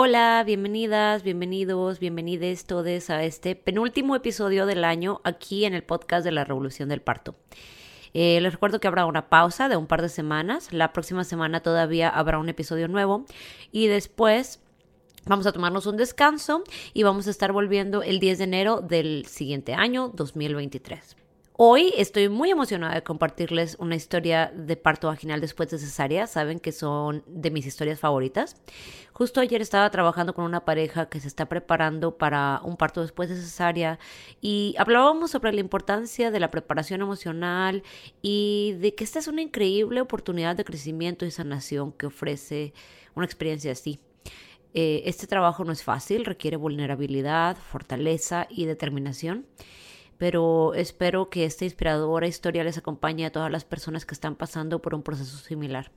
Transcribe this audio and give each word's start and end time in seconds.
Hola, 0.00 0.44
bienvenidas, 0.46 1.24
bienvenidos, 1.24 1.98
bienvenides 1.98 2.66
todos 2.66 3.10
a 3.10 3.24
este 3.24 3.56
penúltimo 3.56 4.14
episodio 4.14 4.64
del 4.64 4.84
año 4.84 5.20
aquí 5.24 5.64
en 5.64 5.74
el 5.74 5.82
podcast 5.82 6.24
de 6.24 6.30
la 6.30 6.44
Revolución 6.44 6.88
del 6.88 7.02
Parto. 7.02 7.34
Eh, 8.14 8.40
les 8.40 8.52
recuerdo 8.52 8.78
que 8.78 8.86
habrá 8.86 9.06
una 9.06 9.28
pausa 9.28 9.68
de 9.68 9.76
un 9.76 9.88
par 9.88 10.00
de 10.00 10.08
semanas. 10.08 10.72
La 10.72 10.92
próxima 10.92 11.24
semana 11.24 11.64
todavía 11.64 12.10
habrá 12.10 12.38
un 12.38 12.48
episodio 12.48 12.86
nuevo 12.86 13.24
y 13.72 13.88
después 13.88 14.60
vamos 15.26 15.48
a 15.48 15.52
tomarnos 15.52 15.86
un 15.86 15.96
descanso 15.96 16.62
y 16.94 17.02
vamos 17.02 17.26
a 17.26 17.30
estar 17.30 17.50
volviendo 17.50 18.04
el 18.04 18.20
10 18.20 18.38
de 18.38 18.44
enero 18.44 18.80
del 18.80 19.26
siguiente 19.26 19.74
año 19.74 20.12
2023. 20.14 21.17
Hoy 21.60 21.92
estoy 21.96 22.28
muy 22.28 22.52
emocionada 22.52 22.94
de 22.94 23.02
compartirles 23.02 23.74
una 23.80 23.96
historia 23.96 24.52
de 24.54 24.76
parto 24.76 25.08
vaginal 25.08 25.40
después 25.40 25.68
de 25.68 25.78
cesárea. 25.78 26.28
Saben 26.28 26.60
que 26.60 26.70
son 26.70 27.24
de 27.26 27.50
mis 27.50 27.66
historias 27.66 27.98
favoritas. 27.98 28.54
Justo 29.12 29.40
ayer 29.40 29.60
estaba 29.60 29.90
trabajando 29.90 30.34
con 30.34 30.44
una 30.44 30.64
pareja 30.64 31.08
que 31.08 31.18
se 31.18 31.26
está 31.26 31.46
preparando 31.48 32.16
para 32.16 32.60
un 32.62 32.76
parto 32.76 33.02
después 33.02 33.28
de 33.28 33.34
cesárea 33.34 33.98
y 34.40 34.76
hablábamos 34.78 35.32
sobre 35.32 35.52
la 35.52 35.58
importancia 35.58 36.30
de 36.30 36.38
la 36.38 36.52
preparación 36.52 37.00
emocional 37.00 37.82
y 38.22 38.76
de 38.78 38.94
que 38.94 39.02
esta 39.02 39.18
es 39.18 39.26
una 39.26 39.42
increíble 39.42 40.00
oportunidad 40.00 40.54
de 40.54 40.64
crecimiento 40.64 41.26
y 41.26 41.32
sanación 41.32 41.90
que 41.90 42.06
ofrece 42.06 42.72
una 43.16 43.26
experiencia 43.26 43.72
así. 43.72 43.98
Eh, 44.74 45.02
este 45.06 45.26
trabajo 45.26 45.64
no 45.64 45.72
es 45.72 45.82
fácil, 45.82 46.24
requiere 46.24 46.56
vulnerabilidad, 46.56 47.56
fortaleza 47.56 48.46
y 48.48 48.66
determinación 48.66 49.44
pero 50.18 50.74
espero 50.74 51.30
que 51.30 51.44
esta 51.44 51.64
inspiradora 51.64 52.26
historia 52.26 52.64
les 52.64 52.76
acompañe 52.76 53.24
a 53.24 53.32
todas 53.32 53.50
las 53.50 53.64
personas 53.64 54.04
que 54.04 54.14
están 54.14 54.34
pasando 54.34 54.82
por 54.82 54.94
un 54.94 55.02
proceso 55.02 55.38
similar. 55.38 55.90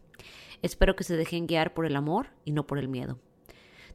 Espero 0.62 0.96
que 0.96 1.04
se 1.04 1.18
dejen 1.18 1.48
guiar 1.48 1.74
por 1.74 1.86
el 1.86 1.96
amor 1.96 2.28
y 2.46 2.52
no 2.52 2.68
por 2.68 2.78
el 2.78 2.88
miedo. 2.88 3.18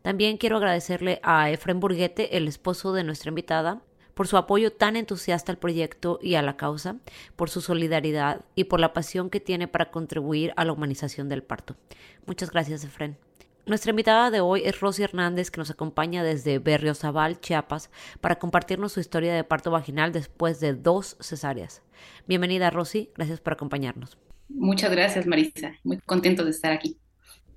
También 0.03 0.37
quiero 0.37 0.57
agradecerle 0.57 1.21
a 1.23 1.51
Efren 1.51 1.81
Burguete, 1.81 2.37
el 2.37 2.49
esposo 2.49 2.93
de 2.93 3.05
nuestra 3.05 3.31
invitada, 3.31 3.83
por 4.15 4.27
su 4.27 4.37
apoyo 4.37 4.73
tan 4.73 4.97
entusiasta 4.97 5.53
al 5.53 5.59
proyecto 5.59 6.19
y 6.23 6.37
a 6.37 6.43
la 6.43 6.57
causa, 6.57 6.97
por 7.37 7.51
su 7.51 7.61
solidaridad 7.61 8.45
y 8.55 8.65
por 8.65 8.81
la 8.81 8.93
pasión 8.93 9.31
que 9.31 9.41
tiene 9.41 9.69
para 9.69 9.91
contribuir 9.91 10.53
a 10.57 10.65
la 10.65 10.73
humanización 10.73 11.29
del 11.29 11.43
parto. 11.43 11.77
Muchas 12.25 12.51
gracias, 12.51 12.83
Efren. 12.83 13.19
Nuestra 13.67 13.91
invitada 13.91 14.31
de 14.31 14.41
hoy 14.41 14.63
es 14.65 14.79
Rosy 14.79 15.03
Hernández, 15.03 15.51
que 15.51 15.59
nos 15.59 15.71
acompaña 15.71 16.23
desde 16.23 16.61
Berriozabal, 16.61 17.41
Chiapas, 17.41 17.91
para 18.21 18.39
compartirnos 18.39 18.93
su 18.93 19.01
historia 19.01 19.35
de 19.35 19.43
parto 19.43 19.73
vaginal 19.73 20.13
después 20.13 20.61
de 20.61 20.75
dos 20.75 21.17
cesáreas. 21.19 21.83
Bienvenida, 22.29 22.71
Rosy. 22.71 23.11
Gracias 23.17 23.41
por 23.41 23.55
acompañarnos. 23.55 24.19
Muchas 24.49 24.93
gracias, 24.93 25.27
Marisa. 25.27 25.75
Muy 25.83 25.99
contento 25.99 26.45
de 26.45 26.53
estar 26.53 26.71
aquí. 26.71 26.97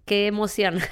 Qué 0.05 0.27
emoción. 0.27 0.80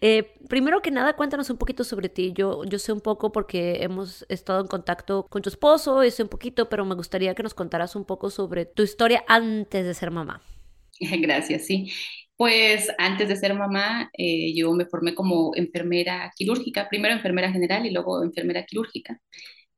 Eh, 0.00 0.34
primero 0.48 0.80
que 0.80 0.92
nada, 0.92 1.16
cuéntanos 1.16 1.50
un 1.50 1.56
poquito 1.56 1.82
sobre 1.82 2.08
ti. 2.08 2.32
Yo, 2.32 2.62
yo 2.64 2.78
sé 2.78 2.92
un 2.92 3.00
poco 3.00 3.32
porque 3.32 3.82
hemos 3.82 4.24
estado 4.28 4.60
en 4.60 4.68
contacto 4.68 5.26
con 5.28 5.42
tu 5.42 5.48
esposo, 5.48 6.04
y 6.04 6.12
sé 6.12 6.22
un 6.22 6.28
poquito, 6.28 6.68
pero 6.68 6.84
me 6.84 6.94
gustaría 6.94 7.34
que 7.34 7.42
nos 7.42 7.52
contaras 7.52 7.96
un 7.96 8.04
poco 8.04 8.30
sobre 8.30 8.64
tu 8.64 8.84
historia 8.84 9.24
antes 9.26 9.84
de 9.84 9.94
ser 9.94 10.12
mamá. 10.12 10.40
Gracias, 11.00 11.66
sí. 11.66 11.90
Pues 12.38 12.88
antes 12.98 13.28
de 13.28 13.36
ser 13.36 13.54
mamá, 13.54 14.10
eh, 14.16 14.54
yo 14.54 14.72
me 14.72 14.86
formé 14.86 15.14
como 15.14 15.52
enfermera 15.56 16.32
quirúrgica, 16.36 16.88
primero 16.88 17.14
enfermera 17.14 17.52
general 17.52 17.84
y 17.86 17.90
luego 17.90 18.22
enfermera 18.22 18.64
quirúrgica. 18.64 19.20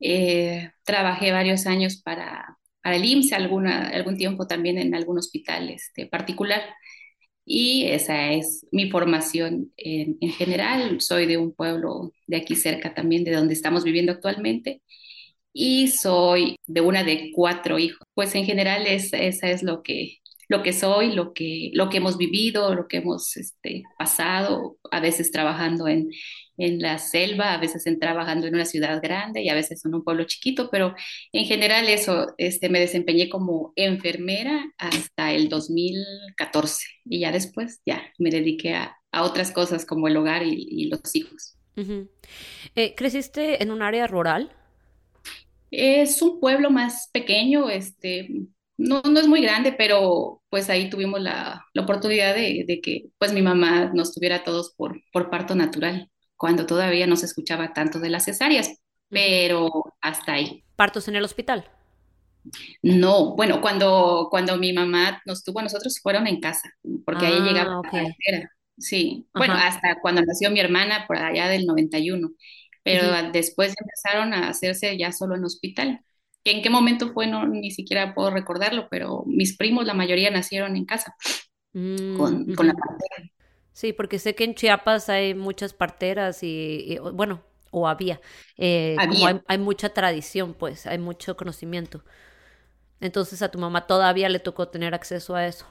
Eh, 0.00 0.70
trabajé 0.84 1.32
varios 1.32 1.66
años 1.66 2.02
para, 2.02 2.58
para 2.82 2.96
el 2.96 3.04
IMSS, 3.06 3.32
algún 3.32 4.16
tiempo 4.18 4.46
también 4.46 4.78
en 4.78 4.94
algún 4.94 5.18
hospital 5.18 5.70
este, 5.70 6.06
particular. 6.06 6.62
Y 7.44 7.86
esa 7.86 8.32
es 8.32 8.66
mi 8.72 8.90
formación 8.90 9.72
en, 9.76 10.18
en, 10.20 10.30
general. 10.32 11.00
Soy 11.00 11.26
de 11.26 11.38
un 11.38 11.54
pueblo 11.54 12.12
de 12.26 12.36
aquí 12.38 12.56
cerca 12.56 12.94
también, 12.94 13.24
de 13.24 13.32
donde 13.32 13.54
estamos 13.54 13.84
viviendo 13.84 14.12
actualmente. 14.12 14.82
Y 15.52 15.88
soy 15.88 16.56
de 16.66 16.80
una 16.82 17.04
de 17.04 17.32
cuatro 17.34 17.78
hijos. 17.78 18.06
Pues 18.14 18.34
en 18.34 18.44
general 18.46 18.86
es, 18.86 19.12
esa 19.12 19.50
es 19.50 19.62
lo 19.62 19.82
que, 19.82 20.20
lo 20.50 20.64
que 20.64 20.72
soy, 20.72 21.12
lo 21.12 21.32
que, 21.32 21.70
lo 21.74 21.88
que 21.88 21.98
hemos 21.98 22.18
vivido, 22.18 22.74
lo 22.74 22.88
que 22.88 22.96
hemos 22.96 23.36
este, 23.36 23.84
pasado, 23.96 24.78
a 24.90 24.98
veces 24.98 25.30
trabajando 25.30 25.86
en, 25.86 26.10
en 26.58 26.82
la 26.82 26.98
selva, 26.98 27.54
a 27.54 27.58
veces 27.58 27.86
en, 27.86 28.00
trabajando 28.00 28.48
en 28.48 28.56
una 28.56 28.64
ciudad 28.64 29.00
grande 29.00 29.42
y 29.42 29.48
a 29.48 29.54
veces 29.54 29.84
en 29.84 29.94
un 29.94 30.02
pueblo 30.02 30.24
chiquito, 30.24 30.68
pero 30.68 30.96
en 31.32 31.44
general 31.44 31.88
eso, 31.88 32.34
este, 32.36 32.68
me 32.68 32.80
desempeñé 32.80 33.28
como 33.28 33.72
enfermera 33.76 34.64
hasta 34.76 35.32
el 35.32 35.48
2014 35.48 36.84
y 37.04 37.20
ya 37.20 37.30
después 37.30 37.80
ya 37.86 38.02
me 38.18 38.30
dediqué 38.30 38.74
a, 38.74 38.96
a 39.12 39.22
otras 39.22 39.52
cosas 39.52 39.86
como 39.86 40.08
el 40.08 40.16
hogar 40.16 40.42
y, 40.44 40.88
los 40.88 41.14
hijos. 41.14 41.56
Eh, 42.74 42.94
¿Creciste 42.96 43.62
en 43.62 43.70
un 43.70 43.82
área 43.82 44.08
rural? 44.08 44.50
Es 45.70 46.20
un 46.22 46.40
pueblo 46.40 46.70
más 46.70 47.08
pequeño, 47.12 47.70
este, 47.70 48.28
no, 48.80 49.02
no 49.02 49.20
es 49.20 49.28
muy 49.28 49.42
grande, 49.42 49.72
pero 49.72 50.42
pues 50.48 50.70
ahí 50.70 50.88
tuvimos 50.88 51.20
la, 51.20 51.66
la 51.74 51.82
oportunidad 51.82 52.34
de, 52.34 52.64
de, 52.66 52.80
que 52.80 53.10
pues 53.18 53.32
mi 53.32 53.42
mamá 53.42 53.90
nos 53.92 54.14
tuviera 54.14 54.42
todos 54.42 54.72
por, 54.74 55.00
por 55.12 55.28
parto 55.28 55.54
natural, 55.54 56.10
cuando 56.36 56.64
todavía 56.64 57.06
no 57.06 57.16
se 57.16 57.26
escuchaba 57.26 57.74
tanto 57.74 58.00
de 58.00 58.08
las 58.08 58.24
cesáreas, 58.24 58.78
pero 59.10 59.70
hasta 60.00 60.32
ahí. 60.32 60.64
¿Partos 60.76 61.08
en 61.08 61.16
el 61.16 61.24
hospital? 61.24 61.70
No, 62.82 63.36
bueno, 63.36 63.60
cuando, 63.60 64.28
cuando 64.30 64.56
mi 64.56 64.72
mamá 64.72 65.20
nos 65.26 65.44
tuvo 65.44 65.60
a 65.60 65.64
nosotros 65.64 66.00
fueron 66.02 66.26
en 66.26 66.40
casa, 66.40 66.72
porque 67.04 67.26
ahí 67.26 67.38
llegaba 67.40 67.74
ah, 67.74 67.78
okay. 67.80 68.06
la 68.32 68.50
Sí, 68.78 69.28
bueno, 69.34 69.52
hasta 69.54 70.00
cuando 70.00 70.22
nació 70.22 70.50
mi 70.50 70.58
hermana 70.58 71.04
por 71.06 71.18
allá 71.18 71.48
del 71.48 71.66
91, 71.66 72.30
pero 72.82 73.08
uh 73.08 73.12
-huh. 73.12 73.30
después 73.30 73.74
empezaron 73.78 74.32
a 74.32 74.48
hacerse 74.48 74.96
ya 74.96 75.12
solo 75.12 75.36
en 75.36 75.44
hospital 75.44 76.00
en 76.44 76.62
qué 76.62 76.70
momento 76.70 77.12
fue, 77.12 77.26
no, 77.26 77.46
ni 77.46 77.70
siquiera 77.70 78.14
puedo 78.14 78.30
recordarlo, 78.30 78.88
pero 78.90 79.24
mis 79.26 79.56
primos, 79.56 79.86
la 79.86 79.94
mayoría 79.94 80.30
nacieron 80.30 80.76
en 80.76 80.84
casa 80.84 81.14
mm, 81.72 82.16
con, 82.16 82.54
con, 82.54 82.66
la 82.66 82.74
partera. 82.74 83.30
Sí, 83.72 83.92
porque 83.92 84.18
sé 84.18 84.34
que 84.34 84.44
en 84.44 84.54
Chiapas 84.54 85.08
hay 85.08 85.34
muchas 85.34 85.72
parteras 85.74 86.42
y, 86.42 86.84
y 86.86 86.98
bueno, 86.98 87.42
o 87.70 87.88
había, 87.88 88.20
eh, 88.56 88.96
había. 88.98 89.28
Hay, 89.28 89.40
hay, 89.46 89.58
mucha 89.58 89.90
tradición, 89.90 90.54
pues, 90.54 90.86
hay 90.86 90.98
mucho 90.98 91.36
conocimiento. 91.36 92.02
Entonces 93.00 93.42
a 93.42 93.50
tu 93.50 93.58
mamá 93.58 93.86
todavía 93.86 94.28
le 94.28 94.40
tocó 94.40 94.68
tener 94.68 94.94
acceso 94.94 95.34
a 95.34 95.46
eso. 95.46 95.66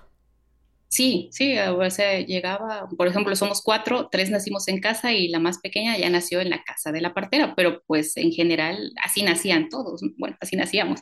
Sí, 0.91 1.29
sí, 1.31 1.55
o 1.59 1.89
sea, 1.91 2.19
llegaba, 2.21 2.89
por 2.97 3.07
ejemplo, 3.07 3.35
somos 3.35 3.61
cuatro, 3.61 4.09
tres 4.11 4.31
nacimos 4.31 4.67
en 4.67 4.79
casa 4.81 5.13
y 5.13 5.27
la 5.27 5.39
más 5.39 5.59
pequeña 5.59 5.95
ya 5.97 6.09
nació 6.09 6.41
en 6.41 6.49
la 6.49 6.63
casa 6.63 6.91
de 6.91 6.99
la 6.99 7.13
partera, 7.13 7.53
pero 7.55 7.83
pues 7.85 8.17
en 8.17 8.31
general 8.31 8.91
así 9.03 9.21
nacían 9.21 9.69
todos, 9.69 10.01
bueno, 10.17 10.35
así 10.41 10.55
nacíamos. 10.55 11.01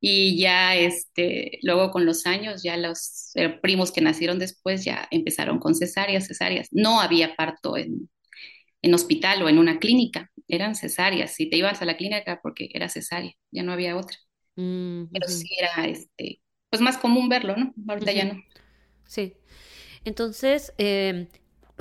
Y 0.00 0.38
ya, 0.40 0.74
este, 0.76 1.58
luego 1.62 1.90
con 1.92 2.06
los 2.06 2.26
años, 2.26 2.62
ya 2.64 2.76
los 2.76 3.30
eh, 3.36 3.50
primos 3.50 3.92
que 3.92 4.00
nacieron 4.00 4.38
después 4.40 4.84
ya 4.84 5.06
empezaron 5.12 5.58
con 5.60 5.74
cesáreas, 5.76 6.26
cesáreas. 6.26 6.68
No 6.72 7.00
había 7.00 7.36
parto 7.36 7.76
en, 7.76 8.10
en 8.82 8.94
hospital 8.94 9.42
o 9.42 9.48
en 9.48 9.58
una 9.58 9.78
clínica, 9.78 10.30
eran 10.48 10.74
cesáreas. 10.74 11.34
Si 11.34 11.50
te 11.50 11.56
ibas 11.58 11.82
a 11.82 11.84
la 11.86 11.96
clínica 11.96 12.40
porque 12.42 12.70
era 12.74 12.88
cesárea, 12.88 13.32
ya 13.52 13.62
no 13.62 13.72
había 13.72 13.96
otra. 13.96 14.16
Mm 14.56 15.04
-hmm. 15.04 15.08
Pero 15.12 15.28
sí 15.28 15.48
era, 15.58 15.86
este, 15.88 16.42
pues 16.70 16.82
más 16.82 16.98
común 16.98 17.28
verlo, 17.28 17.56
¿no? 17.56 17.74
Ahorita 17.88 18.12
ya 18.12 18.24
no. 18.26 18.34
Sí. 19.10 19.34
Entonces, 20.04 20.72
eh, 20.78 21.28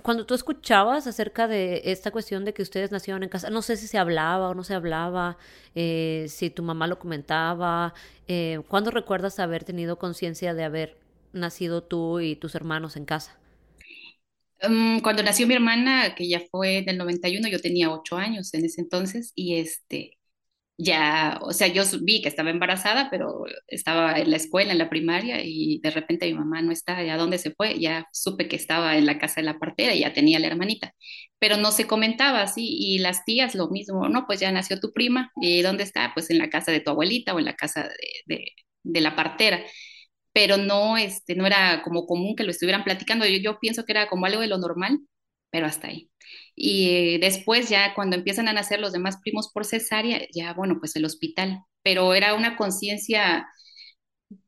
cuando 0.03 0.25
tú 0.25 0.33
escuchabas 0.33 1.07
acerca 1.07 1.47
de 1.47 1.83
esta 1.85 2.11
cuestión 2.11 2.45
de 2.45 2.53
que 2.55 2.63
ustedes 2.63 2.91
nacieron 2.91 3.23
en 3.23 3.29
casa, 3.29 3.51
no 3.51 3.61
sé 3.61 3.77
si 3.77 3.87
se 3.87 3.99
hablaba 3.99 4.49
o 4.49 4.55
no 4.55 4.63
se 4.63 4.73
hablaba, 4.75 5.37
eh, 5.75 6.25
si 6.29 6.49
tu 6.49 6.63
mamá 6.63 6.87
lo 6.87 6.99
comentaba, 6.99 7.93
eh, 8.27 8.61
¿cuándo 8.69 8.91
recuerdas 8.91 9.39
haber 9.39 9.63
tenido 9.63 9.99
conciencia 9.99 10.55
de 10.55 10.63
haber 10.65 10.97
nacido 11.33 11.83
tú 11.83 12.19
y 12.19 12.35
tus 12.35 12.55
hermanos 12.55 12.97
en 12.97 13.05
casa? 13.05 13.39
Um, 14.61 14.99
cuando 15.01 15.23
nació 15.23 15.47
mi 15.47 15.53
hermana, 15.55 16.15
que 16.15 16.27
ya 16.27 16.41
fue 16.51 16.79
en 16.79 16.89
el 16.89 16.97
91, 16.97 17.47
yo 17.49 17.61
tenía 17.61 17.91
ocho 17.91 18.17
años 18.17 18.53
en 18.53 18.65
ese 18.65 18.81
entonces, 18.81 19.31
y 19.35 19.55
este, 19.57 20.18
ya, 20.79 21.39
o 21.43 21.51
sea, 21.53 21.67
yo 21.67 21.83
vi 22.01 22.21
que 22.21 22.29
estaba 22.29 22.49
embarazada, 22.51 23.09
pero 23.11 23.43
estaba 23.67 24.13
en 24.19 24.31
la 24.31 24.37
escuela, 24.37 24.71
en 24.71 24.77
la 24.79 24.89
primaria, 24.89 25.41
y 25.43 25.79
de 25.81 25.91
repente 25.91 26.25
mi 26.27 26.33
mamá 26.35 26.61
no 26.61 26.71
está, 26.71 26.97
¿a 26.99 27.17
dónde 27.17 27.37
se 27.37 27.51
fue? 27.53 27.79
Ya 27.79 28.07
supe 28.13 28.47
que 28.47 28.55
estaba 28.55 28.97
en 28.97 29.05
la 29.05 29.19
casa 29.19 29.41
de 29.41 29.45
la 29.45 29.59
partera 29.59 29.93
y 29.93 29.99
ya 30.01 30.13
tenía 30.13 30.39
la 30.39 30.47
hermanita, 30.47 30.93
pero 31.39 31.57
no 31.57 31.71
se 31.71 31.87
comentaba 31.87 32.41
así, 32.41 32.65
y 32.79 32.99
las 32.99 33.25
tías 33.25 33.55
lo 33.55 33.69
mismo, 33.69 34.07
no, 34.09 34.25
pues 34.27 34.39
ya 34.39 34.51
nació 34.53 34.79
tu 34.79 34.93
prima, 34.93 35.31
¿y 35.41 35.61
dónde 35.61 35.83
está? 35.83 36.11
Pues 36.13 36.29
en 36.29 36.37
la 36.39 36.49
casa 36.49 36.71
de 36.71 36.79
tu 36.81 36.91
abuelita 36.91 37.33
o 37.35 37.39
en 37.39 37.45
la 37.45 37.55
casa 37.55 37.83
de, 37.83 38.35
de, 38.35 38.45
de 38.83 39.01
la 39.01 39.15
partera 39.15 39.61
pero 40.33 40.57
no, 40.57 40.97
este, 40.97 41.35
no 41.35 41.45
era 41.47 41.81
como 41.83 42.05
común 42.05 42.35
que 42.35 42.43
lo 42.43 42.51
estuvieran 42.51 42.83
platicando. 42.83 43.25
Yo, 43.25 43.37
yo 43.39 43.59
pienso 43.59 43.85
que 43.85 43.91
era 43.93 44.07
como 44.07 44.25
algo 44.25 44.41
de 44.41 44.47
lo 44.47 44.57
normal, 44.57 44.99
pero 45.51 45.65
hasta 45.67 45.87
ahí. 45.87 46.09
Y 46.55 47.17
después 47.19 47.69
ya 47.69 47.93
cuando 47.95 48.15
empiezan 48.15 48.47
a 48.47 48.53
nacer 48.53 48.79
los 48.79 48.91
demás 48.93 49.17
primos 49.21 49.51
por 49.53 49.65
cesárea, 49.65 50.21
ya 50.33 50.53
bueno, 50.53 50.77
pues 50.79 50.95
el 50.95 51.05
hospital. 51.05 51.63
Pero 51.83 52.13
era 52.13 52.35
una 52.35 52.57
conciencia 52.57 53.47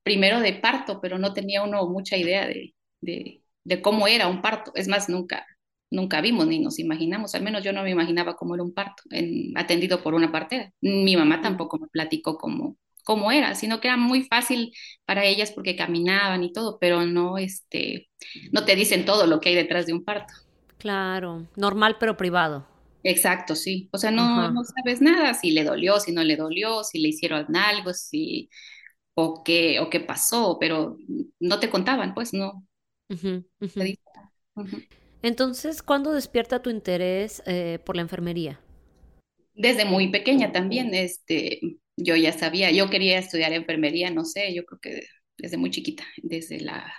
primero 0.03 0.39
de 0.39 0.53
parto, 0.53 0.99
pero 1.01 1.17
no 1.17 1.33
tenía 1.33 1.63
uno 1.63 1.87
mucha 1.87 2.17
idea 2.17 2.47
de, 2.47 2.75
de, 3.01 3.41
de, 3.63 3.81
cómo 3.81 4.07
era 4.07 4.27
un 4.27 4.41
parto. 4.41 4.71
Es 4.75 4.87
más, 4.87 5.09
nunca, 5.09 5.45
nunca 5.89 6.21
vimos 6.21 6.47
ni 6.47 6.59
nos 6.59 6.79
imaginamos, 6.79 7.35
al 7.35 7.43
menos 7.43 7.63
yo 7.63 7.73
no 7.73 7.83
me 7.83 7.91
imaginaba 7.91 8.35
cómo 8.35 8.55
era 8.55 8.63
un 8.63 8.73
parto 8.73 9.03
en, 9.11 9.57
atendido 9.57 10.03
por 10.03 10.13
una 10.13 10.31
partera. 10.31 10.71
Mi 10.81 11.15
mamá 11.17 11.41
tampoco 11.41 11.79
me 11.79 11.87
platicó 11.87 12.37
cómo, 12.37 12.77
cómo 13.03 13.31
era, 13.31 13.55
sino 13.55 13.81
que 13.81 13.87
era 13.87 13.97
muy 13.97 14.23
fácil 14.23 14.73
para 15.05 15.25
ellas 15.25 15.51
porque 15.51 15.75
caminaban 15.75 16.43
y 16.43 16.53
todo, 16.53 16.77
pero 16.79 17.05
no, 17.05 17.37
este, 17.37 18.09
no 18.51 18.65
te 18.65 18.75
dicen 18.75 19.05
todo 19.05 19.27
lo 19.27 19.39
que 19.39 19.49
hay 19.49 19.55
detrás 19.55 19.85
de 19.85 19.93
un 19.93 20.03
parto. 20.03 20.33
Claro, 20.81 21.31
normal 21.55 21.93
pero 21.99 22.17
privado. 22.17 22.57
Exacto, 23.03 23.55
sí. 23.55 23.89
O 23.93 23.97
sea, 23.97 24.11
no, 24.11 24.51
no 24.51 24.63
sabes 24.63 25.01
nada, 25.01 25.33
si 25.33 25.51
le 25.51 25.63
dolió, 25.63 25.99
si 25.99 26.11
no 26.11 26.23
le 26.23 26.35
dolió, 26.35 26.83
si 26.83 26.99
le 26.99 27.09
hicieron 27.09 27.55
algo, 27.55 27.93
si 27.93 28.49
o 29.15 29.43
qué, 29.43 29.79
o 29.79 29.89
qué 29.89 29.99
pasó, 30.01 30.57
pero 30.59 30.97
no 31.39 31.59
te 31.59 31.69
contaban, 31.69 32.13
pues 32.15 32.33
no. 32.33 32.67
Uh 33.09 33.15
-huh, 33.15 33.43
uh 33.61 33.67
-huh. 33.67 33.89
Uh 34.55 34.63
-huh. 34.63 34.83
Entonces, 35.23 35.81
¿cuándo 35.83 36.11
despierta 36.13 36.61
tu 36.61 36.69
interés 36.69 37.41
eh, 37.45 37.79
por 37.85 37.95
la 37.95 38.01
enfermería? 38.03 38.59
Desde 39.53 39.85
muy 39.85 40.09
pequeña 40.09 40.51
también, 40.51 40.93
este, 40.93 41.59
yo 41.97 42.15
ya 42.15 42.31
sabía, 42.33 42.71
yo 42.71 42.89
quería 42.89 43.19
estudiar 43.19 43.53
enfermería, 43.53 44.09
no 44.09 44.25
sé, 44.25 44.53
yo 44.53 44.65
creo 44.65 44.79
que 44.79 45.01
desde 45.37 45.57
muy 45.57 45.71
chiquita, 45.71 46.03
desde 46.23 46.59
la 46.61 46.91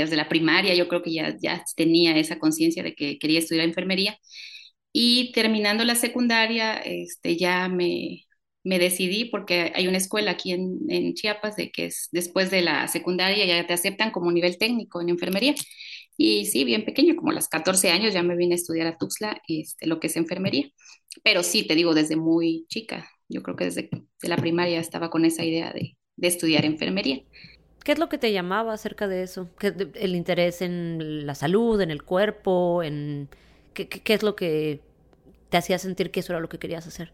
desde 0.00 0.16
la 0.16 0.28
primaria 0.28 0.74
yo 0.74 0.88
creo 0.88 1.02
que 1.02 1.12
ya, 1.12 1.36
ya 1.40 1.64
tenía 1.76 2.16
esa 2.18 2.38
conciencia 2.38 2.82
de 2.82 2.94
que 2.94 3.18
quería 3.18 3.38
estudiar 3.40 3.64
enfermería. 3.66 4.18
Y 4.92 5.32
terminando 5.32 5.84
la 5.84 5.96
secundaria, 5.96 6.76
este, 6.78 7.36
ya 7.36 7.68
me, 7.68 8.24
me 8.64 8.78
decidí 8.78 9.26
porque 9.26 9.72
hay 9.74 9.86
una 9.88 9.98
escuela 9.98 10.32
aquí 10.32 10.52
en, 10.52 11.14
Chiapas 11.14 11.56
de 11.56 11.70
que 11.70 11.86
es 11.86 12.08
después 12.12 12.50
de 12.50 12.62
la 12.62 12.88
secundaria 12.88 13.44
ya 13.46 13.66
te 13.66 13.74
aceptan 13.74 14.10
como 14.10 14.32
nivel 14.32 14.58
técnico 14.58 15.00
en 15.00 15.10
enfermería. 15.10 15.54
Y 16.16 16.46
sí, 16.46 16.64
bien 16.64 16.84
pequeño, 16.84 17.16
como 17.16 17.30
a 17.32 17.34
los 17.34 17.48
14 17.48 17.90
años 17.90 18.14
ya 18.14 18.22
me 18.22 18.36
vine 18.36 18.54
a 18.54 18.56
estudiar 18.56 18.86
a 18.86 18.96
Tuxtla 18.96 19.42
este, 19.48 19.86
lo 19.86 20.00
que 20.00 20.06
es 20.08 20.16
enfermería. 20.16 20.70
Pero 21.22 21.42
sí, 21.42 21.66
te 21.66 21.74
digo, 21.74 21.94
desde 21.94 22.16
muy 22.16 22.66
chica, 22.68 23.08
yo 23.28 23.42
creo 23.42 23.56
que 23.56 23.64
desde 23.66 23.90
de 23.90 24.28
la 24.28 24.36
primaria 24.36 24.80
estaba 24.80 25.10
con 25.10 25.24
esa 25.24 25.44
idea 25.44 25.72
de, 25.72 25.96
de 26.16 26.28
estudiar 26.28 26.64
enfermería. 26.64 27.22
¿Qué 27.84 27.92
es 27.92 27.98
lo 27.98 28.08
que 28.08 28.18
te 28.18 28.32
llamaba 28.32 28.72
acerca 28.74 29.08
de 29.08 29.22
eso? 29.22 29.50
¿Qué, 29.58 29.74
¿El 29.94 30.16
interés 30.16 30.62
en 30.62 31.26
la 31.26 31.34
salud, 31.36 31.80
en 31.82 31.90
el 31.90 32.02
cuerpo? 32.04 32.82
En, 32.82 33.28
¿qué, 33.74 33.88
¿Qué 33.88 34.14
es 34.14 34.22
lo 34.24 34.36
que 34.36 34.80
te 35.50 35.58
hacía 35.58 35.78
sentir 35.78 36.10
que 36.10 36.20
eso 36.20 36.32
era 36.32 36.40
lo 36.40 36.48
que 36.50 36.58
querías 36.58 36.86
hacer? 36.86 37.12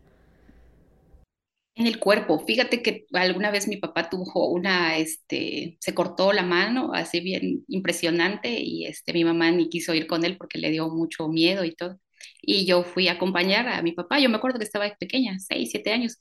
En 1.76 1.86
el 1.86 1.98
cuerpo. 2.00 2.40
Fíjate 2.40 2.82
que 2.82 3.06
alguna 3.14 3.50
vez 3.50 3.66
mi 3.68 3.78
papá 3.78 4.10
tuvo 4.10 4.50
una, 4.50 4.98
este, 4.98 5.78
se 5.80 5.94
cortó 5.94 6.32
la 6.32 6.42
mano, 6.42 6.92
así 6.92 7.20
bien 7.20 7.64
impresionante, 7.68 8.50
y 8.60 8.86
este, 8.86 9.12
mi 9.14 9.24
mamá 9.24 9.50
ni 9.52 9.70
quiso 9.70 9.94
ir 9.94 10.06
con 10.06 10.24
él 10.24 10.36
porque 10.36 10.58
le 10.58 10.70
dio 10.70 10.90
mucho 10.90 11.28
miedo 11.28 11.64
y 11.64 11.74
todo. 11.74 11.98
Y 12.42 12.66
yo 12.66 12.82
fui 12.84 13.08
a 13.08 13.12
acompañar 13.12 13.68
a 13.68 13.82
mi 13.82 13.92
papá. 13.92 14.18
Yo 14.20 14.28
me 14.28 14.36
acuerdo 14.36 14.58
que 14.58 14.64
estaba 14.66 14.94
pequeña, 14.98 15.38
seis, 15.38 15.70
siete 15.70 15.92
años, 15.92 16.18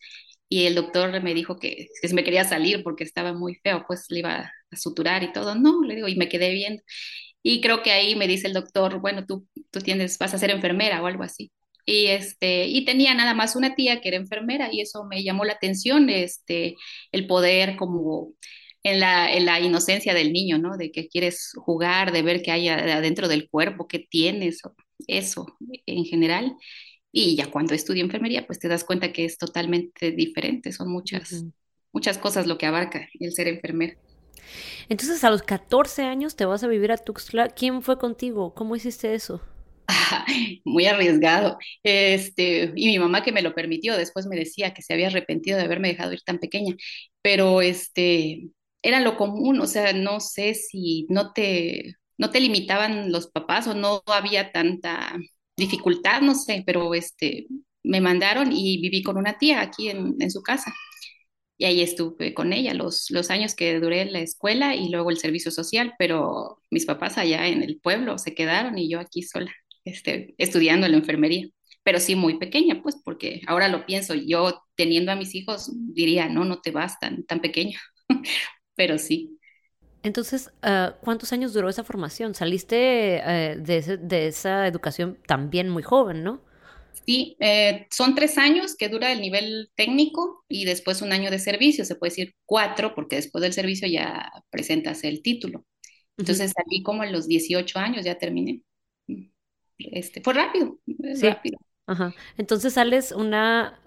y 0.49 0.65
el 0.65 0.75
doctor 0.75 1.21
me 1.23 1.33
dijo 1.33 1.57
que, 1.59 1.87
que 2.01 2.07
si 2.07 2.13
me 2.15 2.23
quería 2.23 2.43
salir 2.45 2.83
porque 2.83 3.03
estaba 3.03 3.33
muy 3.33 3.55
feo, 3.55 3.85
pues 3.87 4.05
le 4.09 4.19
iba 4.19 4.51
a 4.71 4.75
suturar 4.77 5.23
y 5.23 5.31
todo. 5.33 5.55
No, 5.55 5.83
le 5.83 5.95
digo, 5.95 6.07
y 6.07 6.15
me 6.15 6.29
quedé 6.29 6.51
viendo. 6.53 6.83
Y 7.43 7.61
creo 7.61 7.83
que 7.83 7.91
ahí 7.91 8.15
me 8.15 8.27
dice 8.27 8.47
el 8.47 8.53
doctor, 8.53 8.99
bueno, 8.99 9.25
tú, 9.25 9.47
tú 9.71 9.79
tienes, 9.81 10.17
vas 10.17 10.33
a 10.33 10.37
ser 10.39 10.51
enfermera 10.51 11.01
o 11.01 11.07
algo 11.07 11.23
así. 11.23 11.51
Y, 11.85 12.07
este, 12.07 12.67
y 12.67 12.85
tenía 12.85 13.13
nada 13.15 13.33
más 13.33 13.55
una 13.55 13.75
tía 13.75 14.01
que 14.01 14.09
era 14.09 14.17
enfermera 14.17 14.69
y 14.71 14.81
eso 14.81 15.05
me 15.05 15.23
llamó 15.23 15.45
la 15.45 15.53
atención, 15.53 16.09
este, 16.09 16.75
el 17.11 17.27
poder 17.27 17.77
como 17.77 18.33
en 18.83 18.99
la, 18.99 19.33
en 19.33 19.45
la 19.45 19.59
inocencia 19.59 20.13
del 20.13 20.31
niño, 20.33 20.57
¿no? 20.59 20.77
De 20.77 20.91
que 20.91 21.07
quieres 21.07 21.51
jugar, 21.57 22.11
de 22.11 22.21
ver 22.21 22.41
qué 22.41 22.51
hay 22.51 22.69
adentro 22.69 23.27
del 23.27 23.49
cuerpo, 23.49 23.87
qué 23.87 23.99
tienes, 23.99 24.61
eso 25.07 25.47
en 25.85 26.05
general. 26.05 26.55
Y 27.11 27.35
ya 27.35 27.49
cuando 27.51 27.73
estudio 27.73 28.03
enfermería, 28.03 28.45
pues 28.45 28.59
te 28.59 28.67
das 28.67 28.83
cuenta 28.83 29.11
que 29.11 29.25
es 29.25 29.37
totalmente 29.37 30.11
diferente, 30.11 30.71
son 30.71 30.91
muchas, 30.91 31.31
uh 31.31 31.35
-huh. 31.37 31.53
muchas 31.93 32.17
cosas 32.17 32.47
lo 32.47 32.57
que 32.57 32.67
abarca 32.67 33.09
el 33.19 33.33
ser 33.33 33.47
enfermera. 33.47 33.97
Entonces 34.89 35.23
a 35.23 35.29
los 35.29 35.43
14 35.43 36.03
años 36.03 36.35
te 36.35 36.45
vas 36.45 36.63
a 36.63 36.67
vivir 36.67 36.91
a 36.91 36.97
Tuxtla. 36.97 37.49
¿Quién 37.49 37.81
fue 37.81 37.97
contigo? 37.99 38.53
¿Cómo 38.53 38.75
hiciste 38.75 39.13
eso? 39.13 39.41
Muy 40.65 40.85
arriesgado. 40.85 41.57
Este, 41.83 42.71
y 42.75 42.87
mi 42.87 42.99
mamá 42.99 43.23
que 43.23 43.31
me 43.31 43.41
lo 43.41 43.55
permitió, 43.55 43.97
después 43.97 44.27
me 44.27 44.35
decía 44.35 44.73
que 44.73 44.81
se 44.81 44.93
había 44.93 45.07
arrepentido 45.07 45.57
de 45.57 45.63
haberme 45.65 45.89
dejado 45.89 46.13
ir 46.13 46.21
tan 46.23 46.39
pequeña, 46.39 46.75
pero 47.21 47.61
este, 47.61 48.49
era 48.81 48.99
lo 48.99 49.17
común, 49.17 49.59
o 49.61 49.67
sea, 49.67 49.93
no 49.93 50.19
sé 50.19 50.53
si 50.53 51.05
no 51.09 51.33
te, 51.33 51.95
no 52.17 52.29
te 52.31 52.39
limitaban 52.39 53.11
los 53.11 53.27
papás 53.31 53.67
o 53.67 53.73
no 53.75 54.03
había 54.07 54.51
tanta 54.51 55.17
dificultad, 55.59 56.21
no 56.21 56.35
sé, 56.35 56.63
pero 56.65 56.93
este, 56.95 57.47
me 57.83 58.01
mandaron 58.01 58.51
y 58.51 58.81
viví 58.81 59.03
con 59.03 59.17
una 59.17 59.37
tía 59.37 59.61
aquí 59.61 59.89
en, 59.89 60.15
en 60.19 60.31
su 60.31 60.41
casa. 60.41 60.73
Y 61.57 61.65
ahí 61.65 61.81
estuve 61.81 62.33
con 62.33 62.53
ella 62.53 62.73
los, 62.73 63.07
los 63.11 63.29
años 63.29 63.53
que 63.55 63.79
duré 63.79 64.01
en 64.01 64.13
la 64.13 64.21
escuela 64.21 64.75
y 64.75 64.89
luego 64.89 65.09
el 65.11 65.17
servicio 65.17 65.51
social, 65.51 65.93
pero 65.99 66.61
mis 66.71 66.85
papás 66.85 67.17
allá 67.17 67.47
en 67.47 67.63
el 67.63 67.79
pueblo 67.81 68.17
se 68.17 68.33
quedaron 68.33 68.77
y 68.77 68.89
yo 68.89 68.99
aquí 68.99 69.23
sola, 69.23 69.53
este, 69.83 70.35
estudiando 70.37 70.85
en 70.85 70.93
la 70.93 70.97
enfermería. 70.99 71.47
Pero 71.83 71.99
sí 71.99 72.15
muy 72.15 72.37
pequeña, 72.39 72.81
pues, 72.81 72.95
porque 73.03 73.41
ahora 73.47 73.67
lo 73.67 73.85
pienso, 73.85 74.13
yo 74.15 74.61
teniendo 74.75 75.11
a 75.11 75.15
mis 75.15 75.35
hijos 75.35 75.71
diría, 75.93 76.29
no, 76.29 76.45
no 76.45 76.61
te 76.61 76.71
vas 76.71 76.99
tan, 76.99 77.25
tan 77.25 77.41
pequeño, 77.41 77.77
pero 78.75 78.97
sí. 78.97 79.38
Entonces, 80.03 80.51
uh, 80.63 80.93
¿cuántos 81.01 81.33
años 81.33 81.53
duró 81.53 81.69
esa 81.69 81.83
formación? 81.83 82.33
Saliste 82.33 83.21
uh, 83.23 83.61
de, 83.61 83.77
ese, 83.77 83.97
de, 83.97 84.27
esa 84.27 84.67
educación 84.67 85.17
también 85.27 85.69
muy 85.69 85.83
joven, 85.83 86.23
¿no? 86.23 86.41
Sí, 87.05 87.35
eh, 87.39 87.87
son 87.89 88.15
tres 88.15 88.37
años 88.37 88.75
que 88.75 88.89
dura 88.89 89.11
el 89.11 89.21
nivel 89.21 89.71
técnico 89.75 90.45
y 90.47 90.65
después 90.65 91.01
un 91.01 91.11
año 91.11 91.31
de 91.31 91.39
servicio, 91.39 91.83
se 91.85 91.95
puede 91.95 92.11
decir 92.11 92.35
cuatro, 92.45 92.93
porque 92.93 93.15
después 93.17 93.41
del 93.41 93.53
servicio 93.53 93.87
ya 93.87 94.31
presentas 94.49 95.03
el 95.03 95.21
título. 95.21 95.65
Entonces 96.17 96.51
uh 96.51 96.53
-huh. 96.53 96.63
salí 96.63 96.83
como 96.83 97.01
a 97.01 97.07
los 97.07 97.27
18 97.27 97.79
años, 97.79 98.05
ya 98.05 98.15
terminé. 98.15 98.61
Este, 99.77 100.21
fue 100.21 100.33
rápido, 100.33 100.79
sí. 101.15 101.27
rápido. 101.27 101.57
Ajá. 101.87 102.13
Entonces 102.37 102.73
sales 102.73 103.11
una... 103.11 103.81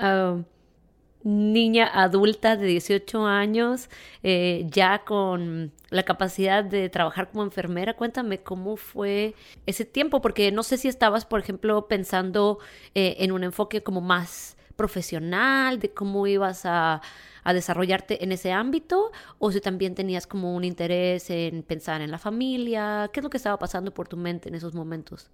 Niña 1.25 1.87
adulta 1.87 2.57
de 2.57 2.67
18 2.67 3.27
años, 3.27 3.89
eh, 4.23 4.67
ya 4.69 5.05
con 5.05 5.73
la 5.91 6.03
capacidad 6.03 6.65
de 6.65 6.89
trabajar 6.89 7.31
como 7.31 7.45
enfermera. 7.45 7.95
Cuéntame 7.95 8.43
cómo 8.43 8.77
fue 8.77 9.35
ese 9.67 9.85
tiempo, 9.85 10.21
porque 10.21 10.51
no 10.51 10.63
sé 10.63 10.79
si 10.79 10.89
estabas, 10.89 11.25
por 11.25 11.41
ejemplo, 11.41 11.87
pensando 11.87 12.59
eh, 12.95 13.17
en 13.21 13.33
un 13.33 13.45
enfoque 13.45 13.83
como 13.83 14.01
más 14.01 14.57
profesional, 14.77 15.79
de 15.79 15.93
cómo 15.93 16.27
ibas 16.27 16.67
a, 16.67 17.03
a, 17.45 17.55
desarrollarte 17.55 18.25
en 18.25 18.33
ese 18.33 18.51
ámbito, 18.53 19.13
o 19.39 19.53
si 19.53 19.61
también 19.61 19.95
tenías 19.95 20.27
como 20.27 20.57
un 20.57 20.65
interés 20.65 21.31
en 21.31 21.63
pensar 21.63 22.01
en 22.01 22.11
la 22.11 22.19
familia. 22.19 23.11
¿Qué 23.13 23.21
es 23.21 23.25
lo 23.25 23.31
que 23.31 23.37
estaba 23.37 23.59
pasando 23.59 23.95
por 23.95 24.09
tu 24.09 24.17
mente 24.17 24.49
en 24.49 24.55
esos 24.57 24.75
momentos? 24.75 25.31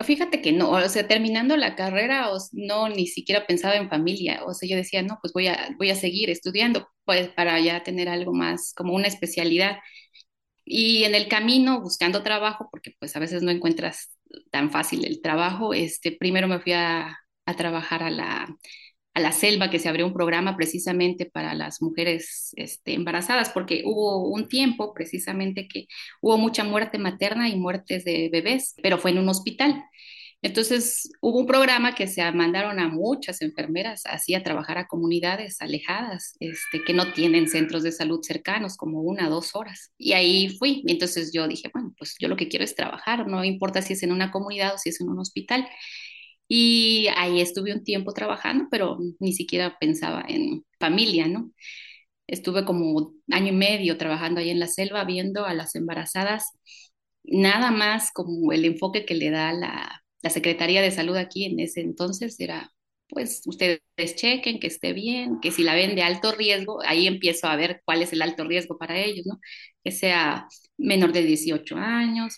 Fíjate 0.00 0.42
que 0.42 0.52
no, 0.52 0.70
o 0.70 0.88
sea, 0.90 1.08
terminando 1.08 1.56
la 1.56 1.74
carrera, 1.74 2.30
o, 2.32 2.38
no, 2.52 2.88
ni 2.88 3.06
siquiera 3.06 3.46
pensaba 3.46 3.76
en 3.76 3.88
familia, 3.88 4.42
o 4.44 4.52
sea, 4.52 4.68
yo 4.68 4.76
decía, 4.76 5.02
no, 5.02 5.18
pues 5.22 5.32
voy 5.32 5.46
a, 5.48 5.70
voy 5.78 5.90
a 5.90 5.94
seguir 5.96 6.28
estudiando, 6.28 6.88
pues 7.04 7.28
para 7.30 7.58
ya 7.60 7.82
tener 7.82 8.08
algo 8.08 8.34
más, 8.34 8.74
como 8.76 8.94
una 8.94 9.08
especialidad. 9.08 9.78
Y 10.64 11.04
en 11.04 11.14
el 11.14 11.28
camino, 11.28 11.80
buscando 11.80 12.22
trabajo, 12.22 12.68
porque 12.70 12.92
pues 12.98 13.16
a 13.16 13.20
veces 13.20 13.42
no 13.42 13.50
encuentras 13.50 14.10
tan 14.50 14.70
fácil 14.70 15.04
el 15.06 15.22
trabajo, 15.22 15.72
este, 15.74 16.12
primero 16.12 16.48
me 16.48 16.60
fui 16.60 16.72
a, 16.72 17.18
a 17.46 17.54
trabajar 17.56 18.02
a 18.02 18.10
la, 18.10 18.48
a 19.16 19.20
la 19.20 19.32
selva, 19.32 19.70
que 19.70 19.78
se 19.78 19.88
abrió 19.88 20.06
un 20.06 20.12
programa 20.12 20.56
precisamente 20.56 21.24
para 21.24 21.54
las 21.54 21.80
mujeres 21.80 22.52
este, 22.56 22.92
embarazadas, 22.92 23.48
porque 23.48 23.82
hubo 23.86 24.28
un 24.28 24.46
tiempo 24.46 24.92
precisamente 24.92 25.66
que 25.68 25.86
hubo 26.20 26.36
mucha 26.36 26.64
muerte 26.64 26.98
materna 26.98 27.48
y 27.48 27.56
muertes 27.56 28.04
de 28.04 28.28
bebés, 28.30 28.74
pero 28.82 28.98
fue 28.98 29.12
en 29.12 29.18
un 29.18 29.30
hospital. 29.30 29.82
Entonces 30.42 31.10
hubo 31.22 31.38
un 31.38 31.46
programa 31.46 31.94
que 31.94 32.06
se 32.06 32.30
mandaron 32.32 32.78
a 32.78 32.88
muchas 32.88 33.40
enfermeras 33.40 34.02
así 34.04 34.34
a 34.34 34.42
trabajar 34.42 34.76
a 34.76 34.86
comunidades 34.86 35.62
alejadas, 35.62 36.36
este, 36.38 36.84
que 36.84 36.92
no 36.92 37.14
tienen 37.14 37.48
centros 37.48 37.82
de 37.82 37.92
salud 37.92 38.20
cercanos, 38.22 38.76
como 38.76 39.00
una 39.00 39.28
o 39.28 39.30
dos 39.30 39.56
horas. 39.56 39.92
Y 39.96 40.12
ahí 40.12 40.50
fui. 40.58 40.84
Entonces 40.88 41.32
yo 41.32 41.48
dije, 41.48 41.70
bueno, 41.72 41.94
pues 41.96 42.16
yo 42.18 42.28
lo 42.28 42.36
que 42.36 42.48
quiero 42.48 42.66
es 42.66 42.74
trabajar, 42.74 43.26
no 43.26 43.42
importa 43.44 43.80
si 43.80 43.94
es 43.94 44.02
en 44.02 44.12
una 44.12 44.30
comunidad 44.30 44.74
o 44.74 44.78
si 44.78 44.90
es 44.90 45.00
en 45.00 45.08
un 45.08 45.18
hospital. 45.20 45.66
Y 46.48 47.08
ahí 47.16 47.40
estuve 47.40 47.72
un 47.74 47.84
tiempo 47.84 48.12
trabajando, 48.12 48.66
pero 48.70 48.98
ni 49.20 49.32
siquiera 49.32 49.76
pensaba 49.80 50.24
en 50.28 50.64
familia, 50.78 51.26
¿no? 51.28 51.50
Estuve 52.26 52.64
como 52.64 53.12
año 53.30 53.48
y 53.48 53.52
medio 53.56 53.98
trabajando 53.98 54.40
ahí 54.40 54.50
en 54.50 54.60
la 54.60 54.66
selva 54.68 55.04
viendo 55.04 55.46
a 55.46 55.54
las 55.54 55.74
embarazadas, 55.76 56.44
nada 57.24 57.70
más 57.70 58.10
como 58.12 58.52
el 58.52 58.64
enfoque 58.64 59.04
que 59.04 59.14
le 59.14 59.30
da 59.30 59.52
la, 59.52 60.02
la 60.22 60.30
Secretaría 60.30 60.82
de 60.82 60.90
Salud 60.90 61.16
aquí 61.16 61.44
en 61.46 61.60
ese 61.60 61.80
entonces 61.80 62.38
era, 62.40 62.72
pues 63.08 63.42
ustedes 63.46 63.80
chequen 64.16 64.58
que 64.60 64.66
esté 64.68 64.92
bien, 64.92 65.40
que 65.40 65.52
si 65.52 65.62
la 65.62 65.74
ven 65.74 65.94
de 65.96 66.02
alto 66.02 66.32
riesgo, 66.32 66.80
ahí 66.84 67.06
empiezo 67.06 67.46
a 67.48 67.56
ver 67.56 67.82
cuál 67.84 68.02
es 68.02 68.12
el 68.12 68.22
alto 68.22 68.44
riesgo 68.44 68.78
para 68.78 68.98
ellos, 68.98 69.26
¿no? 69.26 69.40
Que 69.84 69.92
sea 69.92 70.48
menor 70.78 71.12
de 71.12 71.22
18 71.22 71.76
años, 71.76 72.36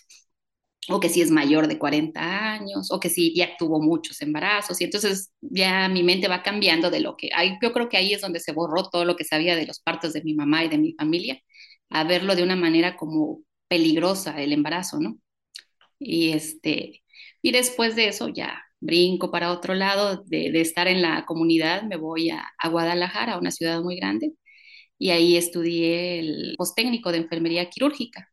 o 0.87 0.99
que 0.99 1.09
si 1.09 1.21
es 1.21 1.31
mayor 1.31 1.67
de 1.67 1.77
40 1.77 2.53
años, 2.53 2.91
o 2.91 2.99
que 2.99 3.09
si 3.09 3.35
ya 3.35 3.55
tuvo 3.57 3.81
muchos 3.81 4.21
embarazos, 4.21 4.79
y 4.81 4.85
entonces 4.85 5.31
ya 5.41 5.87
mi 5.89 6.03
mente 6.03 6.27
va 6.27 6.43
cambiando 6.43 6.89
de 6.89 7.01
lo 7.01 7.17
que, 7.17 7.29
hay, 7.35 7.57
yo 7.61 7.73
creo 7.73 7.89
que 7.89 7.97
ahí 7.97 8.13
es 8.13 8.21
donde 8.21 8.39
se 8.39 8.53
borró 8.53 8.89
todo 8.89 9.05
lo 9.05 9.15
que 9.15 9.25
sabía 9.25 9.55
de 9.55 9.67
los 9.67 9.79
partos 9.81 10.13
de 10.13 10.23
mi 10.23 10.33
mamá 10.33 10.63
y 10.63 10.69
de 10.69 10.77
mi 10.77 10.93
familia, 10.93 11.41
a 11.89 12.03
verlo 12.03 12.35
de 12.35 12.43
una 12.43 12.55
manera 12.55 12.95
como 12.97 13.41
peligrosa 13.67 14.41
el 14.41 14.53
embarazo, 14.53 14.99
¿no? 14.99 15.17
Y 15.99 16.31
este, 16.33 17.03
y 17.41 17.51
después 17.51 17.95
de 17.95 18.07
eso 18.09 18.29
ya 18.29 18.63
brinco 18.79 19.31
para 19.31 19.51
otro 19.51 19.75
lado, 19.75 20.23
de, 20.27 20.49
estar 20.61 20.87
en 20.87 21.01
la 21.01 21.25
comunidad, 21.25 21.83
me 21.83 21.97
voy 21.97 22.29
a, 22.31 22.47
a 22.57 22.69
Guadalajara, 22.69 23.37
una 23.39 23.51
ciudad 23.51 23.81
muy 23.81 23.97
grande, 23.97 24.33
y 24.97 25.11
ahí 25.11 25.37
estudié 25.37 26.19
el 26.19 26.55
postécnico 26.57 27.11
de 27.11 27.19
enfermería 27.19 27.69
quirúrgica 27.69 28.29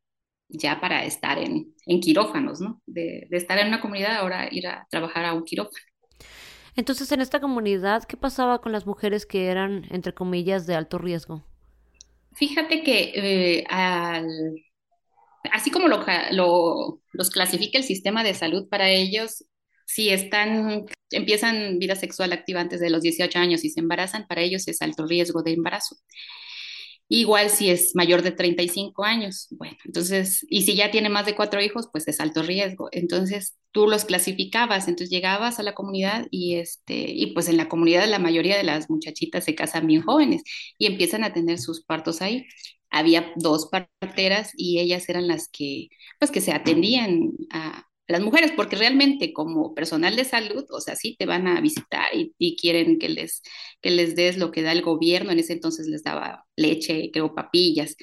ya 0.48 0.80
para 0.80 1.04
estar 1.04 1.38
en, 1.38 1.74
en 1.86 2.00
quirófanos, 2.00 2.60
¿no? 2.60 2.82
De, 2.86 3.26
de, 3.30 3.36
estar 3.36 3.58
en 3.58 3.68
una 3.68 3.80
comunidad, 3.80 4.16
ahora 4.16 4.48
ir 4.50 4.66
a 4.66 4.86
trabajar 4.90 5.24
a 5.24 5.34
un 5.34 5.44
quirófano. 5.44 5.84
Entonces, 6.76 7.10
en 7.12 7.20
esta 7.20 7.40
comunidad, 7.40 8.04
¿qué 8.04 8.16
pasaba 8.16 8.60
con 8.60 8.72
las 8.72 8.86
mujeres 8.86 9.24
que 9.26 9.46
eran, 9.46 9.86
entre 9.90 10.12
comillas, 10.12 10.66
de 10.66 10.74
alto 10.74 10.98
riesgo? 10.98 11.42
Fíjate 12.34 12.82
que 12.82 13.12
eh, 13.14 13.64
al, 13.68 14.26
así 15.52 15.70
como 15.70 15.88
lo, 15.88 16.04
lo, 16.32 17.00
los 17.12 17.30
clasifica 17.30 17.78
el 17.78 17.84
sistema 17.84 18.22
de 18.22 18.34
salud 18.34 18.68
para 18.68 18.90
ellos, 18.90 19.44
si 19.86 20.10
están, 20.10 20.86
empiezan 21.10 21.78
vida 21.78 21.94
sexual 21.94 22.32
activa 22.32 22.60
antes 22.60 22.80
de 22.80 22.90
los 22.90 23.02
18 23.02 23.38
años 23.38 23.64
y 23.64 23.70
se 23.70 23.80
embarazan, 23.80 24.26
para 24.26 24.42
ellos 24.42 24.66
es 24.68 24.82
alto 24.82 25.06
riesgo 25.06 25.42
de 25.42 25.52
embarazo. 25.52 25.96
Igual 27.08 27.50
si 27.50 27.70
es 27.70 27.94
mayor 27.94 28.22
de 28.22 28.32
35 28.32 29.04
años, 29.04 29.46
bueno, 29.50 29.76
entonces, 29.84 30.44
y 30.50 30.62
si 30.62 30.74
ya 30.74 30.90
tiene 30.90 31.08
más 31.08 31.24
de 31.24 31.36
cuatro 31.36 31.62
hijos, 31.62 31.88
pues 31.92 32.08
es 32.08 32.18
alto 32.20 32.42
riesgo. 32.42 32.88
Entonces, 32.90 33.56
tú 33.70 33.86
los 33.86 34.04
clasificabas, 34.04 34.88
entonces 34.88 35.10
llegabas 35.10 35.60
a 35.60 35.62
la 35.62 35.74
comunidad 35.74 36.26
y 36.32 36.56
este, 36.56 36.94
y 37.12 37.32
pues 37.32 37.48
en 37.48 37.58
la 37.58 37.68
comunidad 37.68 38.08
la 38.08 38.18
mayoría 38.18 38.56
de 38.56 38.64
las 38.64 38.90
muchachitas 38.90 39.44
se 39.44 39.54
casan 39.54 39.86
bien 39.86 40.02
jóvenes 40.02 40.42
y 40.78 40.86
empiezan 40.86 41.22
a 41.22 41.32
tener 41.32 41.58
sus 41.60 41.84
partos 41.84 42.22
ahí. 42.22 42.46
Había 42.90 43.32
dos 43.36 43.68
parteras 43.70 44.52
y 44.56 44.80
ellas 44.80 45.08
eran 45.08 45.28
las 45.28 45.48
que, 45.48 45.88
pues 46.18 46.30
que 46.32 46.40
se 46.40 46.52
atendían 46.52 47.32
a, 47.50 47.85
las 48.08 48.20
mujeres, 48.22 48.52
porque 48.54 48.76
realmente 48.76 49.32
como 49.32 49.74
personal 49.74 50.16
de 50.16 50.24
salud, 50.24 50.64
o 50.70 50.80
sea, 50.80 50.96
sí 50.96 51.16
te 51.18 51.26
van 51.26 51.48
a 51.48 51.60
visitar 51.60 52.14
y, 52.14 52.34
y, 52.38 52.56
quieren 52.56 52.98
que 52.98 53.08
les, 53.08 53.42
que 53.80 53.90
les 53.90 54.14
des 54.14 54.38
lo 54.38 54.52
que 54.52 54.62
da 54.62 54.72
el 54.72 54.82
gobierno, 54.82 55.32
en 55.32 55.40
ese 55.40 55.54
entonces 55.54 55.88
les 55.88 56.02
daba 56.04 56.44
leche, 56.56 57.10
creo, 57.12 57.34
papillas, 57.34 57.96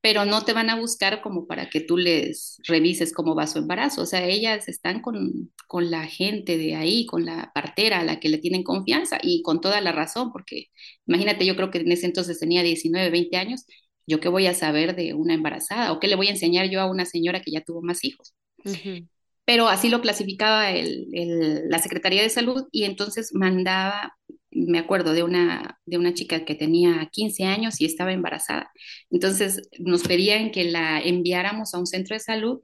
pero 0.00 0.24
no 0.24 0.44
te 0.44 0.52
van 0.52 0.70
a 0.70 0.78
buscar 0.78 1.22
como 1.22 1.46
para 1.46 1.70
que 1.70 1.80
tú 1.80 1.96
les 1.96 2.58
revises 2.66 3.12
cómo 3.12 3.34
va 3.34 3.46
su 3.46 3.58
embarazo, 3.58 4.02
o 4.02 4.06
sea, 4.06 4.26
ellas 4.26 4.68
están 4.68 5.00
con, 5.00 5.52
con 5.66 5.90
la 5.90 6.06
gente 6.06 6.58
de 6.58 6.74
ahí, 6.76 7.06
con 7.06 7.24
la 7.24 7.50
partera 7.54 8.00
a 8.00 8.04
la 8.04 8.20
que 8.20 8.28
le 8.28 8.38
tienen 8.38 8.62
confianza 8.62 9.18
y 9.22 9.42
con 9.42 9.60
toda 9.60 9.80
la 9.80 9.92
razón, 9.92 10.30
porque 10.32 10.66
imagínate, 11.06 11.46
yo 11.46 11.56
creo 11.56 11.70
que 11.70 11.78
en 11.78 11.92
ese 11.92 12.06
entonces 12.06 12.38
tenía 12.38 12.62
19, 12.62 13.10
20 13.10 13.36
años, 13.38 13.64
yo 14.06 14.20
qué 14.20 14.28
voy 14.28 14.46
a 14.46 14.54
saber 14.54 14.94
de 14.96 15.14
una 15.14 15.34
embarazada 15.34 15.92
o 15.92 16.00
qué 16.00 16.08
le 16.08 16.16
voy 16.16 16.28
a 16.28 16.30
enseñar 16.30 16.70
yo 16.70 16.80
a 16.80 16.90
una 16.90 17.04
señora 17.04 17.42
que 17.42 17.50
ya 17.50 17.62
tuvo 17.62 17.82
más 17.82 18.04
hijos. 18.04 18.34
Uh 18.64 18.70
-huh 18.70 19.08
pero 19.48 19.66
así 19.66 19.88
lo 19.88 20.02
clasificaba 20.02 20.66
la 20.74 21.78
Secretaría 21.78 22.20
de 22.20 22.28
Salud 22.28 22.66
y 22.70 22.84
entonces 22.84 23.30
mandaba, 23.32 24.14
me 24.50 24.78
acuerdo 24.78 25.14
de 25.14 25.22
una, 25.22 25.78
de 25.86 25.96
una 25.96 26.12
chica 26.12 26.44
que 26.44 26.54
tenía 26.54 27.08
15 27.10 27.44
años 27.44 27.80
y 27.80 27.86
estaba 27.86 28.12
embarazada. 28.12 28.70
Entonces 29.10 29.70
nos 29.78 30.02
pedían 30.02 30.50
que 30.50 30.64
la 30.64 31.00
enviáramos 31.00 31.72
a 31.72 31.78
un 31.78 31.86
centro 31.86 32.14
de 32.14 32.20
salud 32.20 32.60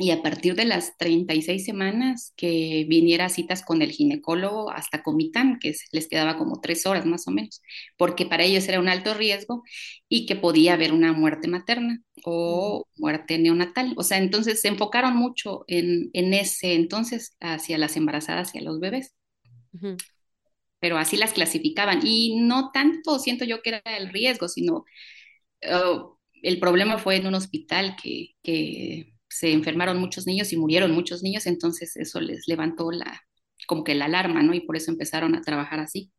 y 0.00 0.12
a 0.12 0.22
partir 0.22 0.54
de 0.54 0.64
las 0.64 0.96
36 0.96 1.62
semanas 1.62 2.32
que 2.34 2.86
viniera 2.88 3.26
a 3.26 3.28
citas 3.28 3.62
con 3.62 3.82
el 3.82 3.90
ginecólogo 3.92 4.70
hasta 4.70 5.02
Comitán, 5.02 5.58
que 5.60 5.74
les 5.92 6.08
quedaba 6.08 6.38
como 6.38 6.62
tres 6.62 6.86
horas 6.86 7.04
más 7.04 7.28
o 7.28 7.30
menos, 7.30 7.60
porque 7.98 8.24
para 8.24 8.44
ellos 8.44 8.66
era 8.66 8.80
un 8.80 8.88
alto 8.88 9.12
riesgo 9.12 9.62
y 10.08 10.24
que 10.24 10.36
podía 10.36 10.72
haber 10.72 10.92
una 10.94 11.12
muerte 11.12 11.48
materna 11.48 12.00
o 12.24 12.86
muerte 12.96 13.38
neonatal. 13.38 13.92
O 13.98 14.02
sea, 14.02 14.16
entonces 14.16 14.62
se 14.62 14.68
enfocaron 14.68 15.16
mucho 15.16 15.64
en, 15.68 16.08
en 16.14 16.32
ese 16.32 16.74
entonces 16.74 17.36
hacia 17.38 17.76
las 17.76 17.94
embarazadas 17.96 18.54
y 18.54 18.58
a 18.58 18.62
los 18.62 18.80
bebés. 18.80 19.14
Uh 19.74 19.78
-huh. 19.80 19.96
Pero 20.78 20.96
así 20.96 21.18
las 21.18 21.34
clasificaban. 21.34 22.00
Y 22.06 22.40
no 22.40 22.70
tanto 22.72 23.18
siento 23.18 23.44
yo 23.44 23.60
que 23.60 23.70
era 23.70 23.82
el 23.98 24.08
riesgo, 24.10 24.48
sino 24.48 24.84
uh, 25.62 26.16
el 26.42 26.58
problema 26.58 26.96
fue 26.98 27.16
en 27.16 27.26
un 27.26 27.34
hospital 27.34 27.96
que, 28.02 28.30
que 28.42 29.12
se 29.30 29.52
enfermaron 29.52 29.98
muchos 29.98 30.26
niños 30.26 30.52
y 30.52 30.56
murieron 30.56 30.90
muchos 30.90 31.22
niños, 31.22 31.46
entonces 31.46 31.96
eso 31.96 32.20
les 32.20 32.46
levantó 32.48 32.90
la, 32.90 33.22
como 33.66 33.84
que 33.84 33.94
la 33.94 34.06
alarma, 34.06 34.42
¿no? 34.42 34.52
Y 34.52 34.60
por 34.60 34.76
eso 34.76 34.90
empezaron 34.90 35.34
a 35.34 35.40
trabajar 35.40 35.80
así. 35.80 36.10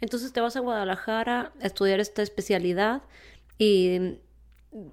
Entonces 0.00 0.32
te 0.32 0.40
vas 0.40 0.56
a 0.56 0.60
Guadalajara 0.60 1.52
a 1.60 1.66
estudiar 1.66 2.00
esta 2.00 2.22
especialidad 2.22 3.02
y 3.58 4.18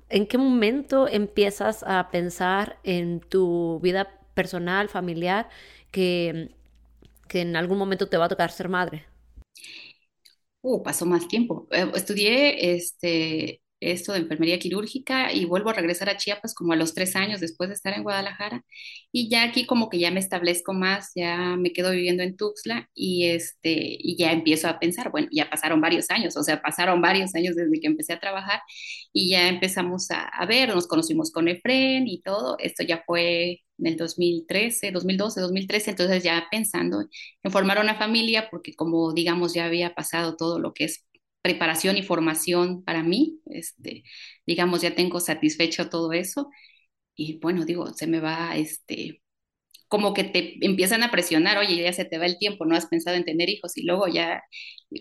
¿en 0.09 0.27
qué 0.27 0.38
momento 0.38 1.07
empiezas 1.07 1.83
a 1.83 2.09
pensar 2.12 2.79
en 2.83 3.19
tu 3.19 3.79
vida 3.81 4.19
personal, 4.35 4.89
familiar, 4.89 5.50
que, 5.91 6.51
que 7.27 7.41
en 7.41 7.55
algún 7.55 7.77
momento 7.77 8.07
te 8.07 8.17
va 8.17 8.25
a 8.25 8.29
tocar 8.29 8.51
ser 8.51 8.69
madre? 8.69 9.05
Uh, 10.62 10.81
pasó 10.81 11.05
más 11.05 11.27
tiempo. 11.27 11.67
Eh, 11.71 11.91
estudié 11.95 12.75
este, 12.75 13.62
esto 13.92 14.13
de 14.13 14.20
enfermería 14.20 14.60
quirúrgica 14.60 15.32
y 15.34 15.46
vuelvo 15.46 15.70
a 15.70 15.74
regresar 15.74 16.10
a 16.10 16.18
Chiapas 16.18 16.54
como 16.54 16.74
a 16.74 16.75
los 16.75 16.94
tres 16.94 17.15
años 17.15 17.39
después 17.39 17.70
de 17.70 17.75
estar 17.75 17.94
en 17.94 18.04
Guadalajara. 18.04 18.63
Y 19.12 19.30
ya 19.30 19.44
aquí 19.44 19.65
como 19.65 19.89
que 19.89 20.00
ya 20.00 20.12
me 20.12 20.20
establezco 20.20 20.74
más, 20.74 21.12
ya 21.15 21.56
me 21.58 21.72
quedo 21.74 21.92
viviendo 21.92 22.24
en 22.24 22.36
Tuxtla 22.38 22.89
y, 22.94 23.25
este, 23.27 23.74
y 24.00 24.18
ya 24.18 24.32
empiezo 24.32 24.68
a 24.68 24.80
pensar, 24.80 25.12
bueno, 25.12 25.27
ya 25.32 25.50
pasaron 25.50 25.82
varios 25.82 26.10
años, 26.12 26.36
o 26.38 26.44
sea, 26.44 26.62
pasaron 26.62 27.01
varios 27.01 27.36
años 27.36 27.56
desde 27.56 27.80
que 27.80 27.88
empecé 27.88 28.13
a 28.13 28.20
trabajar 28.20 28.62
y 29.13 29.30
ya 29.32 29.48
empezamos 29.48 30.12
a, 30.12 30.24
a 30.27 30.46
ver, 30.46 30.70
nos 30.70 30.88
conocimos 30.88 31.32
con 31.32 31.48
Efren 31.48 32.08
y 32.08 32.22
todo, 32.22 32.58
esto 32.60 32.84
ya 32.84 33.04
fue 33.06 33.62
en 33.77 33.88
el 33.88 33.98
2013, 33.98 34.92
2012, 34.92 35.42
2013, 35.42 35.92
entonces 35.92 36.24
ya 36.24 36.48
pensando 36.51 37.01
en 37.44 37.51
formar 37.51 37.80
una 37.80 37.96
familia 37.96 38.50
porque 38.50 38.75
como 38.75 39.13
digamos 39.13 39.54
ya 39.54 39.65
había 39.65 39.94
pasado 39.96 40.36
todo 40.36 40.60
lo 40.60 40.74
que 40.74 40.86
es 40.86 41.06
preparación 41.45 41.95
y 41.95 42.01
formación 42.01 42.83
para 42.83 43.03
mí, 43.03 43.39
este, 43.45 44.03
digamos, 44.47 44.81
ya 44.81 44.95
tengo 44.95 45.19
satisfecho 45.19 45.89
todo 45.89 46.11
eso 46.11 46.49
y 47.15 47.37
bueno, 47.39 47.65
digo, 47.65 47.93
se 47.93 48.07
me 48.07 48.19
va, 48.19 48.55
este, 48.57 49.21
como 49.87 50.15
que 50.15 50.23
te 50.23 50.57
empiezan 50.65 51.03
a 51.03 51.11
presionar, 51.11 51.59
oye, 51.59 51.83
ya 51.83 51.93
se 51.93 52.03
te 52.05 52.17
va 52.17 52.25
el 52.25 52.39
tiempo, 52.39 52.65
no 52.65 52.75
has 52.75 52.87
pensado 52.87 53.15
en 53.15 53.25
tener 53.25 53.47
hijos 53.49 53.77
y 53.77 53.83
luego 53.85 54.07
ya 54.07 54.41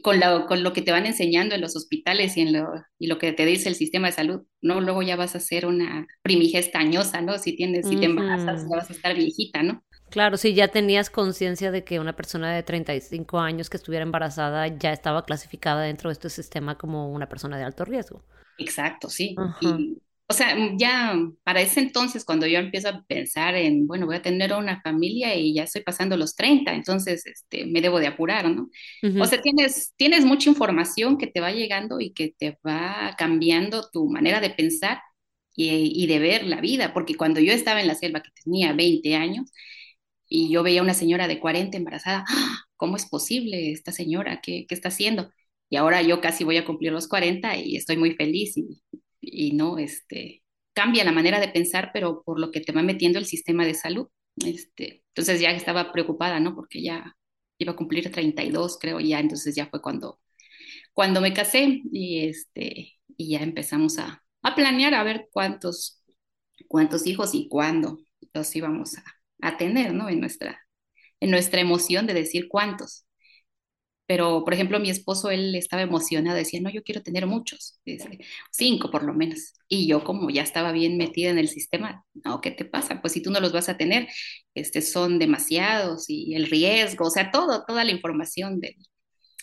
con, 0.02 0.20
la, 0.20 0.44
con 0.46 0.62
lo 0.62 0.74
que 0.74 0.82
te 0.82 0.92
van 0.92 1.06
enseñando 1.06 1.54
en 1.54 1.62
los 1.62 1.76
hospitales 1.76 2.36
y, 2.36 2.42
en 2.42 2.52
lo, 2.52 2.68
y 2.98 3.06
lo 3.06 3.16
que 3.16 3.32
te 3.32 3.46
dice 3.46 3.70
el 3.70 3.74
sistema 3.74 4.08
de 4.08 4.12
salud, 4.12 4.42
¿no? 4.60 4.82
Luego 4.82 5.00
ya 5.02 5.16
vas 5.16 5.34
a 5.36 5.40
ser 5.40 5.64
una 5.64 6.06
primigestañosa, 6.22 7.22
¿no? 7.22 7.38
Si 7.38 7.56
tienes, 7.56 7.88
si 7.88 7.96
te 7.96 8.04
embarazas, 8.06 8.64
ya 8.70 8.76
vas 8.76 8.90
a 8.90 8.92
estar 8.92 9.16
viejita, 9.16 9.62
¿no? 9.62 9.82
Claro, 10.14 10.36
sí, 10.36 10.54
ya 10.54 10.68
tenías 10.68 11.10
conciencia 11.10 11.72
de 11.72 11.82
que 11.82 11.98
una 11.98 12.14
persona 12.14 12.54
de 12.54 12.62
35 12.62 13.40
años 13.40 13.68
que 13.68 13.76
estuviera 13.76 14.04
embarazada 14.04 14.68
ya 14.68 14.92
estaba 14.92 15.24
clasificada 15.24 15.82
dentro 15.82 16.08
de 16.08 16.12
este 16.12 16.30
sistema 16.30 16.78
como 16.78 17.10
una 17.10 17.28
persona 17.28 17.58
de 17.58 17.64
alto 17.64 17.84
riesgo. 17.84 18.22
Exacto, 18.56 19.10
sí. 19.10 19.34
Y, 19.60 19.98
o 20.28 20.32
sea, 20.32 20.56
ya 20.76 21.18
para 21.42 21.62
ese 21.62 21.80
entonces, 21.80 22.24
cuando 22.24 22.46
yo 22.46 22.60
empiezo 22.60 22.90
a 22.90 23.02
pensar 23.08 23.56
en, 23.56 23.88
bueno, 23.88 24.06
voy 24.06 24.14
a 24.14 24.22
tener 24.22 24.52
una 24.52 24.80
familia 24.82 25.34
y 25.34 25.52
ya 25.52 25.64
estoy 25.64 25.82
pasando 25.82 26.16
los 26.16 26.36
30, 26.36 26.72
entonces 26.72 27.26
este, 27.26 27.66
me 27.66 27.80
debo 27.80 27.98
de 27.98 28.06
apurar, 28.06 28.48
¿no? 28.48 28.70
Uh 29.02 29.06
-huh. 29.08 29.22
O 29.24 29.26
sea, 29.26 29.42
tienes, 29.42 29.94
tienes 29.96 30.24
mucha 30.24 30.48
información 30.48 31.18
que 31.18 31.26
te 31.26 31.40
va 31.40 31.50
llegando 31.50 31.98
y 31.98 32.12
que 32.12 32.32
te 32.38 32.56
va 32.64 33.16
cambiando 33.18 33.90
tu 33.90 34.08
manera 34.08 34.40
de 34.40 34.50
pensar 34.50 35.00
y, 35.56 36.06
de 36.06 36.18
ver 36.20 36.44
la 36.44 36.60
vida, 36.60 36.92
porque 36.92 37.16
cuando 37.16 37.40
yo 37.40 37.52
estaba 37.52 37.80
en 37.80 37.88
la 37.88 37.94
selva, 37.94 38.22
que 38.22 38.30
tenía 38.44 38.72
20 38.72 39.14
años, 39.16 39.50
y 40.34 40.50
yo 40.50 40.64
veía 40.64 40.82
una 40.82 40.94
señora 40.94 41.28
de 41.28 41.38
40 41.38 41.76
embarazada, 41.76 42.24
¡ah! 42.28 42.58
¿cómo 42.76 42.96
es 42.96 43.06
posible 43.06 43.70
esta 43.70 43.92
señora? 43.92 44.40
¿Qué, 44.42 44.66
qué 44.68 44.74
está 44.74 44.88
haciendo? 44.88 45.30
Y 45.70 45.76
ahora 45.76 46.02
yo 46.02 46.20
casi 46.20 46.42
voy 46.42 46.56
a 46.56 46.64
cumplir 46.64 46.90
los 46.92 47.06
40 47.06 47.56
y 47.56 47.76
estoy 47.76 47.96
muy 47.96 48.16
feliz 48.16 48.56
y, 48.56 48.82
y 49.20 49.52
no, 49.52 49.78
este, 49.78 50.42
cambia 50.72 51.04
la 51.04 51.12
manera 51.12 51.38
de 51.38 51.48
pensar, 51.48 51.90
pero 51.92 52.24
por 52.24 52.40
lo 52.40 52.50
que 52.50 52.60
te 52.60 52.72
va 52.72 52.82
metiendo 52.82 53.20
el 53.20 53.26
sistema 53.26 53.64
de 53.64 53.74
salud. 53.74 54.08
Este, 54.44 55.04
entonces 55.08 55.40
ya 55.40 55.52
estaba 55.52 55.92
preocupada, 55.92 56.40
¿no? 56.40 56.56
Porque 56.56 56.82
ya 56.82 57.14
iba 57.58 57.72
a 57.72 57.76
cumplir 57.76 58.10
32, 58.10 58.78
creo, 58.80 58.98
ya, 58.98 59.20
entonces 59.20 59.54
ya 59.54 59.68
fue 59.68 59.80
cuando, 59.80 60.20
cuando 60.92 61.20
me 61.20 61.32
casé 61.32 61.82
y, 61.92 62.26
este, 62.26 62.94
y 63.16 63.30
ya 63.30 63.40
empezamos 63.40 63.98
a, 63.98 64.24
a 64.42 64.54
planear 64.56 64.94
a 64.94 65.04
ver 65.04 65.28
cuántos, 65.32 66.02
cuántos 66.68 67.06
hijos 67.06 67.34
y 67.34 67.48
cuándo 67.48 67.98
los 68.32 68.56
íbamos 68.56 68.98
a, 68.98 69.04
a 69.42 69.56
tener, 69.56 69.94
¿no? 69.94 70.08
En 70.08 70.20
nuestra, 70.20 70.60
en 71.20 71.30
nuestra 71.30 71.60
emoción 71.60 72.06
de 72.06 72.14
decir 72.14 72.48
cuántos. 72.48 73.04
Pero, 74.06 74.44
por 74.44 74.52
ejemplo, 74.52 74.78
mi 74.80 74.90
esposo, 74.90 75.30
él 75.30 75.54
estaba 75.54 75.82
emocionado, 75.82 76.36
decía, 76.36 76.60
no, 76.60 76.70
yo 76.70 76.82
quiero 76.82 77.02
tener 77.02 77.26
muchos, 77.26 77.80
cinco 78.50 78.90
por 78.90 79.02
lo 79.02 79.14
menos. 79.14 79.54
Y 79.66 79.86
yo 79.86 80.04
como 80.04 80.28
ya 80.30 80.42
estaba 80.42 80.72
bien 80.72 80.98
metida 80.98 81.30
en 81.30 81.38
el 81.38 81.48
sistema, 81.48 82.04
no, 82.12 82.40
¿qué 82.42 82.50
te 82.50 82.66
pasa? 82.66 83.00
Pues 83.00 83.14
si 83.14 83.22
tú 83.22 83.30
no 83.30 83.40
los 83.40 83.52
vas 83.52 83.68
a 83.70 83.78
tener, 83.78 84.08
este, 84.54 84.82
son 84.82 85.18
demasiados 85.18 86.04
y 86.08 86.34
el 86.34 86.46
riesgo, 86.46 87.06
o 87.06 87.10
sea, 87.10 87.30
todo, 87.30 87.64
toda 87.66 87.82
la 87.84 87.92
información 87.92 88.60
del, 88.60 88.76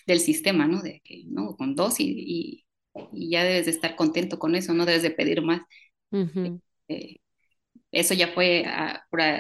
del 0.06 0.20
sistema, 0.20 0.68
¿no? 0.68 0.82
De 0.82 1.02
que, 1.04 1.24
¿no? 1.28 1.56
Con 1.58 1.76
dos 1.76 2.00
y, 2.00 2.66
y, 3.14 3.30
ya 3.32 3.44
debes 3.44 3.66
de 3.66 3.72
estar 3.72 3.96
contento 3.96 4.38
con 4.40 4.56
eso, 4.56 4.74
no 4.74 4.86
debes 4.86 5.04
de 5.04 5.12
pedir 5.12 5.42
más. 5.42 5.62
Eh, 6.88 7.21
eso 7.92 8.14
ya 8.14 8.30
fue 8.30 8.66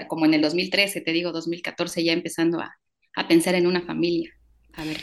como 0.07 0.25
en 0.25 0.33
el 0.33 0.41
2013, 0.41 1.01
te 1.01 1.11
digo, 1.11 1.31
2014, 1.31 2.03
ya 2.03 2.13
empezando 2.13 2.59
a, 2.59 2.75
a 3.15 3.27
pensar 3.27 3.55
en 3.55 3.67
una 3.67 3.81
familia. 3.81 4.31
A 4.73 4.83
ver. 4.83 4.97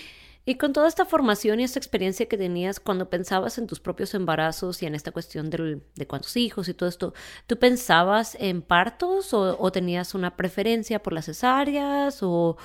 Y 0.49 0.55
con 0.55 0.73
toda 0.73 0.89
esta 0.89 1.05
formación 1.05 1.61
y 1.61 1.65
esta 1.65 1.79
experiencia 1.79 2.27
que 2.27 2.39
tenías 2.39 2.81
cuando 2.81 3.11
pensabas 3.11 3.59
en 3.59 3.67
tus 3.67 3.81
propios 3.81 4.15
embarazos 4.15 4.83
y 4.83 4.87
en 4.87 4.95
esta 4.95 5.13
cuestión 5.13 5.51
de 5.51 6.07
cuántos 6.07 6.39
hijos 6.39 6.71
y 6.71 6.73
todo 6.73 6.89
esto, 6.89 7.13
¿tú 7.47 7.59
pensabas 7.59 8.35
en 8.41 8.63
partos 8.63 9.35
o, 9.35 9.73
tenías 9.73 10.15
una 10.15 10.37
preferencia 10.37 11.03
por 11.03 11.13
las 11.13 11.27
cesáreas 11.27 12.21
o, 12.23 12.57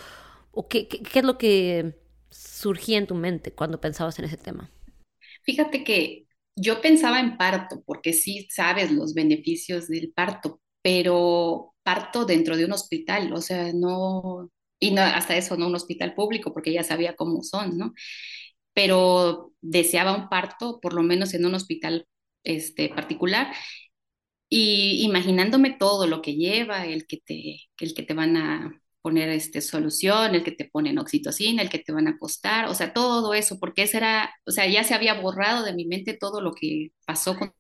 qué, 0.70 0.88
qué, 0.88 1.20
es 1.20 1.26
lo 1.26 1.38
que 1.38 1.98
surgía 2.30 2.98
en 2.98 3.08
tu 3.08 3.16
mente 3.16 3.52
cuando 3.52 3.82
pensabas 3.82 4.18
en 4.18 4.26
ese 4.26 4.38
tema? 4.38 4.72
Fíjate 5.42 5.84
que 5.84 6.26
yo 6.56 6.80
pensaba 6.80 7.20
en 7.20 7.36
parto 7.36 7.84
porque 7.86 8.14
sí 8.14 8.48
sabes 8.50 8.94
los 8.94 9.14
beneficios 9.14 9.90
del 9.90 10.14
parto, 10.14 10.62
pero 10.84 11.76
parto 11.84 12.26
dentro 12.26 12.58
de 12.58 12.66
un 12.66 12.74
hospital, 12.74 13.34
o 13.34 13.42
sea, 13.42 13.74
no, 13.74 14.52
y 14.80 14.92
no, 14.92 15.02
hasta 15.04 15.38
eso, 15.38 15.58
no 15.58 15.68
un 15.68 15.76
hospital 15.76 16.16
público, 16.16 16.54
porque 16.54 16.74
ya 16.74 16.84
sabía 16.84 17.16
cómo 17.16 17.44
son, 17.44 17.78
¿no? 17.78 17.94
Pero 18.74 19.54
deseaba 19.62 20.16
un 20.16 20.30
parto, 20.30 20.80
por 20.82 20.94
lo 20.94 21.04
menos 21.04 21.34
en 21.34 21.46
un 21.46 21.56
hospital 21.56 22.08
este, 22.44 22.90
particular, 22.90 23.54
y 24.50 25.04
imaginándome 25.04 25.72
todo 25.72 26.08
lo 26.08 26.22
que 26.22 26.36
lleva, 26.36 26.86
el 26.86 27.08
que 27.08 27.18
te, 27.26 27.58
el 27.80 27.94
que 27.96 28.04
te 28.04 28.14
van 28.14 28.38
a 28.38 28.82
poner 29.02 29.30
este, 29.30 29.62
solución, 29.62 30.36
el 30.36 30.44
que 30.44 30.52
te 30.52 30.66
ponen 30.66 31.00
oxitocina, 31.00 31.62
el 31.62 31.70
que 31.70 31.80
te 31.80 31.92
van 31.92 32.08
a 32.08 32.12
acostar, 32.12 32.68
o 32.70 32.76
sea, 32.76 32.94
todo 32.94 33.34
eso, 33.34 33.60
porque 33.60 33.84
ese 33.84 33.98
era, 33.98 34.34
o 34.46 34.52
sea, 34.52 34.68
ya 34.68 34.84
se 34.84 34.94
había 34.94 35.20
borrado 35.22 35.64
de 35.66 35.74
mi 35.74 35.86
mente 35.86 36.18
todo 36.18 36.42
lo 36.42 36.54
que 36.54 36.92
pasó 37.06 37.38
con 37.38 37.54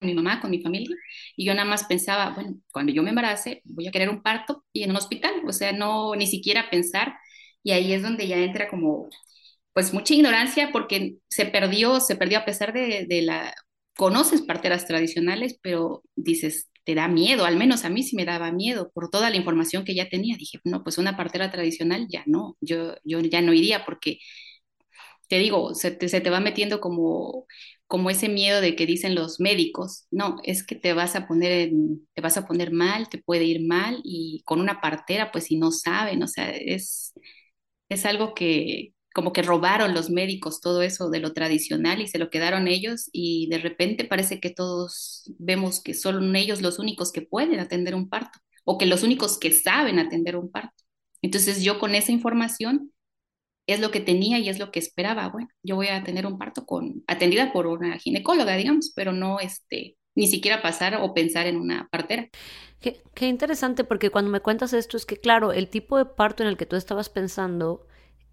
mi 0.00 0.14
mamá, 0.14 0.40
con 0.40 0.50
mi 0.50 0.62
familia, 0.62 0.96
y 1.36 1.44
yo 1.46 1.54
nada 1.54 1.68
más 1.68 1.84
pensaba, 1.84 2.30
bueno, 2.34 2.56
cuando 2.72 2.92
yo 2.92 3.02
me 3.02 3.10
embarace, 3.10 3.62
voy 3.64 3.86
a 3.88 3.90
querer 3.92 4.08
un 4.10 4.22
parto 4.22 4.64
y 4.72 4.82
en 4.84 4.90
un 4.90 4.96
hospital, 4.96 5.34
o 5.46 5.52
sea, 5.52 5.72
no 5.72 6.14
ni 6.16 6.26
siquiera 6.26 6.70
pensar, 6.70 7.14
y 7.62 7.72
ahí 7.72 7.92
es 7.92 8.02
donde 8.02 8.26
ya 8.28 8.38
entra 8.38 8.68
como, 8.68 9.08
pues 9.72 9.92
mucha 9.94 10.14
ignorancia 10.14 10.70
porque 10.72 11.16
se 11.28 11.46
perdió, 11.46 12.00
se 12.00 12.16
perdió 12.16 12.38
a 12.38 12.44
pesar 12.44 12.72
de, 12.72 13.06
de 13.08 13.22
la, 13.22 13.54
conoces 13.96 14.42
parteras 14.42 14.86
tradicionales, 14.86 15.58
pero 15.62 16.02
dices, 16.16 16.68
te 16.84 16.94
da 16.94 17.08
miedo, 17.08 17.44
al 17.44 17.56
menos 17.56 17.84
a 17.84 17.90
mí 17.90 18.02
sí 18.02 18.16
me 18.16 18.24
daba 18.24 18.52
miedo 18.52 18.90
por 18.94 19.10
toda 19.10 19.30
la 19.30 19.36
información 19.36 19.84
que 19.84 19.94
ya 19.94 20.08
tenía, 20.08 20.36
dije, 20.36 20.58
no, 20.64 20.82
pues 20.82 20.98
una 20.98 21.16
partera 21.16 21.50
tradicional 21.50 22.06
ya 22.10 22.22
no, 22.26 22.56
yo, 22.60 22.94
yo 23.04 23.20
ya 23.20 23.42
no 23.42 23.52
iría 23.54 23.84
porque 23.84 24.18
te 25.28 25.38
digo, 25.38 25.74
se 25.74 25.90
te, 25.92 26.08
se 26.08 26.20
te 26.20 26.30
va 26.30 26.40
metiendo 26.40 26.80
como 26.80 27.46
como 27.90 28.10
ese 28.10 28.28
miedo 28.28 28.60
de 28.60 28.76
que 28.76 28.86
dicen 28.86 29.16
los 29.16 29.40
médicos, 29.40 30.06
no, 30.12 30.36
es 30.44 30.64
que 30.64 30.76
te 30.76 30.94
vas 30.94 31.16
a 31.16 31.26
poner 31.26 31.72
te 32.14 32.22
vas 32.22 32.36
a 32.38 32.46
poner 32.46 32.72
mal, 32.72 33.08
te 33.10 33.18
puede 33.18 33.44
ir 33.44 33.66
mal 33.66 34.00
y 34.04 34.42
con 34.46 34.60
una 34.60 34.80
partera 34.80 35.32
pues 35.32 35.46
si 35.46 35.58
no 35.58 35.72
saben, 35.72 36.22
o 36.22 36.28
sea, 36.28 36.50
es 36.52 37.14
es 37.88 38.06
algo 38.06 38.34
que 38.34 38.94
como 39.14 39.32
que 39.32 39.42
robaron 39.42 39.94
los 39.94 40.10
médicos 40.10 40.60
todo 40.60 40.82
eso 40.82 41.10
de 41.10 41.20
lo 41.20 41.32
tradicional 41.32 42.00
y 42.00 42.06
se 42.08 42.18
lo 42.18 42.30
quedaron 42.30 42.68
ellos 42.68 43.10
y 43.12 43.48
de 43.50 43.58
repente 43.58 44.04
parece 44.04 44.40
que 44.40 44.50
todos 44.50 45.24
vemos 45.38 45.82
que 45.82 45.94
son 45.94 46.36
ellos 46.36 46.62
los 46.62 46.78
únicos 46.78 47.12
que 47.12 47.22
pueden 47.22 47.58
atender 47.60 47.96
un 47.96 48.08
parto 48.08 48.38
o 48.64 48.78
que 48.78 48.86
los 48.86 49.02
únicos 49.02 49.38
que 49.38 49.52
saben 49.52 49.98
atender 49.98 50.36
un 50.36 50.50
parto. 50.50 50.84
Entonces 51.22 51.62
yo 51.64 51.80
con 51.80 51.94
esa 51.96 52.12
información 52.12 52.92
es 53.74 53.80
lo 53.80 53.90
que 53.90 54.00
tenía 54.00 54.38
y 54.38 54.48
es 54.48 54.58
lo 54.58 54.70
que 54.70 54.78
esperaba. 54.78 55.28
Bueno, 55.28 55.48
yo 55.62 55.76
voy 55.76 55.88
a 55.88 56.02
tener 56.04 56.26
un 56.26 56.38
parto 56.38 56.64
con, 56.66 57.02
atendida 57.06 57.52
por 57.52 57.66
una 57.66 57.98
ginecóloga, 57.98 58.56
digamos, 58.56 58.92
pero 58.94 59.12
no 59.12 59.40
este, 59.40 59.96
ni 60.14 60.26
siquiera 60.26 60.62
pasar 60.62 60.98
o 61.00 61.14
pensar 61.14 61.46
en 61.46 61.56
una 61.56 61.88
partera. 61.90 62.28
Qué, 62.80 63.02
qué, 63.14 63.26
interesante, 63.26 63.84
porque 63.84 64.10
cuando 64.10 64.30
me 64.30 64.40
cuentas 64.40 64.72
esto 64.72 64.96
es 64.96 65.06
que, 65.06 65.16
claro, 65.16 65.52
el 65.52 65.68
tipo 65.68 65.98
de 65.98 66.06
parto 66.06 66.42
en 66.42 66.48
el 66.48 66.56
que 66.56 66.66
tú 66.66 66.76
estabas 66.76 67.08
pensando, 67.10 67.86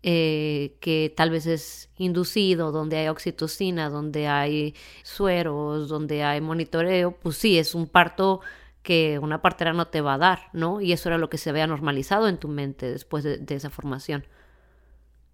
eh, 0.04 0.78
que 0.80 1.14
tal 1.16 1.32
vez 1.32 1.48
es 1.48 1.90
inducido, 1.98 2.72
donde 2.72 2.98
hay 2.98 3.08
oxitocina, 3.08 3.90
donde 3.90 4.28
hay 4.28 4.76
sueros, 5.04 5.90
donde 5.90 6.24
hay 6.24 6.40
monitoreo, 6.40 7.18
pues 7.20 7.38
sí, 7.38 7.58
es 7.58 7.76
un 7.76 7.88
parto 7.88 8.42
que 8.84 9.20
una 9.20 9.42
partera 9.42 9.74
no 9.74 9.88
te 9.88 10.02
va 10.02 10.14
a 10.14 10.18
dar, 10.18 10.50
¿no? 10.54 10.80
Y 10.82 10.94
eso 10.94 11.10
era 11.10 11.18
lo 11.18 11.30
que 11.30 11.38
se 11.38 11.50
había 11.50 11.68
normalizado 11.68 12.30
en 12.30 12.38
tu 12.38 12.48
mente 12.48 12.90
después 12.90 13.24
de, 13.24 13.38
de 13.38 13.56
esa 13.56 13.70
formación. 13.70 14.26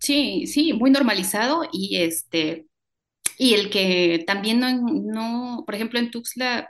Sí, 0.03 0.47
sí, 0.47 0.73
muy 0.73 0.91
normalizado 0.91 1.61
y 1.71 1.97
este, 2.01 2.67
y 3.39 3.55
el 3.55 3.69
que 3.71 4.23
también 4.27 4.59
no, 4.59 4.71
no, 4.81 5.63
por 5.65 5.75
ejemplo, 5.75 5.99
en 5.99 6.11
Tuxtla, 6.11 6.69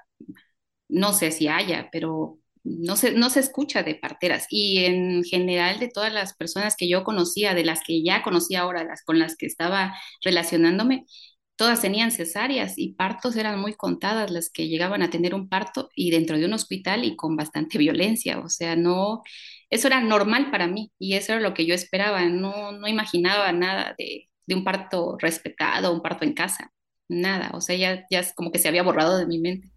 no 0.89 1.13
sé 1.13 1.32
si 1.32 1.48
haya, 1.50 1.89
pero 1.91 2.39
no 2.63 2.96
se, 2.98 3.13
no 3.13 3.30
se 3.32 3.41
escucha 3.41 3.84
de 3.84 3.96
parteras. 3.96 4.48
Y 4.50 4.86
en 4.86 5.24
general 5.24 5.80
de 5.80 5.89
todas 5.89 6.13
las 6.13 6.36
personas 6.36 6.76
que 6.78 6.89
yo 6.89 7.04
conocía, 7.04 7.54
de 7.56 7.65
las 7.65 7.82
que 7.86 8.04
ya 8.04 8.24
conocía 8.24 8.62
ahora, 8.62 8.84
las 8.86 9.04
con 9.04 9.19
las 9.19 9.38
que 9.38 9.48
estaba 9.48 9.96
relacionándome, 10.24 11.06
todas 11.55 11.81
tenían 11.81 12.11
cesáreas 12.11 12.75
y 12.77 12.93
partos 12.93 13.35
eran 13.37 13.59
muy 13.59 13.73
contadas 13.75 14.31
las 14.31 14.49
que 14.49 14.67
llegaban 14.67 15.01
a 15.03 15.09
tener 15.09 15.35
un 15.35 15.49
parto 15.49 15.89
y 15.95 16.11
dentro 16.11 16.37
de 16.37 16.45
un 16.45 16.53
hospital 16.53 17.05
y 17.05 17.15
con 17.15 17.35
bastante 17.37 17.77
violencia. 17.79 18.39
O 18.39 18.49
sea, 18.49 18.75
no, 18.75 19.23
eso 19.69 19.87
era 19.87 20.01
normal 20.01 20.51
para 20.51 20.67
mí 20.67 20.91
y 20.99 21.13
eso 21.15 21.33
era 21.33 21.41
lo 21.41 21.53
que 21.53 21.65
yo 21.65 21.75
esperaba. 21.75 22.25
No, 22.25 22.71
no 22.73 22.87
imaginaba 22.87 23.51
nada 23.51 23.95
de, 23.97 24.29
de 24.47 24.55
un 24.55 24.63
parto 24.63 25.17
respetado, 25.19 25.93
un 25.93 26.01
parto 26.01 26.25
en 26.25 26.33
casa, 26.33 26.71
nada. 27.09 27.51
O 27.53 27.61
sea, 27.61 27.75
ya, 27.75 28.05
ya 28.11 28.19
es 28.19 28.33
como 28.33 28.51
que 28.51 28.59
se 28.59 28.67
había 28.69 28.83
borrado 28.83 29.17
de 29.17 29.25
mi 29.27 29.39
mente. 29.39 29.71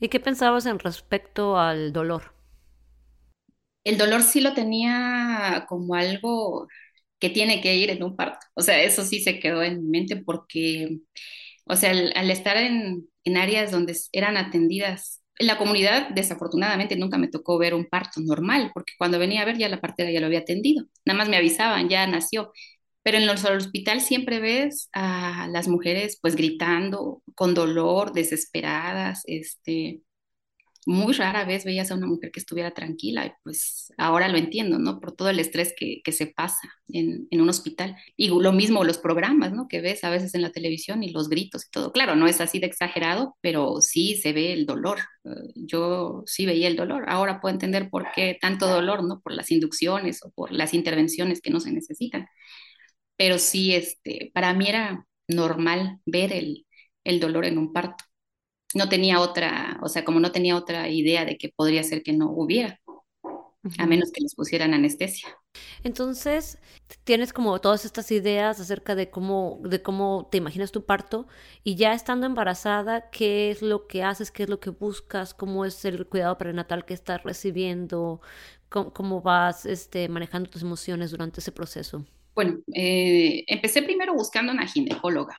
¿Y 0.00 0.08
qué 0.10 0.20
pensabas 0.20 0.66
en 0.66 0.78
respecto 0.78 1.58
al 1.58 1.94
dolor? 1.94 2.34
El 3.84 3.98
dolor 3.98 4.22
sí 4.22 4.40
lo 4.40 4.54
tenía 4.54 5.66
como 5.68 5.94
algo 5.94 6.68
que 7.22 7.30
tiene 7.30 7.60
que 7.60 7.76
ir 7.76 7.88
en 7.90 8.02
un 8.02 8.16
parto. 8.16 8.44
O 8.54 8.62
sea, 8.62 8.82
eso 8.82 9.04
sí 9.04 9.20
se 9.22 9.38
quedó 9.38 9.62
en 9.62 9.80
mi 9.84 9.90
mente 10.00 10.16
porque, 10.16 10.98
o 11.66 11.76
sea, 11.76 11.92
al, 11.92 12.30
estar 12.32 12.56
en, 12.56 13.06
en, 13.22 13.36
áreas 13.36 13.70
donde 13.70 13.96
eran 14.10 14.36
atendidas, 14.36 15.22
en 15.38 15.46
la 15.46 15.56
comunidad 15.56 16.08
desafortunadamente 16.10 16.96
nunca 16.96 17.18
me 17.18 17.28
tocó 17.28 17.58
ver 17.58 17.74
un 17.74 17.86
parto 17.86 18.20
normal, 18.20 18.72
porque 18.74 18.94
cuando 18.98 19.20
venía 19.20 19.42
a 19.42 19.44
ver 19.44 19.56
ya 19.56 19.68
la 19.68 19.80
partera 19.80 20.10
ya 20.10 20.18
lo 20.18 20.26
había 20.26 20.40
atendido, 20.40 20.86
nada 21.04 21.16
más 21.16 21.28
me 21.28 21.36
avisaban, 21.36 21.88
ya 21.88 22.08
nació. 22.08 22.50
Pero 23.04 23.18
en 23.18 23.24
el 23.24 23.30
hospital 23.30 24.00
siempre 24.00 24.40
ves 24.40 24.88
a 24.92 25.46
las 25.48 25.68
mujeres 25.68 26.18
pues 26.20 26.34
gritando 26.34 27.22
con 27.36 27.54
dolor, 27.54 28.12
desesperadas, 28.12 29.22
este, 29.26 30.00
muy 30.86 31.12
rara 31.12 31.44
vez 31.44 31.64
veías 31.64 31.90
a 31.90 31.94
una 31.94 32.06
mujer 32.06 32.32
que 32.32 32.40
estuviera 32.40 32.72
tranquila 32.72 33.26
y 33.26 33.32
pues 33.44 33.92
ahora 33.98 34.28
lo 34.28 34.36
entiendo, 34.36 34.78
¿no? 34.78 35.00
Por 35.00 35.12
todo 35.12 35.30
el 35.30 35.38
estrés 35.38 35.74
que, 35.76 36.00
se 36.12 36.26
pasa 36.26 36.68
en, 36.88 37.28
un 37.30 37.48
hospital. 37.48 37.96
Y 38.16 38.28
lo 38.28 38.52
mismo 38.52 38.84
los 38.84 38.98
programas, 38.98 39.52
¿no? 39.52 39.68
Que 39.68 39.80
ves 39.80 40.02
a 40.04 40.10
veces 40.10 40.34
en 40.34 40.42
la 40.42 40.50
televisión 40.52 41.02
y 41.04 41.12
los 41.12 41.28
gritos 41.28 41.66
y 41.66 41.70
todo. 41.70 41.92
Claro, 41.92 42.16
no 42.16 42.26
es 42.26 42.40
así 42.40 42.58
de 42.58 42.66
exagerado, 42.66 43.36
pero 43.40 43.80
sí 43.80 44.16
se 44.16 44.32
ve 44.32 44.52
el 44.52 44.66
dolor. 44.66 44.98
Yo 45.54 46.24
sí 46.26 46.46
veía 46.46 46.68
el 46.68 46.76
dolor. 46.76 47.04
Ahora 47.08 47.40
puedo 47.40 47.52
entender 47.54 47.88
por 47.90 48.08
qué 48.14 48.36
tanto 48.40 48.66
dolor, 48.66 49.04
¿no? 49.04 49.20
Por 49.20 49.32
las 49.34 49.50
inducciones 49.50 50.20
o 50.24 50.30
por 50.32 50.52
las 50.52 50.74
intervenciones 50.74 51.40
que 51.40 51.50
no 51.50 51.60
se 51.60 51.72
necesitan. 51.72 52.26
Pero 53.16 53.38
sí, 53.38 53.74
este, 53.74 54.30
para 54.34 54.54
mí 54.54 54.68
era 54.68 55.06
normal 55.28 56.00
ver 56.06 56.32
el 56.32 57.20
dolor 57.20 57.44
en 57.46 57.58
un 57.58 57.72
parto. 57.72 58.04
No 58.74 58.88
tenía 58.88 59.20
otra, 59.20 59.78
o 59.82 59.88
sea, 59.88 60.04
como 60.04 60.20
no 60.20 60.32
tenía 60.32 60.56
otra 60.56 60.88
idea 60.88 61.24
de 61.24 61.36
que 61.36 61.48
podría 61.48 61.82
ser 61.82 62.02
que 62.02 62.12
no 62.12 62.30
hubiera, 62.30 62.80
a 63.78 63.86
menos 63.86 64.10
que 64.12 64.22
les 64.22 64.34
pusieran 64.34 64.74
anestesia. 64.74 65.28
Entonces, 65.84 66.58
tienes 67.04 67.32
como 67.32 67.60
todas 67.60 67.84
estas 67.84 68.10
ideas 68.10 68.58
acerca 68.60 68.94
de 68.94 69.10
cómo, 69.10 69.60
de 69.62 69.82
cómo 69.82 70.28
te 70.30 70.38
imaginas 70.38 70.72
tu 70.72 70.84
parto 70.84 71.26
y 71.62 71.76
ya 71.76 71.92
estando 71.92 72.26
embarazada, 72.26 73.10
¿qué 73.10 73.50
es 73.50 73.62
lo 73.62 73.86
que 73.86 74.02
haces? 74.02 74.30
¿Qué 74.30 74.44
es 74.44 74.48
lo 74.48 74.60
que 74.60 74.70
buscas? 74.70 75.34
¿Cómo 75.34 75.64
es 75.64 75.84
el 75.84 76.06
cuidado 76.06 76.38
prenatal 76.38 76.84
que 76.84 76.94
estás 76.94 77.22
recibiendo? 77.22 78.20
¿Cómo, 78.68 79.20
vas 79.20 79.66
este, 79.66 80.08
manejando 80.08 80.48
tus 80.48 80.62
emociones 80.62 81.10
durante 81.10 81.40
ese 81.40 81.52
proceso? 81.52 82.06
Bueno, 82.34 82.60
eh, 82.74 83.44
empecé 83.46 83.82
primero 83.82 84.14
buscando 84.14 84.52
una 84.52 84.66
ginecóloga, 84.66 85.36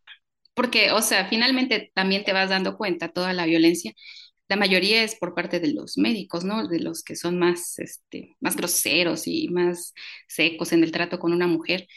porque, 0.54 0.92
o 0.92 1.02
sea, 1.02 1.28
finalmente 1.28 1.92
también 1.96 2.24
te 2.24 2.34
vas 2.34 2.50
dando 2.50 2.78
cuenta 2.78 3.10
toda 3.10 3.34
la 3.34 3.46
violencia. 3.46 3.94
La 4.50 4.56
mayoría 4.58 5.04
es 5.04 5.16
por 5.16 5.36
parte 5.36 5.60
de 5.60 5.74
los 5.74 5.98
médicos, 5.98 6.44
¿no? 6.46 6.68
De 6.68 6.80
los 6.80 7.04
que 7.04 7.16
son 7.16 7.40
más, 7.40 7.80
este, 7.80 8.36
más 8.42 8.56
groseros 8.58 9.28
y 9.28 9.50
más 9.50 9.94
secos 10.28 10.74
en 10.74 10.84
el 10.84 10.92
trato 10.92 11.20
con 11.20 11.34
una 11.34 11.48
mujer 11.48 11.88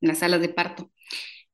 en 0.00 0.08
las 0.08 0.18
salas 0.18 0.40
de 0.40 0.48
parto. 0.50 0.90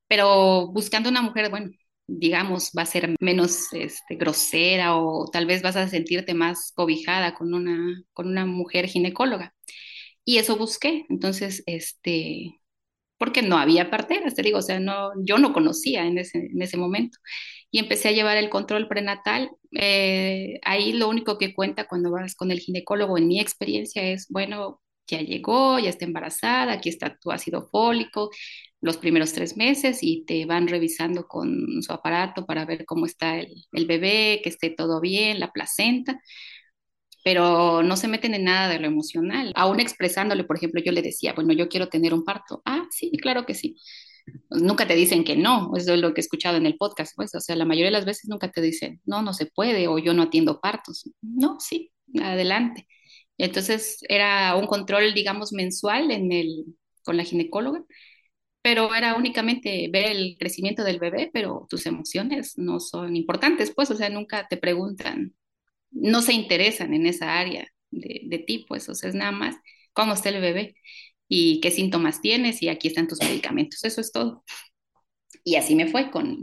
Pero 0.08 0.68
buscando 0.72 1.10
una 1.10 1.22
mujer, 1.22 1.50
bueno, 1.50 1.70
digamos, 2.06 2.72
va 2.78 2.82
a 2.82 2.86
ser 2.86 3.14
menos 3.20 3.72
este, 3.72 4.16
grosera 4.16 4.96
o 4.96 5.28
tal 5.30 5.46
vez 5.46 5.62
vas 5.62 5.76
a 5.76 5.88
sentirte 5.88 6.34
más 6.34 6.72
cobijada 6.74 7.34
con 7.34 7.54
una, 7.54 8.02
con 8.12 8.28
una 8.28 8.46
mujer 8.46 8.86
ginecóloga. 8.88 9.54
Y 10.24 10.38
eso 10.38 10.56
busqué. 10.58 11.06
Entonces, 11.08 11.62
este, 11.66 12.60
porque 13.18 13.42
no 13.42 13.58
había 13.58 13.90
parteras, 13.90 14.34
te 14.34 14.42
digo, 14.42 14.58
o 14.58 14.62
sea, 14.62 14.80
no, 14.80 15.10
yo 15.24 15.38
no 15.38 15.52
conocía 15.52 16.06
en 16.06 16.18
ese, 16.18 16.38
en 16.38 16.60
ese 16.62 16.76
momento. 16.76 17.18
Y 17.70 17.78
empecé 17.78 18.08
a 18.08 18.12
llevar 18.12 18.36
el 18.36 18.50
control 18.50 18.88
prenatal. 18.88 19.50
Eh, 19.72 20.60
ahí 20.64 20.92
lo 20.92 21.08
único 21.08 21.38
que 21.38 21.54
cuenta 21.54 21.86
cuando 21.88 22.10
vas 22.10 22.34
con 22.34 22.50
el 22.50 22.60
ginecólogo, 22.60 23.18
en 23.18 23.28
mi 23.28 23.40
experiencia, 23.40 24.02
es, 24.02 24.28
bueno, 24.30 24.80
ya 25.06 25.20
llegó, 25.20 25.78
ya 25.78 25.90
está 25.90 26.04
embarazada, 26.04 26.74
aquí 26.74 26.88
está 26.88 27.16
tu 27.18 27.30
ácido 27.32 27.68
fólico, 27.70 28.30
los 28.80 28.96
primeros 28.98 29.32
tres 29.32 29.56
meses 29.56 29.98
y 30.02 30.24
te 30.26 30.46
van 30.46 30.68
revisando 30.68 31.26
con 31.26 31.82
su 31.82 31.92
aparato 31.92 32.46
para 32.46 32.64
ver 32.64 32.84
cómo 32.84 33.06
está 33.06 33.38
el, 33.38 33.48
el 33.72 33.86
bebé, 33.86 34.40
que 34.42 34.50
esté 34.50 34.70
todo 34.70 35.00
bien, 35.00 35.40
la 35.40 35.52
placenta 35.52 36.20
pero 37.26 37.82
no 37.82 37.96
se 37.96 38.06
meten 38.06 38.34
en 38.34 38.44
nada 38.44 38.68
de 38.68 38.78
lo 38.78 38.86
emocional. 38.86 39.52
Aún 39.56 39.80
expresándole, 39.80 40.44
por 40.44 40.58
ejemplo, 40.58 40.80
yo 40.80 40.92
le 40.92 41.02
decía, 41.02 41.32
bueno, 41.32 41.52
yo 41.52 41.68
quiero 41.68 41.88
tener 41.88 42.14
un 42.14 42.24
parto. 42.24 42.62
Ah, 42.64 42.86
sí, 42.92 43.10
claro 43.20 43.44
que 43.44 43.54
sí. 43.54 43.76
Nunca 44.50 44.86
te 44.86 44.94
dicen 44.94 45.24
que 45.24 45.34
no, 45.34 45.72
eso 45.76 45.94
es 45.94 46.00
lo 46.00 46.14
que 46.14 46.20
he 46.20 46.22
escuchado 46.22 46.56
en 46.56 46.66
el 46.66 46.76
podcast, 46.76 47.14
pues, 47.16 47.34
o 47.34 47.40
sea, 47.40 47.56
la 47.56 47.64
mayoría 47.64 47.86
de 47.86 47.98
las 47.98 48.04
veces 48.04 48.28
nunca 48.28 48.52
te 48.52 48.60
dicen, 48.60 49.00
no, 49.06 49.22
no 49.22 49.32
se 49.34 49.46
puede 49.46 49.88
o 49.88 49.98
yo 49.98 50.14
no 50.14 50.22
atiendo 50.22 50.60
partos. 50.60 51.10
No, 51.20 51.58
sí, 51.58 51.90
adelante. 52.22 52.86
Entonces 53.38 53.98
era 54.08 54.54
un 54.54 54.68
control, 54.68 55.12
digamos, 55.12 55.52
mensual 55.52 56.08
con 57.04 57.16
la 57.16 57.24
ginecóloga, 57.24 57.84
pero 58.62 58.94
era 58.94 59.16
únicamente 59.16 59.88
ver 59.92 60.12
el 60.12 60.36
crecimiento 60.38 60.84
del 60.84 61.00
bebé, 61.00 61.30
pero 61.32 61.66
tus 61.68 61.86
emociones 61.86 62.56
no 62.56 62.78
son 62.78 63.16
importantes, 63.16 63.72
pues, 63.74 63.90
o 63.90 63.96
sea, 63.96 64.10
nunca 64.10 64.46
te 64.48 64.58
preguntan 64.58 65.34
no 65.90 66.22
se 66.22 66.32
interesan 66.32 66.94
en 66.94 67.06
esa 67.06 67.38
área 67.38 67.68
de, 67.90 68.22
de 68.24 68.38
ti, 68.38 68.64
pues, 68.68 68.88
o 68.88 68.94
sea, 68.94 69.08
es 69.08 69.14
nada 69.14 69.32
más 69.32 69.56
cómo 69.92 70.12
está 70.12 70.28
el 70.28 70.40
bebé 70.40 70.76
y 71.28 71.60
qué 71.60 71.70
síntomas 71.70 72.20
tienes 72.20 72.62
y 72.62 72.68
aquí 72.68 72.88
están 72.88 73.08
tus 73.08 73.20
medicamentos, 73.20 73.82
eso 73.84 74.00
es 74.00 74.12
todo. 74.12 74.44
Y 75.44 75.56
así 75.56 75.74
me 75.74 75.86
fue 75.86 76.10
con, 76.10 76.42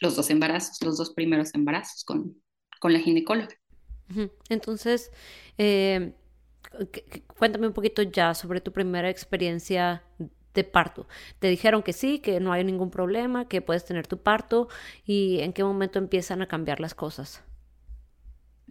los 0.00 0.16
dos 0.16 0.30
embarazos, 0.30 0.82
los 0.82 0.96
dos 0.96 1.12
primeros 1.12 1.54
embarazos 1.54 2.04
con, 2.04 2.42
la 2.82 2.98
ginecóloga. 2.98 3.54
Entonces, 4.48 5.10
eh, 5.58 6.14
cuéntame 7.36 7.66
un 7.66 7.74
poquito 7.74 8.02
ya 8.02 8.34
sobre 8.34 8.60
tu 8.62 8.72
primera 8.72 9.10
experiencia 9.10 10.02
de 10.54 10.64
parto. 10.64 11.06
Te 11.40 11.48
dijeron 11.48 11.82
que 11.82 11.92
sí, 11.92 12.20
que 12.20 12.40
no 12.40 12.52
hay 12.52 12.64
ningún 12.64 12.90
problema, 12.90 13.48
que 13.48 13.60
puedes 13.60 13.84
tener 13.84 14.06
tu 14.06 14.22
parto 14.22 14.68
y 15.04 15.40
en 15.40 15.52
qué 15.52 15.62
momento 15.62 15.98
empiezan 15.98 16.40
a 16.40 16.48
cambiar 16.48 16.80
las 16.80 16.94
cosas. 16.94 17.42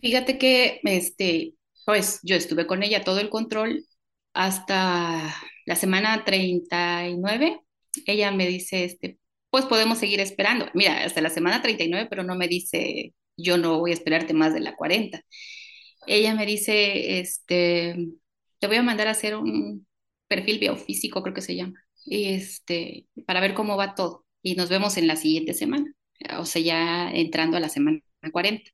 Fíjate 0.02 0.38
que, 0.38 0.80
este, 0.84 1.54
pues 1.86 2.20
yo 2.24 2.36
estuve 2.36 2.68
con 2.68 2.84
ella 2.84 3.04
todo 3.04 3.20
el 3.20 3.30
control 3.30 3.86
hasta 4.34 5.36
la 5.66 5.76
semana 5.76 6.24
39. 6.26 7.62
Ella 8.06 8.32
me 8.32 8.48
dice, 8.48 8.84
este, 8.86 9.20
pues 9.50 9.66
podemos 9.66 9.98
seguir 10.00 10.20
esperando. 10.20 10.68
Mira, 10.74 11.04
hasta 11.04 11.22
la 11.22 11.30
semana 11.30 11.62
39, 11.62 12.08
pero 12.10 12.24
no 12.24 12.36
me 12.36 12.48
dice, 12.48 13.14
yo 13.38 13.58
no 13.58 13.80
voy 13.80 13.92
a 13.92 13.94
esperarte 13.96 14.34
más 14.34 14.54
de 14.54 14.60
la 14.62 14.76
40. 14.76 15.22
Ella 16.08 16.36
me 16.36 16.46
dice, 16.46 17.20
este, 17.20 17.96
te 18.60 18.68
voy 18.68 18.78
a 18.78 18.84
mandar 18.84 19.08
a 19.08 19.12
hacer 19.12 19.36
un 19.36 19.88
perfil 20.28 20.60
biofísico, 20.60 21.24
creo 21.24 21.34
que 21.34 21.42
se 21.42 21.56
llama, 21.56 21.76
y 22.06 22.26
este, 22.30 23.08
para 23.26 23.42
ver 23.42 23.54
cómo 23.54 23.78
va 23.78 23.96
todo. 23.96 24.26
Y 24.42 24.56
nos 24.56 24.70
vemos 24.70 24.98
en 24.98 25.08
la 25.08 25.16
siguiente 25.18 25.54
semana, 25.54 25.94
o 26.40 26.46
sea, 26.46 26.62
ya 26.62 27.12
entrando 27.12 27.58
a 27.58 27.60
la 27.60 27.70
semana 27.70 28.02
40. 28.32 28.70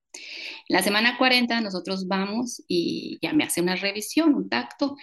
En 0.69 0.75
la 0.75 0.83
semana 0.83 1.17
40 1.17 1.61
nosotros 1.61 2.07
vamos 2.07 2.63
y 2.67 3.17
ya 3.21 3.33
me 3.33 3.43
hace 3.43 3.61
una 3.61 3.75
revisión, 3.75 4.35
un 4.35 4.49
tacto, 4.49 4.95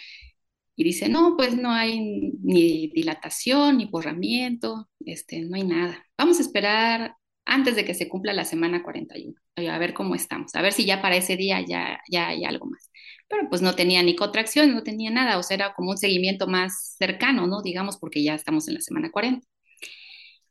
y 0.77 0.85
dice, 0.85 1.11
no, 1.11 1.37
pues 1.37 1.55
no 1.57 1.73
hay 1.73 2.33
ni 2.43 2.89
dilatación, 2.89 3.79
ni 3.79 3.85
borramiento, 3.85 4.89
este, 5.01 5.43
no 5.43 5.57
hay 5.57 5.65
nada. 5.65 6.07
Vamos 6.17 6.39
a 6.39 6.43
esperar 6.43 7.17
antes 7.45 7.77
de 7.77 7.85
que 7.85 7.95
se 7.95 8.09
cumpla 8.09 8.33
la 8.33 8.45
semana 8.45 8.83
41, 8.83 9.35
a 9.57 9.79
ver 9.79 9.93
cómo 9.93 10.15
estamos, 10.15 10.55
a 10.55 10.63
ver 10.63 10.73
si 10.73 10.87
ya 10.87 11.03
para 11.03 11.17
ese 11.17 11.37
día 11.37 11.61
ya, 11.61 12.01
ya 12.11 12.29
hay 12.29 12.45
algo 12.45 12.67
más. 12.67 12.91
Pero 13.29 13.49
pues 13.51 13.61
no 13.61 13.75
tenía 13.75 14.03
ni 14.03 14.17
contracción, 14.17 14.75
no 14.75 14.83
tenía 14.83 15.11
nada, 15.11 15.37
o 15.39 15.43
sea, 15.43 15.57
era 15.57 15.75
como 15.75 15.91
un 15.91 15.99
seguimiento 15.99 16.47
más 16.47 16.95
cercano, 16.99 17.47
¿no? 17.47 17.61
Digamos, 17.61 17.99
porque 17.99 18.23
ya 18.23 18.35
estamos 18.35 18.67
en 18.69 18.75
la 18.75 18.81
semana 18.81 19.11
40. 19.11 19.47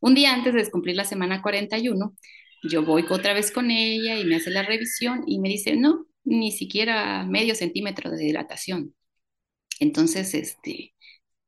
Un 0.01 0.15
día 0.15 0.33
antes 0.33 0.53
de 0.53 0.69
cumplir 0.69 0.95
la 0.95 1.05
semana 1.05 1.41
41, 1.41 2.13
yo 2.63 2.83
voy 2.83 3.05
otra 3.09 3.33
vez 3.33 3.51
con 3.51 3.71
ella 3.71 4.17
y 4.19 4.25
me 4.25 4.35
hace 4.35 4.49
la 4.51 4.63
revisión 4.63 5.23
y 5.27 5.39
me 5.39 5.49
dice, 5.49 5.75
no, 5.75 6.07
ni 6.23 6.51
siquiera 6.51 7.25
medio 7.25 7.55
centímetro 7.55 8.11
de 8.11 8.17
dilatación. 8.17 8.95
Entonces, 9.79 10.33
este, 10.33 10.93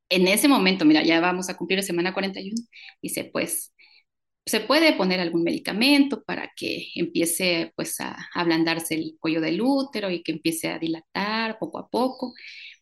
en 0.10 0.28
ese 0.28 0.47
momento, 0.47 0.86
mira, 0.86 1.04
ya 1.04 1.21
vamos 1.21 1.50
a 1.50 1.58
cumplir 1.58 1.80
la 1.80 1.84
semana 1.84 2.13
41, 2.13 2.56
dice, 3.02 3.26
pues, 3.26 3.74
se 4.45 4.60
puede 4.62 4.93
poner 4.93 5.19
algún 5.19 5.43
medicamento 5.43 6.24
para 6.24 6.52
que 6.56 6.88
empiece, 6.95 7.74
pues, 7.76 8.00
a 8.02 8.17
ablandarse 8.34 8.95
el 8.95 9.17
cuello 9.19 9.41
del 9.41 9.62
útero 9.62 10.10
y 10.12 10.24
que 10.24 10.34
empiece 10.34 10.69
a 10.69 10.80
dilatar 10.80 11.60
poco 11.60 11.80
a 11.80 11.89
poco, 11.89 12.34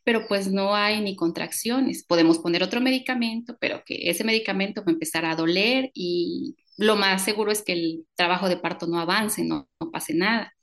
pero 0.04 0.28
pues 0.28 0.48
no 0.52 0.76
hay 0.76 1.02
ni 1.02 1.15
contracciones. 1.15 2.04
Podemos 2.06 2.39
poner 2.39 2.63
otro 2.63 2.82
medicamento, 2.82 3.58
pero 3.60 3.84
que 3.86 4.10
ese 4.10 4.24
medicamento 4.24 4.82
va 4.82 4.92
a 4.92 4.94
empezar 4.94 5.26
a 5.26 5.36
doler 5.36 5.92
y 5.94 6.56
lo 6.80 6.96
más 6.96 7.24
seguro 7.24 7.52
es 7.52 7.62
que 7.63 7.74
el 7.74 8.06
trabajo 8.15 8.50
de 8.50 8.58
parto 8.58 8.88
no 8.88 9.00
avance, 9.00 9.44
no, 9.44 9.70
pase 9.92 10.13
nada. 10.13 10.54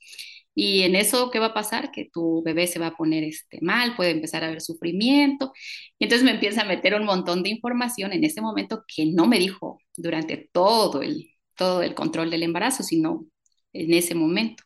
Y 0.54 0.82
en 0.82 0.96
eso, 0.96 1.30
¿qué 1.30 1.38
va 1.38 1.46
a 1.48 1.54
pasar? 1.54 1.92
Que 1.92 2.08
tu 2.12 2.42
bebé 2.42 2.66
se 2.66 2.78
va 2.78 2.88
a 2.88 2.96
poner 2.96 3.24
este, 3.24 3.60
mal, 3.62 3.94
puede 3.96 4.10
empezar 4.12 4.42
a 4.42 4.48
haber 4.48 4.62
sufrimiento. 4.62 5.52
Y 5.98 6.04
entonces 6.04 6.24
me 6.24 6.32
empieza 6.32 6.62
a 6.62 6.64
meter 6.64 6.94
un 6.94 7.04
montón 7.04 7.42
de 7.42 7.50
información 7.50 8.12
en 8.12 8.24
ese 8.24 8.40
momento 8.40 8.84
que 8.88 9.06
no 9.06 9.26
me 9.26 9.38
dijo 9.38 9.78
durante 9.96 10.48
todo 10.52 11.02
el, 11.02 11.30
todo 11.56 11.82
el 11.82 11.94
control 11.94 12.30
del 12.30 12.42
embarazo, 12.44 12.82
sino 12.82 13.26
en 13.72 13.92
ese 13.94 14.14
momento. 14.14 14.64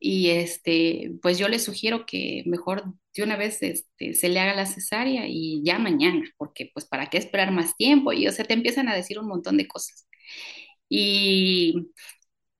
Y 0.00 0.30
este, 0.30 1.12
pues 1.22 1.38
yo 1.38 1.48
le 1.48 1.58
sugiero 1.58 2.04
que 2.06 2.42
mejor 2.46 2.84
de 3.14 3.22
una 3.22 3.36
vez 3.36 3.62
este, 3.62 4.14
se 4.14 4.28
le 4.28 4.40
haga 4.40 4.54
la 4.54 4.66
cesárea 4.66 5.26
y 5.28 5.62
ya 5.64 5.78
mañana, 5.78 6.22
porque 6.36 6.70
pues 6.74 6.86
para 6.86 7.08
qué 7.10 7.18
esperar 7.18 7.52
más 7.52 7.76
tiempo. 7.76 8.12
Y 8.12 8.26
o 8.28 8.32
sea, 8.32 8.44
te 8.44 8.54
empiezan 8.54 8.88
a 8.88 8.94
decir 8.96 9.18
un 9.18 9.28
montón 9.28 9.56
de 9.56 9.66
cosas. 9.68 10.06
Y, 10.88 11.90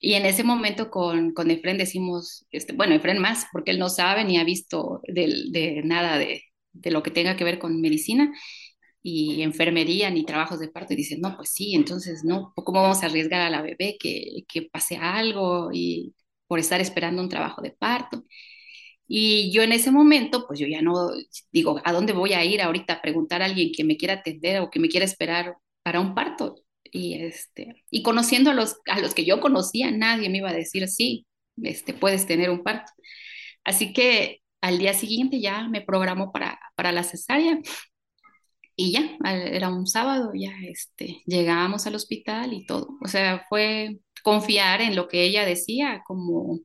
y 0.00 0.14
en 0.14 0.26
ese 0.26 0.44
momento 0.44 0.90
con, 0.90 1.32
con 1.32 1.50
Efren 1.50 1.78
decimos, 1.78 2.46
este, 2.50 2.72
bueno, 2.74 2.94
Efren 2.94 3.18
más, 3.20 3.46
porque 3.52 3.70
él 3.72 3.78
no 3.78 3.88
sabe 3.88 4.24
ni 4.24 4.38
ha 4.38 4.44
visto 4.44 5.00
de, 5.08 5.46
de 5.50 5.82
nada 5.84 6.18
de, 6.18 6.42
de, 6.72 6.90
lo 6.90 7.02
que 7.02 7.10
tenga 7.10 7.36
que 7.36 7.44
ver 7.44 7.58
con 7.58 7.80
medicina 7.80 8.32
y 9.02 9.42
enfermería 9.42 10.10
ni 10.10 10.24
trabajos 10.24 10.60
de 10.60 10.68
parto 10.68 10.94
y 10.94 10.96
dice, 10.96 11.18
no, 11.18 11.36
pues 11.36 11.50
sí, 11.50 11.74
entonces, 11.74 12.24
¿no? 12.24 12.52
¿Cómo 12.56 12.82
vamos 12.82 13.02
a 13.02 13.06
arriesgar 13.06 13.40
a 13.42 13.50
la 13.50 13.62
bebé 13.62 13.96
que, 14.00 14.44
que 14.48 14.62
pase 14.62 14.96
algo 14.96 15.70
y 15.72 16.14
por 16.46 16.58
estar 16.58 16.80
esperando 16.80 17.22
un 17.22 17.28
trabajo 17.28 17.62
de 17.62 17.72
parto? 17.72 18.24
Y 19.06 19.52
yo 19.52 19.62
en 19.62 19.72
ese 19.72 19.90
momento, 19.90 20.46
pues 20.46 20.58
yo 20.60 20.66
ya 20.66 20.80
no 20.82 21.10
digo, 21.52 21.80
¿a 21.84 21.92
dónde 21.92 22.12
voy 22.12 22.32
a 22.32 22.44
ir 22.44 22.62
ahorita 22.62 22.94
a 22.94 23.02
preguntar 23.02 23.42
a 23.42 23.46
alguien 23.46 23.70
que 23.74 23.84
me 23.84 23.96
quiera 23.96 24.14
atender 24.14 24.60
o 24.60 24.70
que 24.70 24.80
me 24.80 24.88
quiera 24.88 25.04
esperar 25.04 25.56
para 25.82 26.00
un 26.00 26.14
parto? 26.14 26.56
Y, 26.94 27.14
este, 27.24 27.82
y 27.90 28.04
conociendo 28.04 28.52
a 28.52 28.54
los, 28.54 28.76
a 28.86 29.00
los 29.00 29.14
que 29.14 29.24
yo 29.24 29.40
conocía, 29.40 29.90
nadie 29.90 30.30
me 30.30 30.38
iba 30.38 30.50
a 30.50 30.54
decir, 30.54 30.86
sí, 30.86 31.26
este, 31.60 31.92
puedes 31.92 32.24
tener 32.24 32.50
un 32.50 32.62
parto. 32.62 32.92
Así 33.64 33.92
que 33.92 34.42
al 34.60 34.78
día 34.78 34.94
siguiente 34.94 35.40
ya 35.40 35.68
me 35.68 35.80
programó 35.80 36.30
para, 36.30 36.60
para 36.76 36.92
la 36.92 37.02
cesárea 37.02 37.58
y 38.76 38.92
ya, 38.92 39.18
era 39.24 39.70
un 39.70 39.88
sábado, 39.88 40.32
ya 40.34 40.52
este, 40.62 41.22
llegábamos 41.26 41.84
al 41.88 41.96
hospital 41.96 42.52
y 42.52 42.64
todo. 42.64 42.88
O 43.04 43.08
sea, 43.08 43.44
fue 43.48 43.98
confiar 44.22 44.80
en 44.80 44.94
lo 44.94 45.08
que 45.08 45.24
ella 45.24 45.44
decía, 45.44 46.02
como 46.06 46.60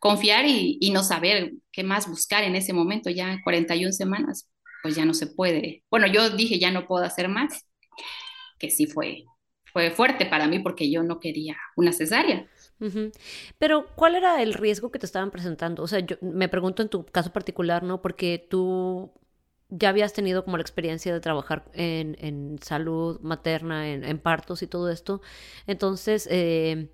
confiar 0.00 0.44
y, 0.46 0.76
y, 0.80 0.90
no 0.90 1.04
saber 1.04 1.52
qué 1.70 1.84
más 1.84 2.08
buscar 2.08 2.42
en 2.44 2.56
ese 2.56 2.72
momento, 2.72 3.10
ya 3.10 3.40
41 3.44 3.92
semanas, 3.92 4.48
pues 4.82 4.96
ya 4.96 5.04
no 5.04 5.14
se 5.14 5.28
puede. 5.28 5.84
Bueno, 5.90 6.08
yo 6.08 6.30
dije, 6.30 6.58
ya 6.58 6.72
no 6.72 6.86
puedo 6.88 7.04
hacer 7.04 7.28
más, 7.28 7.64
que 8.60 8.70
sí 8.70 8.86
fue, 8.86 9.24
fue 9.72 9.90
fuerte 9.90 10.26
para 10.26 10.46
mí 10.46 10.60
porque 10.60 10.88
yo 10.88 11.02
no 11.02 11.18
quería 11.18 11.56
una 11.76 11.92
cesárea. 11.92 12.46
Pero, 13.58 13.86
¿cuál 13.94 14.14
era 14.14 14.42
el 14.42 14.54
riesgo 14.54 14.90
que 14.90 14.98
te 14.98 15.06
estaban 15.06 15.30
presentando? 15.30 15.82
O 15.82 15.88
sea, 15.88 16.00
yo 16.00 16.16
me 16.20 16.48
pregunto 16.48 16.82
en 16.82 16.88
tu 16.88 17.04
caso 17.04 17.32
particular, 17.32 17.82
¿no? 17.82 18.00
Porque 18.00 18.46
tú 18.48 19.12
ya 19.68 19.90
habías 19.90 20.12
tenido 20.12 20.44
como 20.44 20.56
la 20.56 20.62
experiencia 20.62 21.12
de 21.12 21.20
trabajar 21.20 21.64
en, 21.74 22.16
en 22.20 22.58
salud 22.62 23.20
materna, 23.20 23.88
en, 23.90 24.18
partos 24.18 24.62
y 24.62 24.66
todo 24.66 24.90
esto. 24.90 25.20
Entonces, 25.66 26.26
eh, 26.30 26.90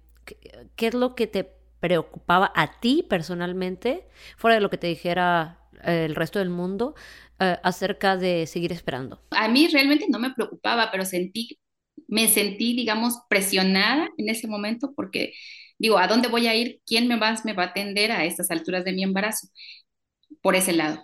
¿qué 0.76 0.86
es 0.86 0.94
lo 0.94 1.14
que 1.14 1.26
te 1.26 1.52
preocupaba 1.80 2.52
a 2.54 2.80
ti 2.80 3.04
personalmente, 3.08 4.08
fuera 4.36 4.56
de 4.56 4.60
lo 4.60 4.70
que 4.70 4.78
te 4.78 4.86
dijera 4.88 5.60
el 5.84 6.14
resto 6.14 6.38
del 6.38 6.50
mundo, 6.50 6.94
eh, 7.40 7.58
acerca 7.62 8.16
de 8.16 8.46
seguir 8.46 8.72
esperando? 8.72 9.20
A 9.30 9.48
mí 9.48 9.68
realmente 9.68 10.06
no 10.08 10.18
me 10.18 10.32
preocupaba, 10.34 10.90
pero 10.90 11.04
sentí, 11.04 11.58
me 12.08 12.28
sentí, 12.28 12.74
digamos, 12.76 13.18
presionada 13.28 14.08
en 14.18 14.28
ese 14.28 14.46
momento 14.48 14.92
porque 14.94 15.32
digo, 15.78 15.98
¿a 15.98 16.06
dónde 16.08 16.28
voy 16.28 16.46
a 16.46 16.54
ir? 16.54 16.80
¿Quién 16.86 17.08
me 17.08 17.18
va, 17.18 17.34
me 17.44 17.52
va 17.52 17.64
a 17.64 17.66
atender 17.66 18.12
a 18.12 18.24
estas 18.24 18.50
alturas 18.50 18.84
de 18.84 18.92
mi 18.92 19.02
embarazo? 19.02 19.48
Por 20.42 20.56
ese 20.56 20.72
lado. 20.72 21.02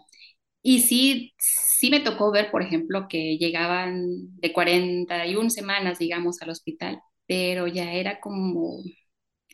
Y 0.63 0.81
sí, 0.83 1.35
sí 1.39 1.91
me 1.91 2.01
tocó 2.01 2.33
ver, 2.33 2.51
por 2.51 2.63
ejemplo, 2.63 3.09
que 3.09 3.39
llegaban 3.39 4.07
de 4.41 4.53
41 4.53 5.51
semanas, 5.51 5.99
digamos, 6.01 6.43
al 6.43 6.51
hospital, 6.51 7.01
pero 7.27 7.67
ya 7.69 7.93
era 7.95 8.21
como 8.21 8.79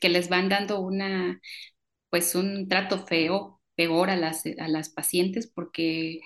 que 0.01 0.09
les 0.11 0.29
van 0.29 0.49
dando 0.49 0.81
una, 0.81 1.41
pues 2.11 2.35
un 2.35 2.69
trato 2.69 3.07
feo, 3.07 3.61
peor 3.77 4.11
a 4.11 4.17
las, 4.17 4.45
a 4.59 4.69
las 4.69 4.91
pacientes 4.91 5.47
porque 5.55 6.21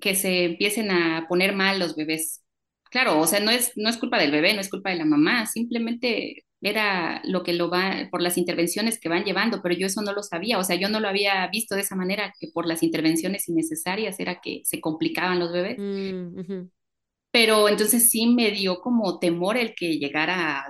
que 0.00 0.14
se 0.14 0.44
empiecen 0.44 0.90
a 0.90 1.26
poner 1.28 1.54
mal 1.54 1.78
los 1.78 1.96
bebés. 1.96 2.42
Claro, 2.90 3.20
o 3.20 3.26
sea, 3.26 3.40
no 3.40 3.50
es, 3.50 3.72
no 3.76 3.88
es 3.88 3.96
culpa 3.96 4.18
del 4.18 4.30
bebé, 4.30 4.54
no 4.54 4.60
es 4.60 4.70
culpa 4.70 4.90
de 4.90 4.96
la 4.96 5.04
mamá, 5.04 5.46
simplemente 5.46 6.44
era 6.62 7.20
lo 7.24 7.42
que 7.42 7.52
lo 7.52 7.70
va, 7.70 8.08
por 8.10 8.22
las 8.22 8.38
intervenciones 8.38 8.98
que 8.98 9.08
van 9.08 9.24
llevando, 9.24 9.60
pero 9.62 9.74
yo 9.74 9.86
eso 9.86 10.02
no 10.02 10.12
lo 10.12 10.22
sabía, 10.22 10.58
o 10.58 10.64
sea, 10.64 10.76
yo 10.76 10.88
no 10.88 11.00
lo 11.00 11.08
había 11.08 11.46
visto 11.48 11.74
de 11.74 11.82
esa 11.82 11.96
manera, 11.96 12.32
que 12.40 12.48
por 12.52 12.66
las 12.66 12.82
intervenciones 12.82 13.48
innecesarias 13.48 14.18
era 14.18 14.40
que 14.40 14.62
se 14.64 14.80
complicaban 14.80 15.38
los 15.38 15.52
bebés. 15.52 15.76
Mm, 15.78 16.68
pero 17.30 17.68
entonces 17.68 18.08
sí 18.08 18.26
me 18.28 18.50
dio 18.50 18.80
como 18.80 19.18
temor 19.18 19.56
el 19.58 19.74
que 19.74 19.98
llegara 19.98 20.64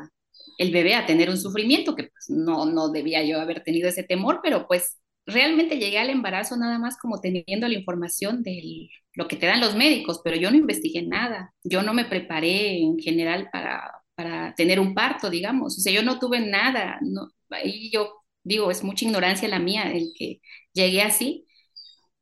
el 0.59 0.73
bebé 0.73 0.95
a 0.95 1.07
tener 1.07 1.31
un 1.31 1.38
sufrimiento, 1.38 1.95
que 1.95 2.05
pues 2.05 2.29
no, 2.29 2.64
no 2.66 2.88
debía 2.90 3.23
yo 3.23 3.40
haber 3.40 3.62
tenido 3.62 3.88
ese 3.88 4.03
temor, 4.03 4.40
pero 4.42 4.66
pues 4.66 4.99
realmente 5.27 5.79
llegué 5.79 5.99
al 5.99 6.11
embarazo 6.11 6.57
nada 6.57 6.79
más 6.79 6.97
como 6.99 7.21
teniendo 7.21 7.69
la 7.69 7.75
información 7.75 8.43
de 8.43 8.89
lo 9.15 9.29
que 9.29 9.37
te 9.37 9.47
dan 9.47 9.61
los 9.61 9.75
médicos, 9.77 10.21
pero 10.25 10.37
yo 10.37 10.51
no 10.51 10.57
investigué 10.57 11.03
nada, 11.03 11.55
yo 11.65 11.83
no 11.83 11.95
me 11.95 12.05
preparé 12.05 12.79
en 12.79 12.99
general 12.99 13.49
para, 13.53 13.93
para 14.15 14.55
tener 14.55 14.81
un 14.81 14.95
parto, 14.95 15.31
digamos. 15.31 15.79
O 15.79 15.81
sea, 15.81 15.93
yo 15.93 16.03
no 16.03 16.19
tuve 16.19 16.41
nada, 16.41 16.99
no, 17.03 17.29
ahí 17.51 17.91
yo 17.91 18.23
digo, 18.45 18.71
es 18.71 18.85
mucha 18.85 19.05
ignorancia 19.07 19.49
la 19.49 19.59
mía 19.59 19.91
el 19.93 20.12
que 20.17 20.41
llegué 20.73 21.03
así 21.03 21.47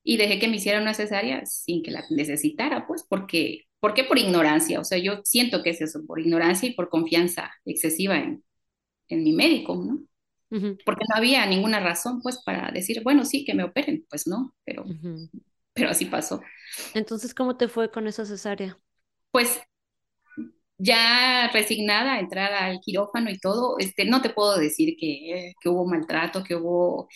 y 0.02 0.16
dejé 0.16 0.38
que 0.38 0.48
me 0.48 0.56
hicieran 0.56 0.82
una 0.82 0.94
cesárea 0.94 1.44
sin 1.46 1.82
que 1.82 1.90
la 1.90 2.04
necesitara, 2.10 2.86
pues, 2.86 3.04
porque, 3.08 3.64
¿por 3.80 3.94
qué 3.94 4.04
por 4.04 4.18
ignorancia? 4.18 4.80
O 4.80 4.84
sea, 4.84 4.98
yo 4.98 5.20
siento 5.24 5.62
que 5.62 5.70
es 5.70 5.80
eso, 5.80 6.04
por 6.06 6.20
ignorancia 6.20 6.68
y 6.68 6.74
por 6.74 6.88
confianza 6.90 7.52
excesiva 7.64 8.18
en, 8.18 8.44
en 9.08 9.24
mi 9.24 9.32
médico, 9.32 9.76
¿no? 9.76 10.00
Porque 10.84 11.04
no 11.08 11.16
había 11.16 11.44
ninguna 11.46 11.80
razón, 11.80 12.20
pues, 12.22 12.42
para 12.44 12.70
decir, 12.70 13.02
bueno, 13.02 13.24
sí, 13.24 13.44
que 13.44 13.54
me 13.54 13.64
operen, 13.64 14.06
pues 14.08 14.26
no, 14.26 14.54
pero, 14.64 14.84
pero 15.72 15.90
así 15.90 16.04
pasó. 16.06 16.42
Entonces, 16.94 17.34
¿cómo 17.34 17.56
te 17.56 17.68
fue 17.68 17.90
con 17.90 18.06
esa 18.06 18.24
cesárea? 18.24 18.78
Pues 19.30 19.60
ya 20.78 21.50
resignada 21.52 22.14
a 22.14 22.20
entrar 22.20 22.52
al 22.52 22.80
quirófano 22.80 23.30
y 23.30 23.38
todo, 23.38 23.76
este, 23.78 24.04
no 24.04 24.22
te 24.22 24.30
puedo 24.30 24.58
decir 24.58 24.96
que, 24.98 25.54
que, 25.60 25.68
hubo 25.68 25.86
maltrato, 25.86 26.42
que 26.44 26.56
hubo, 26.56 27.08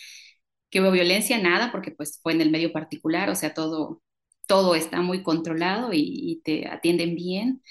que 0.71 0.81
hubo 0.81 0.91
violencia, 0.91 1.39
nada, 1.39 1.73
porque 1.73 1.93
pues 1.93 2.21
fue 2.23 2.33
en 2.33 2.41
el 2.41 2.51
medio 2.51 2.73
particular, 2.73 3.31
o 3.31 3.35
sea, 3.35 3.55
todo, 3.55 4.03
todo 4.47 4.75
está 4.75 5.03
muy 5.03 5.23
controlado 5.23 5.91
y, 5.93 6.41
te 6.45 6.69
atienden 6.69 7.15
bien, 7.17 7.63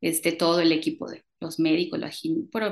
este, 0.00 0.32
todo 0.32 0.60
el 0.60 0.72
equipo 0.72 1.10
de 1.10 1.24
los 1.42 1.60
médicos, 1.60 2.00
las 2.00 2.22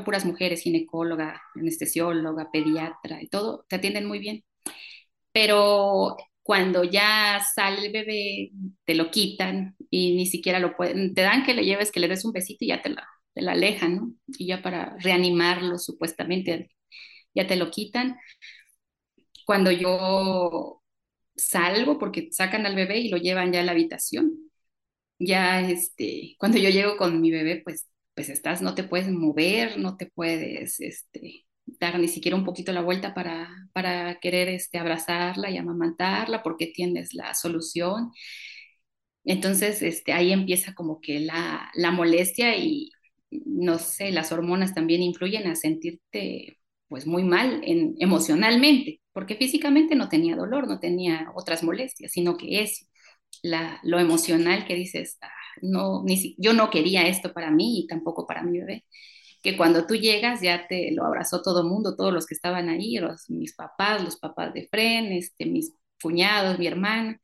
puras 0.04 0.24
mujeres, 0.26 0.62
ginecóloga, 0.62 1.42
anestesióloga, 1.56 2.50
pediatra 2.52 3.22
y 3.22 3.28
todo, 3.28 3.66
te 3.68 3.76
atienden 3.76 4.06
muy 4.06 4.18
bien. 4.20 4.44
Pero 5.32 6.16
cuando 6.42 6.84
ya 6.84 7.40
sale 7.54 7.86
el 7.86 7.92
bebé, 7.92 8.50
te 8.84 8.94
lo 8.94 9.10
quitan 9.10 9.76
y 9.90 10.16
ni 10.16 10.26
siquiera 10.26 10.58
lo 10.58 10.76
pueden, 10.76 11.14
te 11.14 11.22
dan 11.22 11.44
que 11.44 11.54
le 11.54 11.64
lleves, 11.64 11.92
que 11.92 12.00
le 12.00 12.08
des 12.08 12.24
un 12.24 12.32
besito 12.32 12.64
y 12.64 12.68
ya 12.68 12.82
te 12.82 12.90
la, 12.90 13.06
te 13.34 13.42
la 13.42 13.52
alejan, 13.52 13.96
¿no? 13.96 14.14
Y 14.38 14.46
ya 14.46 14.62
para 14.62 14.96
reanimarlo 15.00 15.78
supuestamente 15.78 16.70
ya 17.34 17.46
te 17.46 17.56
lo 17.56 17.70
quitan. 17.70 18.18
Cuando 19.46 19.70
yo 19.72 20.82
salgo, 21.36 21.98
porque 21.98 22.30
sacan 22.32 22.66
al 22.66 22.76
bebé 22.76 23.00
y 23.00 23.08
lo 23.10 23.16
llevan 23.18 23.52
ya 23.52 23.60
a 23.60 23.64
la 23.64 23.72
habitación, 23.72 24.50
ya 25.20 25.60
este, 25.62 26.36
cuando 26.38 26.58
yo 26.58 26.70
llego 26.70 26.98
con 26.98 27.20
mi 27.22 27.32
bebé, 27.32 27.62
pues, 27.64 27.88
pues 28.14 28.28
estás, 28.28 28.62
no 28.62 28.74
te 28.74 28.84
puedes 28.84 29.08
mover, 29.10 29.78
no 29.78 29.96
te 29.96 30.06
puedes, 30.06 30.80
este, 30.80 31.46
dar 31.66 31.98
ni 31.98 32.08
siquiera 32.08 32.36
un 32.36 32.44
poquito 32.44 32.72
la 32.72 32.82
vuelta 32.82 33.14
para, 33.14 33.48
para 33.72 34.18
querer 34.20 34.48
este, 34.48 34.78
abrazarla 34.78 35.50
y 35.50 35.56
amamantarla 35.58 36.42
porque 36.42 36.66
tienes 36.68 37.14
la 37.14 37.34
solución. 37.34 38.12
Entonces, 39.24 39.82
este, 39.82 40.12
ahí 40.12 40.32
empieza 40.32 40.74
como 40.74 41.00
que 41.00 41.20
la, 41.20 41.70
la 41.74 41.90
molestia 41.90 42.56
y, 42.56 42.90
no 43.30 43.78
sé, 43.78 44.10
las 44.12 44.32
hormonas 44.32 44.74
también 44.74 45.02
influyen 45.02 45.46
a 45.46 45.56
sentirte 45.56 46.58
pues 46.88 47.06
muy 47.06 47.22
mal 47.22 47.60
en, 47.64 47.94
emocionalmente, 48.00 49.00
porque 49.12 49.36
físicamente 49.36 49.94
no 49.94 50.08
tenía 50.08 50.34
dolor, 50.36 50.66
no 50.66 50.80
tenía 50.80 51.30
otras 51.34 51.62
molestias, 51.62 52.12
sino 52.12 52.36
que 52.36 52.62
es 52.62 52.88
la, 53.42 53.78
lo 53.84 54.00
emocional 54.00 54.66
que 54.66 54.74
dices, 54.74 55.18
no, 55.62 56.02
ni, 56.04 56.34
yo 56.38 56.52
no 56.52 56.70
quería 56.70 57.06
esto 57.08 57.32
para 57.32 57.50
mí 57.50 57.80
y 57.80 57.86
tampoco 57.86 58.26
para 58.26 58.42
mi 58.42 58.58
bebé 58.58 58.84
que 59.42 59.56
cuando 59.56 59.86
tú 59.86 59.94
llegas 59.96 60.40
ya 60.42 60.66
te 60.68 60.92
lo 60.92 61.04
abrazó 61.04 61.42
todo 61.42 61.62
el 61.62 61.68
mundo, 61.68 61.96
todos 61.96 62.12
los 62.12 62.26
que 62.26 62.34
estaban 62.34 62.68
ahí, 62.68 62.98
los, 62.98 63.30
mis 63.30 63.54
papás, 63.54 64.02
los 64.04 64.16
papás 64.18 64.52
de 64.54 64.68
Fren, 64.68 65.12
este, 65.12 65.46
mis 65.46 65.74
cuñados, 66.02 66.58
mi 66.58 66.66
hermana, 66.66 67.20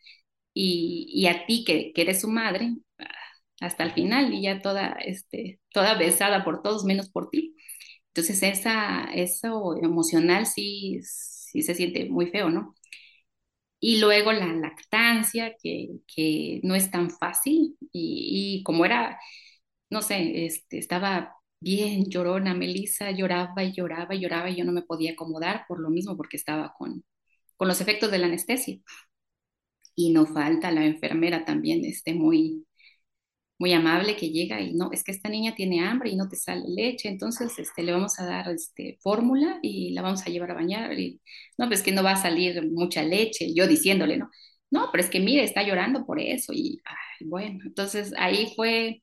y, 0.55 1.07
y 1.13 1.27
a 1.29 1.47
ti 1.47 1.65
que, 1.65 1.93
que, 1.93 2.03
eres 2.03 2.23
su 2.23 2.29
madre, 2.29 2.77
hasta 3.61 3.85
el 3.85 3.93
final, 3.93 4.35
y 4.35 4.43
ya 4.43 4.63
toda, 4.63 4.93
este, 5.05 5.61
toda 5.73 5.95
besada 5.99 6.45
por 6.45 6.63
todos 6.63 6.85
menos 6.85 7.11
por 7.11 7.31
ti. 7.31 7.57
Entonces 8.09 8.43
esa, 8.45 9.05
eso 9.15 9.77
emocional 9.83 10.47
sí, 10.47 11.01
sí 11.03 11.63
se 11.63 11.75
siente 11.77 12.07
muy 12.11 12.29
feo, 12.29 12.51
¿no? 12.51 12.76
Y 13.81 14.01
luego 14.01 14.33
la 14.33 14.53
lactancia, 14.55 15.55
que, 15.63 15.91
que 16.07 16.61
no 16.65 16.75
es 16.75 16.91
tan 16.91 17.11
fácil, 17.11 17.77
y, 17.93 18.59
y 18.61 18.63
como 18.65 18.85
era, 18.85 19.19
no 19.91 20.03
sé, 20.03 20.47
este, 20.47 20.79
estaba 20.79 21.35
bien 21.61 22.07
llorona, 22.11 22.55
Melissa 22.55 23.11
lloraba 23.13 23.65
y 23.65 23.73
lloraba 23.75 24.15
y 24.15 24.21
lloraba 24.23 24.51
y 24.51 24.57
yo 24.57 24.65
no 24.65 24.73
me 24.73 24.83
podía 24.83 25.13
acomodar 25.13 25.65
por 25.69 25.81
lo 25.81 25.91
mismo 25.91 26.17
porque 26.17 26.37
estaba 26.39 26.75
con, 26.79 27.05
con 27.57 27.69
los 27.69 27.81
efectos 27.81 28.11
de 28.11 28.19
la 28.19 28.27
anestesia. 28.27 28.79
Y 29.95 30.11
no 30.13 30.27
falta 30.27 30.71
la 30.71 30.85
enfermera 30.87 31.45
también, 31.45 31.85
este, 31.85 32.15
muy, 32.15 32.66
muy 33.59 33.73
amable 33.73 34.17
que 34.17 34.31
llega 34.31 34.61
y 34.61 34.75
no, 34.75 34.91
es 34.93 35.03
que 35.05 35.13
esta 35.13 35.29
niña 35.29 35.55
tiene 35.55 35.81
hambre 35.81 36.11
y 36.11 36.17
no 36.17 36.29
te 36.29 36.37
sale 36.37 36.65
leche, 36.69 37.09
entonces 37.09 37.59
este, 37.59 37.83
le 37.83 37.93
vamos 37.93 38.19
a 38.19 38.27
dar 38.27 38.49
este, 38.51 38.99
fórmula 39.01 39.59
y 39.63 39.93
la 39.93 40.03
vamos 40.03 40.27
a 40.27 40.31
llevar 40.31 40.51
a 40.53 40.55
bañar. 40.55 40.99
Y, 40.99 41.21
no, 41.59 41.69
pues 41.69 41.83
que 41.83 41.93
no 41.93 42.03
va 42.03 42.13
a 42.13 42.17
salir 42.23 42.63
mucha 42.71 43.03
leche, 43.03 43.55
yo 43.55 43.67
diciéndole, 43.67 44.19
¿no? 44.19 44.31
No, 44.71 44.89
pero 44.93 45.03
es 45.05 45.11
que 45.11 45.21
mire, 45.21 45.45
está 45.45 45.63
llorando 45.63 46.05
por 46.07 46.21
eso 46.21 46.53
y 46.53 46.81
bueno, 47.21 47.61
entonces 47.65 48.13
ahí 48.19 48.53
fue 48.57 49.03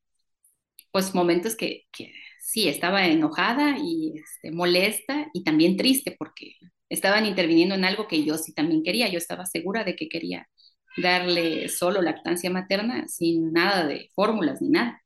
pues 0.92 1.16
momentos 1.16 1.56
que, 1.56 1.84
que 1.92 2.12
sí, 2.40 2.68
estaba 2.68 3.08
enojada 3.08 3.78
y 3.80 4.14
este, 4.18 4.52
molesta 4.52 5.28
y 5.34 5.44
también 5.44 5.78
triste 5.78 6.16
porque 6.18 6.56
estaban 6.90 7.26
interviniendo 7.26 7.76
en 7.76 7.86
algo 7.86 8.08
que 8.08 8.24
yo 8.24 8.38
sí 8.38 8.54
también 8.54 8.84
quería. 8.84 9.10
Yo 9.10 9.18
estaba 9.18 9.46
segura 9.46 9.84
de 9.84 9.96
que 9.96 10.10
quería 10.10 10.48
darle 10.98 11.70
solo 11.70 12.02
lactancia 12.02 12.50
materna 12.50 13.08
sin 13.08 13.52
nada 13.54 13.88
de 13.88 14.10
fórmulas 14.16 14.62
ni 14.62 14.70
nada. 14.70 15.02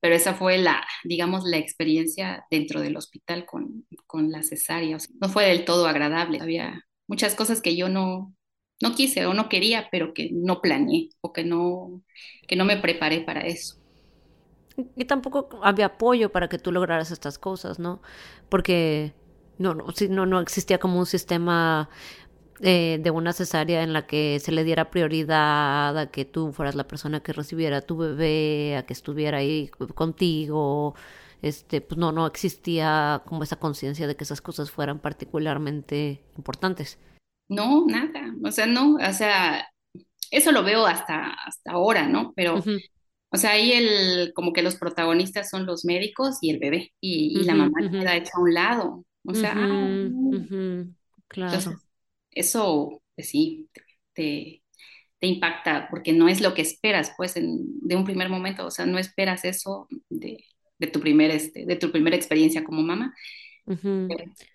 Pero 0.00 0.14
esa 0.14 0.34
fue 0.34 0.58
la, 0.58 0.86
digamos, 1.04 1.44
la 1.44 1.56
experiencia 1.56 2.46
dentro 2.50 2.80
del 2.80 2.96
hospital 2.96 3.46
con, 3.46 3.86
con 4.06 4.30
la 4.30 4.42
cesárea. 4.42 4.98
no 5.20 5.28
fue 5.28 5.46
del 5.46 5.64
todo 5.64 5.86
agradable. 5.86 6.40
Había 6.40 6.84
muchas 7.08 7.34
cosas 7.34 7.60
que 7.62 7.76
yo 7.76 7.88
no, 7.88 8.34
no 8.82 8.94
quise 8.94 9.26
o 9.26 9.34
no 9.34 9.48
quería, 9.48 9.88
pero 9.90 10.12
que 10.14 10.30
no 10.32 10.60
planeé 10.60 11.08
o 11.20 11.32
que 11.32 11.44
no, 11.44 12.02
que 12.46 12.56
no 12.56 12.64
me 12.64 12.76
preparé 12.76 13.20
para 13.20 13.40
eso. 13.40 13.76
Y 14.94 15.06
tampoco 15.06 15.48
había 15.62 15.86
apoyo 15.86 16.30
para 16.30 16.48
que 16.48 16.58
tú 16.58 16.70
lograras 16.70 17.10
estas 17.10 17.38
cosas, 17.38 17.78
¿no? 17.78 18.02
Porque 18.50 19.14
no, 19.58 19.74
no, 19.74 19.86
no, 20.10 20.26
no 20.26 20.40
existía 20.40 20.78
como 20.78 20.98
un 20.98 21.06
sistema 21.06 21.88
eh, 22.60 22.98
de 23.02 23.10
una 23.10 23.32
cesárea 23.32 23.82
en 23.82 23.92
la 23.92 24.06
que 24.06 24.40
se 24.40 24.52
le 24.52 24.64
diera 24.64 24.90
prioridad 24.90 25.98
a 25.98 26.10
que 26.10 26.24
tú 26.24 26.52
fueras 26.52 26.74
la 26.74 26.88
persona 26.88 27.20
que 27.20 27.32
recibiera 27.32 27.78
a 27.78 27.82
tu 27.82 27.96
bebé, 27.96 28.76
a 28.76 28.86
que 28.86 28.92
estuviera 28.92 29.38
ahí 29.38 29.68
contigo. 29.94 30.94
Este, 31.42 31.82
pues 31.82 31.98
no, 31.98 32.12
no 32.12 32.26
existía 32.26 33.22
como 33.26 33.42
esa 33.42 33.56
conciencia 33.56 34.06
de 34.06 34.16
que 34.16 34.24
esas 34.24 34.40
cosas 34.40 34.70
fueran 34.70 35.00
particularmente 35.00 36.22
importantes. 36.36 36.98
No, 37.48 37.86
nada, 37.86 38.34
o 38.42 38.50
sea, 38.50 38.66
no, 38.66 38.94
o 38.94 39.12
sea, 39.12 39.68
eso 40.30 40.50
lo 40.50 40.64
veo 40.64 40.86
hasta, 40.86 41.32
hasta 41.34 41.72
ahora, 41.72 42.08
¿no? 42.08 42.32
Pero, 42.34 42.56
o 43.30 43.36
sea, 43.36 43.52
ahí 43.52 43.72
el, 43.72 44.32
como 44.34 44.52
que 44.52 44.62
los 44.62 44.76
protagonistas 44.76 45.50
son 45.50 45.66
los 45.66 45.84
médicos 45.84 46.38
y 46.40 46.50
el 46.50 46.58
bebé, 46.58 46.92
y, 47.00 47.44
la 47.44 47.54
mamá 47.54 47.88
queda 47.88 48.16
hecha 48.16 48.32
a 48.34 48.40
un 48.40 48.54
lado, 48.54 49.04
o 49.24 49.34
sea, 49.34 49.54
ah, 49.56 50.08
claro. 51.28 51.78
Eso, 52.36 53.02
pues 53.14 53.28
sí, 53.30 53.68
te, 54.12 54.62
te, 55.18 55.26
impacta, 55.26 55.88
porque 55.90 56.12
no 56.12 56.28
es 56.28 56.40
lo 56.40 56.54
que 56.54 56.62
esperas, 56.62 57.12
pues, 57.16 57.34
de 57.34 57.96
un 57.96 58.04
primer 58.04 58.28
momento, 58.28 58.66
o 58.66 58.70
sea, 58.70 58.86
no 58.86 58.98
esperas 58.98 59.44
eso 59.44 59.88
de, 60.08 60.44
de 60.78 60.86
tu 60.86 61.00
primer, 61.00 61.30
este, 61.32 61.66
de 61.66 61.76
tu 61.76 61.90
primera 61.90 62.16
experiencia 62.16 62.62
como 62.64 62.82
mamá 62.82 63.12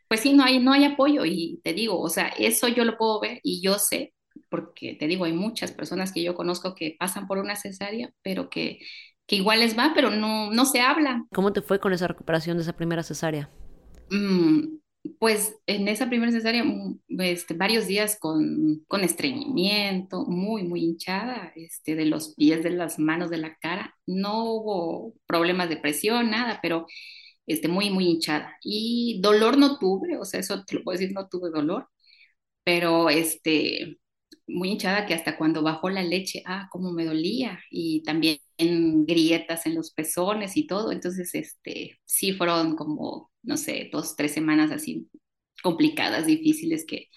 pues 0.08 0.22
sí, 0.22 0.34
no 0.34 0.44
hay, 0.44 0.60
no 0.60 0.72
hay 0.72 0.86
apoyo 0.86 1.26
y 1.26 1.60
te 1.64 1.74
digo, 1.74 2.00
o 2.00 2.10
sea, 2.10 2.28
eso 2.38 2.68
yo 2.68 2.86
lo 2.86 2.98
puedo 2.98 3.20
ver 3.20 3.40
y 3.44 3.62
yo 3.62 3.78
sé, 3.78 4.14
porque 4.50 4.96
te 4.96 5.08
digo, 5.08 5.26
hay 5.26 5.34
muchas 5.34 5.72
personas 5.72 6.12
que 6.14 6.24
yo 6.24 6.34
conozco 6.34 6.76
que 6.76 6.96
pasan 6.98 7.28
por 7.28 7.38
una 7.38 7.56
cesárea, 7.56 8.12
pero 8.22 8.50
que, 8.50 8.80
que 9.26 9.36
igual 9.36 9.60
les 9.60 9.78
va, 9.78 9.92
pero 9.94 10.10
no, 10.10 10.52
no 10.52 10.66
se 10.66 10.80
habla. 10.80 11.26
¿Cómo 11.34 11.52
te 11.52 11.62
fue 11.62 11.80
con 11.80 11.92
esa 11.92 12.08
recuperación 12.08 12.58
de 12.58 12.64
esa 12.64 12.74
primera 12.74 13.04
cesárea? 13.04 13.50
Mm, 14.10 14.78
pues 15.20 15.56
en 15.68 15.88
esa 15.88 16.10
primera 16.10 16.32
cesárea, 16.32 16.64
mm, 16.64 17.00
este, 17.20 17.54
varios 17.56 17.88
días 17.88 18.18
con, 18.20 18.84
con, 18.88 19.04
estreñimiento, 19.04 20.26
muy, 20.26 20.64
muy 20.64 20.84
hinchada, 20.84 21.52
este, 21.56 21.96
de 21.96 22.06
los 22.06 22.36
pies, 22.36 22.64
de 22.64 22.72
las 22.72 23.00
manos, 23.00 23.30
de 23.30 23.38
la 23.38 23.56
cara. 23.58 23.96
No 24.06 24.46
hubo 24.54 25.14
problemas 25.28 25.70
de 25.70 25.78
presión, 25.78 26.30
nada, 26.32 26.60
pero 26.62 26.86
este, 27.48 27.68
muy, 27.68 27.90
muy 27.90 28.06
hinchada. 28.08 28.58
Y 28.64 29.20
dolor 29.22 29.58
no 29.58 29.78
tuve, 29.80 30.18
o 30.18 30.26
sea, 30.26 30.40
eso 30.40 30.64
te 30.66 30.76
lo 30.76 30.84
puedo 30.84 30.98
decir, 31.00 31.14
no 31.16 31.28
tuve 31.30 31.50
dolor, 31.52 31.88
pero 32.64 33.10
este, 33.10 34.00
muy 34.48 34.70
hinchada 34.72 35.06
que 35.06 35.14
hasta 35.14 35.38
cuando 35.38 35.64
bajó 35.64 35.90
la 35.90 36.04
leche, 36.04 36.44
ah, 36.46 36.68
cómo 36.72 36.92
me 36.94 37.06
dolía, 37.06 37.60
y 37.72 38.04
también 38.04 38.38
grietas 39.06 39.66
en 39.66 39.76
los 39.76 39.92
pezones 39.94 40.58
y 40.58 40.68
todo, 40.68 40.92
entonces, 40.92 41.34
este, 41.36 42.00
sí 42.06 42.34
fueron 42.34 42.76
como, 42.76 43.32
no 43.44 43.58
sé, 43.58 43.90
dos, 43.92 44.16
tres 44.16 44.34
semanas 44.34 44.72
así 44.72 45.10
complicadas, 45.64 46.26
difíciles, 46.28 46.86
que, 46.88 47.08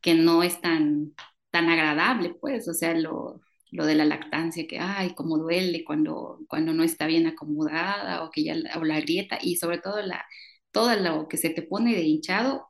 que 0.00 0.14
no 0.14 0.42
es 0.42 0.60
tan, 0.60 1.14
tan 1.50 1.68
agradable, 1.68 2.34
pues, 2.40 2.68
o 2.68 2.74
sea, 2.74 2.94
lo, 2.94 3.40
lo 3.70 3.86
de 3.86 3.94
la 3.94 4.04
lactancia, 4.04 4.66
que, 4.66 4.78
ay, 4.78 5.14
cómo 5.14 5.38
duele 5.38 5.84
cuando, 5.84 6.40
cuando 6.48 6.72
no 6.74 6.82
está 6.84 7.06
bien 7.06 7.26
acomodada 7.26 8.24
o 8.24 8.30
que 8.30 8.44
ya, 8.44 8.56
o 8.78 8.84
la 8.84 9.00
grieta 9.00 9.38
y 9.42 9.56
sobre 9.56 9.78
todo 9.78 10.02
la, 10.02 10.24
todo 10.72 10.94
lo 10.96 11.28
que 11.28 11.36
se 11.38 11.50
te 11.50 11.62
pone 11.62 11.94
de 11.94 12.02
hinchado 12.02 12.68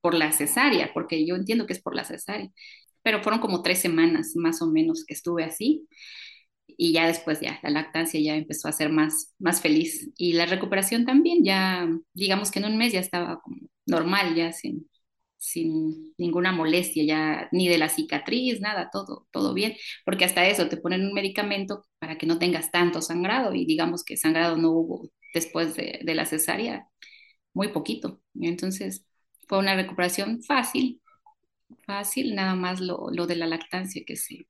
por 0.00 0.14
la 0.14 0.32
cesárea, 0.32 0.92
porque 0.94 1.26
yo 1.26 1.36
entiendo 1.36 1.66
que 1.66 1.72
es 1.74 1.82
por 1.82 1.94
la 1.94 2.04
cesárea, 2.04 2.50
pero 3.02 3.22
fueron 3.22 3.40
como 3.40 3.62
tres 3.62 3.78
semanas 3.80 4.32
más 4.36 4.62
o 4.62 4.66
menos 4.66 5.04
que 5.06 5.14
estuve 5.14 5.44
así. 5.44 5.88
Y 6.66 6.92
ya 6.92 7.06
después 7.08 7.40
ya 7.40 7.58
la 7.62 7.70
lactancia 7.70 8.20
ya 8.20 8.36
empezó 8.36 8.68
a 8.68 8.72
ser 8.72 8.90
más, 8.90 9.34
más 9.38 9.60
feliz. 9.60 10.10
Y 10.16 10.34
la 10.34 10.46
recuperación 10.46 11.04
también, 11.04 11.44
ya 11.44 11.88
digamos 12.14 12.50
que 12.50 12.60
en 12.60 12.66
un 12.66 12.76
mes 12.78 12.92
ya 12.92 13.00
estaba 13.00 13.40
normal, 13.86 14.34
ya 14.36 14.52
sin, 14.52 14.88
sin 15.38 16.14
ninguna 16.18 16.52
molestia 16.52 17.04
ya, 17.04 17.48
ni 17.52 17.68
de 17.68 17.78
la 17.78 17.88
cicatriz, 17.88 18.60
nada, 18.60 18.90
todo, 18.92 19.26
todo 19.30 19.54
bien, 19.54 19.74
porque 20.04 20.24
hasta 20.24 20.46
eso 20.46 20.68
te 20.68 20.76
ponen 20.76 21.06
un 21.06 21.14
medicamento 21.14 21.84
para 21.98 22.18
que 22.18 22.26
no 22.26 22.38
tengas 22.38 22.70
tanto 22.70 23.00
sangrado 23.02 23.54
y 23.54 23.64
digamos 23.66 24.04
que 24.04 24.16
sangrado 24.16 24.56
no 24.56 24.72
hubo 24.72 25.10
después 25.34 25.74
de, 25.76 26.00
la 26.04 26.26
cesárea, 26.26 26.88
muy 27.54 27.68
poquito. 27.68 28.20
Entonces 28.40 29.06
fue 29.48 29.58
una 29.58 29.76
recuperación 29.76 30.42
fácil, 30.42 31.00
fácil, 31.86 32.34
nada 32.34 32.54
más 32.54 32.80
lo, 32.80 33.10
de 33.10 33.36
la 33.36 33.46
lactancia 33.46 34.02
que 34.06 34.16
se, 34.16 34.46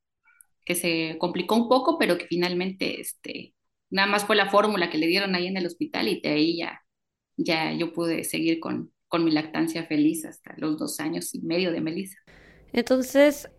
que 0.64 0.74
se 0.74 1.16
complicó 1.18 1.56
un 1.56 1.68
poco, 1.68 1.98
pero 1.98 2.18
que 2.18 2.26
finalmente 2.26 3.00
este, 3.00 3.54
nada 3.90 4.08
más 4.08 4.24
fue 4.24 4.36
la 4.36 4.50
fórmula 4.50 4.90
que 4.90 4.98
le 4.98 5.06
dieron 5.06 5.34
ahí 5.34 5.46
en 5.46 5.56
el 5.56 5.66
hospital 5.66 6.08
y 6.08 6.20
de 6.20 6.28
ahí 6.30 6.58
ya, 6.58 6.82
ya 7.36 7.72
yo 7.72 7.92
pude 7.92 8.24
seguir 8.24 8.60
con, 8.60 8.92
con 9.08 9.24
mi 9.24 9.30
lactancia 9.30 9.86
feliz 9.86 10.24
hasta 10.24 10.54
los 10.58 10.78
dos 10.78 11.00
años 11.00 11.34
y 11.34 11.40
medio 11.42 11.72
de 11.72 11.80
Melissa. 11.80 12.18
Entonces, 12.72 13.50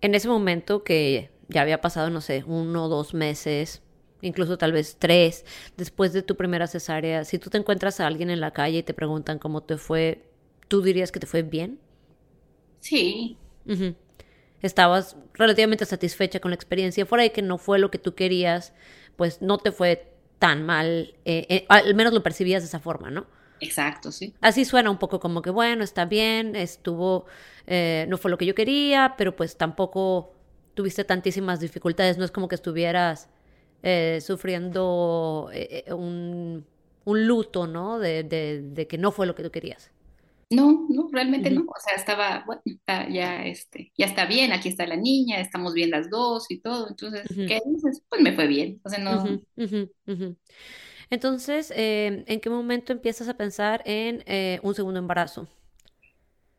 en 0.00 0.14
ese 0.14 0.28
momento 0.28 0.82
que 0.84 1.30
ya 1.48 1.62
había 1.62 1.80
pasado, 1.80 2.10
no 2.10 2.20
sé, 2.20 2.44
uno 2.46 2.86
o 2.86 2.88
dos 2.88 3.14
meses, 3.14 3.82
incluso 4.22 4.58
tal 4.58 4.72
vez 4.72 4.96
tres, 4.98 5.44
después 5.76 6.12
de 6.12 6.22
tu 6.22 6.36
primera 6.36 6.66
cesárea, 6.66 7.24
si 7.24 7.38
tú 7.38 7.50
te 7.50 7.58
encuentras 7.58 8.00
a 8.00 8.06
alguien 8.06 8.30
en 8.30 8.40
la 8.40 8.52
calle 8.52 8.78
y 8.78 8.82
te 8.82 8.94
preguntan 8.94 9.38
cómo 9.38 9.62
te 9.62 9.76
fue, 9.76 10.28
¿tú 10.68 10.82
dirías 10.82 11.12
que 11.12 11.20
te 11.20 11.26
fue 11.26 11.42
bien? 11.42 11.78
Sí. 12.86 13.36
Estabas 14.62 15.16
relativamente 15.34 15.84
satisfecha 15.84 16.40
con 16.40 16.52
la 16.52 16.54
experiencia, 16.54 17.04
fuera 17.04 17.24
de 17.24 17.32
que 17.32 17.42
no 17.42 17.58
fue 17.58 17.78
lo 17.78 17.90
que 17.90 17.98
tú 17.98 18.14
querías, 18.14 18.72
pues 19.16 19.42
no 19.42 19.58
te 19.58 19.72
fue 19.72 20.12
tan 20.38 20.64
mal, 20.64 21.14
eh, 21.24 21.46
eh, 21.48 21.66
al 21.68 21.94
menos 21.94 22.12
lo 22.12 22.22
percibías 22.22 22.62
de 22.62 22.68
esa 22.68 22.78
forma, 22.78 23.10
¿no? 23.10 23.26
Exacto, 23.60 24.12
sí. 24.12 24.34
Así 24.40 24.64
suena 24.64 24.90
un 24.90 24.98
poco 24.98 25.18
como 25.18 25.42
que, 25.42 25.50
bueno, 25.50 25.82
está 25.82 26.04
bien, 26.04 26.54
estuvo, 26.54 27.26
eh, 27.66 28.06
no 28.08 28.18
fue 28.18 28.30
lo 28.30 28.38
que 28.38 28.46
yo 28.46 28.54
quería, 28.54 29.14
pero 29.16 29.34
pues 29.34 29.56
tampoco 29.56 30.34
tuviste 30.74 31.04
tantísimas 31.04 31.58
dificultades, 31.58 32.18
no 32.18 32.24
es 32.24 32.30
como 32.30 32.48
que 32.48 32.54
estuvieras 32.54 33.28
eh, 33.82 34.20
sufriendo 34.20 35.50
eh, 35.52 35.84
un, 35.92 36.66
un, 37.04 37.26
luto, 37.26 37.66
¿no? 37.66 37.98
De, 37.98 38.22
de, 38.22 38.62
de, 38.62 38.86
que 38.86 38.98
no 38.98 39.10
fue 39.10 39.26
lo 39.26 39.34
que 39.34 39.42
tú 39.42 39.50
querías. 39.50 39.90
No, 40.48 40.86
no, 40.88 41.08
realmente 41.12 41.50
no. 41.50 41.62
O 41.62 41.80
sea, 41.84 41.96
estaba, 41.96 42.44
bueno, 42.46 42.62
ya, 42.86 43.44
este, 43.46 43.92
ya 43.98 44.06
está 44.06 44.26
bien, 44.26 44.52
aquí 44.52 44.68
está 44.68 44.86
la 44.86 44.96
niña, 44.96 45.40
estamos 45.40 45.74
bien 45.74 45.90
las 45.90 46.08
dos 46.08 46.46
y 46.50 46.60
todo. 46.60 46.88
Entonces, 46.88 47.26
¿qué 47.28 47.60
dices? 47.66 48.02
Pues 48.08 48.22
me 48.22 48.32
fue 48.32 48.46
bien. 48.46 48.80
O 48.84 48.88
sea, 48.88 49.00
no. 49.00 49.40
Entonces, 51.10 51.72
eh, 51.74 52.24
¿en 52.26 52.40
qué 52.40 52.50
momento 52.50 52.92
empiezas 52.92 53.28
a 53.28 53.36
pensar 53.36 53.82
en 53.86 54.22
eh, 54.26 54.60
un 54.62 54.74
segundo 54.74 54.98
embarazo? 55.00 55.48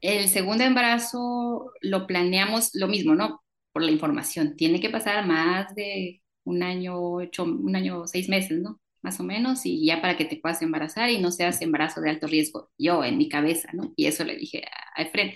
El 0.02 0.28
segundo 0.30 0.64
embarazo 0.64 1.72
lo 1.82 2.08
planeamos 2.08 2.72
lo 2.74 2.88
mismo, 2.88 3.16
¿no? 3.16 3.42
Por 3.72 3.84
la 3.84 3.92
información. 3.92 4.56
Tiene 4.56 4.80
que 4.80 4.90
pasar 4.90 5.26
más 5.26 5.74
de 5.76 6.22
un 6.44 6.64
año, 6.64 7.00
ocho, 7.00 7.44
un 7.44 7.76
año, 7.76 8.06
seis 8.08 8.30
meses, 8.30 8.60
¿no? 8.60 8.80
Más 9.08 9.20
o 9.22 9.24
menos, 9.24 9.66
y 9.66 9.86
ya 9.86 10.02
para 10.02 10.18
que 10.18 10.26
te 10.26 10.36
puedas 10.38 10.62
embarazar 10.62 11.10
y 11.10 11.20
no 11.20 11.32
seas 11.32 11.62
embarazo 11.62 12.02
de 12.02 12.10
alto 12.10 12.28
riesgo. 12.28 12.72
Yo 12.78 13.04
en 13.06 13.18
mi 13.18 13.30
cabeza, 13.30 13.70
¿no? 13.74 13.94
Y 13.96 14.08
eso 14.08 14.26
le 14.26 14.36
dije 14.36 14.64
a 14.96 15.02
Efren, 15.02 15.32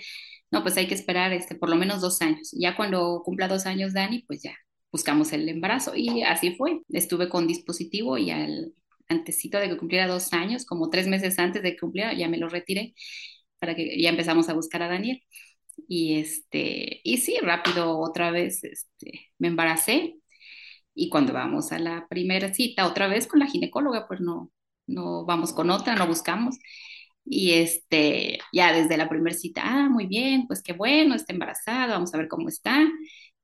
no, 0.50 0.62
pues 0.62 0.76
hay 0.76 0.86
que 0.86 0.94
esperar 0.94 1.32
este, 1.32 1.54
por 1.54 1.70
lo 1.70 1.76
menos 1.76 2.02
dos 2.02 2.20
años. 2.20 2.50
Ya 2.52 2.76
cuando 2.76 3.22
cumpla 3.24 3.48
dos 3.48 3.64
años 3.66 3.94
Dani, 3.94 4.24
pues 4.26 4.42
ya 4.42 4.54
buscamos 4.90 5.32
el 5.32 5.48
embarazo. 5.48 5.94
Y 5.96 6.22
así 6.22 6.54
fue. 6.56 6.82
Estuve 6.90 7.30
con 7.30 7.46
dispositivo 7.46 8.18
y 8.18 8.30
al, 8.30 8.74
antesito 9.08 9.58
de 9.58 9.68
que 9.68 9.76
cumpliera 9.76 10.06
dos 10.06 10.32
años, 10.32 10.64
como 10.66 10.90
tres 10.90 11.06
meses 11.08 11.38
antes 11.38 11.62
de 11.62 11.72
que 11.72 11.80
cumpliera, 11.80 12.12
ya 12.14 12.28
me 12.28 12.38
lo 12.38 12.48
retiré 12.48 12.94
para 13.58 13.74
que 13.76 14.00
ya 14.00 14.10
empezamos 14.10 14.48
a 14.48 14.54
buscar 14.54 14.82
a 14.82 14.88
Daniel. 14.88 15.22
Y 15.88 16.18
este, 16.20 17.00
y 17.04 17.18
sí, 17.18 17.36
rápido 17.42 17.98
otra 17.98 18.30
vez 18.30 18.64
este, 18.64 19.32
me 19.38 19.48
embaracé. 19.48 20.16
Y 20.94 21.08
cuando 21.08 21.32
vamos 21.32 21.72
a 21.72 21.78
la 21.78 22.06
primera 22.08 22.52
cita, 22.54 22.86
otra 22.86 23.08
vez 23.08 23.26
con 23.26 23.40
la 23.40 23.46
ginecóloga, 23.46 24.06
pues 24.08 24.20
no, 24.20 24.50
no 24.86 25.24
vamos 25.24 25.52
con 25.52 25.70
otra, 25.70 25.94
no 25.96 26.06
buscamos. 26.06 26.58
Y 27.24 27.52
este, 27.52 28.40
ya 28.52 28.72
desde 28.72 28.96
la 28.96 29.08
primera 29.08 29.36
cita, 29.36 29.62
ah, 29.64 29.88
muy 29.88 30.06
bien, 30.06 30.46
pues 30.46 30.62
qué 30.62 30.72
bueno, 30.72 31.14
está 31.14 31.32
embarazada, 31.32 31.94
vamos 31.94 32.14
a 32.14 32.18
ver 32.18 32.28
cómo 32.28 32.48
está. 32.48 32.90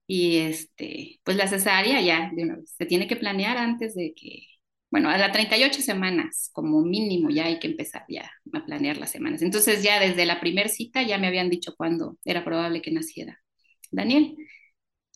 Y 0.07 0.39
este, 0.39 1.21
pues 1.25 1.37
la 1.37 1.49
cesárea 1.49 2.01
ya 2.01 2.31
de 2.35 2.43
una 2.45 2.57
vez, 2.57 2.75
se 2.77 2.87
tiene 2.87 3.07
que 3.09 3.17
planear 3.17 3.59
antes 3.59 3.95
de 3.95 4.15
que 4.15 4.43
bueno, 4.91 5.11
a 5.11 5.19
las 5.19 5.33
38 5.33 5.83
semanas 5.83 6.51
como 6.53 6.81
mínimo 6.83 7.29
ya 7.31 7.45
hay 7.47 7.59
que 7.59 7.67
empezar 7.69 8.05
ya 8.09 8.31
a 8.53 8.65
planear 8.65 8.97
las 8.97 9.11
semanas. 9.11 9.43
Entonces 9.43 9.83
ya 9.83 10.01
desde 10.01 10.25
la 10.27 10.41
primera 10.41 10.69
cita 10.69 11.03
ya 11.03 11.19
me 11.19 11.27
habían 11.27 11.51
dicho 11.51 11.75
cuándo 11.77 12.19
era 12.25 12.45
probable 12.45 12.81
que 12.83 12.91
naciera 12.91 13.41
Daniel. 13.91 14.37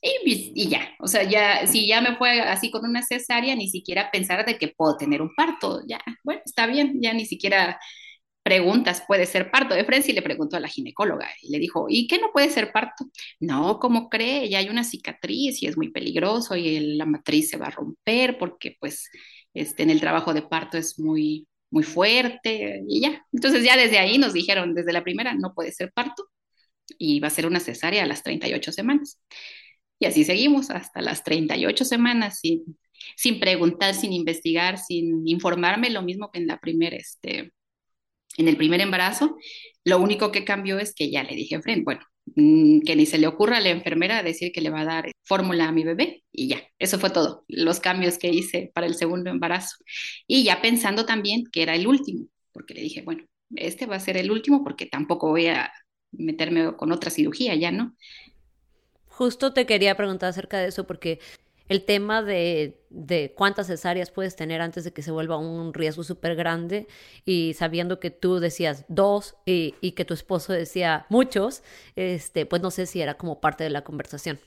Y, 0.04 0.52
y, 0.56 0.68
ya, 0.68 0.88
o 0.98 1.06
sea, 1.06 1.22
ya, 1.22 1.64
si 1.68 1.86
ya 1.86 2.00
me 2.00 2.16
fue 2.16 2.40
así 2.40 2.70
con 2.72 2.84
una 2.84 3.02
cesárea, 3.02 3.54
ni 3.54 3.68
siquiera 3.70 4.10
pensar 4.10 4.44
de 4.44 4.58
que 4.58 4.68
puedo 4.68 4.96
tener 4.96 5.22
un 5.22 5.32
parto, 5.34 5.80
ya, 5.86 6.00
bueno, 6.24 6.42
está 6.44 6.66
bien, 6.66 6.98
ya 7.00 7.14
ni 7.14 7.24
siquiera 7.24 7.78
preguntas, 8.42 9.04
¿puede 9.06 9.26
ser 9.26 9.50
parto? 9.50 9.74
Efren 9.76 10.02
sí 10.02 10.12
le 10.12 10.22
preguntó 10.22 10.56
a 10.56 10.60
la 10.60 10.68
ginecóloga 10.68 11.28
y 11.42 11.50
le 11.52 11.58
dijo, 11.60 11.86
¿y 11.88 12.06
qué 12.08 12.18
no 12.18 12.32
puede 12.32 12.50
ser 12.50 12.72
parto? 12.72 13.04
No, 13.40 13.78
¿cómo 13.78 14.08
cree? 14.08 14.48
Ya 14.48 14.58
hay 14.58 14.68
una 14.68 14.84
cicatriz 14.84 15.62
y 15.62 15.66
es 15.66 15.76
muy 15.76 15.90
peligroso 15.90 16.56
y 16.56 16.96
la 16.96 17.06
matriz 17.06 17.50
se 17.50 17.56
va 17.58 17.66
a 17.66 17.70
romper 17.70 18.38
porque 18.38 18.76
pues 18.80 19.08
este, 19.54 19.84
en 19.84 19.90
el 19.90 20.00
trabajo 20.00 20.34
de 20.34 20.42
parto 20.42 20.78
es 20.78 20.98
muy, 20.98 21.46
muy 21.70 21.84
fuerte 21.84 22.82
y 22.88 23.00
ya. 23.02 23.24
Entonces 23.32 23.64
ya 23.64 23.76
desde 23.76 23.98
ahí 23.98 24.18
nos 24.18 24.32
dijeron, 24.32 24.74
desde 24.74 24.92
la 24.92 25.04
primera, 25.04 25.34
no 25.34 25.54
puede 25.54 25.72
ser 25.72 25.92
parto 25.92 26.24
y 26.98 27.20
va 27.20 27.28
a 27.28 27.30
ser 27.30 27.46
una 27.46 27.60
cesárea 27.60 28.04
a 28.04 28.06
las 28.06 28.22
38 28.22 28.72
semanas. 28.72 29.20
Y 30.02 30.06
así 30.06 30.24
seguimos 30.24 30.70
hasta 30.70 31.00
las 31.00 31.22
38 31.22 31.84
semanas 31.84 32.40
sin, 32.40 32.76
sin 33.16 33.38
preguntar, 33.38 33.94
sin 33.94 34.12
investigar, 34.12 34.76
sin 34.76 35.28
informarme, 35.28 35.90
lo 35.90 36.02
mismo 36.02 36.32
que 36.32 36.40
en 36.40 36.48
la 36.48 36.58
primera, 36.58 36.96
este, 36.96 37.52
en 38.36 38.48
el 38.48 38.56
primer 38.56 38.80
embarazo. 38.80 39.36
Lo 39.84 40.00
único 40.00 40.32
que 40.32 40.44
cambió 40.44 40.80
es 40.80 40.92
que 40.92 41.08
ya 41.08 41.22
le 41.22 41.36
dije 41.36 41.62
Fren, 41.62 41.84
bueno, 41.84 42.00
mm, 42.34 42.80
que 42.80 42.96
ni 42.96 43.06
se 43.06 43.16
le 43.16 43.28
ocurra 43.28 43.58
a 43.58 43.60
la 43.60 43.70
enfermera 43.70 44.24
decir 44.24 44.50
que 44.50 44.60
le 44.60 44.70
va 44.70 44.80
a 44.80 44.86
dar 44.86 45.12
fórmula 45.22 45.68
a 45.68 45.72
mi 45.72 45.84
bebé 45.84 46.24
y 46.32 46.48
ya, 46.48 46.60
eso 46.80 46.98
fue 46.98 47.10
todo, 47.10 47.44
los 47.46 47.78
cambios 47.78 48.18
que 48.18 48.30
hice 48.30 48.72
para 48.74 48.88
el 48.88 48.96
segundo 48.96 49.30
embarazo. 49.30 49.76
Y 50.26 50.42
ya 50.42 50.60
pensando 50.60 51.06
también 51.06 51.44
que 51.52 51.62
era 51.62 51.76
el 51.76 51.86
último, 51.86 52.26
porque 52.50 52.74
le 52.74 52.82
dije, 52.82 53.02
bueno, 53.02 53.22
este 53.54 53.86
va 53.86 53.94
a 53.94 54.00
ser 54.00 54.16
el 54.16 54.32
último 54.32 54.64
porque 54.64 54.86
tampoco 54.86 55.28
voy 55.28 55.46
a 55.46 55.72
meterme 56.10 56.76
con 56.76 56.90
otra 56.90 57.08
cirugía, 57.08 57.54
ya 57.54 57.70
no. 57.70 57.94
Justo 59.12 59.52
te 59.52 59.66
quería 59.66 59.96
preguntar 59.96 60.30
acerca 60.30 60.58
de 60.58 60.68
eso 60.68 60.86
porque 60.86 61.20
el 61.68 61.84
tema 61.84 62.22
de, 62.22 62.80
de, 62.90 63.32
cuántas 63.36 63.66
cesáreas 63.66 64.10
puedes 64.10 64.36
tener 64.36 64.60
antes 64.60 64.84
de 64.84 64.92
que 64.92 65.02
se 65.02 65.10
vuelva 65.10 65.36
un 65.36 65.72
riesgo 65.72 66.02
súper 66.02 66.34
grande 66.34 66.86
y 67.24 67.54
sabiendo 67.54 68.00
que 68.00 68.10
tú 68.10 68.40
decías 68.40 68.84
dos 68.88 69.36
y, 69.46 69.74
y, 69.80 69.92
que 69.92 70.04
tu 70.04 70.14
esposo 70.14 70.52
decía 70.52 71.06
muchos, 71.08 71.62
este, 71.94 72.46
pues 72.46 72.62
no 72.62 72.70
sé 72.70 72.86
si 72.86 73.00
era 73.00 73.14
como 73.14 73.40
parte 73.40 73.64
de 73.64 73.70
la 73.70 73.84
conversación. 73.84 74.40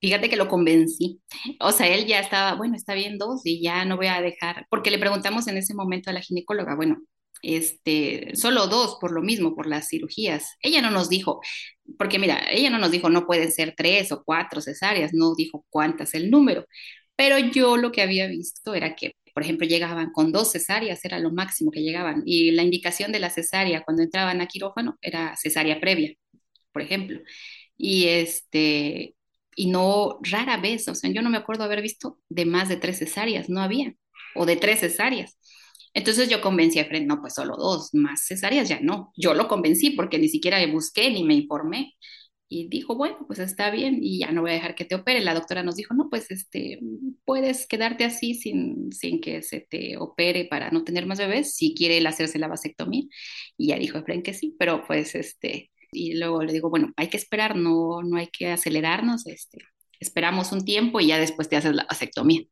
Fíjate 0.00 0.28
que 0.28 0.36
lo 0.36 0.48
convencí. 0.48 1.20
O 1.60 1.70
sea, 1.70 1.86
él 1.86 2.06
ya 2.06 2.18
estaba, 2.18 2.54
bueno, 2.54 2.74
está 2.74 2.94
bien 2.94 3.18
dos 3.18 3.42
y 3.44 3.62
ya 3.62 3.84
no 3.84 3.96
voy 3.96 4.08
a 4.08 4.20
dejar, 4.20 4.66
porque 4.68 4.90
le 4.90 4.98
preguntamos 4.98 5.46
en 5.46 5.58
ese 5.58 5.74
momento 5.74 6.10
a 6.10 6.12
la 6.12 6.20
ginecóloga, 6.20 6.74
bueno, 6.74 7.02
este, 7.42 8.32
solo 8.34 8.68
dos 8.68 8.96
por 9.00 9.12
lo 9.12 9.22
mismo, 9.22 9.54
por 9.54 9.66
las 9.66 9.88
cirugías. 9.88 10.56
Ella 10.60 10.80
no 10.82 10.90
nos 10.90 11.08
dijo, 11.08 11.40
porque 11.98 12.18
mira, 12.18 12.40
ella 12.50 12.70
no 12.70 12.78
nos 12.78 12.90
dijo 12.90 13.10
no 13.10 13.26
pueden 13.26 13.52
ser 13.52 13.74
tres 13.76 14.12
o 14.12 14.22
cuatro 14.24 14.60
cesáreas, 14.60 15.12
no 15.12 15.34
dijo 15.34 15.66
cuántas 15.70 16.14
el 16.14 16.30
número, 16.30 16.66
pero 17.16 17.38
yo 17.38 17.76
lo 17.76 17.92
que 17.92 18.02
había 18.02 18.26
visto 18.26 18.74
era 18.74 18.94
que, 18.96 19.16
por 19.34 19.42
ejemplo, 19.42 19.66
llegaban 19.66 20.12
con 20.12 20.32
dos 20.32 20.52
cesáreas, 20.52 21.04
era 21.04 21.18
lo 21.18 21.30
máximo 21.32 21.70
que 21.70 21.82
llegaban, 21.82 22.22
y 22.26 22.52
la 22.52 22.62
indicación 22.62 23.12
de 23.12 23.20
la 23.20 23.30
cesárea 23.30 23.82
cuando 23.84 24.02
entraban 24.02 24.40
a 24.40 24.46
quirófano 24.46 24.98
era 25.02 25.36
cesárea 25.36 25.80
previa, 25.80 26.14
por 26.72 26.82
ejemplo. 26.82 27.20
Y 27.76 28.06
este, 28.08 29.14
y 29.56 29.66
no 29.66 30.18
rara 30.22 30.56
vez, 30.58 30.88
o 30.88 30.94
sea, 30.94 31.10
yo 31.10 31.22
no 31.22 31.30
me 31.30 31.38
acuerdo 31.38 31.64
haber 31.64 31.82
visto 31.82 32.18
de 32.28 32.46
más 32.46 32.68
de 32.68 32.76
tres 32.76 32.98
cesáreas, 32.98 33.48
no 33.48 33.60
había, 33.60 33.94
o 34.34 34.46
de 34.46 34.56
tres 34.56 34.80
cesáreas. 34.80 35.38
Entonces 35.94 36.28
yo 36.28 36.40
convencí 36.40 36.78
a 36.78 36.86
Fred, 36.86 37.02
no, 37.06 37.20
pues 37.20 37.34
solo 37.34 37.56
dos, 37.56 37.90
más 37.94 38.26
cesáreas 38.26 38.68
ya 38.68 38.80
no. 38.80 39.12
Yo 39.16 39.34
lo 39.34 39.48
convencí 39.48 39.90
porque 39.90 40.18
ni 40.18 40.28
siquiera 40.28 40.64
busqué 40.66 41.10
ni 41.10 41.24
me 41.24 41.34
informé. 41.34 41.94
Y 42.48 42.68
dijo, 42.68 42.96
bueno, 42.96 43.16
pues 43.26 43.38
está 43.38 43.70
bien 43.70 43.98
y 44.02 44.18
ya 44.20 44.30
no 44.30 44.42
voy 44.42 44.50
a 44.50 44.54
dejar 44.54 44.74
que 44.74 44.84
te 44.84 44.94
opere. 44.94 45.20
La 45.20 45.34
doctora 45.34 45.62
nos 45.62 45.76
dijo, 45.76 45.94
no, 45.94 46.10
pues 46.10 46.30
este, 46.30 46.80
puedes 47.24 47.66
quedarte 47.66 48.04
así 48.04 48.34
sin, 48.34 48.92
sin 48.92 49.20
que 49.22 49.42
se 49.42 49.60
te 49.60 49.96
opere 49.96 50.44
para 50.44 50.70
no 50.70 50.84
tener 50.84 51.06
más 51.06 51.18
bebés, 51.18 51.54
si 51.54 51.74
quiere 51.74 51.98
él 51.98 52.06
hacerse 52.06 52.38
la 52.38 52.48
vasectomía. 52.48 53.04
Y 53.56 53.68
ya 53.68 53.78
dijo 53.78 53.98
Efren 53.98 54.22
que 54.22 54.34
sí, 54.34 54.54
pero 54.58 54.84
pues 54.86 55.14
este, 55.14 55.70
y 55.92 56.14
luego 56.18 56.42
le 56.42 56.52
digo, 56.52 56.70
bueno, 56.70 56.92
hay 56.96 57.08
que 57.08 57.16
esperar, 57.18 57.56
no, 57.56 58.02
no 58.02 58.16
hay 58.16 58.28
que 58.28 58.48
acelerarnos, 58.50 59.26
este, 59.26 59.58
esperamos 60.00 60.52
un 60.52 60.64
tiempo 60.64 61.00
y 61.00 61.08
ya 61.08 61.18
después 61.18 61.48
te 61.48 61.56
haces 61.56 61.74
la 61.74 61.84
vasectomía. 61.84 62.42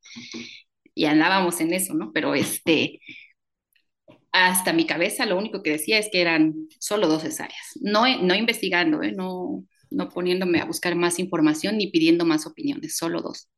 Y 0.95 1.07
andábamos 1.07 1.61
en 1.61 1.73
eso, 1.73 1.95
¿no? 1.95 2.13
Pero 2.13 2.35
este, 2.35 3.01
hasta 4.33 4.73
mi 4.73 4.87
cabeza 4.87 5.27
lo 5.27 5.39
único 5.39 5.63
que 5.63 5.71
decía 5.71 5.99
es 5.99 6.09
que 6.11 6.21
eran 6.21 6.55
solo 6.79 7.09
dos 7.09 7.23
cesáreas, 7.23 7.73
no, 7.81 8.03
no 8.23 8.35
investigando, 8.35 9.03
¿eh? 9.03 9.13
no, 9.13 9.65
no 9.91 10.09
poniéndome 10.09 10.61
a 10.61 10.65
buscar 10.65 10.95
más 10.95 11.19
información 11.19 11.79
ni 11.79 11.89
pidiendo 11.91 12.25
más 12.25 12.47
opiniones, 12.47 12.97
solo 12.97 13.23
dos. 13.23 13.49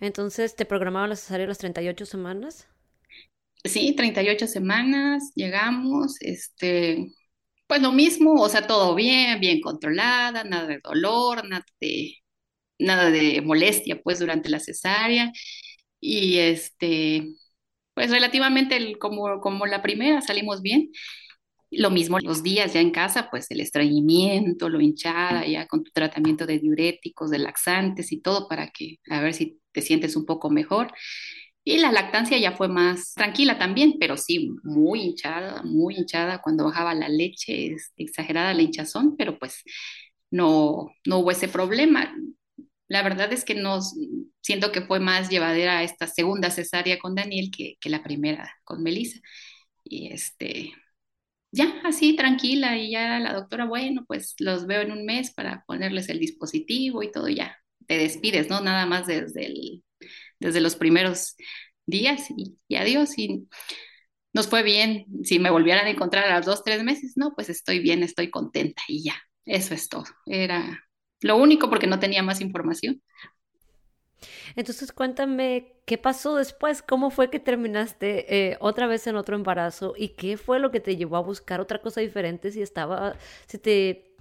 Entonces, 0.00 0.56
¿te 0.56 0.64
programaban 0.64 1.10
la 1.10 1.16
cesárea 1.16 1.46
las 1.46 1.58
38 1.58 2.06
semanas? 2.06 2.66
Sí, 3.64 3.94
38 3.94 4.46
semanas, 4.48 5.32
llegamos, 5.36 6.16
este, 6.20 7.12
pues 7.66 7.80
lo 7.80 7.92
mismo, 7.92 8.34
o 8.34 8.48
sea, 8.48 8.66
todo 8.66 8.94
bien, 8.94 9.38
bien 9.40 9.60
controlada, 9.60 10.44
nada 10.44 10.66
de 10.66 10.80
dolor, 10.82 11.48
nada 11.48 11.64
de, 11.80 12.16
nada 12.78 13.10
de 13.10 13.40
molestia, 13.42 14.00
pues, 14.02 14.18
durante 14.18 14.48
la 14.48 14.60
cesárea. 14.60 15.32
Y 16.00 16.38
este, 16.38 17.28
pues 17.94 18.10
relativamente 18.10 18.76
el, 18.76 18.98
como, 18.98 19.40
como 19.40 19.66
la 19.66 19.82
primera 19.82 20.20
salimos 20.22 20.62
bien. 20.62 20.90
Lo 21.70 21.90
mismo 21.90 22.18
los 22.20 22.42
días 22.42 22.74
ya 22.74 22.80
en 22.80 22.90
casa, 22.92 23.30
pues 23.30 23.50
el 23.50 23.60
estreñimiento, 23.60 24.68
lo 24.68 24.80
hinchada, 24.80 25.46
ya 25.46 25.66
con 25.66 25.84
tu 25.84 25.90
tratamiento 25.92 26.46
de 26.46 26.58
diuréticos, 26.58 27.30
de 27.30 27.38
laxantes 27.38 28.12
y 28.12 28.20
todo 28.20 28.48
para 28.48 28.70
que 28.70 28.98
a 29.10 29.20
ver 29.22 29.34
si 29.34 29.60
te 29.72 29.82
sientes 29.82 30.16
un 30.16 30.26
poco 30.26 30.50
mejor. 30.50 30.92
Y 31.64 31.78
la 31.78 31.92
lactancia 31.92 32.38
ya 32.38 32.52
fue 32.52 32.68
más 32.68 33.14
tranquila 33.14 33.58
también, 33.58 33.94
pero 34.00 34.16
sí 34.16 34.50
muy 34.64 35.02
hinchada, 35.02 35.62
muy 35.62 35.96
hinchada 35.96 36.42
cuando 36.42 36.64
bajaba 36.64 36.94
la 36.94 37.08
leche, 37.08 37.72
es 37.74 37.92
exagerada 37.96 38.54
la 38.54 38.62
hinchazón, 38.62 39.16
pero 39.16 39.38
pues 39.38 39.62
no, 40.30 40.90
no 41.06 41.18
hubo 41.20 41.30
ese 41.30 41.48
problema. 41.48 42.14
La 42.88 43.02
verdad 43.02 43.32
es 43.32 43.44
que 43.44 43.54
no, 43.54 43.80
siento 44.42 44.72
que 44.72 44.82
fue 44.82 45.00
más 45.00 45.30
llevadera 45.30 45.82
esta 45.82 46.06
segunda 46.06 46.50
cesárea 46.50 46.98
con 46.98 47.14
Daniel 47.14 47.50
que, 47.50 47.76
la 47.88 48.02
primera 48.02 48.54
con 48.64 48.82
Melissa. 48.82 49.20
Y 49.84 50.12
este, 50.12 50.72
ya 51.52 51.80
así 51.84 52.16
tranquila 52.16 52.78
y 52.78 52.92
ya 52.92 53.18
la 53.20 53.34
doctora, 53.34 53.66
bueno, 53.66 54.04
pues 54.06 54.34
los 54.38 54.66
veo 54.66 54.82
en 54.82 54.92
un 54.92 55.04
mes 55.06 55.32
para 55.32 55.64
ponerles 55.66 56.08
el 56.08 56.18
dispositivo 56.20 57.02
y 57.02 57.12
todo, 57.12 57.28
ya 57.28 57.58
te 57.86 57.98
despides, 57.98 58.48
¿no? 58.48 58.60
Nada 58.60 58.86
más 58.86 59.06
desde, 59.06 59.82
desde 60.40 60.60
los 60.60 60.76
primeros 60.76 61.36
días 61.86 62.28
y, 62.36 62.76
adiós. 62.76 63.18
Y 63.18 63.48
nos 64.32 64.48
fue 64.48 64.62
bien. 64.62 65.06
Si 65.24 65.38
me 65.38 65.50
volvieran 65.50 65.86
a 65.86 65.90
encontrar 65.90 66.24
a 66.28 66.36
los 66.38 66.46
dos, 66.46 66.64
tres 66.64 66.82
meses, 66.82 67.14
no, 67.16 67.34
pues 67.34 67.48
estoy 67.50 67.80
bien, 67.80 68.02
estoy 68.02 68.30
contenta 68.30 68.82
y 68.88 69.04
ya. 69.04 69.14
Eso 69.44 69.74
es 69.74 69.88
todo. 69.88 70.04
Era 70.26 70.84
lo 71.20 71.36
único 71.36 71.68
porque 71.70 71.86
no 71.86 71.98
tenía 71.98 72.22
más 72.22 72.40
información. 72.40 73.02
Entonces 74.56 74.92
cuéntame 74.92 75.74
qué 75.86 75.98
pasó 75.98 76.36
después, 76.36 76.82
cómo 76.82 77.10
fue 77.10 77.30
que 77.30 77.40
terminaste 77.40 78.50
eh, 78.50 78.56
otra 78.60 78.86
vez 78.86 79.06
en 79.06 79.16
otro 79.16 79.36
embarazo 79.36 79.94
y 79.96 80.10
qué 80.10 80.36
fue 80.36 80.58
lo 80.58 80.70
que 80.70 80.80
te 80.80 80.96
llevó 80.96 81.16
a 81.16 81.22
buscar 81.22 81.60
otra 81.60 81.80
cosa 81.80 82.00
diferente 82.00 82.52
si 82.52 82.62
estaba, 82.62 83.16
si 83.46 83.58
te, 83.58 84.14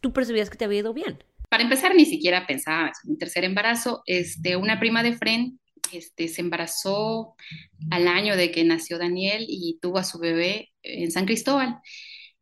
tú 0.00 0.12
percibías 0.12 0.50
que 0.50 0.56
te 0.56 0.64
había 0.64 0.80
ido 0.80 0.92
bien. 0.92 1.18
Para 1.48 1.62
empezar, 1.62 1.94
ni 1.94 2.04
siquiera 2.04 2.46
pensaba 2.46 2.92
en 3.04 3.12
un 3.12 3.18
tercer 3.18 3.44
embarazo. 3.44 4.02
Este, 4.06 4.56
una 4.56 4.80
prima 4.80 5.02
de 5.02 5.16
Fren 5.16 5.60
este, 5.92 6.28
se 6.28 6.40
embarazó 6.40 7.36
al 7.90 8.08
año 8.08 8.36
de 8.36 8.50
que 8.50 8.64
nació 8.64 8.98
Daniel 8.98 9.46
y 9.48 9.78
tuvo 9.80 9.98
a 9.98 10.04
su 10.04 10.18
bebé 10.18 10.72
en 10.82 11.10
San 11.12 11.24
Cristóbal. 11.24 11.78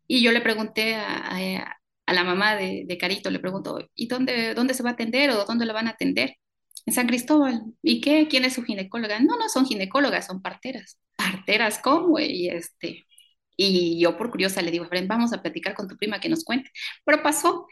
Y 0.07 0.23
yo 0.23 0.33
le 0.33 0.41
pregunté 0.41 0.95
a, 0.95 1.77
a 2.07 2.13
la 2.13 2.25
mamá 2.25 2.57
de, 2.57 2.85
de, 2.87 2.99
Carito, 2.99 3.31
le 3.31 3.39
pregunto, 3.39 3.79
¿y 3.95 4.07
dónde, 4.07 4.55
dónde 4.55 4.75
se 4.75 4.83
va 4.83 4.91
a 4.91 4.93
atender 4.95 5.31
o 5.31 5.45
dónde 5.45 5.67
la 5.67 5.73
van 5.73 5.89
a 5.89 5.93
atender? 5.93 6.37
En 6.87 6.95
San 6.95 7.07
Cristóbal. 7.07 7.63
¿Y 7.83 8.01
qué? 8.01 8.29
¿Quién 8.29 8.45
es 8.45 8.55
su 8.55 8.63
ginecóloga? 8.63 9.19
No, 9.21 9.37
no 9.39 9.49
son 9.49 9.67
ginecólogas, 9.67 10.27
son 10.27 10.43
parteras. 10.43 10.99
¿Parteras 11.17 11.79
cómo? 11.79 12.19
Y, 12.19 12.49
este, 12.49 13.07
y 13.57 14.01
yo 14.01 14.17
por 14.19 14.31
curiosa 14.31 14.63
le 14.63 14.71
digo, 14.71 14.87
vamos 15.07 15.33
a 15.33 15.43
platicar 15.43 15.75
con 15.75 15.89
tu 15.89 15.97
prima 15.97 16.21
que 16.21 16.29
nos 16.29 16.45
cuente. 16.45 16.71
Pero 17.05 17.23
pasó 17.23 17.67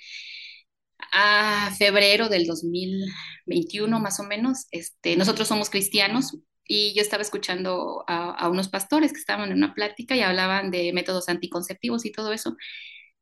a 1.13 1.75
febrero 1.79 2.29
del 2.29 2.47
2021 2.47 4.01
más 4.01 4.21
o 4.21 4.25
menos. 4.25 4.67
Este, 4.71 5.17
nosotros 5.17 5.49
somos 5.49 5.71
cristianos 5.71 6.37
y 6.65 6.95
yo 6.95 7.03
estaba 7.03 7.23
escuchando 7.23 8.05
a, 8.07 8.31
a 8.31 8.49
unos 8.49 8.69
pastores 8.69 9.13
que 9.13 9.19
estaban 9.19 9.51
en 9.51 9.59
una 9.59 9.75
plática 9.75 10.17
y 10.17 10.23
hablaban 10.23 10.71
de 10.71 10.93
métodos 10.93 11.29
anticonceptivos 11.29 12.05
y 12.07 12.13
todo 12.13 12.33
eso. 12.33 12.57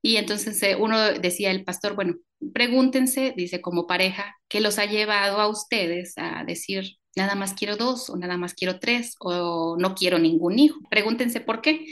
Y 0.02 0.16
entonces 0.16 0.62
eh, 0.62 0.76
uno 0.76 1.12
decía 1.14 1.50
el 1.50 1.64
pastor, 1.64 1.94
bueno, 1.94 2.14
pregúntense, 2.54 3.34
dice 3.36 3.60
como 3.60 3.86
pareja, 3.86 4.34
¿qué 4.48 4.60
los 4.60 4.78
ha 4.78 4.86
llevado 4.86 5.40
a 5.40 5.48
ustedes 5.48 6.14
a 6.16 6.44
decir 6.44 6.96
nada 7.16 7.34
más 7.34 7.54
quiero 7.54 7.76
dos 7.76 8.08
o 8.10 8.16
nada 8.16 8.36
más 8.36 8.54
quiero 8.54 8.78
tres 8.80 9.14
o 9.20 9.76
no 9.78 9.94
quiero 9.94 10.18
ningún 10.18 10.58
hijo? 10.58 10.78
Pregúntense 10.90 11.40
por 11.40 11.60
qué. 11.60 11.86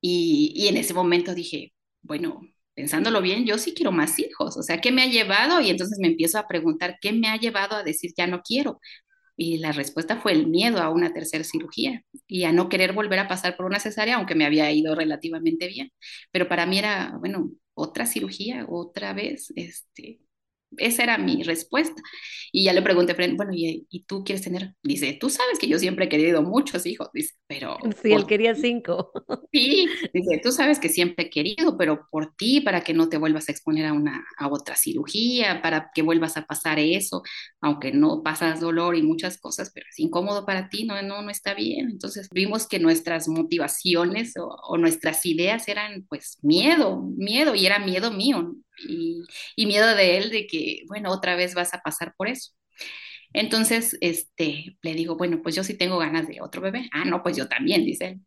Y, 0.00 0.52
y 0.54 0.68
en 0.68 0.76
ese 0.76 0.94
momento 0.94 1.34
dije, 1.34 1.72
bueno, 2.02 2.40
pensándolo 2.74 3.20
bien, 3.20 3.44
yo 3.46 3.58
sí 3.58 3.74
quiero 3.74 3.90
más 3.92 4.18
hijos, 4.18 4.56
o 4.56 4.62
sea, 4.62 4.80
¿qué 4.80 4.92
me 4.92 5.02
ha 5.02 5.06
llevado? 5.06 5.60
Y 5.60 5.70
entonces 5.70 5.98
me 6.00 6.06
empiezo 6.08 6.38
a 6.38 6.46
preguntar, 6.46 6.98
¿qué 7.00 7.12
me 7.12 7.28
ha 7.28 7.36
llevado 7.36 7.74
a 7.76 7.82
decir 7.82 8.12
ya 8.16 8.26
no 8.28 8.42
quiero? 8.42 8.80
Y 9.38 9.58
la 9.58 9.72
respuesta 9.72 10.18
fue 10.20 10.32
el 10.32 10.48
miedo 10.48 10.78
a 10.80 10.90
una 10.90 11.14
tercera 11.14 11.44
cirugía 11.44 12.02
y 12.26 12.44
a 12.44 12.52
no 12.52 12.68
querer 12.68 12.92
volver 12.92 13.20
a 13.20 13.28
pasar 13.28 13.56
por 13.56 13.66
una 13.66 13.80
cesárea, 13.80 14.16
aunque 14.16 14.34
me 14.34 14.44
había 14.46 14.70
ido 14.72 14.94
relativamente 14.96 15.68
bien. 15.68 15.92
Pero 16.32 16.48
para 16.48 16.66
mí 16.66 16.78
era, 16.78 17.16
bueno, 17.20 17.52
otra 17.74 18.06
cirugía, 18.06 18.66
otra 18.68 19.12
vez, 19.14 19.52
este, 19.56 20.20
esa 20.76 21.02
era 21.02 21.18
mi 21.18 21.42
respuesta. 21.42 22.00
Y 22.52 22.64
ya 22.64 22.72
le 22.72 22.82
pregunté, 22.82 23.14
bueno, 23.34 23.52
¿y, 23.54 23.86
¿y, 23.90 24.04
tú 24.04 24.24
quieres 24.24 24.42
tener? 24.42 24.74
Dice, 24.82 25.16
tú 25.20 25.28
sabes 25.28 25.58
que 25.58 25.68
yo 25.68 25.78
siempre 25.78 26.06
he 26.06 26.08
querido 26.08 26.42
muchos 26.42 26.86
hijos, 26.86 27.10
dice, 27.12 27.34
pero... 27.46 27.76
Sí, 28.02 28.12
él 28.12 28.26
quería 28.26 28.54
cinco. 28.54 29.12
Sí, 29.50 29.88
dice, 30.12 30.40
tú 30.42 30.52
sabes 30.52 30.78
que 30.78 30.90
siempre 30.90 31.24
he 31.24 31.30
querido, 31.30 31.78
pero 31.78 32.06
por 32.10 32.34
ti, 32.36 32.60
para 32.60 32.82
que 32.82 32.92
no 32.92 33.08
te 33.08 33.16
vuelvas 33.16 33.48
a 33.48 33.52
exponer 33.52 33.86
a, 33.86 33.94
una, 33.94 34.26
a 34.36 34.48
otra 34.48 34.76
cirugía, 34.76 35.62
para 35.62 35.90
que 35.94 36.02
vuelvas 36.02 36.36
a 36.36 36.44
pasar 36.44 36.78
eso, 36.78 37.22
aunque 37.62 37.90
no 37.90 38.22
pasas 38.22 38.60
dolor 38.60 38.94
y 38.94 39.02
muchas 39.02 39.38
cosas, 39.38 39.70
pero 39.74 39.86
es 39.88 39.98
incómodo 39.98 40.44
para 40.44 40.68
ti, 40.68 40.84
no, 40.84 41.00
no, 41.00 41.22
no 41.22 41.30
está 41.30 41.54
bien. 41.54 41.88
Entonces 41.90 42.28
vimos 42.30 42.66
que 42.66 42.78
nuestras 42.78 43.26
motivaciones 43.26 44.36
o, 44.36 44.48
o 44.48 44.76
nuestras 44.76 45.24
ideas 45.24 45.66
eran 45.66 46.04
pues 46.08 46.38
miedo, 46.42 47.02
miedo, 47.16 47.54
y 47.54 47.64
era 47.64 47.78
miedo 47.78 48.10
mío, 48.10 48.54
y, 48.86 49.66
miedo 49.66 49.94
de 49.94 50.18
él 50.18 50.30
de 50.30 50.46
que, 50.46 50.82
bueno, 50.88 51.10
otra 51.12 51.36
vez 51.36 51.54
vas 51.54 51.74
a 51.74 51.80
pasar 51.80 52.14
por 52.16 52.28
eso. 52.28 52.52
Entonces, 53.32 53.96
este, 54.00 54.76
le 54.82 54.94
digo, 54.94 55.16
bueno, 55.16 55.40
pues 55.42 55.54
yo 55.54 55.64
sí 55.64 55.74
tengo 55.76 55.98
ganas 55.98 56.28
de 56.28 56.40
otro 56.40 56.62
bebé. 56.62 56.88
Ah, 56.92 57.04
no, 57.04 57.22
pues 57.22 57.36
yo 57.36 57.48
también, 57.48 57.84
dice 57.84 58.06
él. 58.06 58.20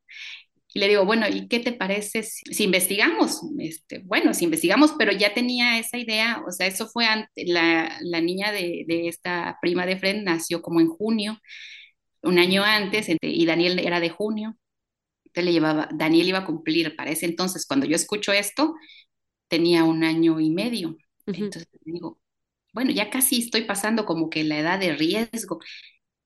Y 0.74 0.80
le 0.80 0.88
digo, 0.88 1.06
bueno, 1.06 1.28
¿y 1.28 1.47
qué 1.49 1.60
te 1.60 1.74
parece 1.74 2.24
si, 2.24 2.64
investigamos? 2.64 3.41
Este, 3.60 3.99
bueno, 3.99 4.34
si 4.34 4.45
investigamos, 4.45 4.93
pero 4.97 5.12
ya 5.12 5.34
tenía 5.34 5.78
esa 5.80 5.97
idea, 5.97 6.41
o 6.47 6.52
sea, 6.52 6.68
eso 6.68 6.88
fue 6.88 7.06
ante, 7.06 7.45
la, 7.45 7.97
la 8.02 8.22
niña 8.22 8.52
de, 8.54 8.86
de, 8.88 9.08
esta 9.10 9.58
prima 9.62 9.86
de 9.86 9.97
Fred 9.97 10.24
nació 10.24 10.62
como 10.62 10.80
en 10.80 10.88
junio, 10.88 11.39
un 12.24 12.39
año 12.39 12.64
antes, 12.64 13.08
y 13.22 13.45
Daniel 13.45 13.80
era 13.80 13.99
de 13.99 14.10
junio. 14.10 14.58
Entonces 15.26 15.45
le 15.45 15.54
llevaba, 15.54 15.89
Daniel 15.93 16.30
iba 16.30 16.39
a 16.39 16.45
cumplir 16.45 16.95
para 16.95 17.12
ese 17.12 17.26
entonces, 17.26 17.66
cuando 17.66 17.86
yo 17.86 17.95
escucho 17.95 18.34
esto, 18.34 18.76
tenía 19.52 19.84
un 19.84 20.04
año 20.06 20.39
y 20.39 20.49
medio. 20.49 20.97
Entonces 21.28 21.68
digo, 21.86 22.20
bueno, 22.74 22.91
ya 22.91 23.10
casi 23.10 23.39
estoy 23.39 23.64
pasando 23.66 24.06
como 24.06 24.30
que 24.30 24.43
la 24.45 24.60
edad 24.60 24.80
de 24.80 24.95
riesgo. 24.95 25.60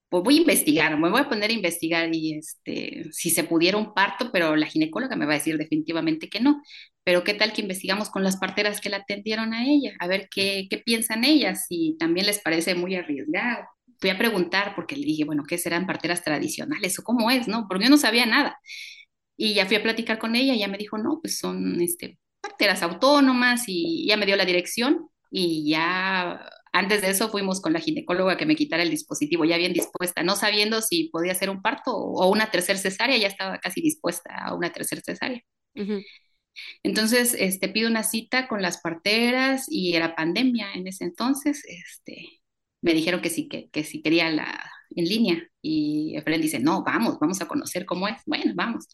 Pues 0.09 0.23
voy 0.23 0.38
a 0.38 0.41
investigar, 0.41 0.97
me 0.99 1.09
voy 1.09 1.21
a 1.21 1.30
poner 1.30 1.49
a 1.49 1.53
investigar 1.53 2.13
y 2.13 2.36
este, 2.38 3.05
si 3.11 3.32
se 3.32 3.43
pudiera 3.43 3.78
un 3.78 3.93
parto, 3.95 4.32
pero 4.32 4.55
la 4.55 4.67
ginecóloga 4.67 5.15
me 5.15 5.26
va 5.26 5.34
a 5.34 5.38
decir 5.38 5.57
definitivamente 5.57 6.30
que 6.30 6.39
no. 6.39 6.61
Pero 7.03 7.23
qué 7.23 7.34
tal 7.34 7.53
que 7.53 7.61
investigamos 7.61 8.09
con 8.11 8.23
las 8.23 8.38
parteras 8.38 8.80
que 8.82 8.89
la 8.89 8.97
atendieron 8.97 9.53
a 9.53 9.65
ella, 9.65 9.93
a 9.99 10.07
ver 10.07 10.30
qué, 10.34 10.67
qué 10.69 10.78
piensan 10.78 11.23
ellas, 11.26 11.65
si 11.67 11.97
también 11.99 12.28
les 12.28 12.39
parece 12.41 12.76
muy 12.76 12.95
arriesgado. 12.95 13.65
Fui 13.99 14.09
a 14.11 14.17
preguntar 14.17 14.73
porque 14.76 14.95
le 14.95 15.05
dije, 15.05 15.26
bueno, 15.26 15.43
¿qué 15.47 15.57
serán 15.57 15.88
parteras 15.88 16.23
tradicionales 16.23 16.99
o 16.99 17.03
cómo 17.03 17.32
es, 17.32 17.47
no? 17.47 17.65
Porque 17.67 17.86
yo 17.86 17.89
no 17.89 17.97
sabía 17.97 18.26
nada. 18.28 18.59
Y 19.38 19.53
ya 19.55 19.65
fui 19.65 19.78
a 19.78 19.84
platicar 19.84 20.19
con 20.19 20.36
ella 20.36 20.53
y 20.53 20.57
ella 20.57 20.67
me 20.67 20.78
dijo, 20.78 20.97
no, 20.97 21.19
pues 21.21 21.39
son 21.39 21.82
este, 21.82 22.19
parteras 22.48 22.84
autónomas 22.84 23.64
y 23.68 24.08
ya 24.08 24.18
me 24.18 24.26
dio 24.26 24.36
la 24.36 24.46
dirección 24.46 25.10
y 25.32 25.70
ya 25.70 26.50
antes 26.72 27.02
de 27.02 27.10
eso 27.10 27.30
fuimos 27.30 27.62
con 27.62 27.74
la 27.74 27.80
ginecóloga 27.80 28.38
que 28.38 28.46
me 28.46 28.56
quitara 28.56 28.84
el 28.84 28.89
dispositivo, 28.89 29.46
ya 29.46 29.58
bien 29.58 29.74
dispuesta, 29.74 30.24
no 30.24 30.36
sabiendo 30.36 30.82
si 30.82 31.10
podía 31.10 31.34
ser 31.34 31.50
un 31.50 31.62
parto 31.62 31.96
o 31.96 32.30
una 32.30 32.52
tercera 32.52 32.78
cesárea, 32.78 33.18
ya 33.18 33.28
estaba 33.28 33.60
casi 33.60 33.82
dispuesta 33.82 34.36
a 34.36 34.54
una 34.54 34.72
tercera 34.72 35.02
cesárea. 35.04 35.41
Entonces, 36.84 37.36
este, 37.38 37.70
pido 37.70 37.89
una 37.89 38.04
cita 38.04 38.48
con 38.48 38.62
las 38.62 38.80
parteras 38.82 39.66
y 39.70 39.96
era 39.96 40.16
pandemia 40.16 40.74
en 40.74 40.88
ese 40.88 41.06
entonces, 41.06 41.64
este, 41.66 42.41
me 42.82 42.93
dijeron 42.93 43.22
que 43.22 43.30
sí, 43.30 43.48
que, 43.48 43.70
que 43.70 43.84
sí 43.84 44.02
quería 44.02 44.30
la 44.30 44.72
en 44.95 45.05
línea 45.05 45.43
y 45.61 46.15
Efren 46.15 46.41
dice, 46.41 46.59
no, 46.59 46.83
vamos, 46.83 47.17
vamos 47.19 47.41
a 47.41 47.47
conocer 47.47 47.86
cómo 47.86 48.07
es, 48.07 48.21
bueno, 48.25 48.53
vamos. 48.55 48.88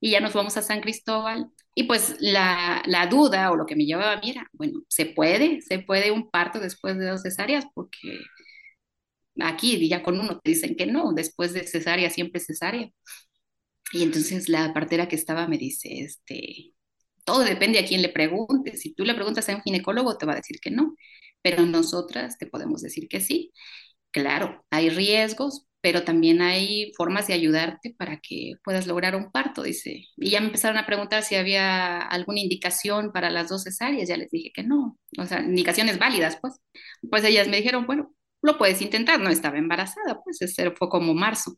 Y 0.00 0.10
ya 0.10 0.20
nos 0.20 0.32
vamos 0.34 0.56
a 0.56 0.62
San 0.62 0.80
Cristóbal 0.80 1.48
y 1.74 1.84
pues 1.84 2.16
la, 2.20 2.82
la 2.86 3.06
duda 3.06 3.50
o 3.50 3.56
lo 3.56 3.66
que 3.66 3.76
me 3.76 3.84
llevaba 3.86 4.12
a 4.12 4.20
mí 4.20 4.30
era, 4.30 4.48
bueno, 4.52 4.80
¿se 4.88 5.06
puede? 5.06 5.60
¿Se 5.62 5.78
puede 5.80 6.10
un 6.10 6.30
parto 6.30 6.60
después 6.60 6.98
de 6.98 7.06
dos 7.06 7.22
cesáreas? 7.22 7.66
Porque 7.74 8.20
aquí 9.40 9.88
ya 9.88 10.02
con 10.02 10.18
uno 10.20 10.38
te 10.40 10.50
dicen 10.50 10.76
que 10.76 10.86
no, 10.86 11.12
después 11.12 11.52
de 11.52 11.66
cesárea 11.66 12.10
siempre 12.10 12.40
cesárea. 12.40 12.90
Y 13.92 14.02
entonces 14.02 14.48
la 14.48 14.72
partera 14.74 15.08
que 15.08 15.16
estaba 15.16 15.46
me 15.48 15.58
dice, 15.58 16.00
este, 16.00 16.74
todo 17.24 17.40
depende 17.40 17.78
a 17.78 17.86
quién 17.86 18.02
le 18.02 18.10
preguntes. 18.10 18.80
Si 18.80 18.94
tú 18.94 19.04
le 19.04 19.14
preguntas 19.14 19.48
a 19.48 19.56
un 19.56 19.62
ginecólogo, 19.62 20.18
te 20.18 20.26
va 20.26 20.32
a 20.32 20.36
decir 20.36 20.60
que 20.60 20.70
no, 20.70 20.94
pero 21.42 21.64
nosotras 21.66 22.38
te 22.38 22.46
podemos 22.46 22.82
decir 22.82 23.08
que 23.08 23.20
sí. 23.20 23.52
Claro, 24.10 24.64
hay 24.70 24.88
riesgos, 24.90 25.66
pero 25.80 26.02
también 26.02 26.40
hay 26.42 26.92
formas 26.96 27.26
de 27.28 27.34
ayudarte 27.34 27.94
para 27.96 28.18
que 28.20 28.54
puedas 28.64 28.86
lograr 28.86 29.14
un 29.14 29.30
parto, 29.30 29.62
dice. 29.62 30.06
Y 30.16 30.30
ya 30.30 30.40
me 30.40 30.46
empezaron 30.46 30.78
a 30.78 30.86
preguntar 30.86 31.22
si 31.22 31.36
había 31.36 31.98
alguna 32.00 32.40
indicación 32.40 33.12
para 33.12 33.30
las 33.30 33.48
dos 33.48 33.64
cesáreas, 33.64 34.08
ya 34.08 34.16
les 34.16 34.30
dije 34.30 34.50
que 34.52 34.62
no, 34.64 34.98
o 35.18 35.26
sea, 35.26 35.40
indicaciones 35.40 35.98
válidas, 35.98 36.38
pues. 36.40 36.54
Pues 37.10 37.22
ellas 37.24 37.48
me 37.48 37.58
dijeron, 37.58 37.86
bueno, 37.86 38.12
lo 38.42 38.58
puedes 38.58 38.80
intentar, 38.82 39.20
no 39.20 39.30
estaba 39.30 39.58
embarazada, 39.58 40.20
pues 40.24 40.42
ese 40.42 40.70
fue 40.72 40.88
como 40.88 41.14
marzo. 41.14 41.56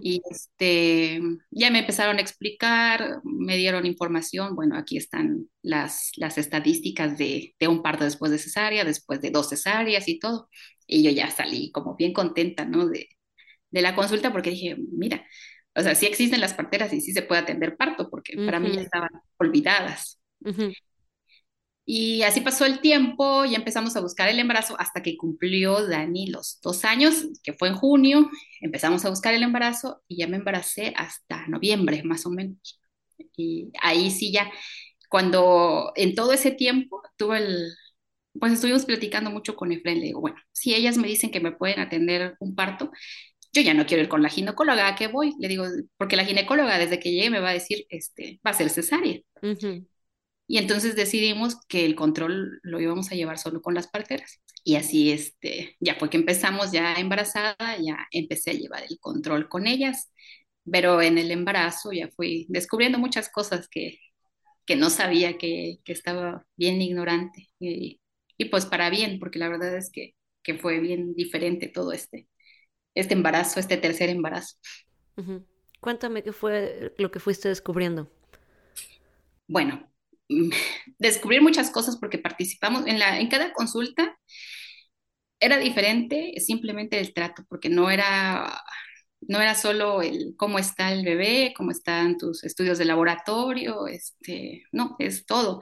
Y 0.00 0.20
este, 0.30 1.20
ya 1.50 1.70
me 1.70 1.80
empezaron 1.80 2.18
a 2.18 2.20
explicar, 2.20 3.20
me 3.24 3.56
dieron 3.56 3.86
información, 3.86 4.56
bueno, 4.56 4.76
aquí 4.76 4.96
están 4.96 5.48
las, 5.62 6.10
las 6.16 6.38
estadísticas 6.38 7.18
de, 7.18 7.54
de 7.58 7.68
un 7.68 7.82
parto 7.82 8.04
después 8.04 8.32
de 8.32 8.38
cesárea, 8.38 8.84
después 8.84 9.20
de 9.20 9.30
dos 9.30 9.48
cesáreas 9.50 10.08
y 10.08 10.18
todo. 10.18 10.48
Y 10.86 11.02
yo 11.04 11.10
ya 11.10 11.30
salí 11.30 11.70
como 11.72 11.96
bien 11.96 12.12
contenta, 12.12 12.64
¿no? 12.64 12.86
De, 12.88 13.08
de 13.70 13.82
la 13.82 13.94
consulta 13.94 14.32
porque 14.32 14.50
dije, 14.50 14.76
mira, 14.92 15.26
o 15.74 15.82
sea, 15.82 15.94
sí 15.94 16.06
existen 16.06 16.40
las 16.40 16.54
parteras 16.54 16.92
y 16.92 17.00
sí 17.00 17.12
se 17.12 17.22
puede 17.22 17.42
atender 17.42 17.76
parto, 17.76 18.10
porque 18.10 18.38
para 18.38 18.60
mí 18.60 18.72
ya 18.72 18.82
estaban 18.82 19.10
olvidadas. 19.38 20.20
Y 21.84 22.22
así 22.22 22.40
pasó 22.40 22.64
el 22.64 22.80
tiempo 22.80 23.44
y 23.44 23.54
empezamos 23.54 23.96
a 23.96 24.00
buscar 24.00 24.28
el 24.28 24.38
embarazo 24.38 24.78
hasta 24.78 25.02
que 25.02 25.16
cumplió 25.16 25.86
Dani 25.86 26.28
los 26.28 26.60
dos 26.62 26.84
años, 26.84 27.26
que 27.42 27.54
fue 27.54 27.68
en 27.68 27.74
junio. 27.74 28.30
Empezamos 28.60 29.04
a 29.04 29.10
buscar 29.10 29.34
el 29.34 29.42
embarazo 29.42 30.02
y 30.06 30.18
ya 30.18 30.28
me 30.28 30.36
embaracé 30.36 30.94
hasta 30.96 31.46
noviembre, 31.48 32.02
más 32.04 32.24
o 32.26 32.30
menos. 32.30 32.80
Y 33.36 33.70
ahí 33.80 34.10
sí 34.10 34.32
ya, 34.32 34.50
cuando 35.08 35.92
en 35.96 36.14
todo 36.14 36.32
ese 36.32 36.52
tiempo 36.52 37.02
tuve 37.16 37.38
el, 37.38 37.74
pues 38.38 38.52
estuvimos 38.52 38.84
platicando 38.86 39.30
mucho 39.30 39.56
con 39.56 39.72
Efren, 39.72 40.00
le 40.00 40.06
digo, 40.06 40.20
bueno, 40.20 40.36
si 40.52 40.74
ellas 40.74 40.96
me 40.98 41.08
dicen 41.08 41.30
que 41.30 41.40
me 41.40 41.52
pueden 41.52 41.80
atender 41.80 42.36
un 42.40 42.54
parto, 42.54 42.90
yo 43.52 43.62
ya 43.62 43.74
no 43.74 43.86
quiero 43.86 44.02
ir 44.02 44.08
con 44.08 44.22
la 44.22 44.30
ginecóloga, 44.30 44.88
¿a 44.88 44.94
qué 44.96 45.08
voy? 45.08 45.34
Le 45.38 45.48
digo, 45.48 45.64
porque 45.98 46.16
la 46.16 46.24
ginecóloga 46.24 46.78
desde 46.78 46.98
que 46.98 47.12
llegue 47.12 47.30
me 47.30 47.40
va 47.40 47.50
a 47.50 47.54
decir, 47.54 47.86
este, 47.90 48.40
va 48.46 48.52
a 48.52 48.54
ser 48.54 48.70
cesárea. 48.70 49.20
Y 50.52 50.58
entonces 50.58 50.96
decidimos 50.96 51.56
que 51.66 51.86
el 51.86 51.94
control 51.94 52.60
lo 52.62 52.78
íbamos 52.78 53.10
a 53.10 53.14
llevar 53.14 53.38
solo 53.38 53.62
con 53.62 53.72
las 53.72 53.86
parteras. 53.86 54.42
Y 54.62 54.76
así, 54.76 55.10
este, 55.10 55.78
ya 55.80 55.94
fue 55.94 56.10
que 56.10 56.18
empezamos 56.18 56.72
ya 56.72 56.92
embarazada, 56.96 57.56
ya 57.80 58.06
empecé 58.10 58.50
a 58.50 58.54
llevar 58.54 58.82
el 58.82 58.98
control 59.00 59.48
con 59.48 59.66
ellas, 59.66 60.12
pero 60.70 61.00
en 61.00 61.16
el 61.16 61.30
embarazo 61.30 61.92
ya 61.92 62.10
fui 62.10 62.44
descubriendo 62.50 62.98
muchas 62.98 63.30
cosas 63.30 63.66
que, 63.66 63.98
que 64.66 64.76
no 64.76 64.90
sabía, 64.90 65.38
que, 65.38 65.78
que 65.84 65.92
estaba 65.92 66.44
bien 66.58 66.82
ignorante. 66.82 67.48
Y, 67.58 68.02
y, 68.36 68.44
pues 68.50 68.66
para 68.66 68.90
bien, 68.90 69.20
porque 69.20 69.38
la 69.38 69.48
verdad 69.48 69.74
es 69.74 69.90
que, 69.90 70.14
que 70.42 70.52
fue 70.52 70.80
bien 70.80 71.14
diferente 71.14 71.68
todo 71.68 71.92
este, 71.92 72.28
este 72.94 73.14
embarazo, 73.14 73.58
este 73.58 73.78
tercer 73.78 74.10
embarazo. 74.10 74.58
Cuéntame 75.80 76.22
qué 76.22 76.34
fue 76.34 76.92
lo 76.98 77.10
que 77.10 77.20
fuiste 77.20 77.48
descubriendo. 77.48 78.10
Bueno, 79.48 79.91
descubrir 80.98 81.42
muchas 81.42 81.70
cosas 81.70 81.96
porque 81.96 82.18
participamos 82.18 82.86
en, 82.86 82.98
la, 82.98 83.20
en 83.20 83.28
cada 83.28 83.52
consulta. 83.52 84.16
Era 85.40 85.58
diferente 85.58 86.34
simplemente 86.38 87.00
el 87.00 87.12
trato, 87.14 87.44
porque 87.48 87.68
no 87.68 87.90
era, 87.90 88.62
no 89.22 89.40
era 89.40 89.54
solo 89.56 90.00
el 90.02 90.34
cómo 90.36 90.58
está 90.58 90.92
el 90.92 91.04
bebé, 91.04 91.52
cómo 91.56 91.72
están 91.72 92.16
tus 92.18 92.44
estudios 92.44 92.78
de 92.78 92.84
laboratorio, 92.84 93.88
este, 93.88 94.64
no, 94.72 94.96
es 95.00 95.26
todo. 95.26 95.60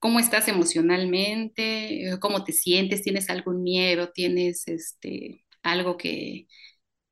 Cómo 0.00 0.18
estás 0.20 0.48
emocionalmente, 0.48 2.18
cómo 2.20 2.44
te 2.44 2.52
sientes, 2.52 3.02
tienes 3.02 3.30
algún 3.30 3.62
miedo, 3.62 4.10
tienes 4.12 4.66
este, 4.68 5.44
algo 5.62 5.96
que, 5.96 6.48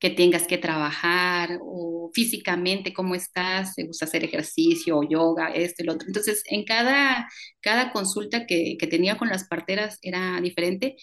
que 0.00 0.10
tengas 0.10 0.46
que 0.46 0.58
trabajar 0.58 1.58
o 1.62 2.10
físicamente 2.14 2.92
cómo 2.94 3.14
estás, 3.14 3.74
te 3.74 3.84
gusta 3.84 4.06
hacer 4.06 4.24
ejercicio 4.24 4.98
o 4.98 5.08
yoga, 5.08 5.52
esto 5.54 5.82
y 5.82 5.86
lo 5.86 5.92
otro. 5.94 6.08
Entonces, 6.08 6.42
en 6.46 6.64
cada, 6.64 7.28
cada 7.60 7.92
consulta 7.92 8.46
que, 8.46 8.76
que 8.78 8.86
tenía 8.86 9.18
con 9.18 9.28
las 9.28 9.46
parteras 9.46 9.98
era 10.02 10.40
diferente 10.40 10.96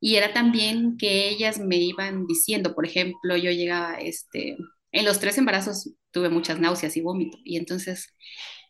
y 0.00 0.16
era 0.16 0.32
también 0.32 0.96
que 0.98 1.28
ellas 1.28 1.58
me 1.58 1.76
iban 1.76 2.26
diciendo, 2.26 2.74
por 2.74 2.86
ejemplo, 2.86 3.36
yo 3.36 3.50
llegaba, 3.50 3.96
este, 3.98 4.56
en 4.92 5.04
los 5.04 5.20
tres 5.20 5.38
embarazos 5.38 5.92
tuve 6.12 6.28
muchas 6.30 6.60
náuseas 6.60 6.96
y 6.96 7.00
vómito 7.00 7.38
y 7.44 7.56
entonces 7.56 8.14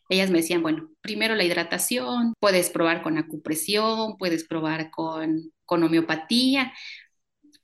ellas 0.09 0.31
me 0.31 0.39
decían, 0.39 0.61
bueno, 0.63 0.89
primero 1.01 1.35
la 1.35 1.43
hidratación, 1.43 2.33
puedes 2.39 2.69
probar 2.69 3.01
con 3.03 3.17
acupresión, 3.17 4.17
puedes 4.17 4.47
probar 4.47 4.89
con, 4.89 5.51
con 5.65 5.83
homeopatía, 5.83 6.73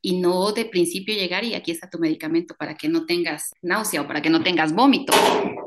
y 0.06 0.20
no 0.20 0.52
de 0.52 0.66
principio 0.66 1.16
llegar 1.16 1.46
y 1.46 1.56
aquí 1.56 1.72
está 1.72 1.90
tu 1.90 1.98
medicamento 1.98 2.56
para 2.60 2.76
que 2.76 2.90
no 2.90 3.06
tengas 3.06 3.52
náusea 3.62 4.02
o 4.02 4.08
para 4.08 4.22
que 4.22 4.30
no 4.30 4.44
tengas 4.44 4.74
vómito. 4.74 5.14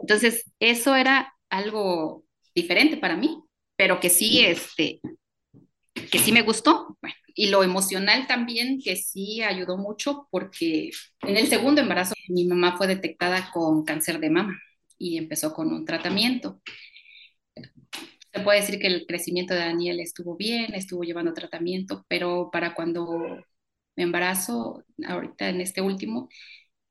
Entonces, 0.02 0.44
eso 0.60 0.94
era 0.94 1.34
algo 1.48 2.22
diferente 2.54 2.98
para 2.98 3.16
mí, 3.16 3.42
pero 3.76 3.98
que 3.98 4.10
sí, 4.10 4.44
este, 4.44 5.00
que 6.12 6.18
sí 6.18 6.32
me 6.32 6.42
gustó. 6.42 6.98
Bueno, 7.00 7.16
y 7.34 7.48
lo 7.48 7.64
emocional 7.64 8.26
también, 8.26 8.78
que 8.78 8.96
sí 8.96 9.40
ayudó 9.40 9.78
mucho, 9.78 10.28
porque 10.30 10.90
en 11.22 11.36
el 11.38 11.46
segundo 11.46 11.80
embarazo 11.80 12.14
mi 12.28 12.44
mamá 12.44 12.76
fue 12.76 12.86
detectada 12.86 13.50
con 13.54 13.84
cáncer 13.84 14.20
de 14.20 14.28
mama 14.28 14.60
y 14.98 15.16
empezó 15.16 15.54
con 15.54 15.72
un 15.72 15.86
tratamiento. 15.86 16.60
Se 18.34 18.40
puede 18.40 18.60
decir 18.60 18.78
que 18.78 18.88
el 18.88 19.06
crecimiento 19.06 19.54
de 19.54 19.60
Daniel 19.60 19.98
estuvo 19.98 20.36
bien, 20.36 20.74
estuvo 20.74 21.04
llevando 21.04 21.32
tratamiento, 21.32 22.04
pero 22.06 22.50
para 22.52 22.74
cuando 22.74 23.38
me 23.96 24.04
embarazo, 24.04 24.84
ahorita 25.06 25.48
en 25.48 25.60
este 25.60 25.80
último, 25.80 26.28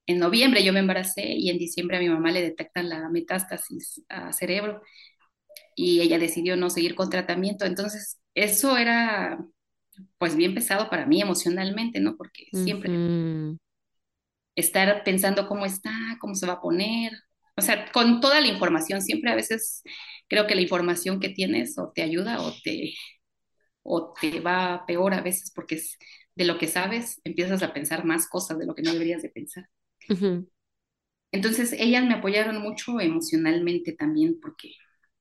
en 0.07 0.19
noviembre 0.19 0.63
yo 0.63 0.73
me 0.73 0.79
embaracé 0.79 1.23
y 1.33 1.49
en 1.49 1.57
diciembre 1.57 1.97
a 1.97 1.99
mi 1.99 2.09
mamá 2.09 2.31
le 2.31 2.41
detectan 2.41 2.89
la 2.89 3.09
metástasis 3.09 4.03
a 4.09 4.33
cerebro 4.33 4.81
y 5.75 6.01
ella 6.01 6.19
decidió 6.19 6.55
no 6.57 6.69
seguir 6.69 6.95
con 6.95 7.09
tratamiento. 7.09 7.65
Entonces, 7.65 8.19
eso 8.33 8.77
era 8.77 9.39
pues 10.17 10.35
bien 10.35 10.53
pesado 10.53 10.89
para 10.89 11.05
mí 11.05 11.21
emocionalmente, 11.21 11.99
¿no? 11.99 12.17
Porque 12.17 12.45
siempre 12.51 12.89
estar 14.55 15.03
pensando 15.03 15.47
cómo 15.47 15.65
está, 15.65 15.91
cómo 16.19 16.35
se 16.35 16.47
va 16.47 16.53
a 16.53 16.61
poner, 16.61 17.13
o 17.57 17.61
sea, 17.61 17.91
con 17.91 18.19
toda 18.21 18.41
la 18.41 18.47
información, 18.47 19.01
siempre 19.01 19.31
a 19.31 19.35
veces 19.35 19.81
creo 20.27 20.47
que 20.47 20.55
la 20.55 20.61
información 20.61 21.19
que 21.19 21.29
tienes 21.29 21.77
o 21.77 21.91
te 21.93 22.01
ayuda 22.03 22.41
o 22.41 22.53
te, 22.63 22.93
o 23.83 24.13
te 24.19 24.39
va 24.41 24.85
peor 24.87 25.13
a 25.13 25.21
veces 25.21 25.51
porque 25.53 25.75
es 25.75 25.97
de 26.35 26.45
lo 26.45 26.57
que 26.57 26.67
sabes, 26.67 27.21
empiezas 27.23 27.63
a 27.63 27.73
pensar 27.73 28.05
más 28.05 28.27
cosas 28.27 28.59
de 28.59 28.65
lo 28.65 28.75
que 28.75 28.81
no 28.81 28.93
deberías 28.93 29.21
de 29.21 29.29
pensar. 29.29 29.69
Entonces, 31.31 31.73
ellas 31.73 32.05
me 32.05 32.13
apoyaron 32.13 32.61
mucho 32.61 32.99
emocionalmente 32.99 33.93
también 33.93 34.39
porque 34.41 34.71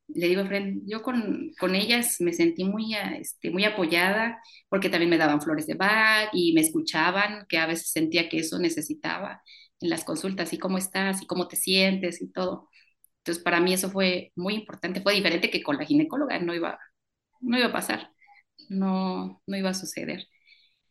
le 0.08 0.28
digo, 0.28 0.44
Fred, 0.46 0.74
yo 0.86 1.02
con, 1.02 1.50
con, 1.58 1.74
ellas 1.74 2.20
me 2.20 2.32
sentí 2.32 2.64
muy, 2.64 2.94
este, 2.94 3.50
muy 3.50 3.64
apoyada 3.64 4.38
porque 4.68 4.90
también 4.90 5.10
me 5.10 5.18
daban 5.18 5.40
flores 5.40 5.66
de 5.66 5.74
Bach 5.74 6.28
y 6.32 6.52
me 6.52 6.60
escuchaban, 6.60 7.46
que 7.48 7.58
a 7.58 7.66
veces 7.66 7.90
sentía 7.90 8.28
que 8.28 8.38
eso 8.38 8.58
necesitaba 8.58 9.42
en 9.80 9.90
las 9.90 10.04
consultas, 10.04 10.52
y 10.52 10.58
cómo 10.58 10.78
estás, 10.78 11.22
y 11.22 11.26
cómo 11.26 11.48
te 11.48 11.56
sientes 11.56 12.20
y 12.22 12.30
todo. 12.32 12.68
Entonces, 13.18 13.42
para 13.42 13.60
mí 13.60 13.72
eso 13.74 13.90
fue 13.90 14.32
muy 14.36 14.54
importante, 14.54 15.00
fue 15.00 15.14
diferente 15.14 15.50
que 15.50 15.62
con 15.62 15.76
la 15.78 15.86
ginecóloga, 15.86 16.38
no 16.40 16.54
iba, 16.54 16.78
no 17.40 17.58
iba 17.58 17.68
a 17.68 17.72
pasar, 17.72 18.10
no, 18.68 19.42
no 19.46 19.56
iba 19.56 19.70
a 19.70 19.74
suceder. 19.74 20.26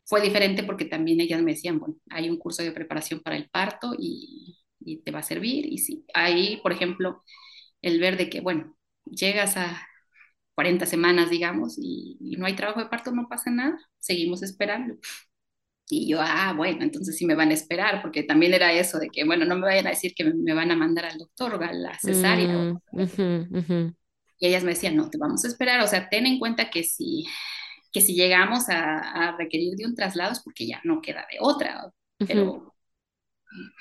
Fue 0.05 0.21
diferente 0.21 0.63
porque 0.63 0.85
también 0.85 1.21
ellas 1.21 1.41
me 1.41 1.51
decían, 1.51 1.79
bueno, 1.79 1.95
hay 2.09 2.29
un 2.29 2.37
curso 2.37 2.61
de 2.63 2.71
preparación 2.71 3.21
para 3.21 3.37
el 3.37 3.49
parto 3.49 3.95
y, 3.97 4.59
y 4.79 4.97
te 4.97 5.11
va 5.11 5.19
a 5.19 5.23
servir. 5.23 5.65
Y 5.65 5.77
sí, 5.77 6.05
ahí, 6.13 6.59
por 6.61 6.71
ejemplo, 6.71 7.23
el 7.81 7.99
ver 7.99 8.17
de 8.17 8.29
que, 8.29 8.41
bueno, 8.41 8.75
llegas 9.05 9.57
a 9.57 9.87
40 10.55 10.85
semanas, 10.85 11.29
digamos, 11.29 11.75
y, 11.77 12.17
no 12.37 12.45
hay 12.45 12.55
trabajo 12.55 12.79
de 12.79 12.87
parto, 12.87 13.11
no 13.11 13.27
pasa 13.27 13.51
nada, 13.51 13.77
seguimos 13.99 14.43
esperando. 14.43 14.95
Y 15.89 16.09
yo, 16.09 16.19
ah, 16.21 16.53
bueno, 16.55 16.83
entonces 16.83 17.17
sí 17.17 17.25
me 17.25 17.35
van 17.35 17.49
a 17.49 17.53
esperar, 17.53 18.01
porque 18.01 18.23
también 18.23 18.53
era 18.53 18.71
eso 18.71 18.99
de 18.99 19.09
que, 19.09 19.25
bueno, 19.25 19.45
no 19.45 19.55
me 19.55 19.67
vayan 19.67 19.87
a 19.87 19.91
decir 19.91 20.13
que 20.15 20.23
me, 20.23 20.53
van 20.53 20.71
a 20.71 20.75
mandar 20.75 21.05
al 21.05 21.17
doctor 21.17 21.55
o 21.55 21.61
a 21.61 21.73
la 21.73 21.97
cesárea. 21.99 22.73
Mm, 22.91 23.93
y 24.39 24.47
ellas 24.47 24.63
me 24.63 24.71
decían, 24.71 24.95
no, 24.95 25.09
te 25.09 25.17
vamos 25.17 25.43
a 25.45 25.47
esperar, 25.47 25.81
o 25.81 25.87
sea, 25.87 26.09
ten 26.09 26.25
en 26.25 26.39
cuenta 26.39 26.69
que 26.69 26.83
si, 26.83 27.25
que 27.93 28.01
si 28.01 28.15
llegamos 28.15 28.65
a, 28.69 29.35
requerir 29.37 29.75
de 29.75 29.85
un 29.85 29.95
traslado 29.95 30.33
es 30.33 30.41
porque 30.41 30.67
ya 30.67 30.81
no 30.83 31.01
queda 31.01 31.25
de 31.31 31.37
otra, 31.39 31.91
pero 32.17 32.73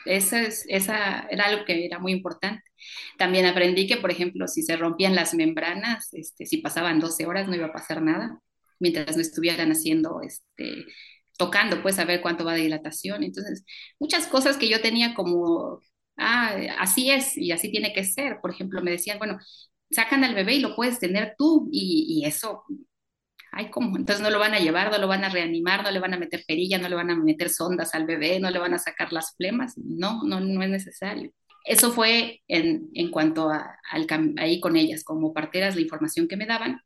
esa, 0.05 0.43
es, 0.43 0.65
esa 0.69 1.27
era 1.31 1.47
algo 1.47 1.65
que 1.65 1.85
era 1.87 1.99
muy 1.99 2.13
importante. 2.13 2.63
También 3.17 3.47
aprendí 3.47 3.87
que, 3.87 3.97
por 3.97 4.11
ejemplo, 4.11 4.47
si 4.49 4.63
se 4.63 4.77
rompían 4.77 5.15
las 5.15 5.35
membranas, 5.35 6.13
este, 6.13 6.47
si 6.47 6.59
pasaban 6.59 7.01
12 7.01 7.27
horas 7.27 7.49
no 7.49 7.57
iba 7.57 7.67
a 7.67 7.73
pasar 7.73 8.03
nada, 8.03 8.39
mientras 8.79 9.17
no 9.17 9.23
estuvieran 9.23 9.71
haciendo, 9.71 10.21
este, 10.23 10.85
tocando, 11.39 11.83
pues 11.83 11.99
a 11.99 12.05
ver 12.05 12.21
cuánto 12.21 12.45
va 12.45 12.55
de 12.55 12.63
dilatación. 12.63 13.23
Entonces, 13.23 13.65
muchas 13.99 14.27
cosas 14.27 14.59
que 14.59 14.69
yo 14.69 14.83
tenía 14.83 15.15
como, 15.15 15.81
ah, 16.19 16.55
así 16.79 17.11
es 17.11 17.37
y 17.39 17.53
así 17.53 17.71
tiene 17.71 17.95
que 17.95 18.05
ser. 18.05 18.41
Por 18.43 18.51
ejemplo, 18.51 18.83
me 18.83 18.91
decían, 18.91 19.19
bueno, 19.19 19.39
sacan 19.91 20.25
al 20.25 20.35
bebé 20.35 20.57
y 20.57 20.61
lo 20.61 20.77
puedes 20.77 20.99
tener 20.99 21.35
tú 21.39 21.69
y, 21.73 22.21
y 22.23 22.27
eso 22.27 22.65
ay, 23.53 23.70
¿cómo? 23.70 23.96
Entonces 23.96 24.22
no 24.22 24.30
lo 24.30 24.38
van 24.38 24.55
a 24.55 24.59
llevar, 24.59 24.90
no 24.90 24.98
lo 24.98 25.07
van 25.07 25.24
a 25.24 25.28
reanimar, 25.28 25.82
no 25.82 25.90
le 25.90 26.00
van 26.00 26.14
a 26.14 26.18
meter 26.18 26.42
perilla, 26.46 26.78
no 26.78 26.88
le 26.88 26.96
van 26.96 27.11
a 27.11 27.16
meter 27.16 27.50
sondas 27.50 27.94
al 27.94 28.07
bebé, 28.07 28.40
no 28.40 28.50
le 28.50 28.59
van 28.59 28.74
a 28.74 28.78
sacar 28.78 29.12
las 29.12 29.36
flemas. 29.36 29.74
No, 29.76 30.22
no, 30.24 30.40
no 30.40 30.62
es 30.62 30.70
necesario. 30.70 31.32
Eso 31.64 31.92
fue 31.92 32.40
en, 32.48 32.88
en 32.94 33.11
cuanto 33.11 33.50
a, 33.50 33.78
al, 33.90 34.07
ahí 34.38 34.59
con 34.59 34.76
ellas, 34.76 35.05
como 35.05 35.32
parteras, 35.32 35.76
la 35.76 35.82
información 35.82 36.28
que 36.28 36.36
me 36.36 36.46
daban. 36.46 36.80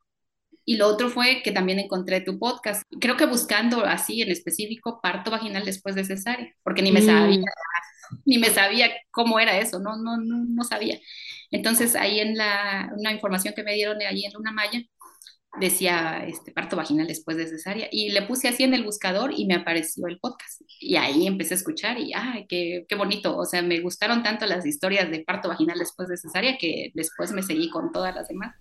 Y 0.65 0.77
lo 0.77 0.89
otro 0.89 1.09
fue 1.09 1.43
que 1.45 1.53
también 1.53 1.79
encontré 1.79 2.21
tu 2.21 2.39
podcast. 2.39 2.83
Creo 3.01 3.17
que 3.17 3.27
buscando 3.27 3.85
así 3.85 4.21
en 4.21 4.33
específico 4.33 5.01
parto 5.01 5.31
vaginal 5.31 5.65
después 5.65 5.95
de 5.95 6.05
cesárea, 6.05 6.53
porque 6.65 6.83
ni 6.83 6.91
me 6.91 7.01
mm. 7.01 7.07
sabía, 7.07 7.41
ni 8.27 8.39
me 8.39 8.51
sabía 8.51 8.91
cómo 9.13 9.39
era 9.39 9.59
eso, 9.59 9.79
no, 9.79 9.97
no, 9.97 10.17
no, 10.17 10.45
no 10.45 10.65
sabía. 10.65 10.99
Entonces 11.53 11.95
ahí 11.95 12.19
en 12.19 12.37
la, 12.37 12.93
una 12.97 13.13
información 13.13 13.55
que 13.55 13.63
me 13.63 13.75
dieron 13.75 14.01
ahí 14.03 14.25
en 14.25 14.37
una 14.37 14.51
malla, 14.51 14.83
decía 15.61 16.25
este, 16.27 16.53
parto 16.53 16.77
vaginal 16.77 17.07
después 17.07 17.37
de 17.37 17.47
cesárea 17.47 17.89
y 17.91 18.11
le 18.11 18.23
puse 18.23 18.49
así 18.49 18.63
en 18.63 18.75
el 18.75 18.85
buscador 18.85 19.33
y 19.37 19.47
me 19.47 19.55
apareció 19.55 20.07
el 20.07 20.19
podcast 20.19 20.63
y 20.81 20.97
ahí 20.97 21.27
empecé 21.27 21.55
a 21.55 21.57
escuchar 21.57 21.99
y 21.99 22.13
ay, 22.15 22.47
qué, 22.49 22.85
qué 22.89 22.95
bonito, 22.95 23.37
o 23.37 23.45
sea, 23.45 23.63
me 23.63 23.81
gustaron 23.81 24.23
tanto 24.23 24.47
las 24.47 24.67
historias 24.67 25.11
de 25.11 25.21
parto 25.21 25.49
vaginal 25.49 25.79
después 25.79 26.09
de 26.09 26.17
cesárea 26.17 26.59
que 26.59 26.91
después 26.95 27.33
me 27.33 27.43
seguí 27.43 27.71
con 27.71 27.93
todas 27.93 28.15
las 28.15 28.29
demás. 28.29 28.55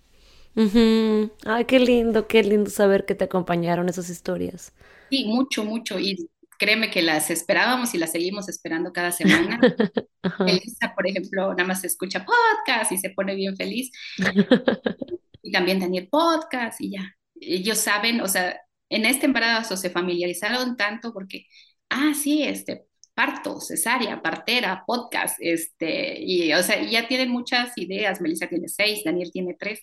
Ay, 1.45 1.65
qué 1.65 1.79
lindo, 1.79 2.27
qué 2.27 2.41
lindo 2.43 2.69
saber 2.69 3.05
que 3.05 3.15
te 3.15 3.25
acompañaron 3.25 3.89
esas 3.89 4.09
historias. 4.09 4.73
Sí, 5.09 5.25
mucho, 5.25 5.65
mucho. 5.65 5.99
Y 5.99 6.29
créeme 6.57 6.89
que 6.89 7.01
las 7.01 7.29
esperábamos 7.29 7.93
y 7.93 7.97
las 7.97 8.11
seguimos 8.11 8.47
esperando 8.47 8.93
cada 8.93 9.11
semana. 9.11 9.59
Elisa, 10.47 10.93
por 10.95 11.07
ejemplo, 11.07 11.49
nada 11.49 11.65
más 11.65 11.83
escucha 11.83 12.25
podcast 12.25 12.91
y 12.91 12.97
se 12.97 13.09
pone 13.09 13.35
bien 13.35 13.55
feliz. 13.57 13.91
y 15.45 15.51
también 15.51 15.79
Daniel 15.79 16.07
podcast 16.09 16.81
y 16.81 16.91
ya. 16.91 17.15
Ellos 17.39 17.77
saben, 17.77 18.21
o 18.21 18.27
sea, 18.27 18.59
en 18.89 19.05
este 19.05 19.27
embarazo 19.27 19.77
se 19.77 19.89
familiarizaron 19.89 20.75
tanto 20.75 21.13
porque, 21.13 21.45
ah, 21.89 22.13
sí, 22.15 22.43
este, 22.43 22.85
parto, 23.13 23.61
cesárea, 23.61 24.21
partera, 24.21 24.83
podcast, 24.87 25.37
este, 25.39 26.19
y, 26.19 26.51
o 26.53 26.63
sea, 26.63 26.81
ya 26.83 27.07
tienen 27.07 27.29
muchas 27.29 27.77
ideas. 27.77 28.21
Melissa 28.21 28.47
tiene 28.47 28.67
seis, 28.67 29.03
Daniel 29.05 29.31
tiene 29.31 29.55
tres, 29.59 29.81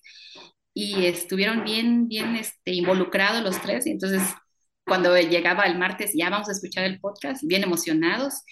y 0.74 1.06
estuvieron 1.06 1.64
bien, 1.64 2.08
bien, 2.08 2.36
este, 2.36 2.72
involucrados 2.72 3.42
los 3.42 3.60
tres, 3.60 3.86
y 3.86 3.90
entonces 3.90 4.22
cuando 4.84 5.16
llegaba 5.16 5.64
el 5.64 5.78
martes, 5.78 6.12
ya 6.14 6.28
vamos 6.30 6.48
a 6.48 6.52
escuchar 6.52 6.84
el 6.84 7.00
podcast, 7.00 7.42
bien 7.44 7.62
emocionados. 7.62 8.42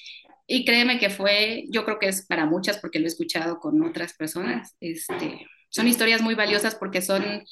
Y 0.47 0.65
créeme 0.65 0.99
que 0.99 1.11
fue, 1.11 1.65
yo 1.71 1.85
creo 1.85 1.99
que 1.99 2.09
es 2.09 2.27
para 2.27 2.47
muchas, 2.47 2.79
porque 2.79 2.99
lo 2.99 3.07
he 3.07 3.09
escuchado 3.09 3.59
con 3.61 3.83
otras 3.83 4.15
personas, 4.15 4.77
este, 4.81 5.47
son 5.71 5.89
historias 5.89 6.21
muy 6.21 6.35
valiosas 6.35 6.75
porque 6.75 7.01
son 7.01 7.45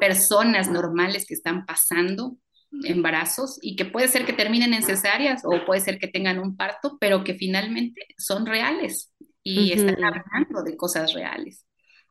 personas 0.00 0.70
normales 0.70 1.26
que 1.26 1.34
están 1.34 1.66
pasando 1.66 2.38
embarazos 2.84 3.58
y 3.62 3.76
que 3.76 3.84
puede 3.84 4.08
ser 4.08 4.24
que 4.26 4.32
terminen 4.32 4.74
en 4.74 4.82
cesáreas 4.82 5.42
o 5.44 5.64
puede 5.64 5.80
ser 5.80 5.98
que 5.98 6.08
tengan 6.08 6.38
un 6.38 6.56
parto, 6.56 6.98
pero 7.00 7.22
que 7.22 7.34
finalmente 7.34 8.06
son 8.18 8.46
reales 8.46 9.12
y 9.42 9.72
están 9.72 10.02
hablando 10.02 10.62
de 10.64 10.76
cosas 10.76 11.12
reales. 11.12 11.66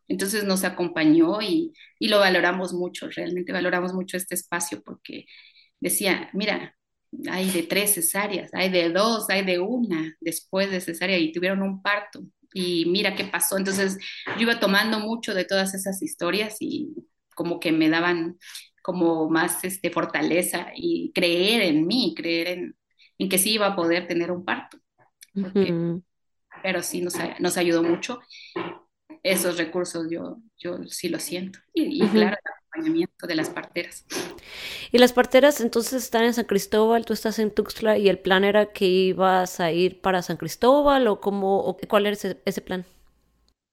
Entonces 0.07 0.43
nos 0.43 0.63
acompañó 0.63 1.41
y, 1.41 1.73
y, 1.99 2.07
lo 2.09 2.19
valoramos 2.19 2.73
mucho, 2.73 3.09
realmente 3.09 3.51
valoramos 3.51 3.93
mucho 3.93 4.17
este 4.17 4.35
espacio 4.35 4.81
porque 4.83 5.25
decía, 5.79 6.29
mira, 6.33 6.75
hay 7.29 7.49
de 7.51 7.63
tres 7.63 7.93
cesáreas, 7.93 8.53
hay 8.53 8.69
de 8.69 8.89
dos, 8.89 9.29
hay 9.29 9.45
de 9.45 9.59
una 9.59 10.15
después 10.19 10.69
de 10.71 10.81
cesárea 10.81 11.17
y 11.17 11.31
tuvieron 11.31 11.61
un 11.61 11.81
parto 11.81 12.21
y 12.53 12.85
mira 12.85 13.15
qué 13.15 13.25
pasó. 13.25 13.57
Entonces 13.57 13.97
yo 14.37 14.41
iba 14.41 14.59
tomando 14.59 14.99
mucho 14.99 15.33
de 15.33 15.45
todas 15.45 15.73
esas 15.73 16.01
historias 16.01 16.57
y 16.59 16.93
como 17.35 17.59
que 17.59 17.71
me 17.71 17.89
daban 17.89 18.37
como 18.81 19.29
más 19.29 19.63
este, 19.63 19.89
fortaleza 19.89 20.67
y 20.75 21.11
creer 21.13 21.61
en 21.61 21.87
mí, 21.87 22.13
creer 22.15 22.47
en, 22.49 22.75
en 23.17 23.29
que 23.29 23.37
sí 23.37 23.53
iba 23.53 23.67
a 23.67 23.75
poder 23.75 24.07
tener 24.07 24.31
un 24.31 24.43
parto. 24.45 24.77
Pero 26.61 26.81
sí 26.81 27.01
nos, 27.01 27.15
nos 27.39 27.57
ayudó 27.57 27.81
mucho 27.81 28.19
esos 29.23 29.57
recursos, 29.57 30.07
yo, 30.09 30.37
yo 30.57 30.83
sí 30.83 31.09
lo 31.09 31.19
siento. 31.19 31.59
Y, 31.73 32.05
claro, 32.07 32.37
acompañamiento 32.73 33.27
de 33.27 33.35
las 33.35 33.49
parteras. 33.49 34.05
Y 34.91 34.97
las 34.97 35.13
parteras 35.13 35.61
entonces 35.61 36.03
están 36.03 36.23
en 36.23 36.33
San 36.33 36.45
Cristóbal, 36.45 37.05
tú 37.05 37.13
estás 37.13 37.39
en 37.39 37.51
Tuxtla 37.51 37.97
y 37.97 38.09
el 38.09 38.19
plan 38.19 38.43
era 38.43 38.67
que 38.67 38.85
ibas 38.85 39.59
a 39.59 39.71
ir 39.71 40.01
para 40.01 40.21
San 40.21 40.37
Cristóbal 40.37 41.07
o 41.07 41.19
cómo, 41.19 41.59
o 41.59 41.77
cuál 41.87 42.05
era 42.05 42.13
ese, 42.13 42.41
ese 42.45 42.61
plan? 42.61 42.85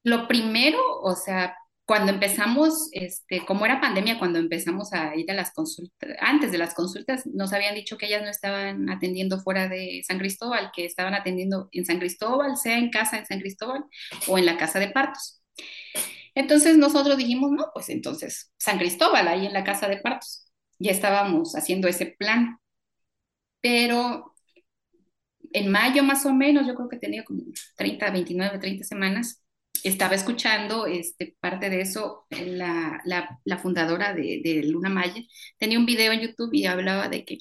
Lo 0.03 0.27
primero, 0.29 0.79
o 1.03 1.15
sea, 1.15 1.55
cuando 1.91 2.13
empezamos, 2.13 2.89
este, 2.93 3.45
como 3.45 3.67
era 3.67 3.81
pandemia, 3.81 4.19
cuando 4.19 4.39
empezamos 4.39 4.93
a 4.93 5.15
ir 5.17 5.29
a 5.31 5.35
las 5.35 5.53
consultas, 5.53 6.11
antes 6.21 6.53
de 6.53 6.59
las 6.59 6.73
consultas, 6.73 7.27
nos 7.27 7.53
habían 7.53 7.75
dicho 7.75 7.99
que 7.99 8.07
ellas 8.07 8.23
no 8.23 8.29
estaban 8.29 8.89
atendiendo 8.89 9.41
fuera 9.41 9.69
de 9.69 10.01
San 10.07 10.19
Cristóbal, 10.19 10.71
que 10.73 10.85
estaban 10.85 11.15
atendiendo 11.15 11.69
en 11.73 11.85
San 11.85 11.99
Cristóbal, 11.99 12.57
sea 12.57 12.79
en 12.79 12.91
casa 12.91 13.19
en 13.19 13.27
San 13.27 13.41
Cristóbal 13.41 13.85
o 14.29 14.39
en 14.39 14.47
la 14.47 14.57
casa 14.57 14.79
de 14.79 14.89
partos. 14.91 15.40
Entonces 16.35 16.77
nosotros 16.79 17.17
dijimos, 17.17 17.51
no, 17.53 17.71
pues 17.75 17.89
entonces 17.91 18.53
San 18.59 18.79
Cristóbal, 18.79 19.29
ahí 19.29 19.47
en 19.47 19.53
la 19.53 19.65
casa 19.65 19.89
de 19.89 19.99
partos. 19.99 20.47
Ya 20.79 20.93
estábamos 20.93 21.55
haciendo 21.55 21.89
ese 21.89 22.07
plan. 22.07 22.59
Pero 23.61 24.35
en 25.53 25.71
mayo 25.71 26.03
más 26.03 26.27
o 26.27 26.33
menos, 26.33 26.67
yo 26.67 26.75
creo 26.75 26.89
que 26.89 26.99
tenía 26.99 27.25
como 27.25 27.43
30, 27.77 28.11
29, 28.11 28.59
30 28.59 28.85
semanas, 28.85 29.43
estaba 29.85 30.15
escuchando 30.15 30.87
este, 30.87 31.37
parte 31.41 31.71
de 31.71 31.81
eso, 31.83 32.27
la, 32.31 33.01
la, 33.05 33.59
fundadora 33.59 34.15
de, 34.15 34.41
de, 34.45 34.63
Luna 34.65 34.91
Maya 34.91 35.23
tenía 35.59 35.79
un 35.79 35.87
video 35.87 36.13
en 36.13 36.21
YouTube 36.21 36.51
y 36.53 36.67
hablaba 36.67 37.09
de 37.09 37.25
que 37.25 37.39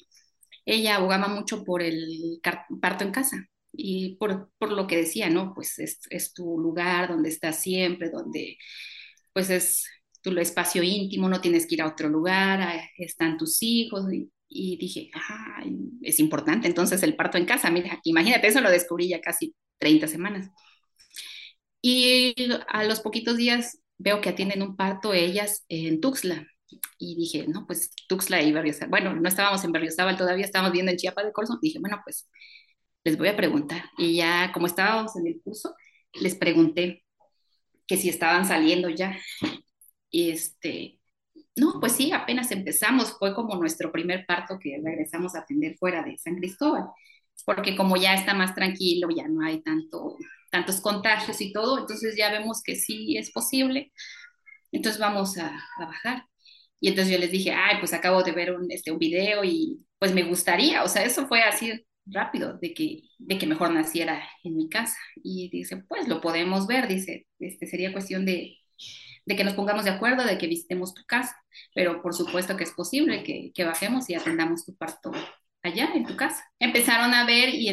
ella 0.64 0.96
abogaba 0.96 1.28
mucho 1.28 1.64
por 1.64 1.82
el 1.82 2.40
parto 2.80 3.04
en 3.04 3.12
casa 3.12 3.50
y 3.72 4.16
por, 4.16 4.50
por 4.58 4.72
lo 4.72 4.86
que 4.86 4.96
decía, 4.96 5.30
¿no? 5.30 5.54
Pues 5.54 5.78
es, 5.78 6.00
es, 6.10 6.32
tu 6.32 6.58
lugar 6.58 7.08
donde 7.08 7.28
estás 7.28 7.62
siempre, 7.62 8.10
donde 8.10 8.58
pues 9.32 9.50
es 9.50 9.84
tu 10.22 10.36
espacio 10.38 10.82
íntimo, 10.82 11.28
no 11.28 11.40
tienes 11.40 11.66
que 11.66 11.76
ir 11.76 11.82
a 11.82 11.88
otro 11.88 12.08
lugar, 12.08 12.82
están 12.98 13.38
tus 13.38 13.62
hijos 13.62 14.12
y, 14.12 14.30
y 14.48 14.76
dije, 14.76 15.10
ah, 15.14 15.62
es 16.02 16.20
importante 16.20 16.68
entonces 16.68 17.02
el 17.02 17.16
parto 17.16 17.38
en 17.38 17.46
casa, 17.46 17.70
mira, 17.70 18.00
imagínate, 18.04 18.48
eso 18.48 18.60
lo 18.60 18.70
descubrí 18.70 19.08
ya 19.08 19.20
casi 19.20 19.54
30 19.78 20.08
semanas. 20.08 20.50
Y 21.82 22.34
a 22.68 22.84
los 22.84 23.00
poquitos 23.00 23.36
días 23.36 23.78
veo 23.98 24.20
que 24.20 24.28
atienden 24.30 24.62
un 24.62 24.76
parto 24.76 25.12
ellas 25.14 25.64
en 25.68 26.00
Tuxtla. 26.00 26.46
Y 26.98 27.16
dije, 27.16 27.46
no, 27.48 27.66
pues 27.66 27.90
Tuxtla 28.08 28.42
y 28.42 28.52
Berriozábal. 28.52 28.90
Bueno, 28.90 29.14
no 29.16 29.28
estábamos 29.28 29.64
en 29.64 29.72
Berriozábal, 29.72 30.16
todavía 30.16 30.44
estábamos 30.44 30.72
viendo 30.72 30.92
en 30.92 30.98
Chiapa 30.98 31.24
de 31.24 31.32
Corzo. 31.32 31.58
Dije, 31.60 31.78
bueno, 31.80 32.00
pues 32.04 32.28
les 33.04 33.18
voy 33.18 33.28
a 33.28 33.36
preguntar. 33.36 33.84
Y 33.98 34.16
ya, 34.16 34.50
como 34.52 34.66
estábamos 34.66 35.16
en 35.16 35.26
el 35.26 35.40
curso, 35.42 35.74
les 36.14 36.34
pregunté 36.34 37.04
que 37.86 37.96
si 37.96 38.08
estaban 38.08 38.46
saliendo 38.46 38.88
ya. 38.88 39.18
Y 40.10 40.30
este, 40.30 41.00
no, 41.56 41.80
pues 41.80 41.92
sí, 41.92 42.12
apenas 42.12 42.50
empezamos. 42.52 43.16
Fue 43.18 43.34
como 43.34 43.56
nuestro 43.56 43.92
primer 43.92 44.26
parto 44.26 44.58
que 44.58 44.80
regresamos 44.82 45.34
a 45.34 45.40
atender 45.40 45.76
fuera 45.78 46.02
de 46.02 46.18
San 46.18 46.36
Cristóbal. 46.36 46.84
Porque 47.46 47.76
como 47.76 47.96
ya 47.96 48.14
está 48.14 48.34
más 48.34 48.54
tranquilo, 48.54 49.08
ya 49.14 49.26
no 49.28 49.44
hay 49.44 49.62
tanto 49.62 50.16
tantos 50.50 50.80
contagios 50.80 51.40
y 51.40 51.52
todo, 51.52 51.78
entonces 51.78 52.16
ya 52.16 52.30
vemos 52.30 52.62
que 52.62 52.76
sí 52.76 53.16
es 53.16 53.30
posible, 53.30 53.92
entonces 54.72 55.00
vamos 55.00 55.38
a, 55.38 55.52
bajar. 55.78 56.26
Y 56.80 56.88
entonces 56.88 57.12
yo 57.12 57.20
les 57.20 57.30
dije, 57.30 57.52
ay, 57.52 57.76
pues 57.78 57.92
acabo 57.92 58.22
de 58.22 58.32
ver 58.32 58.52
un, 58.52 58.70
este, 58.70 58.90
un 58.90 58.98
video 58.98 59.44
y 59.44 59.80
pues 59.98 60.12
me 60.14 60.22
gustaría, 60.24 60.82
o 60.82 60.88
sea, 60.88 61.04
eso 61.04 61.26
fue 61.28 61.42
así 61.42 61.84
rápido, 62.12 62.58
de 62.58 62.74
que, 62.74 63.02
de 63.18 63.38
que 63.38 63.46
mejor 63.46 63.72
naciera 63.72 64.22
en 64.44 64.56
mi 64.56 64.68
casa. 64.68 64.96
Y 65.22 65.48
dice, 65.50 65.78
pues 65.78 66.08
lo 66.08 66.20
podemos 66.20 66.66
ver, 66.66 66.88
dice, 66.88 67.26
este, 67.38 67.66
sería 67.66 67.92
cuestión 67.92 68.24
de, 68.26 68.58
de 69.26 69.36
que 69.36 69.44
nos 69.44 69.54
pongamos 69.54 69.84
de 69.84 69.90
acuerdo, 69.90 70.24
de 70.24 70.38
que 70.38 70.46
visitemos 70.46 70.94
tu 70.94 71.04
casa, 71.04 71.36
pero 71.74 72.02
por 72.02 72.14
supuesto 72.14 72.56
que 72.56 72.64
es 72.64 72.72
posible 72.72 73.22
que, 73.22 73.52
que 73.54 73.64
bajemos 73.64 74.08
y 74.10 74.14
atendamos 74.14 74.64
tu 74.64 74.74
parto 74.76 75.12
allá 75.62 75.90
en 75.94 76.06
tu 76.06 76.16
casa. 76.16 76.44
Empezaron 76.58 77.14
a 77.14 77.26
ver 77.26 77.50
y 77.54 77.68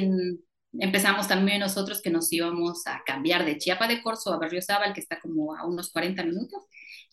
empezamos 0.80 1.28
también 1.28 1.60
nosotros 1.60 2.02
que 2.02 2.10
nos 2.10 2.32
íbamos 2.32 2.86
a 2.88 3.02
cambiar 3.06 3.46
de 3.46 3.58
Chiapa 3.58 3.88
de 3.88 4.02
Corzo 4.02 4.34
a 4.34 4.38
Barrio 4.38 4.62
Zabal, 4.62 4.94
que 4.94 5.02
está 5.02 5.20
como 5.20 5.56
a 5.56 5.66
unos 5.66 5.92
40 5.92 6.24
minutos, 6.24 6.64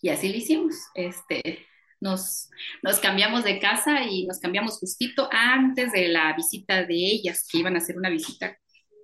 y 0.01 0.09
así 0.09 0.29
lo 0.29 0.35
hicimos. 0.35 0.75
Este, 0.93 1.65
nos, 2.05 2.49
nos 2.81 2.99
cambiamos 2.99 3.43
de 3.43 3.59
casa 3.59 4.03
y 4.03 4.25
nos 4.25 4.39
cambiamos 4.39 4.79
justito 4.79 5.27
antes 5.31 5.91
de 5.91 6.07
la 6.07 6.33
visita 6.35 6.83
de 6.83 6.95
ellas, 6.95 7.47
que 7.51 7.57
iban 7.57 7.75
a 7.75 7.79
hacer 7.79 7.97
una 7.97 8.09
visita 8.09 8.57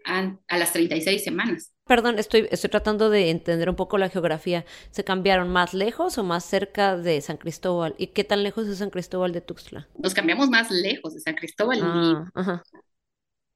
a, 0.05 0.37
a 0.47 0.57
las 0.57 0.71
36 0.71 1.23
semanas. 1.23 1.73
Perdón, 1.85 2.19
estoy, 2.19 2.47
estoy 2.51 2.69
tratando 2.69 3.09
de 3.09 3.29
entender 3.29 3.69
un 3.69 3.75
poco 3.75 3.97
la 3.97 4.09
geografía. 4.09 4.65
¿Se 4.91 5.03
cambiaron 5.03 5.49
más 5.49 5.73
lejos 5.73 6.17
o 6.17 6.23
más 6.23 6.45
cerca 6.45 6.95
de 6.95 7.19
San 7.19 7.37
Cristóbal? 7.37 7.95
¿Y 7.97 8.07
qué 8.07 8.23
tan 8.23 8.43
lejos 8.43 8.67
es 8.67 8.77
San 8.77 8.91
Cristóbal 8.91 9.33
de 9.33 9.41
Tuxtla? 9.41 9.89
Nos 9.97 10.13
cambiamos 10.13 10.49
más 10.49 10.71
lejos 10.71 11.13
de 11.15 11.19
San 11.19 11.35
Cristóbal. 11.35 11.79
Ah, 11.83 12.31
ajá 12.33 12.63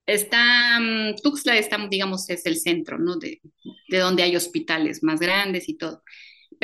está, 0.05 0.79
mm, 0.79 1.15
Tuxtla 1.21 1.57
está, 1.57 1.77
digamos, 1.89 2.29
es 2.29 2.45
el 2.45 2.57
centro, 2.57 2.99
¿no? 2.99 3.17
De, 3.17 3.41
de, 3.89 3.97
donde 3.97 4.23
hay 4.23 4.35
hospitales 4.35 5.03
más 5.03 5.19
grandes 5.19 5.67
y 5.69 5.77
todo. 5.77 6.03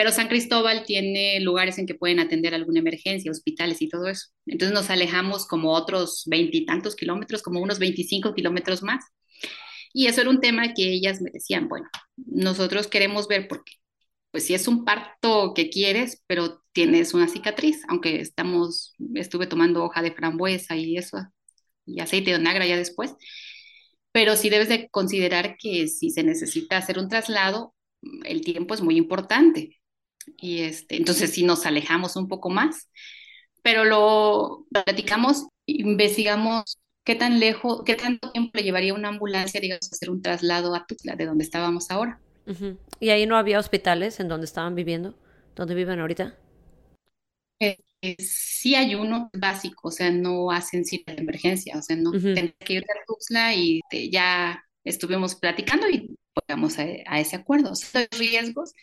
Pero 0.02 0.12
San 0.12 0.30
Cristóbal 0.30 0.84
tiene 0.84 1.40
lugares 1.42 1.78
en 1.78 1.86
que 1.86 1.94
pueden 1.94 2.20
atender 2.20 2.56
alguna 2.56 2.80
emergencia, 2.80 3.30
hospitales 3.30 3.84
y 3.84 3.88
todo 3.88 4.08
eso. 4.08 4.30
Entonces 4.48 4.74
nos 4.74 4.90
alejamos 4.90 5.46
como 5.46 5.74
otros 5.74 6.24
veintitantos 6.26 6.96
kilómetros, 6.96 7.44
como 7.44 7.62
unos 7.62 7.78
25 7.78 8.34
kilómetros 8.34 8.82
más. 8.82 9.06
Y 9.94 10.08
eso 10.08 10.22
era 10.22 10.32
un 10.32 10.42
tema 10.42 10.74
que 10.74 10.92
ellas 10.92 11.22
me 11.22 11.30
decían, 11.30 11.68
bueno, 11.68 11.88
nosotros 12.18 12.88
queremos 12.88 13.28
ver 13.28 13.48
porque, 13.48 13.74
pues 14.32 14.44
si 14.46 14.56
es 14.56 14.68
un 14.68 14.86
parto 14.86 15.54
que 15.54 15.70
quieres, 15.70 16.24
pero 16.26 16.64
tienes 16.72 17.14
una 17.14 17.28
cicatriz, 17.28 17.84
aunque 17.88 18.22
estamos, 18.22 18.96
estuve 19.14 19.46
tomando 19.46 19.84
hoja 19.84 20.02
de 20.02 20.14
frambuesa 20.14 20.76
y 20.78 20.98
eso 20.98 21.20
y 21.86 22.00
aceite 22.00 22.32
de 22.32 22.38
onagra 22.38 22.66
ya 22.66 22.76
después. 22.76 23.14
Pero 24.12 24.36
sí 24.36 24.50
debes 24.50 24.68
de 24.68 24.90
considerar 24.90 25.58
que 25.60 25.88
si 25.88 26.10
se 26.10 26.24
necesita 26.24 26.78
hacer 26.78 26.98
un 26.98 27.08
traslado, 27.08 27.76
el 28.26 28.42
tiempo 28.42 28.74
es 28.74 28.82
muy 28.82 28.98
importante. 28.98 29.81
Y 30.38 30.62
este, 30.62 30.98
entonces 30.98 31.32
sí 31.32 31.44
nos 31.44 31.66
alejamos 31.66 32.16
un 32.16 32.28
poco 32.28 32.50
más, 32.50 32.90
pero 33.62 33.84
lo 33.86 34.66
platicamos, 34.72 35.48
investigamos 35.66 36.80
qué 37.04 37.16
tan 37.16 37.40
lejos, 37.40 37.84
qué 37.86 37.96
tanto 37.96 38.32
tiempo 38.32 38.52
le 38.54 38.64
llevaría 38.64 38.94
una 38.94 39.10
ambulancia, 39.10 39.60
digamos, 39.60 39.92
hacer 39.92 40.10
un 40.10 40.22
traslado 40.22 40.76
a 40.76 40.86
Tuxtla, 40.86 41.16
de 41.16 41.26
donde 41.26 41.44
estábamos 41.44 41.90
ahora. 41.92 42.20
¿Y 43.00 43.10
ahí 43.10 43.26
no 43.26 43.38
había 43.38 43.60
hospitales 43.60 44.20
en 44.20 44.28
donde 44.28 44.46
estaban 44.46 44.76
viviendo? 44.76 45.16
¿Dónde 45.56 45.76
viven 45.76 46.00
ahorita? 46.00 46.38
Eh, 47.60 48.16
sí 48.18 48.74
hay 48.74 48.96
uno 48.96 49.30
básico, 49.32 49.90
o 49.90 49.92
sea, 49.92 50.10
no 50.10 50.50
hacen 50.50 50.86
cita 50.86 51.14
de 51.14 51.22
emergencia, 51.22 51.78
o 51.78 51.82
sea, 51.84 51.96
no 51.96 52.10
uh 52.10 52.54
que 52.60 52.74
ir 52.74 52.84
a 52.84 53.06
Tuxtla 53.06 53.54
y 53.54 53.82
ya 54.12 54.64
estuvimos 54.84 55.36
platicando 55.36 55.88
y 55.88 56.16
llegamos 56.48 56.80
a, 56.80 57.20
ese 57.20 57.36
acuerdo, 57.36 57.70
los 57.70 57.92
riesgos 58.18 58.74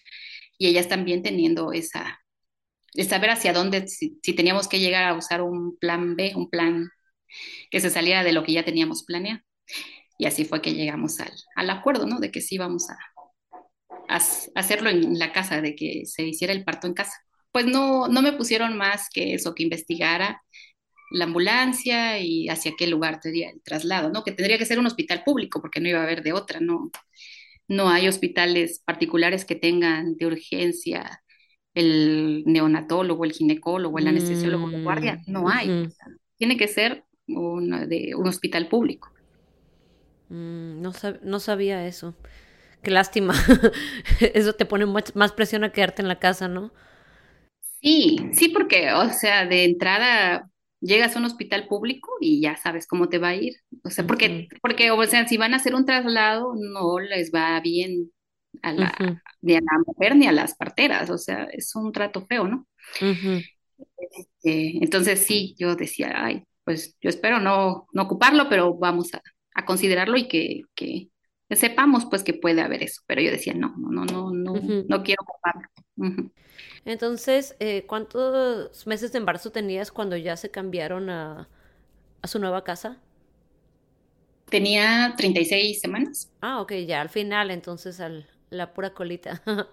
y 0.59 0.69
ellas 0.69 0.89
también 0.89 1.23
teniendo 1.23 1.73
esa, 1.73 2.21
saber 3.09 3.31
hacia 3.31 3.53
dónde, 3.53 3.89
si, 3.89 4.19
teníamos 4.35 4.69
que 4.69 4.81
llegar 4.81 5.05
a 5.05 5.15
usar 5.15 5.43
un 5.43 5.77
plan 5.79 6.17
B, 6.17 6.33
un 6.37 6.51
plan 6.51 6.91
que 7.71 7.81
se 7.81 7.91
saliera 7.91 8.25
de 8.25 8.33
lo 8.33 8.45
que 8.45 8.53
ya 8.53 8.65
teníamos 8.65 9.05
planeado. 9.05 9.41
Y 10.19 10.27
así 10.27 10.45
fue 10.45 10.61
que 10.63 10.75
llegamos 10.75 11.21
al, 11.21 11.33
al 11.57 11.71
acuerdo, 11.71 12.07
¿no? 12.07 12.19
De 12.21 12.31
que 12.33 12.41
sí 12.41 12.57
íbamos 12.57 12.91
a, 12.91 12.99
a 14.09 14.21
hacerlo 14.57 14.91
en 14.91 15.19
la 15.19 15.33
casa, 15.33 15.61
de 15.61 15.77
que 15.77 16.03
se 16.07 16.25
hiciera 16.25 16.53
el 16.53 16.65
parto 16.65 16.87
en 16.87 16.95
casa 16.95 17.15
pues 17.53 17.67
no, 17.67 18.09
no 18.09 18.23
me 18.23 18.33
pusieron 18.33 18.77
más 18.77 19.09
que 19.11 19.35
eso, 19.35 19.55
que 19.55 19.63
investigara 19.63 20.43
la 21.11 21.25
ambulancia 21.25 22.19
y 22.21 22.49
hacia 22.49 22.75
qué 22.79 22.87
lugar 22.87 23.21
tendría 23.21 23.51
el 23.51 23.63
traslado, 23.63 24.11
¿no? 24.11 24.25
Que 24.25 24.33
tendría 24.33 24.59
que 24.59 24.67
ser 24.67 24.79
un 24.79 24.87
hospital 24.87 25.23
público 25.25 25.61
porque 25.61 25.81
no 25.81 25.89
iba 25.89 26.01
a 26.01 26.03
haber 26.03 26.23
de 26.23 26.33
otra, 26.35 26.61
¿no? 26.61 26.91
No 27.69 27.91
hay 27.91 28.09
hospitales 28.09 28.83
particulares 28.85 29.45
que 29.45 29.55
tengan 29.55 30.16
de 30.16 30.27
urgencia 30.27 31.23
el 31.75 32.43
neonatólogo, 32.47 33.25
el 33.25 33.33
ginecólogo, 33.33 33.99
el 33.99 34.09
anestesiólogo 34.09 34.69
de 34.71 34.83
guardia, 34.83 35.21
no 35.27 35.43
mm, 35.43 35.49
hay. 35.49 35.89
Tiene 36.37 36.57
que 36.57 36.66
ser 36.66 37.05
un, 37.29 37.89
de, 37.89 38.14
un 38.16 38.27
hospital 38.27 38.69
público. 38.69 39.12
Mm, 40.29 40.81
no, 40.81 40.93
no 41.23 41.41
sabía 41.41 41.87
eso. 41.87 42.14
Qué 42.83 42.91
lástima. 42.91 43.35
eso 44.21 44.55
te 44.55 44.64
pone 44.64 44.87
más 44.87 45.33
presión 45.33 45.62
a 45.62 45.73
quedarte 45.73 46.03
en 46.03 46.09
la 46.09 46.19
casa, 46.19 46.49
¿no? 46.49 46.73
Sí, 47.81 48.19
sí, 48.33 48.49
porque, 48.49 48.93
o 48.93 49.11
sea, 49.11 49.47
de 49.47 49.64
entrada 49.64 50.51
llegas 50.81 51.14
a 51.14 51.18
un 51.18 51.24
hospital 51.24 51.66
público 51.66 52.11
y 52.20 52.41
ya 52.41 52.57
sabes 52.57 52.87
cómo 52.87 53.09
te 53.09 53.18
va 53.18 53.29
a 53.29 53.37
ir. 53.37 53.55
O 53.85 53.91
sea, 53.91 54.07
porque, 54.07 54.49
porque, 54.62 54.91
o 54.91 55.05
sea, 55.05 55.26
si 55.26 55.37
van 55.37 55.55
a 55.55 55.57
hacer 55.57 55.74
un 55.74 55.85
traslado, 55.85 56.55
no 56.57 56.99
les 56.99 57.33
va 57.33 57.61
bien 57.61 58.11
a 58.62 58.72
la, 58.72 59.22
ni 59.41 59.55
a 59.55 59.61
la 59.61 59.83
mujer 59.87 60.16
ni 60.16 60.26
a 60.26 60.33
las 60.33 60.57
parteras. 60.57 61.11
O 61.11 61.18
sea, 61.18 61.45
es 61.53 61.74
un 61.74 61.93
trato 61.93 62.26
feo, 62.26 62.47
¿no? 62.49 62.66
Este, 63.01 64.79
entonces 64.83 65.20
sí, 65.20 65.55
yo 65.59 65.76
decía, 65.76 66.12
ay, 66.16 66.45
pues 66.64 66.97
yo 67.01 67.09
espero 67.11 67.41
no, 67.41 67.87
no 67.93 68.03
ocuparlo, 68.03 68.49
pero 68.49 68.74
vamos 68.74 69.14
a, 69.14 69.22
a 69.55 69.64
considerarlo 69.64 70.16
y 70.16 70.29
que, 70.29 70.62
que, 70.74 71.11
sepamos 71.51 72.07
pues 72.07 72.22
que 72.22 72.35
puede 72.35 72.61
haber 72.61 72.83
eso. 72.83 73.03
Pero 73.07 73.22
yo 73.22 73.31
decía, 73.31 73.55
no, 73.55 73.74
no, 73.79 73.91
no, 73.91 74.05
no, 74.05 74.31
no, 74.31 74.85
no 74.87 75.03
quiero 75.03 75.22
ocuparlo. 75.22 75.68
Entonces, 76.89 77.55
eh, 77.61 77.84
¿cuántos 77.86 78.86
meses 78.89 79.12
de 79.12 79.18
embarazo 79.18 79.53
tenías 79.53 79.93
cuando 79.93 80.16
ya 80.16 80.36
se 80.39 80.51
cambiaron 80.51 81.11
a, 81.11 81.49
a 82.22 82.28
su 82.28 82.39
nueva 82.41 82.64
casa? 82.64 82.99
Tenía 84.51 85.14
36 85.16 85.80
semanas. 85.80 86.30
Ah, 86.41 86.61
ok, 86.61 86.72
ya 86.86 87.01
al 87.01 87.09
final, 87.11 87.51
entonces 87.51 88.01
al, 88.01 88.28
la 88.51 88.72
pura 88.74 88.95
colita. 88.95 89.43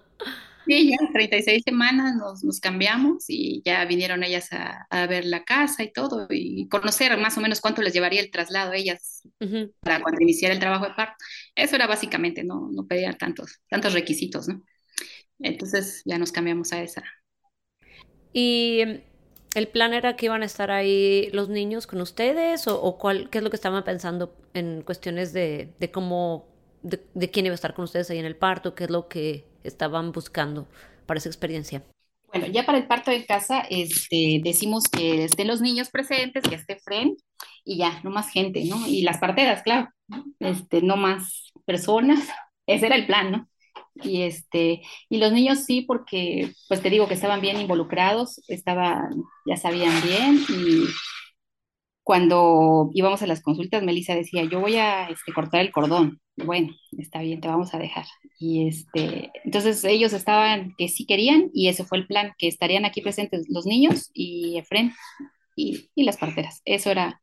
Sí, 0.66 0.90
ya 0.90 0.96
36 1.12 1.62
semanas 1.64 2.16
nos, 2.16 2.42
nos 2.42 2.58
cambiamos 2.58 3.26
y 3.28 3.62
ya 3.64 3.84
vinieron 3.84 4.24
ellas 4.24 4.52
a, 4.52 4.84
a 4.90 5.06
ver 5.06 5.24
la 5.24 5.44
casa 5.44 5.84
y 5.84 5.92
todo 5.92 6.26
y 6.28 6.66
conocer 6.68 7.16
más 7.18 7.38
o 7.38 7.40
menos 7.40 7.60
cuánto 7.60 7.82
les 7.82 7.92
llevaría 7.94 8.20
el 8.20 8.32
traslado 8.32 8.72
a 8.72 8.76
ellas 8.76 9.22
para 9.82 10.02
cuando 10.02 10.20
iniciara 10.22 10.54
el 10.54 10.60
trabajo 10.60 10.86
de 10.86 10.94
parto. 10.94 11.16
Eso 11.54 11.76
era 11.76 11.86
básicamente, 11.86 12.42
no, 12.42 12.68
no 12.72 12.84
pedían 12.86 13.16
tantos, 13.16 13.60
tantos 13.68 13.92
requisitos, 13.94 14.48
¿no? 14.48 14.62
Entonces 15.38 16.02
ya 16.04 16.18
nos 16.18 16.32
cambiamos 16.32 16.72
a 16.72 16.82
esa. 16.82 17.02
¿Y 18.32 18.80
em, 18.80 19.00
el 19.54 19.68
plan 19.68 19.94
era 19.94 20.16
que 20.16 20.26
iban 20.26 20.42
a 20.42 20.46
estar 20.46 20.70
ahí 20.70 21.30
los 21.32 21.48
niños 21.48 21.86
con 21.86 22.00
ustedes 22.00 22.66
o, 22.68 22.80
o 22.82 22.98
cuál, 22.98 23.30
qué 23.30 23.38
es 23.38 23.44
lo 23.44 23.50
que 23.50 23.56
estaban 23.56 23.82
pensando 23.84 24.34
en 24.54 24.82
cuestiones 24.82 25.32
de, 25.32 25.72
de 25.78 25.90
cómo, 25.90 26.46
de, 26.82 27.00
de 27.14 27.30
quién 27.30 27.46
iba 27.46 27.54
a 27.54 27.56
estar 27.56 27.74
con 27.74 27.84
ustedes 27.84 28.10
ahí 28.10 28.18
en 28.18 28.26
el 28.26 28.36
parto, 28.36 28.74
qué 28.74 28.84
es 28.84 28.90
lo 28.90 29.08
que 29.08 29.44
estaban 29.64 30.12
buscando 30.12 30.66
para 31.06 31.18
esa 31.18 31.28
experiencia? 31.28 31.82
Bueno, 32.28 32.46
ya 32.48 32.66
para 32.66 32.78
el 32.78 32.86
parto 32.86 33.10
de 33.10 33.24
casa, 33.24 33.60
este, 33.70 34.40
decimos 34.42 34.84
que 34.88 35.24
estén 35.24 35.46
los 35.46 35.60
niños 35.60 35.90
presentes, 35.90 36.42
que 36.44 36.56
esté 36.56 36.76
Fren 36.76 37.16
y 37.64 37.78
ya, 37.78 38.00
no 38.02 38.10
más 38.10 38.30
gente, 38.30 38.64
¿no? 38.64 38.86
Y 38.86 39.02
las 39.02 39.18
parteras, 39.18 39.62
claro, 39.62 39.88
este, 40.40 40.82
no 40.82 40.96
más 40.96 41.52
personas. 41.64 42.28
Ese 42.66 42.86
era 42.86 42.96
el 42.96 43.06
plan, 43.06 43.30
¿no? 43.30 43.48
Y 44.02 44.22
este, 44.22 44.82
y 45.08 45.18
los 45.18 45.32
niños 45.32 45.60
sí, 45.60 45.82
porque 45.82 46.52
pues 46.68 46.82
te 46.82 46.90
digo 46.90 47.08
que 47.08 47.14
estaban 47.14 47.40
bien 47.40 47.60
involucrados, 47.60 48.42
estaban, 48.48 49.22
ya 49.46 49.56
sabían 49.56 50.02
bien, 50.02 50.38
y 50.48 50.84
cuando 52.02 52.90
íbamos 52.94 53.22
a 53.22 53.26
las 53.26 53.42
consultas, 53.42 53.82
Melissa 53.82 54.14
decía, 54.14 54.44
yo 54.44 54.60
voy 54.60 54.76
a 54.76 55.08
este, 55.08 55.32
cortar 55.32 55.60
el 55.60 55.72
cordón. 55.72 56.20
Bueno, 56.36 56.72
está 56.98 57.20
bien, 57.20 57.40
te 57.40 57.48
vamos 57.48 57.74
a 57.74 57.78
dejar. 57.78 58.04
Y 58.38 58.68
este, 58.68 59.32
entonces 59.44 59.82
ellos 59.84 60.12
estaban 60.12 60.74
que 60.78 60.88
sí 60.88 61.04
querían, 61.04 61.50
y 61.52 61.68
ese 61.68 61.84
fue 61.84 61.98
el 61.98 62.06
plan, 62.06 62.32
que 62.38 62.46
estarían 62.46 62.84
aquí 62.84 63.00
presentes 63.00 63.46
los 63.48 63.66
niños 63.66 64.10
y 64.14 64.56
Efren 64.58 64.92
y, 65.56 65.90
y 65.96 66.04
las 66.04 66.16
parteras. 66.16 66.62
Eso 66.64 66.90
era 66.92 67.20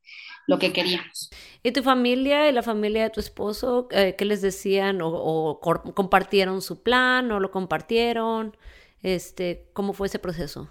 lo 0.47 0.59
que 0.59 0.73
queríamos. 0.73 1.29
¿Y 1.61 1.71
tu 1.71 1.83
familia 1.83 2.49
y 2.49 2.51
la 2.51 2.63
familia 2.63 3.03
de 3.03 3.09
tu 3.09 3.19
esposo, 3.19 3.87
eh, 3.91 4.15
qué 4.17 4.25
les 4.25 4.41
decían 4.41 4.99
o, 5.01 5.59
compartieron 5.61 6.61
su 6.61 6.83
plan 6.83 7.31
o 7.31 7.39
lo 7.39 7.51
compartieron? 7.51 8.55
Este, 9.01 9.69
¿cómo 9.73 9.93
fue 9.93 10.07
ese 10.07 10.19
proceso? 10.19 10.69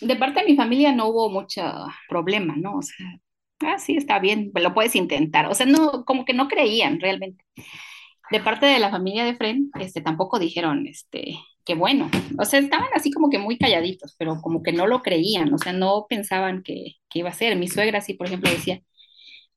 De 0.00 0.16
parte 0.16 0.40
de 0.40 0.46
mi 0.46 0.56
familia 0.56 0.92
no 0.92 1.08
hubo 1.08 1.30
mucho 1.30 1.62
problema, 2.08 2.54
¿no? 2.56 2.78
O 2.78 2.82
sea, 2.82 3.06
ah, 3.60 3.78
sí, 3.78 3.96
está 3.96 4.18
bien, 4.18 4.52
lo 4.54 4.74
puedes 4.74 4.94
intentar. 4.94 5.46
O 5.46 5.54
sea, 5.54 5.66
no, 5.66 6.04
como 6.04 6.24
que 6.24 6.34
no 6.34 6.48
creían 6.48 7.00
realmente. 7.00 7.44
De 8.30 8.40
parte 8.40 8.66
de 8.66 8.78
la 8.78 8.90
familia 8.90 9.24
de 9.24 9.36
Fren, 9.36 9.70
este, 9.80 10.00
tampoco 10.00 10.38
dijeron, 10.38 10.86
este, 10.86 11.38
qué 11.66 11.74
bueno. 11.74 12.10
O 12.38 12.44
sea, 12.46 12.60
estaban 12.60 12.88
así 12.94 13.12
como 13.12 13.30
que 13.30 13.38
muy 13.38 13.58
calladitos, 13.58 14.14
pero 14.18 14.40
como 14.42 14.62
que 14.62 14.72
no 14.72 14.86
lo 14.86 15.02
creían, 15.02 15.52
o 15.54 15.58
sea, 15.58 15.72
no 15.74 16.06
pensaban 16.08 16.62
que, 16.62 16.94
que 17.10 17.20
iba 17.20 17.30
a 17.30 17.34
ser. 17.34 17.56
Mi 17.56 17.68
suegra 17.68 18.00
sí, 18.00 18.14
por 18.14 18.28
ejemplo, 18.28 18.50
decía, 18.50 18.82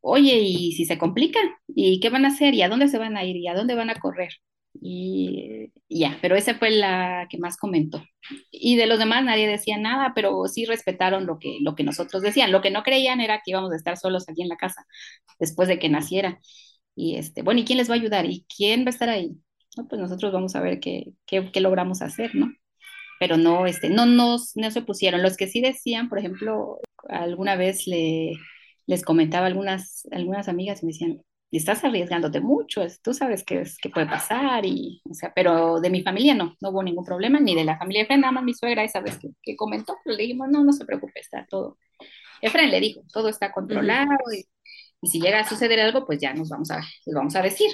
oye, 0.01 0.39
¿y 0.41 0.73
si 0.73 0.85
se 0.85 0.97
complica? 0.97 1.39
¿Y 1.67 1.99
qué 2.01 2.09
van 2.09 2.25
a 2.25 2.29
hacer? 2.29 2.53
¿Y 2.55 2.61
a 2.63 2.69
dónde 2.69 2.87
se 2.89 2.97
van 2.99 3.17
a 3.17 3.25
ir? 3.25 3.37
¿Y 3.37 3.47
a 3.47 3.55
dónde 3.55 3.75
van 3.75 3.89
a 3.89 3.95
correr? 3.95 4.29
Y 4.81 5.71
ya, 5.89 6.17
pero 6.21 6.35
esa 6.35 6.55
fue 6.55 6.71
la 6.71 7.27
que 7.29 7.37
más 7.37 7.57
comentó. 7.57 8.03
Y 8.51 8.77
de 8.77 8.87
los 8.87 8.99
demás 8.99 9.23
nadie 9.23 9.47
decía 9.47 9.77
nada, 9.77 10.13
pero 10.15 10.47
sí 10.47 10.65
respetaron 10.65 11.25
lo 11.25 11.39
que, 11.39 11.57
lo 11.61 11.75
que 11.75 11.83
nosotros 11.83 12.21
decían. 12.23 12.51
Lo 12.51 12.61
que 12.61 12.71
no 12.71 12.83
creían 12.83 13.21
era 13.21 13.37
que 13.43 13.51
íbamos 13.51 13.71
a 13.73 13.75
estar 13.75 13.97
solos 13.97 14.29
aquí 14.29 14.41
en 14.43 14.49
la 14.49 14.57
casa 14.57 14.85
después 15.39 15.67
de 15.67 15.79
que 15.79 15.89
naciera. 15.89 16.39
Y 16.95 17.15
este, 17.17 17.41
bueno, 17.43 17.61
¿y 17.61 17.65
quién 17.65 17.77
les 17.77 17.89
va 17.89 17.93
a 17.95 17.97
ayudar? 17.97 18.25
¿Y 18.25 18.45
quién 18.55 18.83
va 18.85 18.87
a 18.87 18.89
estar 18.91 19.09
ahí? 19.09 19.37
No, 19.77 19.87
pues 19.87 20.01
nosotros 20.01 20.33
vamos 20.33 20.55
a 20.55 20.61
ver 20.61 20.79
qué, 20.79 21.13
qué, 21.25 21.51
qué 21.51 21.61
logramos 21.61 22.01
hacer, 22.01 22.35
¿no? 22.35 22.51
Pero 23.19 23.37
no, 23.37 23.65
este, 23.65 23.89
no 23.89 24.05
nos, 24.05 24.55
no 24.55 24.71
se 24.71 24.81
pusieron. 24.81 25.21
Los 25.23 25.37
que 25.37 25.47
sí 25.47 25.61
decían, 25.61 26.09
por 26.09 26.19
ejemplo, 26.19 26.79
alguna 27.09 27.55
vez 27.55 27.87
le, 27.87 28.33
les 28.87 29.03
comentaba 29.03 29.45
a 29.45 29.47
algunas, 29.47 30.07
algunas 30.11 30.47
amigas 30.47 30.81
y 30.81 30.85
me 30.85 30.91
decían, 30.93 31.21
estás 31.51 31.83
arriesgándote 31.83 32.41
mucho, 32.41 32.85
tú 33.03 33.13
sabes 33.13 33.43
qué 33.43 33.61
es, 33.61 33.77
qué 33.77 33.89
puede 33.89 34.07
pasar, 34.07 34.65
y, 34.65 35.01
o 35.09 35.13
sea, 35.13 35.33
pero 35.33 35.79
de 35.79 35.89
mi 35.89 36.03
familia 36.03 36.35
no, 36.35 36.55
no 36.61 36.69
hubo 36.69 36.83
ningún 36.83 37.05
problema, 37.05 37.39
ni 37.39 37.55
de 37.55 37.63
la 37.65 37.77
familia 37.77 38.01
de 38.01 38.03
Efren, 38.05 38.21
nada 38.21 38.31
más 38.33 38.43
mi 38.43 38.53
suegra 38.53 38.83
esa 38.83 39.01
vez 39.01 39.17
que, 39.17 39.29
que 39.41 39.55
comentó, 39.55 39.97
pero 40.03 40.15
le 40.15 40.23
dijimos, 40.23 40.47
no, 40.49 40.63
no 40.63 40.73
se 40.73 40.85
preocupe, 40.85 41.19
está 41.19 41.45
todo. 41.49 41.77
Efren 42.41 42.69
le 42.71 42.79
dijo, 42.79 43.01
todo 43.11 43.29
está 43.29 43.51
controlado 43.51 44.17
y, 44.35 44.45
y 45.01 45.07
si 45.09 45.19
llega 45.19 45.39
a 45.41 45.47
suceder 45.49 45.79
algo, 45.79 46.05
pues 46.05 46.19
ya 46.19 46.33
nos 46.33 46.49
vamos 46.49 46.71
a, 46.71 46.77
les 47.05 47.15
vamos 47.15 47.35
a 47.35 47.41
decir, 47.41 47.71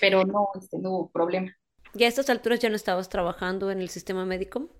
pero 0.00 0.24
no, 0.24 0.48
este, 0.60 0.78
no 0.78 0.90
hubo 0.90 1.10
problema. 1.10 1.52
¿Y 1.92 2.04
a 2.04 2.08
estas 2.08 2.30
alturas 2.30 2.60
ya 2.60 2.70
no 2.70 2.76
estabas 2.76 3.10
trabajando 3.10 3.70
en 3.70 3.80
el 3.82 3.90
sistema 3.90 4.24
médico? 4.24 4.70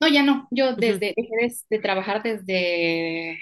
No, 0.00 0.08
ya 0.08 0.22
no, 0.22 0.46
yo 0.52 0.76
desde, 0.76 1.12
dejé 1.16 1.36
de, 1.40 1.52
de 1.70 1.78
trabajar 1.80 2.22
desde, 2.22 3.38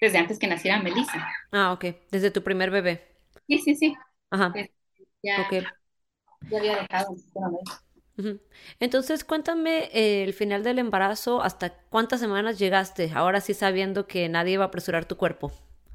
desde 0.00 0.18
antes 0.18 0.38
que 0.38 0.46
naciera 0.48 0.82
Melissa. 0.82 1.26
Ah, 1.52 1.72
ok, 1.72 1.84
desde 2.10 2.30
tu 2.30 2.42
primer 2.42 2.70
bebé. 2.70 3.00
Sí, 3.48 3.58
sí, 3.58 3.74
sí, 3.76 3.94
Ajá, 4.30 4.66
ya, 5.22 5.36
ok. 5.36 5.52
ya 6.50 6.58
había 6.58 6.76
dejado 6.82 7.14
el 7.14 7.18
sistema 7.20 7.50
médico. 7.50 7.72
Entonces, 8.80 9.24
cuéntame 9.24 9.88
eh, 9.92 10.24
el 10.24 10.32
final 10.34 10.62
del 10.62 10.78
embarazo, 10.78 11.42
¿hasta 11.42 11.70
cuántas 11.90 12.20
semanas 12.20 12.58
llegaste? 12.58 13.10
Ahora 13.14 13.40
sí 13.40 13.54
sabiendo 13.54 14.06
que 14.06 14.28
nadie 14.28 14.54
iba 14.54 14.64
a 14.64 14.68
apresurar 14.68 15.04
tu 15.06 15.16
cuerpo. 15.16 15.52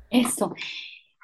Eso. 0.09 0.53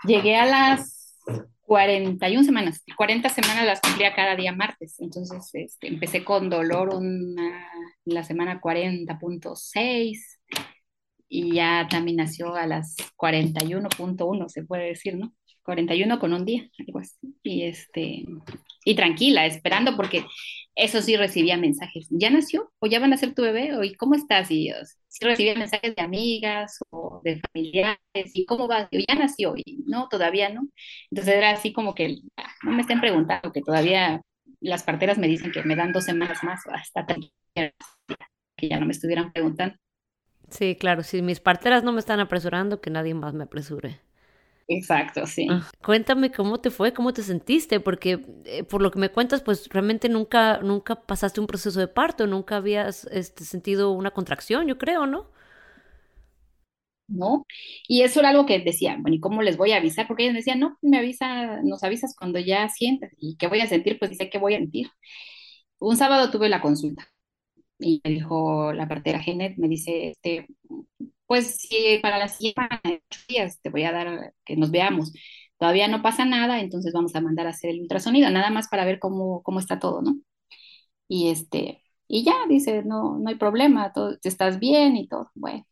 Llegué 0.03 0.37
a 0.37 0.45
las 0.45 1.17
41 1.65 2.43
semanas. 2.43 2.83
40 2.95 3.29
semanas 3.29 3.65
las 3.65 3.81
cumplía 3.81 4.13
cada 4.15 4.35
día 4.35 4.53
martes. 4.53 4.99
Entonces, 4.99 5.49
este, 5.53 5.87
empecé 5.87 6.23
con 6.23 6.49
dolor 6.49 6.93
una, 6.93 7.67
la 8.05 8.23
semana 8.23 8.59
cuarenta 8.59 9.17
punto 9.19 9.55
seis 9.55 10.39
y 11.29 11.55
ya 11.55 11.87
también 11.89 12.17
nació 12.17 12.53
a 12.55 12.67
las 12.67 12.95
cuarenta 13.15 13.63
y 13.65 13.75
uno 13.75 13.89
punto 13.89 14.27
uno 14.27 14.49
se 14.49 14.63
puede 14.63 14.85
decir, 14.85 15.17
¿no? 15.17 15.33
41 15.63 16.19
con 16.19 16.33
un 16.33 16.45
día, 16.45 16.69
algo 16.85 16.99
así. 16.99 17.17
Y 17.41 17.63
este, 17.63 18.25
y 18.85 18.95
tranquila, 18.95 19.45
esperando 19.45 19.95
porque 19.95 20.25
eso 20.75 21.01
sí 21.01 21.15
recibía 21.17 21.57
mensajes. 21.57 22.07
¿Ya 22.09 22.29
nació? 22.29 22.71
¿O 22.79 22.87
ya 22.87 22.99
van 22.99 23.13
a 23.13 23.17
ser 23.17 23.33
tu 23.35 23.43
bebé? 23.43 23.75
¿O 23.77 23.83
y 23.83 23.95
cómo 23.95 24.15
estás? 24.15 24.49
Y 24.51 24.69
yo 24.69 24.75
sí 25.07 25.25
recibía 25.25 25.55
mensajes 25.55 25.95
de 25.95 26.01
amigas 26.01 26.79
o 26.89 27.21
de 27.23 27.39
familiares. 27.53 27.99
¿Y 28.33 28.45
cómo 28.45 28.67
va? 28.67 28.87
Y 28.91 29.05
ya 29.07 29.15
nació. 29.15 29.53
Y 29.55 29.83
no, 29.85 30.07
todavía 30.09 30.49
no. 30.49 30.67
Entonces 31.11 31.35
era 31.35 31.51
así 31.51 31.73
como 31.73 31.93
que 31.93 32.17
ah, 32.37 32.49
no 32.63 32.71
me 32.71 32.81
estén 32.81 33.01
preguntando, 33.01 33.51
que 33.51 33.61
todavía 33.61 34.21
las 34.61 34.83
parteras 34.83 35.17
me 35.17 35.27
dicen 35.27 35.51
que 35.51 35.63
me 35.63 35.75
dan 35.75 35.91
dos 35.91 36.05
semanas 36.05 36.43
más 36.43 36.61
hasta 36.71 37.05
que 37.55 37.73
ya 38.69 38.79
no 38.79 38.85
me 38.85 38.93
estuvieran 38.93 39.31
preguntando. 39.31 39.75
Sí, 40.49 40.75
claro, 40.79 41.03
si 41.03 41.21
mis 41.21 41.39
parteras 41.39 41.83
no 41.83 41.91
me 41.91 41.99
están 41.99 42.19
apresurando, 42.19 42.79
que 42.79 42.89
nadie 42.89 43.13
más 43.13 43.33
me 43.33 43.43
apresure. 43.43 43.99
Exacto, 44.67 45.25
sí. 45.27 45.47
Ah, 45.47 45.69
cuéntame 45.83 46.31
cómo 46.31 46.61
te 46.61 46.71
fue, 46.71 46.93
cómo 46.93 47.11
te 47.13 47.21
sentiste, 47.21 47.81
porque 47.81 48.25
eh, 48.45 48.63
por 48.63 48.81
lo 48.81 48.91
que 48.91 48.99
me 48.99 49.09
cuentas, 49.11 49.41
pues 49.41 49.67
realmente 49.69 50.07
nunca, 50.07 50.59
nunca 50.59 50.95
pasaste 51.05 51.41
un 51.41 51.47
proceso 51.47 51.79
de 51.81 51.87
parto, 51.89 52.27
nunca 52.27 52.55
habías 52.57 53.05
este, 53.11 53.43
sentido 53.43 53.91
una 53.91 54.11
contracción, 54.11 54.67
yo 54.67 54.77
creo, 54.77 55.05
¿no? 55.05 55.27
¿no? 57.07 57.45
Y 57.87 58.01
eso 58.03 58.19
era 58.19 58.29
algo 58.29 58.45
que 58.45 58.59
decían, 58.59 59.01
bueno, 59.01 59.15
¿y 59.17 59.19
cómo 59.19 59.41
les 59.41 59.57
voy 59.57 59.71
a 59.71 59.77
avisar? 59.77 60.07
Porque 60.07 60.23
ellos 60.23 60.33
me 60.33 60.39
decían, 60.39 60.59
no, 60.59 60.77
me 60.81 60.97
avisa, 60.97 61.61
nos 61.63 61.83
avisas 61.83 62.15
cuando 62.17 62.39
ya 62.39 62.69
sientas. 62.69 63.11
¿Y 63.17 63.35
qué 63.37 63.47
voy 63.47 63.61
a 63.61 63.67
sentir? 63.67 63.99
Pues 63.99 64.11
dice 64.11 64.29
que 64.29 64.37
voy 64.39 64.55
a 64.55 64.59
sentir. 64.59 64.87
Un 65.79 65.97
sábado 65.97 66.31
tuve 66.31 66.49
la 66.49 66.61
consulta 66.61 67.07
y 67.79 68.01
me 68.05 68.11
dijo 68.11 68.73
la 68.73 68.87
partera 68.87 69.19
Genet, 69.21 69.57
me 69.57 69.67
dice, 69.69 70.09
este, 70.11 70.47
pues 71.27 71.57
si 71.57 71.99
para 72.01 72.17
la 72.17 72.27
siguiente 72.27 72.61
semana, 72.61 72.81
en 72.83 73.01
ocho 73.09 73.19
días 73.27 73.59
te 73.61 73.69
voy 73.69 73.83
a 73.83 73.91
dar 73.91 74.33
que 74.45 74.55
nos 74.57 74.71
veamos. 74.71 75.13
Todavía 75.57 75.87
no 75.87 76.01
pasa 76.01 76.25
nada, 76.25 76.59
entonces 76.59 76.93
vamos 76.93 77.15
a 77.15 77.21
mandar 77.21 77.47
a 77.47 77.51
hacer 77.51 77.71
el 77.71 77.81
ultrasonido, 77.81 78.29
nada 78.29 78.49
más 78.49 78.67
para 78.69 78.85
ver 78.85 78.99
cómo, 78.99 79.41
cómo 79.43 79.59
está 79.59 79.79
todo, 79.79 80.01
¿no? 80.01 80.15
Y 81.07 81.29
este, 81.29 81.83
y 82.07 82.23
ya, 82.25 82.33
dice, 82.49 82.83
no, 82.83 83.17
no 83.19 83.29
hay 83.29 83.35
problema, 83.35 83.93
todo, 83.93 84.17
estás 84.23 84.59
bien 84.59 84.97
y 84.97 85.07
todo. 85.07 85.31
Bueno, 85.35 85.65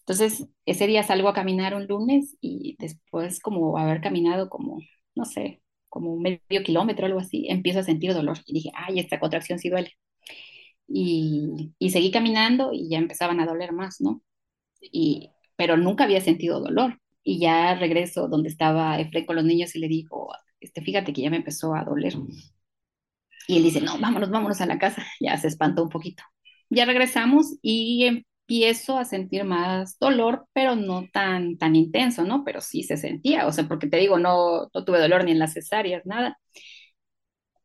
entonces, 0.00 0.48
ese 0.66 0.86
día 0.86 1.02
salgo 1.04 1.28
a 1.28 1.34
caminar 1.34 1.74
un 1.74 1.86
lunes 1.86 2.36
y 2.40 2.76
después 2.78 3.40
como 3.40 3.78
haber 3.78 4.00
caminado 4.00 4.48
como, 4.50 4.80
no 5.14 5.24
sé, 5.24 5.62
como 5.88 6.16
medio 6.18 6.62
kilómetro 6.64 7.04
o 7.06 7.08
algo 7.08 7.20
así, 7.20 7.46
empiezo 7.48 7.80
a 7.80 7.84
sentir 7.84 8.14
dolor. 8.14 8.38
Y 8.46 8.54
dije, 8.54 8.70
ay, 8.74 8.98
esta 9.00 9.20
contracción 9.20 9.58
sí 9.58 9.70
duele. 9.70 9.92
Y, 10.88 11.74
y 11.78 11.90
seguí 11.90 12.10
caminando 12.10 12.70
y 12.72 12.88
ya 12.90 12.98
empezaban 12.98 13.40
a 13.40 13.46
doler 13.46 13.72
más, 13.72 14.00
¿no? 14.00 14.22
Y, 14.82 15.30
pero 15.56 15.76
nunca 15.76 16.04
había 16.04 16.20
sentido 16.20 16.60
dolor. 16.60 16.98
Y 17.24 17.40
ya 17.40 17.74
regreso 17.76 18.28
donde 18.28 18.48
estaba 18.48 18.98
Efraín 19.00 19.26
con 19.26 19.36
los 19.36 19.44
niños 19.44 19.74
y 19.76 19.78
le 19.80 19.88
digo, 19.88 20.32
este, 20.60 20.82
fíjate 20.82 21.12
que 21.12 21.22
ya 21.22 21.30
me 21.30 21.36
empezó 21.38 21.74
a 21.74 21.84
doler. 21.84 22.14
Y 23.48 23.56
él 23.56 23.64
dice, 23.64 23.80
no, 23.80 23.98
vámonos, 23.98 24.30
vámonos 24.30 24.60
a 24.60 24.66
la 24.66 24.78
casa. 24.78 25.04
Ya 25.20 25.36
se 25.38 25.48
espantó 25.48 25.82
un 25.82 25.88
poquito. 25.90 26.22
Ya 26.70 26.84
regresamos 26.84 27.56
y 27.62 28.04
empiezo 28.06 28.98
a 28.98 29.04
sentir 29.04 29.44
más 29.44 29.98
dolor, 29.98 30.46
pero 30.52 30.76
no 30.76 31.06
tan, 31.12 31.58
tan 31.58 31.76
intenso, 31.76 32.24
¿no? 32.24 32.44
Pero 32.44 32.60
sí 32.60 32.82
se 32.82 32.96
sentía, 32.96 33.46
o 33.46 33.52
sea, 33.52 33.68
porque 33.68 33.88
te 33.88 33.98
digo, 33.98 34.18
no, 34.18 34.68
no 34.74 34.84
tuve 34.84 35.00
dolor 35.00 35.24
ni 35.24 35.32
en 35.32 35.38
las 35.38 35.52
cesáreas, 35.54 36.04
nada. 36.06 36.38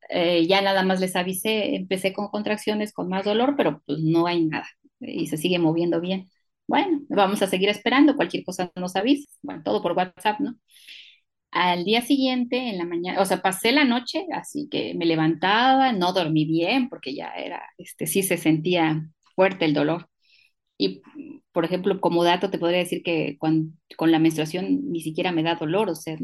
eh, 0.10 0.48
ya 0.48 0.62
nada 0.62 0.84
más 0.84 1.00
les 1.00 1.16
avisé, 1.16 1.76
empecé 1.76 2.14
con 2.14 2.30
contracciones, 2.30 2.94
con 2.94 3.10
más 3.10 3.26
dolor, 3.26 3.56
pero 3.58 3.82
pues 3.86 4.00
no 4.00 4.28
hay 4.28 4.46
nada 4.46 4.68
y 5.00 5.28
se 5.28 5.38
sigue 5.38 5.60
moviendo 5.60 6.02
bien. 6.02 6.30
Bueno, 6.68 7.02
vamos 7.10 7.42
a 7.42 7.48
seguir 7.48 7.70
esperando, 7.70 8.16
cualquier 8.16 8.44
cosa 8.44 8.72
nos 8.76 8.96
avisa. 8.96 9.30
Bueno, 9.42 9.64
todo 9.64 9.82
por 9.82 9.94
WhatsApp, 9.94 10.40
¿no? 10.40 10.56
Al 11.52 11.86
día 11.86 12.02
siguiente, 12.02 12.58
en 12.70 12.78
la 12.78 12.86
mañana, 12.86 13.22
o 13.22 13.26
sea, 13.26 13.42
pasé 13.42 13.72
la 13.72 13.86
noche, 13.86 14.26
así 14.34 14.68
que 14.70 14.94
me 14.96 15.06
levantaba, 15.06 15.94
no 15.94 16.12
dormí 16.14 16.46
bien 16.46 16.90
porque 16.90 17.16
ya 17.16 17.30
era, 17.30 17.64
este, 17.78 18.06
sí 18.06 18.22
se 18.22 18.38
sentía 18.38 19.10
fuerte 19.36 19.66
el 19.66 19.74
dolor. 19.74 20.10
Y, 20.78 21.02
por 21.54 21.66
ejemplo, 21.66 22.00
como 22.02 22.24
dato 22.24 22.52
te 22.52 22.60
podría 22.60 22.80
decir 22.80 23.02
que 23.02 23.38
con, 23.40 23.80
con 23.96 24.12
la 24.12 24.20
menstruación 24.20 24.92
ni 24.92 25.02
siquiera 25.02 25.32
me 25.32 25.42
da 25.42 25.56
dolor, 25.56 25.90
o 25.90 25.96
sea, 25.96 26.18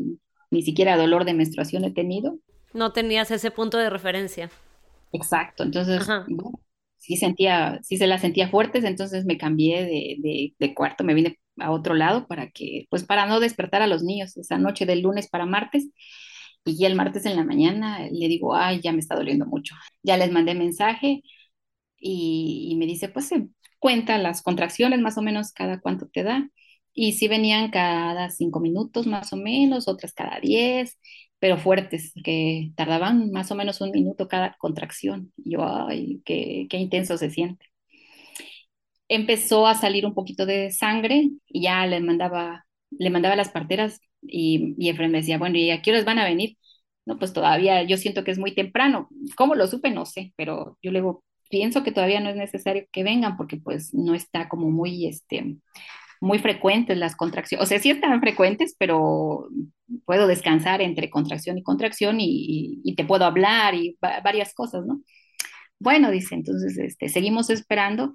ni 0.51 0.61
siquiera 0.61 0.97
dolor 0.97 1.25
de 1.25 1.33
menstruación 1.33 1.85
he 1.85 1.91
tenido. 1.91 2.37
No 2.73 2.91
tenías 2.91 3.31
ese 3.31 3.49
punto 3.49 3.77
de 3.77 3.89
referencia. 3.89 4.51
Exacto, 5.11 5.63
entonces, 5.63 6.05
bueno, 6.27 6.59
sí 7.03 7.17
sentía, 7.17 7.79
sí 7.83 7.97
se 7.97 8.07
las 8.07 8.21
sentía 8.21 8.49
fuertes, 8.49 8.85
entonces 8.85 9.25
me 9.25 9.37
cambié 9.37 9.83
de, 9.85 10.53
de, 10.57 10.73
cuarto, 10.73 11.03
me 11.03 11.13
vine 11.13 11.37
a 11.59 11.71
otro 11.71 11.95
lado 11.95 12.27
para 12.27 12.49
que, 12.51 12.87
pues 12.89 13.03
para 13.03 13.25
no 13.25 13.39
despertar 13.41 13.81
a 13.81 13.87
los 13.87 14.03
niños 14.03 14.37
esa 14.37 14.57
noche 14.57 14.85
del 14.85 15.01
lunes 15.01 15.27
para 15.29 15.45
martes. 15.45 15.89
Y 16.65 16.77
ya 16.77 16.87
el 16.87 16.95
martes 16.95 17.25
en 17.25 17.35
la 17.35 17.43
mañana 17.43 17.99
le 18.09 18.27
digo, 18.29 18.55
ay, 18.55 18.79
ya 18.81 18.93
me 18.93 18.99
está 18.99 19.15
doliendo 19.15 19.45
mucho. 19.45 19.75
Ya 20.03 20.15
les 20.17 20.31
mandé 20.31 20.55
mensaje 20.55 21.21
y, 21.97 22.69
y 22.71 22.75
me 22.77 22.85
dice, 22.85 23.09
pues 23.09 23.27
se 23.27 23.47
cuenta 23.79 24.17
las 24.17 24.41
contracciones 24.41 24.99
más 25.01 25.17
o 25.17 25.21
menos 25.21 25.51
cada 25.53 25.79
cuánto 25.81 26.07
te 26.07 26.23
da. 26.23 26.49
Y 26.93 27.13
sí 27.13 27.27
venían 27.27 27.71
cada 27.71 28.29
cinco 28.29 28.59
minutos 28.61 29.07
más 29.07 29.33
o 29.33 29.37
menos, 29.37 29.87
otras 29.87 30.13
cada 30.13 30.39
diez, 30.39 30.97
pero 31.43 31.57
fuertes, 31.57 32.13
que 32.23 32.71
tardaban 32.77 33.29
más 33.31 33.51
o 33.51 33.55
menos 33.55 33.81
un 33.81 33.91
minuto 33.91 34.29
cada 34.29 34.55
contracción. 34.59 35.33
yo, 35.35 35.61
ay, 35.89 36.21
qué, 36.23 36.67
qué 36.69 36.77
intenso 36.77 37.17
se 37.17 37.29
siente. 37.29 37.65
Empezó 39.09 39.67
a 39.67 39.75
salir 39.75 40.05
un 40.05 40.13
poquito 40.13 40.45
de 40.45 40.71
sangre 40.71 41.31
y 41.47 41.63
ya 41.63 41.85
le 41.85 41.99
mandaba, 41.99 42.65
le 42.91 43.09
mandaba 43.09 43.35
las 43.35 43.49
parteras 43.49 43.99
y, 44.21 44.73
y 44.77 44.87
Efraín 44.87 45.11
me 45.11 45.17
decía, 45.17 45.37
bueno, 45.37 45.57
¿y 45.57 45.69
a 45.69 45.81
qué 45.81 45.91
horas 45.91 46.05
van 46.05 46.19
a 46.19 46.23
venir? 46.23 46.57
No, 47.05 47.19
pues 47.19 47.33
todavía 47.33 47.83
yo 47.83 47.97
siento 47.97 48.23
que 48.23 48.31
es 48.31 48.39
muy 48.39 48.55
temprano. 48.55 49.09
¿Cómo 49.35 49.55
lo 49.55 49.67
supe? 49.67 49.91
No 49.91 50.05
sé, 50.05 50.31
pero 50.37 50.77
yo 50.81 50.91
le 50.91 50.99
digo, 50.99 51.25
pienso 51.49 51.83
que 51.83 51.91
todavía 51.91 52.21
no 52.21 52.29
es 52.29 52.37
necesario 52.37 52.85
que 52.89 53.03
vengan 53.03 53.35
porque 53.35 53.57
pues 53.57 53.93
no 53.93 54.15
está 54.15 54.47
como 54.47 54.71
muy, 54.71 55.07
este, 55.07 55.57
muy 56.21 56.39
frecuentes 56.39 56.97
las 56.97 57.17
contracciones. 57.17 57.65
O 57.65 57.67
sea, 57.67 57.79
sí 57.79 57.89
están 57.89 58.21
frecuentes, 58.21 58.75
pero 58.79 59.49
puedo 60.05 60.27
descansar 60.27 60.81
entre 60.81 61.09
contracción 61.09 61.57
y 61.57 61.63
contracción 61.63 62.17
y, 62.19 62.93
te 62.95 63.05
puedo 63.05 63.25
hablar 63.25 63.75
y 63.75 63.97
varias 64.01 64.53
cosas, 64.53 64.85
¿no? 64.85 65.01
Bueno, 65.79 66.11
dice, 66.11 66.35
entonces 66.35 66.77
este, 66.77 67.09
seguimos 67.09 67.49
esperando 67.49 68.13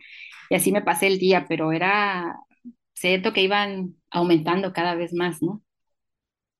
y 0.50 0.54
así 0.56 0.72
me 0.72 0.82
pasé 0.82 1.08
el 1.08 1.18
día, 1.18 1.46
pero 1.48 1.72
era 1.72 2.36
cierto 2.94 3.32
que 3.32 3.42
iban 3.42 3.96
aumentando 4.10 4.72
cada 4.72 4.94
vez 4.94 5.12
más, 5.14 5.42
¿no? 5.42 5.62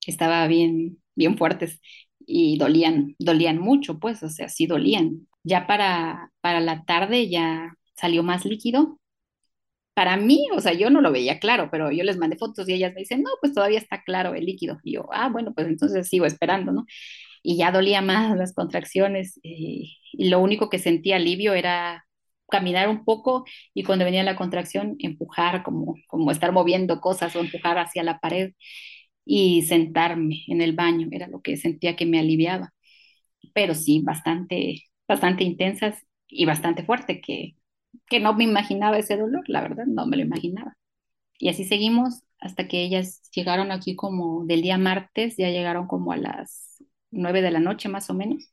Estaba 0.07 0.47
bien, 0.47 0.99
bien 1.15 1.37
fuertes 1.39 1.81
y 2.21 2.59
dolían, 2.59 3.17
dolían 3.19 3.59
mucho, 3.59 3.99
pues, 3.99 4.23
o 4.23 4.29
sea, 4.29 4.49
sí 4.49 4.67
dolían. 4.67 5.29
Ya 5.45 5.67
para, 5.67 6.33
para 6.41 6.61
la 6.61 6.85
tarde 6.85 7.29
ya 7.31 7.75
salió 7.97 8.23
más 8.23 8.45
líquido. 8.45 8.99
Para 9.99 10.17
mí, 10.17 10.47
o 10.55 10.61
sea, 10.61 10.75
yo 10.75 10.91
no 10.91 11.01
lo 11.01 11.11
veía 11.11 11.41
claro, 11.41 11.71
pero 11.73 11.91
yo 11.91 12.05
les 12.05 12.19
mandé 12.19 12.37
fotos 12.37 12.69
y 12.69 12.75
ellas 12.75 12.95
me 12.95 13.01
dicen, 13.01 13.23
no, 13.23 13.31
pues 13.41 13.53
todavía 13.53 13.79
está 13.81 14.03
claro 14.05 14.35
el 14.35 14.45
líquido. 14.47 14.79
Y 14.85 14.93
yo, 14.95 15.09
ah, 15.13 15.29
bueno, 15.29 15.53
pues 15.55 15.67
entonces 15.67 16.09
sigo 16.09 16.25
esperando, 16.25 16.71
¿no? 16.73 16.87
Y 17.43 17.57
ya 17.59 17.73
dolía 17.73 18.03
más 18.03 18.37
las 18.37 18.55
contracciones 18.55 19.41
y, 19.43 19.99
y 20.13 20.29
lo 20.31 20.41
único 20.41 20.71
que 20.71 20.79
sentía 20.79 21.17
alivio 21.17 21.55
era 21.55 22.07
caminar 22.51 22.89
un 22.89 23.05
poco 23.05 23.45
y 23.75 23.85
cuando 23.85 24.05
venía 24.05 24.23
la 24.25 24.37
contracción 24.37 24.97
empujar, 25.01 25.63
como, 25.65 25.97
como 26.09 26.31
estar 26.31 26.53
moviendo 26.53 27.01
cosas 27.01 27.35
o 27.37 27.41
empujar 27.41 27.79
hacia 27.79 28.03
la 28.05 28.21
pared 28.21 28.53
y 29.25 29.63
sentarme 29.63 30.43
en 30.49 30.61
el 30.63 30.75
baño, 30.75 31.09
era 31.13 31.29
lo 31.29 31.43
que 31.43 31.57
sentía 31.57 31.97
que 31.97 32.07
me 32.07 32.21
aliviaba. 32.21 32.73
Pero 33.55 33.75
sí, 33.75 34.03
bastante, 34.05 34.85
bastante 35.09 35.45
intensas 35.45 36.07
y 36.29 36.47
bastante 36.47 36.85
fuerte, 36.85 37.21
que, 37.23 37.57
que 38.09 38.21
no 38.21 38.35
me 38.35 38.45
imaginaba 38.45 38.99
ese 38.99 39.17
dolor, 39.17 39.45
la 39.49 39.61
verdad, 39.63 39.87
no 39.87 40.07
me 40.07 40.17
lo 40.17 40.23
imaginaba. 40.23 40.77
Y 41.39 41.49
así 41.49 41.65
seguimos 41.65 42.23
hasta 42.41 42.69
que 42.69 42.83
ellas 42.83 43.23
llegaron 43.33 43.73
aquí 43.73 43.97
como 43.97 44.45
del 44.47 44.63
día 44.63 44.79
martes, 44.79 45.37
ya 45.37 45.51
llegaron 45.51 45.87
como 45.87 46.13
a 46.13 46.17
las 46.17 46.83
nueve 47.11 47.43
de 47.43 47.51
la 47.51 47.61
noche 47.61 47.89
más 47.89 48.11
o 48.11 48.15
menos. 48.15 48.51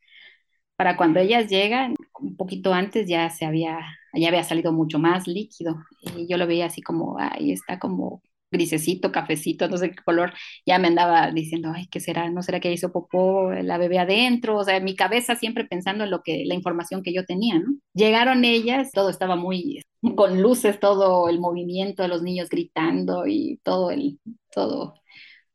Para 0.76 0.98
cuando 0.98 1.20
ellas 1.20 1.50
llegan, 1.50 1.96
un 2.20 2.36
poquito 2.38 2.74
antes 2.74 3.08
ya 3.08 3.30
se 3.30 3.46
había, 3.46 3.80
ya 4.14 4.28
había 4.30 4.44
salido 4.44 4.72
mucho 4.74 5.00
más 5.00 5.28
líquido. 5.28 5.78
Y 6.18 6.28
yo 6.28 6.38
lo 6.38 6.48
veía 6.48 6.68
así 6.68 6.82
como, 6.82 7.18
ahí 7.20 7.52
está 7.52 7.80
como 7.80 8.22
grisecito, 8.56 9.12
cafecito, 9.12 9.68
no 9.70 9.78
sé 9.78 9.92
qué 9.92 10.04
color, 10.04 10.34
ya 10.66 10.80
me 10.80 10.88
andaba 10.88 11.32
diciendo, 11.32 11.72
ay, 11.74 11.88
¿qué 11.88 12.00
será? 12.00 12.30
¿No 12.30 12.42
será 12.44 12.60
que 12.60 12.72
hizo 12.72 12.92
popó 12.92 13.52
la 13.52 13.78
bebé 13.78 14.00
adentro? 14.00 14.58
O 14.58 14.64
sea, 14.64 14.80
mi 14.80 14.96
cabeza 14.96 15.36
siempre 15.36 15.66
pensando 15.66 16.04
en 16.06 16.12
lo 16.12 16.22
que, 16.24 16.44
la 16.46 16.56
información 16.56 17.04
que 17.04 17.14
yo 17.14 17.26
tenía, 17.26 17.60
¿no? 17.60 17.78
Llegaron 17.94 18.46
ellas, 18.46 18.92
todo 18.94 19.10
estaba 19.10 19.36
muy 19.36 19.82
con 20.16 20.42
luces, 20.42 20.80
todo 20.80 21.30
el 21.30 21.40
movimiento 21.40 22.04
de 22.04 22.10
los 22.10 22.22
niños 22.22 22.50
gritando 22.50 23.26
y 23.28 23.60
todo 23.64 23.92
el, 23.92 24.20
todo 24.54 24.96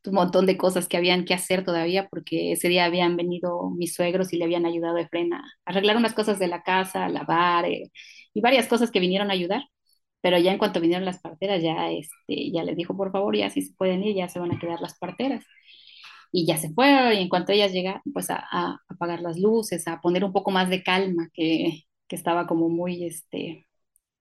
un 0.07 0.15
montón 0.15 0.47
de 0.47 0.57
cosas 0.57 0.89
que 0.89 0.97
habían 0.97 1.25
que 1.25 1.35
hacer 1.35 1.65
todavía 1.65 2.09
porque 2.09 2.53
ese 2.53 2.69
día 2.69 2.85
habían 2.87 3.17
venido 3.17 3.71
mis 3.71 3.95
suegros 3.95 4.33
y 4.33 4.39
le 4.39 4.45
habían 4.45 4.67
ayudado 4.67 4.97
a 4.97 5.03
Efren 5.03 5.35
a 5.35 5.45
arreglar 5.65 5.97
unas 5.97 6.15
cosas 6.15 6.39
de 6.39 6.49
la 6.49 6.63
casa, 6.63 7.05
a 7.05 7.09
lavar 7.09 7.67
eh, 7.67 7.91
y 8.33 8.41
varias 8.41 8.67
cosas 8.69 8.91
que 8.91 9.01
vinieron 9.01 9.31
a 9.31 9.35
ayudar 9.35 9.63
pero 10.21 10.39
ya 10.39 10.53
en 10.53 10.59
cuanto 10.59 10.81
vinieron 10.81 11.05
las 11.05 11.21
parteras, 11.21 11.63
ya, 11.63 11.91
este, 11.91 12.51
ya 12.53 12.65
les 12.65 12.77
dijo, 12.77 12.97
por 12.97 13.13
favor, 13.13 13.37
ya 13.37 13.51
si 13.51 13.63
se 13.63 13.75
pueden 13.75 14.03
ir, 14.05 14.17
ya 14.17 14.29
se 14.29 14.39
van 14.41 14.53
a 14.53 14.59
quedar 14.59 14.81
las 14.81 14.99
parteras. 14.99 15.45
Y 16.33 16.47
ya 16.47 16.57
se 16.59 16.71
fueron, 16.73 17.13
y 17.15 17.23
en 17.23 17.29
cuanto 17.29 17.53
ellas 17.53 17.73
llegaron, 17.73 18.03
pues 18.13 18.31
a, 18.31 18.45
apagar 18.89 19.21
las 19.21 19.39
luces, 19.39 19.89
a 19.89 20.01
poner 20.01 20.25
un 20.25 20.33
poco 20.33 20.51
más 20.51 20.71
de 20.71 20.83
calma, 20.83 21.29
que, 21.35 21.85
que 22.09 22.17
estaba 22.17 22.47
como 22.47 22.69
muy, 22.69 23.05
este, 23.05 23.67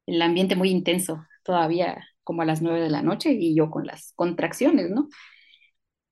el 0.07 0.21
ambiente 0.21 0.55
muy 0.55 0.69
intenso, 0.71 1.25
todavía 1.43 2.03
como 2.23 2.41
a 2.43 2.45
las 2.45 2.61
nueve 2.61 2.81
de 2.81 2.89
la 2.89 3.01
noche, 3.03 3.33
y 3.33 3.55
yo 3.55 3.69
con 3.71 3.85
las 3.87 4.13
contracciones, 4.15 4.89
¿no? 4.91 5.09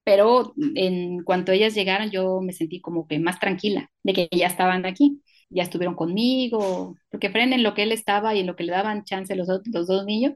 Pero 0.04 0.54
en 0.76 1.24
cuanto 1.24 1.52
ellas 1.52 1.76
llegaron, 1.76 2.10
yo 2.12 2.40
me 2.42 2.54
sentí 2.54 2.80
como 2.82 3.08
que 3.08 3.20
más 3.20 3.40
tranquila 3.40 3.92
de 4.04 4.14
que 4.14 4.30
ya 4.32 4.48
estaban 4.48 4.86
aquí 4.86 5.22
ya 5.50 5.64
estuvieron 5.64 5.96
conmigo, 5.96 6.96
porque 7.10 7.30
Fren 7.30 7.54
en 7.54 7.64
lo 7.64 7.74
que 7.74 7.84
él 7.84 7.92
estaba 7.92 8.36
y 8.36 8.40
en 8.42 8.48
lo 8.48 8.56
que 8.56 8.64
le 8.64 8.72
daban 8.74 9.04
chance 9.04 9.36
los, 9.36 9.48
los 9.74 9.88
dos 9.88 10.06
niños, 10.06 10.34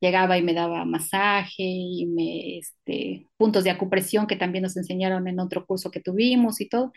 llegaba 0.00 0.38
y 0.38 0.42
me 0.42 0.54
daba 0.54 0.84
masaje 0.84 1.62
y 1.64 2.06
me, 2.06 2.58
este, 2.58 3.26
puntos 3.36 3.64
de 3.64 3.70
acupresión 3.70 4.26
que 4.26 4.36
también 4.36 4.62
nos 4.62 4.76
enseñaron 4.76 5.28
en 5.28 5.40
otro 5.40 5.66
curso 5.66 5.90
que 5.90 6.00
tuvimos 6.00 6.60
y 6.60 6.68
todo, 6.68 6.92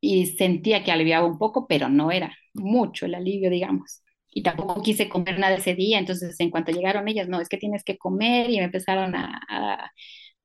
y 0.00 0.26
sentía 0.26 0.84
que 0.84 0.92
aliviaba 0.92 1.26
un 1.26 1.38
poco, 1.38 1.66
pero 1.66 1.88
no 1.88 2.10
era 2.12 2.36
mucho 2.54 3.06
el 3.06 3.14
alivio, 3.14 3.50
digamos. 3.50 4.02
Y 4.30 4.42
tampoco 4.42 4.82
quise 4.82 5.08
comer 5.08 5.38
nada 5.38 5.56
ese 5.56 5.74
día, 5.74 5.98
entonces 5.98 6.38
en 6.40 6.50
cuanto 6.50 6.72
llegaron 6.72 7.08
ellas, 7.08 7.28
no, 7.28 7.40
es 7.40 7.48
que 7.48 7.56
tienes 7.58 7.84
que 7.84 7.96
comer 7.98 8.50
y 8.50 8.58
me 8.58 8.64
empezaron 8.64 9.14
a, 9.16 9.40
a 9.48 9.90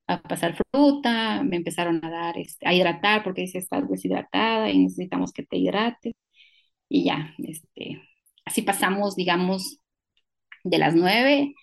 a 0.06 0.20
pasar 0.22 0.56
fruta, 0.72 1.42
me 1.44 1.56
empezaron 1.56 2.04
a 2.04 2.10
dar, 2.10 2.38
este, 2.38 2.66
a 2.68 2.74
hidratar 2.74 3.22
porque 3.24 3.42
dice 3.42 3.58
estás 3.58 3.88
deshidratada 3.88 4.70
y 4.70 4.78
necesitamos 4.78 5.32
que 5.32 5.44
te 5.44 5.56
hidrates 5.56 6.14
y 6.90 7.04
ya, 7.04 7.34
este, 7.38 8.02
así 8.44 8.62
pasamos, 8.62 9.16
digamos, 9.16 9.78
de 10.64 10.78
las 10.78 10.94
nueve 10.94 11.54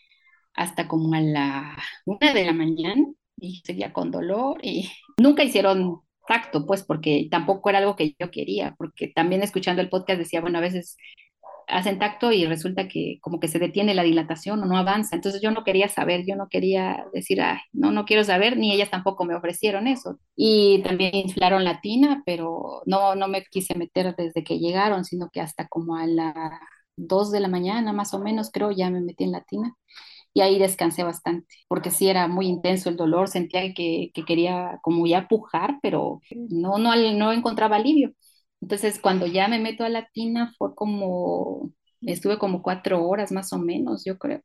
hasta 0.55 0.87
como 0.87 1.13
a 1.13 1.21
la 1.21 1.77
una 2.05 2.33
de 2.33 2.45
la 2.45 2.53
mañana 2.53 3.05
y 3.37 3.61
seguía 3.63 3.93
con 3.93 4.09
dolor 4.09 4.57
y 4.63 4.89
nunca 5.19 5.43
hicieron 5.43 6.01
tacto, 6.27 6.65
pues, 6.65 6.83
porque 6.83 7.27
tampoco 7.29 7.69
era 7.69 7.79
algo 7.79 7.95
que 7.95 8.15
yo 8.19 8.31
quería, 8.31 8.75
porque 8.77 9.07
también 9.09 9.43
escuchando 9.43 9.81
el 9.81 9.89
podcast 9.89 10.19
decía, 10.19 10.41
bueno, 10.41 10.57
a 10.57 10.61
veces 10.61 10.97
hacen 11.67 11.99
tacto 11.99 12.31
y 12.31 12.45
resulta 12.45 12.87
que 12.87 13.19
como 13.21 13.39
que 13.39 13.47
se 13.49 13.59
detiene 13.59 13.93
la 13.93 14.03
dilatación 14.03 14.61
o 14.63 14.65
no 14.65 14.77
avanza. 14.77 15.15
Entonces 15.15 15.41
yo 15.41 15.51
no 15.51 15.63
quería 15.63 15.89
saber, 15.89 16.25
yo 16.25 16.35
no 16.35 16.47
quería 16.49 17.05
decir, 17.13 17.41
Ay, 17.41 17.59
no, 17.73 17.91
no 17.91 18.05
quiero 18.05 18.23
saber, 18.23 18.57
ni 18.57 18.73
ellas 18.73 18.89
tampoco 18.89 19.25
me 19.25 19.35
ofrecieron 19.35 19.87
eso. 19.87 20.19
Y 20.35 20.81
también 20.83 21.15
inflaron 21.15 21.63
la 21.63 21.81
tina, 21.81 22.23
pero 22.25 22.81
no, 22.85 23.15
no 23.15 23.27
me 23.27 23.43
quise 23.45 23.75
meter 23.77 24.15
desde 24.15 24.43
que 24.43 24.59
llegaron, 24.59 25.05
sino 25.05 25.29
que 25.31 25.41
hasta 25.41 25.67
como 25.67 25.95
a 25.97 26.07
las 26.07 26.59
2 26.95 27.31
de 27.31 27.39
la 27.41 27.47
mañana 27.47 27.93
más 27.93 28.13
o 28.13 28.19
menos, 28.19 28.49
creo, 28.51 28.71
ya 28.71 28.89
me 28.89 29.01
metí 29.01 29.23
en 29.25 29.31
la 29.33 29.41
tina. 29.43 29.73
Y 30.33 30.41
ahí 30.41 30.59
descansé 30.59 31.03
bastante, 31.03 31.47
porque 31.67 31.89
sí 31.91 32.07
era 32.09 32.27
muy 32.27 32.47
intenso 32.47 32.89
el 32.89 32.95
dolor, 32.97 33.27
sentía 33.27 33.73
que, 33.73 34.11
que 34.13 34.23
quería 34.25 34.79
como 34.83 35.07
ya 35.07 35.27
pujar, 35.27 35.79
pero 35.81 36.21
no, 36.49 36.77
no, 36.77 36.95
no 37.13 37.33
encontraba 37.33 37.77
alivio. 37.77 38.11
Entonces, 38.61 38.99
cuando 38.99 39.27
ya 39.27 39.47
me 39.47 39.59
meto 39.59 39.83
a 39.83 39.89
la 39.89 40.09
tina, 40.13 40.53
fue 40.57 40.75
como, 40.75 41.71
estuve 42.01 42.37
como 42.39 42.61
cuatro 42.61 43.05
horas 43.07 43.31
más 43.31 43.53
o 43.53 43.59
menos, 43.59 44.03
yo 44.05 44.17
creo. 44.17 44.41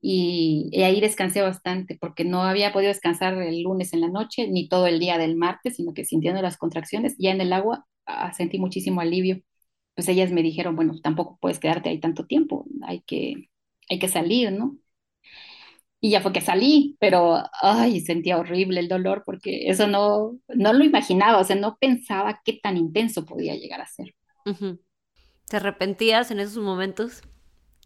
Y, 0.00 0.68
y, 0.72 0.82
ahí 0.82 1.00
descansé 1.00 1.42
bastante, 1.42 1.98
porque 2.00 2.24
no 2.24 2.42
había 2.44 2.72
podido 2.72 2.88
descansar 2.88 3.34
el 3.42 3.62
lunes 3.62 3.92
en 3.92 4.00
la 4.00 4.08
noche, 4.08 4.48
ni 4.48 4.68
todo 4.68 4.86
el 4.86 4.98
día 5.00 5.18
del 5.18 5.36
martes, 5.36 5.76
sino 5.76 5.92
que 5.94 6.04
sintiendo 6.04 6.40
las 6.42 6.56
contracciones, 6.56 7.16
ya 7.18 7.30
en 7.32 7.40
el 7.42 7.52
agua 7.52 7.86
ah, 8.06 8.32
sentí 8.32 8.58
muchísimo 8.58 9.00
alivio. 9.00 9.42
Pues 9.94 10.08
ellas 10.08 10.32
me 10.32 10.42
dijeron, 10.42 10.76
bueno, 10.76 10.94
tampoco 11.02 11.38
puedes 11.40 11.58
quedarte 11.60 11.90
ahí 11.90 12.00
tanto 12.00 12.26
tiempo, 12.26 12.66
hay 12.86 13.02
que, 13.02 13.50
hay 13.90 13.98
que 13.98 14.08
salir, 14.08 14.52
¿no? 14.52 14.78
Y 16.00 16.10
ya 16.10 16.22
fue 16.22 16.32
que 16.32 16.40
salí, 16.40 16.96
pero 16.98 17.42
ay, 17.60 18.00
sentía 18.00 18.38
horrible 18.38 18.80
el 18.80 18.88
dolor 18.88 19.22
porque 19.24 19.68
eso 19.68 19.86
no, 19.86 20.38
no 20.48 20.72
lo 20.72 20.84
imaginaba, 20.84 21.38
o 21.38 21.44
sea, 21.44 21.56
no 21.56 21.76
pensaba 21.78 22.40
qué 22.44 22.54
tan 22.62 22.78
intenso 22.78 23.26
podía 23.26 23.54
llegar 23.54 23.82
a 23.82 23.86
ser. 23.86 24.14
¿Te 25.46 25.56
arrepentías 25.56 26.30
en 26.30 26.40
esos 26.40 26.62
momentos? 26.62 27.22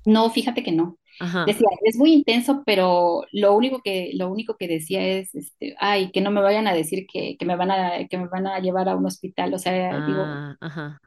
No, 0.05 0.31
fíjate 0.31 0.63
que 0.63 0.73
no. 0.73 0.99
Decía, 1.47 1.69
es 1.83 1.97
muy 1.97 2.13
intenso, 2.13 2.63
pero 2.67 3.23
lo 3.31 3.55
único 3.55 3.81
que, 3.83 4.11
lo 4.15 4.29
único 4.29 4.57
que 4.57 4.67
decía 4.67 5.07
es, 5.07 5.35
este, 5.35 5.77
ay, 5.79 6.11
que 6.11 6.21
no 6.21 6.31
me 6.31 6.41
vayan 6.41 6.67
a 6.67 6.75
decir 6.75 7.07
que, 7.11 7.37
que 7.39 7.47
me 7.47 7.57
van 7.57 7.71
a, 7.71 8.07
que 8.09 8.19
me 8.19 8.27
van 8.27 8.47
a 8.47 8.59
llevar 8.59 8.89
a 8.89 8.97
un 8.97 9.07
hospital. 9.07 9.55
O 9.55 9.59
sea, 9.59 10.05
digo, 10.07 10.23
ah, 10.25 10.99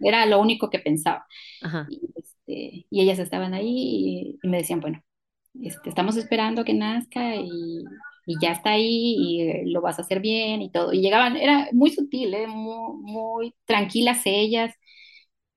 era 0.00 0.26
lo 0.26 0.40
único 0.40 0.68
que 0.68 0.80
pensaba. 0.80 1.26
Y, 1.88 2.00
este, 2.16 2.86
y 2.90 3.00
ellas 3.00 3.18
estaban 3.20 3.54
ahí 3.54 4.38
y, 4.42 4.48
me 4.48 4.58
decían, 4.58 4.80
bueno, 4.80 5.02
este, 5.60 5.88
estamos 5.88 6.16
esperando 6.16 6.64
que 6.64 6.74
nazca 6.74 7.36
y, 7.36 7.84
y 8.26 8.36
ya 8.40 8.52
está 8.52 8.70
ahí 8.72 9.14
y 9.18 9.42
eh, 9.42 9.62
lo 9.66 9.80
vas 9.80 9.98
a 9.98 10.02
hacer 10.02 10.20
bien 10.20 10.62
y 10.62 10.70
todo. 10.70 10.92
Y 10.92 11.00
llegaban, 11.00 11.36
era 11.36 11.68
muy 11.72 11.90
sutil, 11.90 12.34
¿eh? 12.34 12.46
muy, 12.46 13.54
tranquilas 13.66 14.22
ellas 14.26 14.74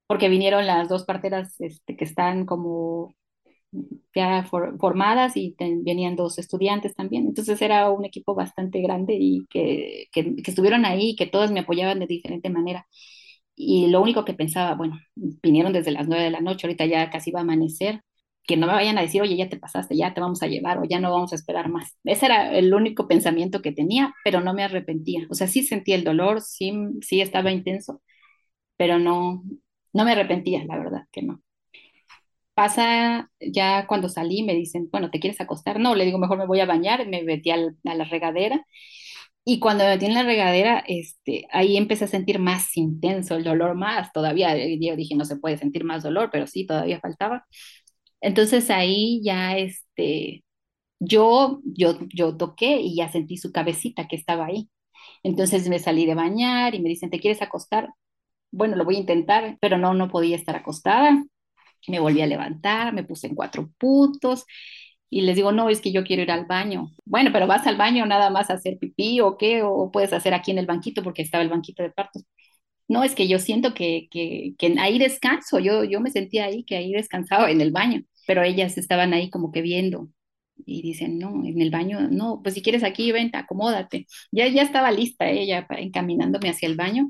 porque 0.08 0.30
vinieron 0.30 0.68
las 0.68 0.90
dos 0.90 1.06
parteras 1.06 1.60
este, 1.62 1.96
que 1.98 2.06
están 2.06 2.46
como 2.46 3.16
ya 4.16 4.44
formadas 4.80 5.36
y 5.36 5.56
venían 5.60 6.16
dos 6.16 6.38
estudiantes 6.40 6.96
también. 6.96 7.28
Entonces 7.28 7.62
era 7.62 7.90
un 7.92 8.06
equipo 8.06 8.36
bastante 8.36 8.82
grande 8.82 9.16
y 9.20 9.46
que, 9.50 10.08
que, 10.12 10.36
estuvieron 10.46 10.86
ahí 10.86 11.12
y 11.12 11.16
que 11.16 11.28
todos 11.28 11.52
me 11.52 11.62
apoyaban 11.62 12.00
de 12.00 12.08
diferente 12.08 12.50
manera. 12.50 12.88
Y 13.56 13.88
lo 13.88 14.02
único 14.02 14.26
que 14.26 14.34
pensaba, 14.34 14.76
bueno, 14.76 15.00
vinieron 15.16 15.74
desde 15.74 15.92
las 15.92 16.08
nueve 16.08 16.26
de 16.26 16.32
la 16.32 16.42
noche, 16.42 16.68
ahorita 16.68 16.86
ya 16.86 17.10
casi 17.10 17.32
va 17.32 17.40
a 17.42 17.44
amanecer, 17.44 18.02
que 18.48 18.58
no 18.58 18.68
me 18.68 18.74
vayan 18.74 18.98
a 18.98 19.02
decir, 19.02 19.22
oye, 19.22 19.36
ya 19.38 19.50
te 19.50 19.58
pasaste, 19.58 19.96
ya 19.98 20.14
te 20.14 20.22
vamos 20.22 20.44
a 20.44 20.48
llevar 20.48 20.80
o 20.80 20.86
ya 20.86 21.00
no 21.00 21.12
vamos 21.12 21.32
a 21.34 21.36
esperar 21.36 21.70
más. 21.70 21.98
Ese 22.04 22.26
era 22.28 22.54
el 22.58 22.74
único 22.74 23.08
pensamiento 23.08 23.62
que 23.62 23.72
tenía, 23.72 24.14
pero 24.24 24.42
no 24.42 24.54
me 24.54 24.64
arrepentía. 24.64 25.28
O 25.30 25.36
sea, 25.36 25.48
sí 25.48 25.64
sentía 25.64 25.96
el 25.96 26.04
dolor, 26.04 26.42
sí, 26.42 26.74
sí 27.02 27.22
estaba 27.22 27.52
intenso, 27.52 28.02
pero 28.78 29.00
no, 29.00 29.44
no 29.94 30.06
me 30.06 30.14
arrepentía, 30.14 30.66
la 30.66 30.78
verdad 30.80 31.04
que 31.12 31.24
no. 31.24 31.42
Pasa 32.54 33.30
ya 33.42 33.86
cuando 33.88 34.08
salí, 34.08 34.44
me 34.44 34.54
dicen, 34.54 34.88
bueno, 34.92 35.12
¿te 35.12 35.20
quieres 35.20 35.42
acostar? 35.42 35.78
No, 35.80 35.94
le 35.94 36.06
digo, 36.06 36.18
mejor 36.20 36.38
me 36.38 36.46
voy 36.48 36.62
a 36.62 36.66
bañar, 36.66 37.06
me 37.08 37.22
metí 37.24 37.52
a 37.52 37.58
la 37.84 38.04
regadera. 38.06 38.66
Y 39.46 39.60
cuando 39.60 39.84
me 39.86 39.92
metí 39.92 40.06
en 40.08 40.14
la 40.16 40.24
regadera, 40.24 40.84
este, 40.88 41.48
ahí 41.52 41.78
empecé 41.78 42.06
a 42.06 42.08
sentir 42.08 42.40
más 42.40 42.76
intenso 42.78 43.36
el 43.36 43.44
dolor, 43.46 43.76
más 43.76 44.12
todavía. 44.14 44.56
Yo 44.58 44.96
dije, 44.98 45.16
no 45.16 45.26
se 45.26 45.38
puede 45.38 45.58
sentir 45.58 45.84
más 45.86 46.04
dolor, 46.04 46.30
pero 46.32 46.48
sí, 46.48 46.66
todavía 46.68 47.00
faltaba. 47.02 47.46
Entonces 48.22 48.70
ahí 48.70 49.22
ya, 49.24 49.58
este, 49.58 50.44
yo, 51.00 51.62
yo, 51.66 52.00
yo 52.16 52.38
toqué 52.38 52.80
y 52.82 52.96
ya 52.98 53.10
sentí 53.12 53.38
su 53.38 53.52
cabecita 53.52 54.08
que 54.08 54.16
estaba 54.18 54.48
ahí. 54.48 54.70
Entonces 55.24 55.70
me 55.70 55.80
salí 55.80 56.06
de 56.08 56.16
bañar 56.16 56.76
y 56.76 56.82
me 56.82 56.90
dicen, 56.90 57.10
¿te 57.12 57.20
quieres 57.20 57.42
acostar? 57.42 57.90
bueno, 58.52 58.76
lo 58.78 58.86
voy 58.86 58.96
a 58.98 59.00
intentar, 59.00 59.58
pero 59.62 59.78
no, 59.78 59.94
no 59.94 60.10
podía 60.10 60.36
estar 60.36 60.56
acostada. 60.56 61.24
Me 61.88 62.00
volví 62.00 62.22
a 62.22 62.28
levantar, 62.28 62.94
me 62.94 63.04
puse 63.04 63.28
en 63.28 63.36
cuatro 63.36 63.70
puntos 63.78 64.46
y 65.10 65.22
les 65.22 65.36
digo, 65.36 65.52
no, 65.52 65.70
es 65.70 65.82
que 65.82 65.92
yo 65.92 66.04
quiero 66.04 66.24
ir 66.24 66.32
al 66.32 66.46
baño. 66.46 66.92
Bueno, 67.06 67.32
pero 67.34 67.48
vas 67.48 67.68
al 67.68 67.78
baño 67.78 68.06
nada 68.06 68.30
más 68.32 68.50
a 68.50 68.56
hacer 68.56 68.78
pipí 68.80 69.22
o 69.22 69.38
qué, 69.38 69.62
o 69.64 69.92
puedes 69.92 70.14
hacer 70.14 70.34
aquí 70.34 70.52
en 70.52 70.60
el 70.60 70.66
banquito 70.66 71.04
porque 71.04 71.22
estaba 71.22 71.44
el 71.44 71.50
banquito 71.50 71.84
de 71.84 71.92
partos. 71.92 72.24
No, 72.88 73.04
es 73.04 73.16
que 73.16 73.28
yo 73.28 73.40
siento 73.40 73.74
que, 73.74 74.08
que, 74.12 74.54
que 74.58 74.76
ahí 74.80 75.00
descanso, 75.00 75.60
yo, 75.60 75.84
yo 75.84 76.00
me 76.02 76.12
sentía 76.12 76.46
ahí, 76.46 76.64
que 76.64 76.78
ahí 76.78 76.92
descansaba 76.94 77.50
en 77.52 77.62
el 77.62 77.72
baño, 77.72 78.04
pero 78.28 78.44
ellas 78.44 78.78
estaban 78.78 79.14
ahí 79.14 79.30
como 79.32 79.52
que 79.52 79.62
viendo 79.62 80.10
y 80.66 80.82
dicen, 80.84 81.18
no, 81.20 81.44
en 81.46 81.62
el 81.62 81.72
baño, 81.72 82.10
no, 82.10 82.42
pues 82.44 82.56
si 82.56 82.62
quieres 82.62 82.84
aquí, 82.84 83.12
vente, 83.12 83.38
acomódate. 83.38 84.06
Ya, 84.32 84.48
ya 84.48 84.62
estaba 84.64 84.92
lista 84.92 85.30
ella 85.30 85.66
encaminándome 85.78 86.50
hacia 86.50 86.68
el 86.70 86.76
baño 86.76 87.10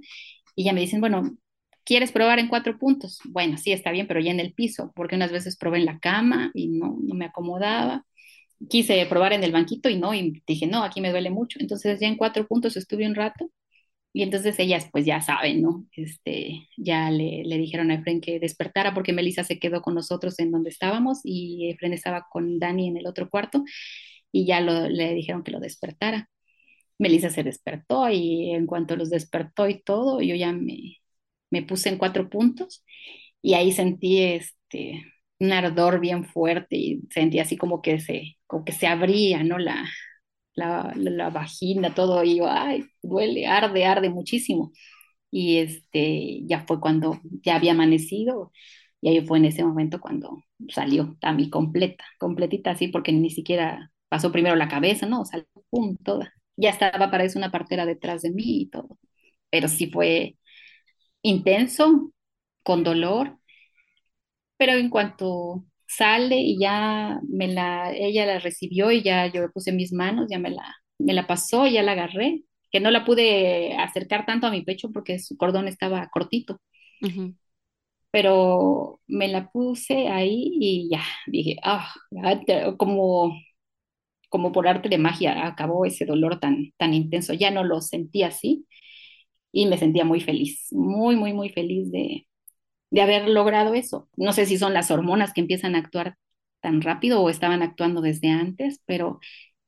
y 0.56 0.66
ya 0.66 0.74
me 0.74 0.82
dicen, 0.82 1.02
bueno, 1.02 1.38
¿quieres 1.86 2.12
probar 2.12 2.40
en 2.40 2.48
cuatro 2.50 2.78
puntos? 2.78 3.20
Bueno, 3.26 3.58
sí, 3.58 3.72
está 3.74 3.92
bien, 3.92 4.08
pero 4.08 4.20
ya 4.22 4.32
en 4.32 4.40
el 4.42 4.54
piso, 4.54 4.92
porque 4.96 5.16
unas 5.16 5.32
veces 5.32 5.58
probé 5.58 5.80
en 5.80 5.86
la 5.86 6.00
cama 6.00 6.52
y 6.54 6.68
no, 6.70 6.98
no 7.02 7.16
me 7.16 7.26
acomodaba. 7.26 8.06
Quise 8.70 9.06
probar 9.08 9.34
en 9.34 9.44
el 9.44 9.52
banquito 9.52 9.90
y 9.90 9.98
no, 10.00 10.14
y 10.14 10.42
dije, 10.48 10.68
no, 10.68 10.84
aquí 10.84 11.02
me 11.02 11.12
duele 11.12 11.30
mucho. 11.32 11.60
Entonces 11.62 12.00
ya 12.00 12.08
en 12.08 12.18
cuatro 12.18 12.48
puntos 12.48 12.78
estuve 12.78 13.08
un 13.08 13.16
rato 13.16 13.50
y 14.16 14.24
entonces 14.24 14.58
ellas 14.60 14.88
pues 14.94 15.06
ya 15.06 15.22
saben, 15.22 15.62
¿no? 15.62 15.86
Este, 15.94 16.70
ya 16.78 17.12
le, 17.12 17.44
le 17.44 17.58
dijeron 17.58 17.92
a 17.92 17.96
Efren 17.96 18.22
que 18.22 18.40
despertara 18.40 18.94
porque 18.94 19.12
Melissa 19.12 19.44
se 19.44 19.60
quedó 19.60 19.82
con 19.82 19.94
nosotros 19.94 20.40
en 20.40 20.52
donde 20.52 20.70
estábamos 20.70 21.20
y 21.26 21.70
Efren 21.72 21.92
estaba 21.94 22.26
con 22.32 22.58
Dani 22.58 22.88
en 22.88 22.98
el 22.98 23.08
otro 23.08 23.30
cuarto 23.30 23.66
y 24.32 24.46
ya 24.46 24.62
le 24.62 25.14
dijeron 25.16 25.44
que 25.44 25.52
lo 25.52 25.60
despertara. 25.60 26.30
Melissa 27.00 27.30
se 27.30 27.44
despertó 27.44 28.10
y 28.10 28.52
en 28.52 28.68
cuanto 28.68 28.96
los 28.96 29.10
despertó 29.10 29.68
y 29.70 29.82
todo, 29.84 30.22
yo 30.22 30.36
ya 30.36 30.54
me, 30.54 31.00
me 31.52 31.64
puse 31.64 31.90
en 31.90 31.98
cuatro 31.98 32.30
puntos 32.30 32.86
y 33.42 33.56
ahí 33.56 33.72
sentí 33.74 34.22
este, 34.24 35.04
un 35.40 35.52
ardor 35.54 36.00
bien 36.00 36.26
fuerte 36.26 36.78
y 36.78 37.02
sentí 37.12 37.40
así 37.40 37.58
como 37.58 37.82
que 37.82 38.00
se, 38.00 38.38
como 38.48 38.66
que 38.66 38.72
se 38.74 38.88
abría, 38.88 39.44
¿no? 39.44 39.58
La, 39.60 39.86
la, 40.56 40.94
la, 40.96 41.30
vagina, 41.30 41.94
todo, 41.94 42.24
y 42.24 42.38
yo, 42.38 42.48
ay, 42.50 42.86
duele, 43.04 43.48
arde, 43.48 43.86
arde 43.86 44.10
muchísimo. 44.10 44.72
Y 45.32 45.58
este, 45.60 46.42
ya 46.46 46.66
fue 46.68 46.80
cuando 46.82 47.20
ya 47.44 47.56
había 47.58 47.72
amanecido, 47.74 48.52
y 49.02 49.10
ahí 49.10 49.26
fue 49.26 49.38
en 49.40 49.46
ese 49.46 49.64
momento 49.64 50.00
cuando 50.02 50.44
salió 50.70 51.18
a 51.22 51.34
mí 51.34 51.50
completa, 51.50 52.06
completita 52.20 52.72
así, 52.72 52.88
porque 52.90 53.12
ni 53.12 53.30
siquiera 53.32 53.92
pasó 54.10 54.32
primero 54.32 54.56
la 54.56 54.68
cabeza, 54.70 55.06
¿no? 55.08 55.26
Salió, 55.26 55.48
pum, 55.70 55.98
toda 56.04 56.34
ya 56.58 56.70
estaba 56.70 57.12
para 57.12 57.24
eso 57.24 57.38
una 57.40 57.52
partera 57.52 57.86
detrás 57.86 58.22
de 58.22 58.32
mí 58.32 58.62
y 58.64 58.70
todo. 58.70 58.98
Pero 59.50 59.68
sí 59.68 59.88
fue 59.92 60.38
intenso, 61.24 62.12
con 62.64 62.84
dolor, 62.84 63.40
pero 64.58 64.74
en 64.74 64.90
cuanto 64.90 65.66
sale 65.98 66.38
y 66.40 66.60
ya 66.60 67.20
me 67.28 67.48
la, 67.48 67.94
ella 67.94 68.26
la 68.26 68.40
recibió 68.40 68.92
y 68.92 69.02
ya 69.04 69.28
yo 69.28 69.42
le 69.42 69.50
puse 69.50 69.72
mis 69.72 69.94
manos, 69.94 70.28
ya 70.30 70.40
me 70.40 70.50
la, 70.52 70.76
me 71.00 71.14
la 71.14 71.28
pasó, 71.28 71.68
ya 71.68 71.84
la 71.84 71.94
agarré, 71.94 72.44
que 72.72 72.80
no 72.80 72.92
la 72.92 73.06
pude 73.06 73.76
acercar 73.78 74.26
tanto 74.26 74.48
a 74.48 74.52
mi 74.52 74.64
pecho 74.64 74.92
porque 74.92 75.20
su 75.20 75.38
cordón 75.38 75.68
estaba 75.68 76.10
cortito. 76.10 76.62
Pero 78.12 79.02
me 79.08 79.28
la 79.28 79.50
puse 79.52 80.08
ahí 80.08 80.52
y 80.60 80.90
ya 80.90 81.04
dije, 81.28 81.58
ah, 81.64 81.94
como 82.78 83.34
como 84.30 84.52
por 84.52 84.68
arte 84.68 84.90
de 84.90 84.98
magia 84.98 85.46
acabó 85.48 85.86
ese 85.86 86.06
dolor 86.06 86.40
tan, 86.40 86.74
tan 86.78 86.94
intenso. 86.94 87.34
Ya 87.34 87.52
no 87.52 87.64
lo 87.64 87.82
sentí 87.82 88.24
así 88.24 88.68
y 89.52 89.68
me 89.68 89.78
sentía 89.78 90.06
muy 90.06 90.22
feliz, 90.22 90.68
muy, 90.72 91.16
muy, 91.16 91.34
muy 91.34 91.50
feliz 91.50 91.92
de, 91.92 92.28
de 92.92 93.02
haber 93.02 93.28
logrado 93.30 93.74
eso. 93.74 94.10
No 94.16 94.34
sé 94.34 94.46
si 94.46 94.58
son 94.58 94.74
las 94.74 94.92
hormonas 94.92 95.34
que 95.34 95.42
empiezan 95.42 95.76
a 95.76 95.80
actuar 95.80 96.18
tan 96.62 96.82
rápido 96.82 97.22
o 97.22 97.30
estaban 97.30 97.62
actuando 97.62 98.02
desde 98.02 98.30
antes, 98.30 98.82
pero 98.86 99.20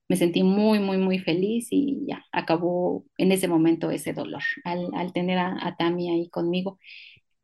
me 0.09 0.15
sentí 0.15 0.43
muy, 0.43 0.79
muy, 0.79 0.97
muy 0.97 1.19
feliz 1.19 1.67
y 1.71 2.05
ya 2.07 2.25
acabó 2.31 3.05
en 3.17 3.31
ese 3.31 3.47
momento 3.47 3.91
ese 3.91 4.13
dolor 4.13 4.43
al, 4.63 4.89
al 4.95 5.13
tener 5.13 5.37
a, 5.37 5.57
a, 5.61 5.75
Tami 5.75 6.09
ahí 6.09 6.29
conmigo 6.29 6.79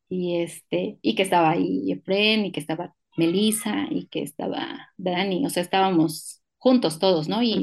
y, 0.09 0.37
este, 0.41 0.99
y 1.01 1.15
que 1.15 1.23
estaba 1.23 1.51
ahí 1.51 1.91
Efren 1.91 2.45
y 2.45 2.51
que 2.51 2.59
estaba 2.59 2.95
Melissa 3.17 3.87
y 3.89 4.07
que 4.07 4.21
estaba 4.21 4.89
Dani, 4.97 5.45
o 5.45 5.49
sea, 5.49 5.63
estábamos 5.63 6.41
juntos 6.57 6.99
todos, 6.99 7.27
¿no? 7.27 7.43
Y, 7.43 7.55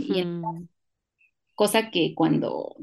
cosa 1.54 1.90
que 1.90 2.14
cuando 2.14 2.74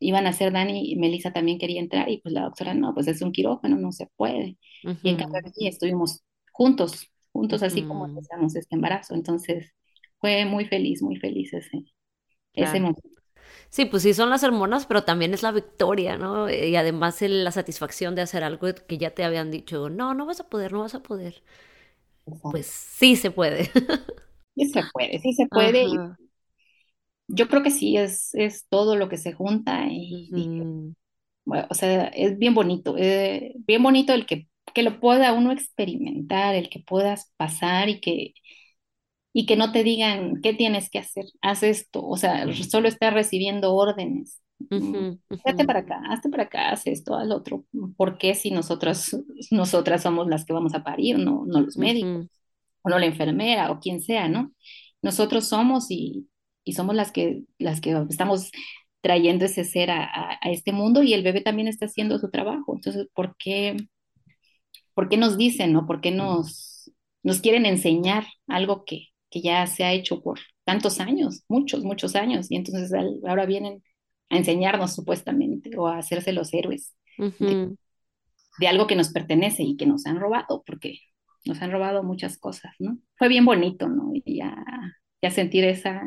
iban 0.00 0.26
a 0.26 0.32
ser 0.34 0.52
Dani 0.52 0.92
y 0.92 0.96
Melissa 0.96 1.32
también 1.32 1.58
quería 1.58 1.80
entrar 1.80 2.10
y 2.10 2.20
pues 2.20 2.34
la 2.34 2.42
doctora, 2.44 2.74
no, 2.74 2.94
pues 2.94 3.08
es 3.08 3.22
un 3.22 3.32
quirófano, 3.32 3.76
no 3.78 3.92
se 3.92 4.08
puede. 4.16 4.58
Y 5.02 5.10
en 5.10 5.16
cambio 5.16 5.40
aquí 5.46 5.68
estuvimos 5.68 6.24
juntos, 6.52 7.08
juntos 7.32 7.62
así 7.62 7.86
como 7.86 8.06
empezamos 8.06 8.56
este 8.56 8.76
embarazo. 8.76 9.14
Entonces 9.14 9.72
fue 10.18 10.44
muy 10.46 10.66
feliz, 10.66 11.02
muy 11.02 11.16
feliz 11.18 11.52
ese, 11.54 11.84
ese 12.54 12.80
momento. 12.80 13.02
Sí, 13.70 13.84
pues 13.86 14.02
sí 14.02 14.14
son 14.14 14.30
las 14.30 14.42
hormonas, 14.44 14.86
pero 14.86 15.04
también 15.04 15.34
es 15.34 15.42
la 15.42 15.52
victoria, 15.52 16.18
¿no? 16.18 16.50
Y 16.50 16.76
además 16.76 17.20
la 17.22 17.52
satisfacción 17.52 18.14
de 18.14 18.22
hacer 18.22 18.44
algo 18.44 18.68
que 18.88 18.98
ya 18.98 19.12
te 19.14 19.24
habían 19.24 19.50
dicho, 19.50 19.88
no, 19.90 20.14
no 20.14 20.26
vas 20.26 20.40
a 20.40 20.48
poder, 20.48 20.72
no 20.72 20.80
vas 20.80 20.94
a 20.94 21.02
poder. 21.02 21.42
Pues 22.48 22.66
sí 22.66 23.16
se 23.16 23.30
puede. 23.30 23.70
Sí 24.54 24.68
se 24.68 24.84
puede, 24.84 25.18
sí 25.20 25.32
se 25.32 25.46
puede. 25.48 26.00
Yo 27.32 27.48
creo 27.48 27.62
que 27.62 27.70
sí, 27.70 27.96
es, 27.96 28.34
es 28.34 28.66
todo 28.68 28.96
lo 28.96 29.08
que 29.08 29.16
se 29.16 29.32
junta 29.32 29.86
y, 29.90 30.30
bueno, 31.44 31.66
o 31.70 31.74
sea, 31.74 32.06
es 32.08 32.38
bien 32.38 32.54
bonito, 32.54 32.96
eh, 32.98 33.54
bien 33.66 33.82
bonito 33.82 34.12
el 34.12 34.26
que, 34.26 34.48
que 34.74 34.82
lo 34.82 35.00
pueda 35.00 35.32
uno 35.32 35.52
experimentar, 35.52 36.54
el 36.54 36.68
que 36.68 36.80
puedas 36.80 37.32
pasar 37.36 37.88
y 37.88 38.00
que, 38.00 38.34
y 39.32 39.46
que 39.46 39.56
no 39.56 39.72
te 39.72 39.84
digan 39.84 40.40
qué 40.42 40.54
tienes 40.54 40.90
que 40.90 40.98
hacer, 40.98 41.24
haz 41.40 41.62
esto, 41.62 42.06
o 42.06 42.16
sea, 42.16 42.46
solo 42.54 42.88
estás 42.88 43.14
recibiendo 43.14 43.74
órdenes 43.74 44.40
mm, 44.68 45.12
hazte 45.44 45.64
para 45.64 45.80
acá, 45.80 46.00
hazte 46.10 46.28
para 46.28 46.42
acá, 46.44 46.70
haz 46.70 46.86
esto, 46.86 47.14
al 47.14 47.32
otro. 47.32 47.64
¿Por 47.96 48.18
qué 48.18 48.34
si 48.34 48.50
nosotros, 48.50 49.16
nosotras 49.50 50.02
somos 50.02 50.28
las 50.28 50.44
que 50.44 50.52
vamos 50.52 50.74
a 50.74 50.84
parir, 50.84 51.18
no, 51.18 51.44
no 51.46 51.60
los 51.60 51.76
médicos, 51.76 52.28
o 52.82 52.90
no 52.90 52.98
la 52.98 53.06
enfermera, 53.06 53.70
o 53.70 53.80
quien 53.80 54.00
sea, 54.00 54.28
¿no? 54.28 54.52
Nosotros 55.02 55.46
somos 55.48 55.90
y, 55.90 56.28
y 56.64 56.72
somos 56.74 56.94
las 56.94 57.12
que, 57.12 57.42
las 57.58 57.80
que 57.80 57.96
estamos 58.08 58.50
trayendo 59.00 59.44
ese 59.44 59.64
ser 59.64 59.90
a, 59.90 60.38
a, 60.40 60.50
este 60.50 60.72
mundo 60.72 61.02
y 61.02 61.14
el 61.14 61.22
bebé 61.22 61.40
también 61.40 61.68
está 61.68 61.86
haciendo 61.86 62.18
su 62.18 62.30
trabajo. 62.30 62.74
Entonces, 62.74 63.08
¿por 63.14 63.36
qué, 63.38 63.76
por 64.94 65.08
qué 65.08 65.16
nos 65.16 65.38
dicen, 65.38 65.72
no? 65.72 65.86
¿Por 65.86 66.00
qué 66.00 66.10
nos, 66.10 66.92
nos 67.22 67.40
quieren 67.40 67.66
enseñar 67.66 68.26
algo 68.46 68.84
que, 68.84 69.08
que 69.30 69.40
ya 69.40 69.66
se 69.66 69.84
ha 69.84 69.92
hecho 69.92 70.22
por 70.22 70.40
tantos 70.64 71.00
años, 71.00 71.44
muchos, 71.48 71.82
muchos 71.82 72.14
años? 72.14 72.50
Y 72.50 72.56
entonces 72.56 72.92
ahora 73.26 73.46
vienen 73.46 73.82
a 74.28 74.36
enseñarnos 74.36 74.94
supuestamente 74.94 75.76
o 75.76 75.88
a 75.88 75.98
hacerse 75.98 76.32
los 76.32 76.52
héroes 76.52 76.94
de, 77.18 77.76
de, 78.58 78.68
algo 78.68 78.86
que 78.86 78.96
nos 78.96 79.10
pertenece 79.10 79.62
y 79.62 79.76
que 79.76 79.86
nos 79.86 80.06
han 80.06 80.20
robado, 80.20 80.62
porque 80.64 81.00
nos 81.44 81.60
han 81.62 81.72
robado 81.72 82.02
muchas 82.02 82.38
cosas, 82.38 82.72
¿no? 82.78 82.98
Fue 83.16 83.28
bien 83.28 83.44
bonito, 83.44 83.88
¿no? 83.88 84.12
Y 84.14 84.38
ya, 84.38 84.64
ya 85.20 85.30
sentir 85.30 85.64
esa, 85.64 86.02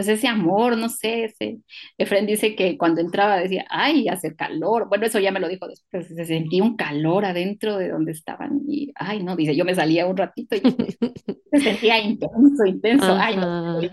pues 0.00 0.08
ese 0.08 0.28
amor, 0.28 0.78
no 0.78 0.88
sé, 0.88 1.24
ese, 1.24 1.58
Efren 1.98 2.24
dice 2.24 2.56
que 2.56 2.78
cuando 2.78 3.02
entraba 3.02 3.36
decía, 3.36 3.66
ay, 3.68 4.08
hace 4.08 4.34
calor, 4.34 4.88
bueno, 4.88 5.04
eso 5.04 5.18
ya 5.18 5.30
me 5.30 5.40
lo 5.40 5.46
dijo 5.46 5.68
después, 5.68 6.08
se 6.08 6.24
sentía 6.24 6.62
un 6.62 6.74
calor 6.74 7.26
adentro 7.26 7.76
de 7.76 7.90
donde 7.90 8.12
estaban 8.12 8.62
y, 8.66 8.92
ay, 8.94 9.22
no, 9.22 9.36
dice, 9.36 9.54
yo 9.54 9.66
me 9.66 9.74
salía 9.74 10.06
un 10.06 10.16
ratito 10.16 10.56
y 10.56 10.60
se 11.52 11.60
sentía 11.60 12.00
intenso, 12.00 12.64
intenso, 12.64 13.14
ay, 13.14 13.36
no, 13.36 13.82
sí. 13.82 13.88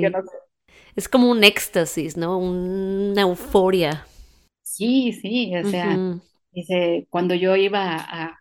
no 0.00 0.22
sé. 0.22 0.38
Es 0.96 1.10
como 1.10 1.30
un 1.30 1.44
éxtasis, 1.44 2.16
¿no? 2.16 2.38
Una 2.38 3.20
euforia. 3.20 4.06
Sí, 4.62 5.12
sí, 5.12 5.54
o 5.56 5.68
sea, 5.68 5.94
dice, 6.52 7.06
cuando 7.10 7.34
yo 7.34 7.54
iba 7.54 7.96
a, 7.96 8.38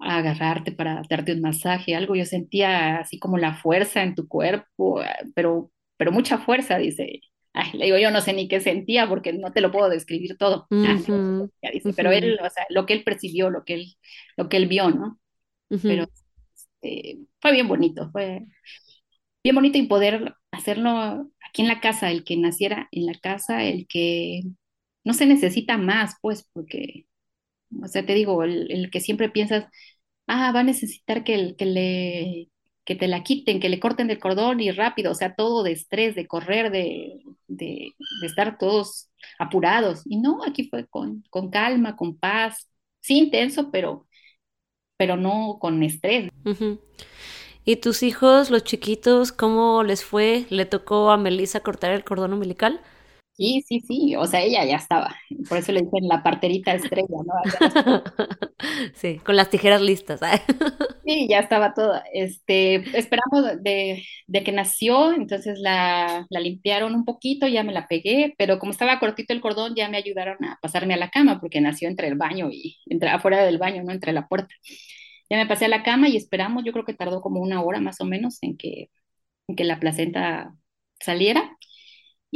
a 0.00 0.16
agarrarte 0.16 0.72
para 0.72 1.02
darte 1.10 1.34
un 1.34 1.42
masaje, 1.42 1.94
algo, 1.94 2.14
yo 2.14 2.24
sentía 2.24 3.00
así 3.00 3.18
como 3.18 3.36
la 3.36 3.54
fuerza 3.54 4.02
en 4.02 4.14
tu 4.14 4.26
cuerpo, 4.28 5.02
pero 5.34 5.70
pero 5.96 6.12
mucha 6.12 6.38
fuerza, 6.38 6.78
dice. 6.78 7.20
Ay, 7.52 7.70
le 7.74 7.84
digo, 7.86 7.98
yo 7.98 8.10
no 8.10 8.20
sé 8.20 8.32
ni 8.32 8.48
qué 8.48 8.60
sentía 8.60 9.08
porque 9.08 9.32
no 9.32 9.52
te 9.52 9.60
lo 9.60 9.70
puedo 9.70 9.88
describir 9.88 10.36
todo. 10.36 10.66
dice, 11.72 11.92
Pero 11.94 12.10
él, 12.10 12.38
o 12.42 12.50
sea, 12.50 12.66
lo 12.70 12.84
que 12.84 12.94
él 12.94 13.04
percibió, 13.04 13.48
lo 13.50 13.64
que 13.64 13.74
él, 13.74 13.94
lo 14.36 14.48
que 14.48 14.56
él 14.56 14.66
vio, 14.66 14.90
¿no? 14.90 15.20
Pero 15.82 16.06
este, 16.54 17.18
fue 17.40 17.52
bien 17.52 17.68
bonito, 17.68 18.10
fue 18.12 18.42
bien 19.42 19.54
bonito 19.54 19.78
y 19.78 19.86
poder 19.86 20.34
hacerlo 20.50 21.30
aquí 21.48 21.62
en 21.62 21.68
la 21.68 21.80
casa, 21.80 22.10
el 22.10 22.24
que 22.24 22.36
naciera 22.36 22.88
en 22.92 23.06
la 23.06 23.14
casa, 23.14 23.64
el 23.64 23.86
que 23.86 24.42
no 25.04 25.14
se 25.14 25.26
necesita 25.26 25.78
más, 25.78 26.14
pues, 26.22 26.48
porque, 26.52 27.06
o 27.82 27.88
sea, 27.88 28.06
te 28.06 28.14
digo, 28.14 28.42
el, 28.44 28.70
el 28.70 28.90
que 28.90 29.00
siempre 29.00 29.30
piensas, 29.30 29.66
ah, 30.26 30.52
va 30.52 30.60
a 30.60 30.64
necesitar 30.64 31.24
que, 31.24 31.34
el, 31.34 31.56
que 31.56 31.66
le 31.66 32.48
que 32.84 32.94
te 32.94 33.08
la 33.08 33.22
quiten, 33.22 33.60
que 33.60 33.68
le 33.68 33.80
corten 33.80 34.08
del 34.08 34.18
cordón 34.18 34.60
y 34.60 34.70
rápido, 34.70 35.12
o 35.12 35.14
sea, 35.14 35.34
todo 35.34 35.62
de 35.62 35.72
estrés, 35.72 36.14
de 36.14 36.26
correr, 36.26 36.70
de, 36.70 37.20
de, 37.46 37.94
estar 38.22 38.58
todos 38.58 39.10
apurados. 39.38 40.02
Y 40.04 40.18
no, 40.18 40.44
aquí 40.44 40.68
fue 40.68 40.86
con, 40.86 41.24
con, 41.30 41.50
calma, 41.50 41.96
con 41.96 42.18
paz, 42.18 42.68
sí 43.00 43.18
intenso, 43.18 43.70
pero, 43.70 44.06
pero 44.96 45.16
no 45.16 45.58
con 45.60 45.82
estrés. 45.82 46.28
¿Y 47.64 47.76
tus 47.76 48.02
hijos, 48.02 48.50
los 48.50 48.64
chiquitos, 48.64 49.32
cómo 49.32 49.82
les 49.82 50.04
fue? 50.04 50.44
¿Le 50.50 50.66
tocó 50.66 51.10
a 51.10 51.16
Melissa 51.16 51.60
cortar 51.60 51.92
el 51.92 52.04
cordón 52.04 52.34
umbilical? 52.34 52.80
Sí, 53.36 53.64
sí, 53.66 53.80
sí, 53.80 54.14
o 54.14 54.26
sea, 54.26 54.42
ella 54.42 54.64
ya 54.64 54.76
estaba, 54.76 55.16
por 55.48 55.58
eso 55.58 55.72
le 55.72 55.80
dicen 55.82 56.06
la 56.06 56.22
parterita 56.22 56.72
estrella, 56.72 57.08
¿no? 57.26 57.34
sí, 58.94 59.18
con 59.18 59.34
las 59.34 59.50
tijeras 59.50 59.82
listas. 59.82 60.20
¿eh? 60.22 60.40
Sí, 61.06 61.26
ya 61.28 61.40
estaba 61.40 61.74
todo. 61.74 62.00
Este, 62.14 62.76
esperamos 62.98 63.62
de, 63.62 64.02
de 64.26 64.42
que 64.42 64.52
nació, 64.52 65.12
entonces 65.12 65.58
la, 65.58 66.26
la, 66.30 66.40
limpiaron 66.40 66.94
un 66.94 67.04
poquito, 67.04 67.46
ya 67.46 67.62
me 67.62 67.74
la 67.74 67.86
pegué, 67.88 68.34
pero 68.38 68.58
como 68.58 68.72
estaba 68.72 68.98
cortito 68.98 69.34
el 69.34 69.42
cordón, 69.42 69.74
ya 69.74 69.90
me 69.90 69.98
ayudaron 69.98 70.42
a 70.42 70.58
pasarme 70.62 70.94
a 70.94 70.96
la 70.96 71.10
cama, 71.10 71.40
porque 71.40 71.60
nació 71.60 71.88
entre 71.90 72.08
el 72.08 72.14
baño 72.14 72.48
y 72.50 72.78
entre 72.86 73.10
afuera 73.10 73.44
del 73.44 73.58
baño, 73.58 73.82
no 73.84 73.92
entre 73.92 74.14
la 74.14 74.28
puerta. 74.28 74.54
Ya 75.28 75.36
me 75.36 75.46
pasé 75.46 75.66
a 75.66 75.68
la 75.68 75.82
cama 75.82 76.08
y 76.08 76.16
esperamos, 76.16 76.64
yo 76.64 76.72
creo 76.72 76.84
que 76.86 76.94
tardó 76.94 77.20
como 77.20 77.40
una 77.40 77.62
hora 77.62 77.80
más 77.80 78.00
o 78.00 78.04
menos 78.06 78.38
en 78.42 78.56
que, 78.56 78.90
en 79.48 79.56
que 79.56 79.64
la 79.64 79.80
placenta 79.80 80.54
saliera 81.00 81.56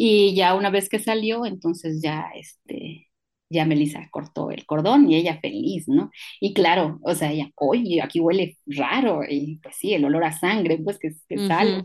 y 0.01 0.33
ya 0.37 0.55
una 0.55 0.71
vez 0.71 0.89
que 0.89 1.01
salió, 1.01 1.45
entonces 1.45 2.01
ya, 2.01 2.31
este, 2.37 3.09
ya 3.51 3.65
Melissa 3.65 4.09
cortó 4.13 4.53
el 4.53 4.65
cordón 4.65 5.11
y 5.11 5.17
ella 5.17 5.41
feliz, 5.41 5.89
¿no? 5.89 6.13
Y 6.41 6.55
claro, 6.55 7.01
o 7.03 7.17
sea, 7.17 7.33
ella, 7.33 7.51
oye, 7.57 8.01
aquí 8.01 8.21
huele 8.21 8.59
raro, 8.67 9.23
y 9.29 9.57
pues 9.61 9.75
sí, 9.77 9.95
el 9.95 10.05
olor 10.05 10.23
a 10.23 10.33
sangre, 10.39 10.79
pues 10.79 11.01
que, 11.01 11.11
que 11.29 11.39
sale. 11.41 11.83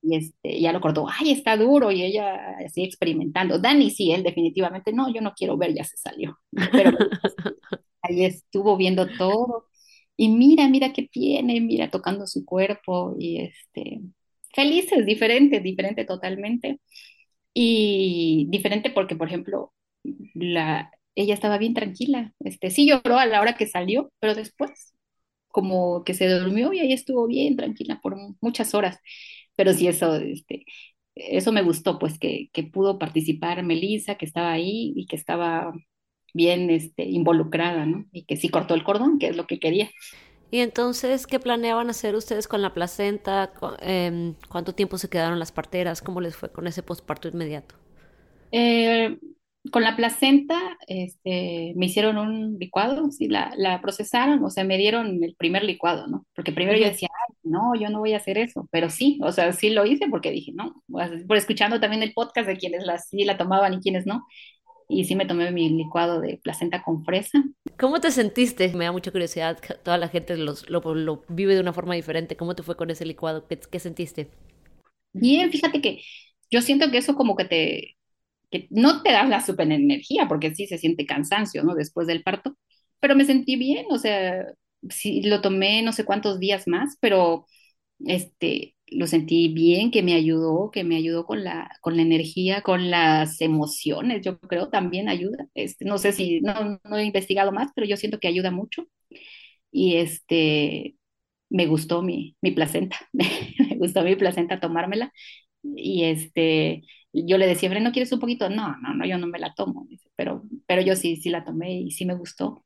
Y 0.00 0.16
este, 0.16 0.60
ya 0.60 0.72
lo 0.72 0.80
cortó, 0.80 1.06
ay, 1.08 1.32
está 1.32 1.56
duro, 1.56 1.90
y 1.90 2.02
ella 2.04 2.56
así 2.64 2.84
experimentando. 2.84 3.58
Dani, 3.58 3.90
sí, 3.90 4.12
él 4.12 4.22
definitivamente, 4.22 4.92
no, 4.92 5.12
yo 5.12 5.20
no 5.20 5.32
quiero 5.34 5.56
ver, 5.56 5.74
ya 5.74 5.84
se 5.84 5.96
salió. 5.96 6.38
Pero 6.70 6.92
ahí 8.02 8.24
estuvo 8.24 8.76
viendo 8.76 9.08
todo, 9.18 9.66
y 10.16 10.28
mira, 10.28 10.68
mira 10.68 10.92
qué 10.92 11.08
tiene, 11.08 11.60
mira, 11.60 11.90
tocando 11.90 12.28
su 12.28 12.44
cuerpo, 12.44 13.16
y 13.18 13.40
este, 13.40 14.02
felices, 14.52 15.06
diferente, 15.06 15.60
diferente 15.60 16.04
totalmente. 16.04 16.80
Y 17.54 18.46
diferente 18.50 18.90
porque, 18.90 19.16
por 19.16 19.28
ejemplo, 19.28 19.74
la, 20.34 20.90
ella 21.14 21.34
estaba 21.34 21.58
bien 21.58 21.74
tranquila. 21.74 22.32
Este, 22.40 22.70
sí 22.70 22.86
lloró 22.88 23.18
a 23.18 23.26
la 23.26 23.40
hora 23.40 23.54
que 23.56 23.66
salió, 23.66 24.12
pero 24.20 24.34
después 24.34 24.94
como 25.48 26.04
que 26.04 26.14
se 26.14 26.28
durmió 26.28 26.72
y 26.72 26.80
ahí 26.80 26.92
estuvo 26.92 27.26
bien 27.26 27.56
tranquila 27.56 28.00
por 28.02 28.16
muchas 28.40 28.74
horas. 28.74 28.98
Pero 29.56 29.72
sí, 29.74 29.88
eso, 29.88 30.16
este, 30.16 30.64
eso 31.14 31.52
me 31.52 31.62
gustó, 31.62 31.98
pues 31.98 32.18
que, 32.18 32.48
que 32.52 32.64
pudo 32.64 32.98
participar 32.98 33.62
Melissa, 33.64 34.16
que 34.16 34.26
estaba 34.26 34.52
ahí 34.52 34.92
y 34.96 35.06
que 35.06 35.16
estaba 35.16 35.72
bien 36.34 36.70
este, 36.70 37.04
involucrada, 37.04 37.86
¿no? 37.86 38.06
Y 38.12 38.24
que 38.24 38.36
sí 38.36 38.48
cortó 38.48 38.74
el 38.74 38.84
cordón, 38.84 39.18
que 39.18 39.28
es 39.28 39.36
lo 39.36 39.46
que 39.46 39.60
quería. 39.60 39.90
Y 40.52 40.60
entonces, 40.60 41.26
¿qué 41.26 41.40
planeaban 41.40 41.88
hacer 41.88 42.14
ustedes 42.14 42.46
con 42.46 42.60
la 42.60 42.74
placenta? 42.74 43.54
Em, 43.80 44.34
¿Cuánto 44.50 44.74
tiempo 44.74 44.98
se 44.98 45.08
quedaron 45.08 45.38
las 45.38 45.50
parteras? 45.50 46.02
¿Cómo 46.02 46.20
les 46.20 46.36
fue 46.36 46.52
con 46.52 46.66
ese 46.66 46.82
posparto 46.82 47.26
inmediato? 47.26 47.74
Eh, 48.52 49.16
con 49.70 49.82
la 49.82 49.96
placenta 49.96 50.60
este, 50.86 51.72
me 51.74 51.86
hicieron 51.86 52.18
un 52.18 52.58
licuado, 52.58 53.10
sí, 53.10 53.28
la, 53.28 53.54
la, 53.56 53.80
procesaron, 53.80 54.44
o 54.44 54.50
sea, 54.50 54.62
me 54.64 54.76
dieron 54.76 55.24
el 55.24 55.34
primer 55.36 55.64
licuado, 55.64 56.06
¿no? 56.06 56.26
Porque 56.34 56.52
primero 56.52 56.76
yo 56.76 56.84
decía, 56.84 57.08
no, 57.42 57.74
yo 57.74 57.88
no 57.88 58.00
voy 58.00 58.12
a 58.12 58.18
hacer 58.18 58.36
eso, 58.36 58.68
pero 58.70 58.90
sí, 58.90 59.20
o 59.22 59.32
sea, 59.32 59.54
sí 59.54 59.70
lo 59.70 59.86
hice 59.86 60.06
porque 60.10 60.30
dije, 60.30 60.52
no, 60.54 60.82
por 61.26 61.38
escuchando 61.38 61.80
también 61.80 62.02
el 62.02 62.12
podcast 62.12 62.46
de 62.46 62.58
quienes 62.58 62.84
la, 62.84 62.98
sí 62.98 63.24
la 63.24 63.38
tomaban 63.38 63.72
y 63.72 63.80
quienes 63.80 64.04
no, 64.04 64.26
y 64.92 65.04
sí 65.04 65.14
me 65.14 65.26
tomé 65.26 65.50
mi 65.50 65.68
licuado 65.70 66.20
de 66.20 66.38
placenta 66.42 66.82
con 66.82 67.04
fresa. 67.04 67.42
¿Cómo 67.78 68.00
te 68.00 68.10
sentiste? 68.10 68.68
Me 68.74 68.84
da 68.84 68.92
mucha 68.92 69.10
curiosidad, 69.10 69.58
toda 69.82 69.98
la 69.98 70.08
gente 70.08 70.36
los, 70.36 70.68
lo, 70.68 70.80
lo, 70.94 71.24
vive 71.28 71.54
de 71.54 71.60
una 71.60 71.72
forma 71.72 71.94
diferente. 71.94 72.36
¿Cómo 72.36 72.54
te 72.54 72.62
fue 72.62 72.76
con 72.76 72.90
ese 72.90 73.06
licuado? 73.06 73.46
¿Qué, 73.46 73.58
¿Qué, 73.58 73.78
sentiste? 73.78 74.28
Bien, 75.12 75.50
fíjate 75.50 75.80
que 75.80 76.02
yo 76.50 76.60
siento 76.60 76.90
que 76.90 76.98
eso 76.98 77.14
como 77.14 77.36
que 77.36 77.44
te, 77.46 77.96
que 78.50 78.68
no 78.70 79.02
te 79.02 79.12
da 79.12 79.24
la 79.24 79.40
super 79.40 79.70
energía, 79.70 80.26
porque 80.28 80.54
sí 80.54 80.66
se 80.66 80.78
siente 80.78 81.06
cansancio, 81.06 81.64
¿no? 81.64 81.74
Después 81.74 82.06
del 82.06 82.22
parto, 82.22 82.56
pero 83.00 83.16
me 83.16 83.24
sentí 83.24 83.56
bien, 83.56 83.86
o 83.90 83.98
sea, 83.98 84.46
sí 84.90 85.22
lo 85.22 85.40
tomé 85.40 85.82
no 85.82 85.92
sé 85.92 86.04
cuántos 86.04 86.38
días 86.38 86.68
más, 86.68 86.96
pero 87.00 87.46
este, 88.06 88.76
lo 88.98 89.06
sentí 89.06 89.48
bien, 89.48 89.90
que 89.90 90.02
me 90.02 90.14
ayudó, 90.14 90.70
que 90.70 90.84
me 90.84 90.96
ayudó 90.96 91.26
con 91.26 91.44
la, 91.44 91.70
con 91.80 91.96
la 91.96 92.02
energía, 92.02 92.62
con 92.62 92.90
las 92.90 93.40
emociones, 93.40 94.22
yo 94.24 94.38
creo 94.40 94.68
también 94.70 95.08
ayuda. 95.08 95.48
Este, 95.54 95.84
no 95.84 95.98
sé 95.98 96.12
si, 96.12 96.40
no, 96.40 96.80
no 96.84 96.96
he 96.98 97.04
investigado 97.04 97.52
más, 97.52 97.70
pero 97.74 97.86
yo 97.86 97.96
siento 97.96 98.18
que 98.20 98.28
ayuda 98.28 98.50
mucho. 98.50 98.86
Y 99.70 99.96
este, 99.96 100.96
me 101.50 101.66
gustó 101.66 102.02
mi, 102.02 102.36
mi 102.42 102.52
placenta, 102.52 102.98
me 103.12 103.76
gustó 103.78 104.02
mi 104.04 104.16
placenta 104.16 104.60
tomármela. 104.60 105.12
Y 105.62 106.04
este, 106.04 106.82
yo 107.12 107.38
le 107.38 107.46
decía, 107.46 107.70
¿no 107.80 107.92
quieres 107.92 108.12
un 108.12 108.20
poquito? 108.20 108.50
No, 108.50 108.76
no, 108.82 108.94
no, 108.94 109.06
yo 109.06 109.18
no 109.18 109.26
me 109.28 109.38
la 109.40 109.54
tomo, 109.54 109.88
pero, 110.16 110.44
pero 110.66 110.82
yo 110.82 110.96
sí, 110.96 111.16
sí 111.16 111.30
la 111.30 111.44
tomé 111.44 111.74
y 111.82 111.90
sí 111.92 112.06
me 112.06 112.14
gustó. 112.16 112.64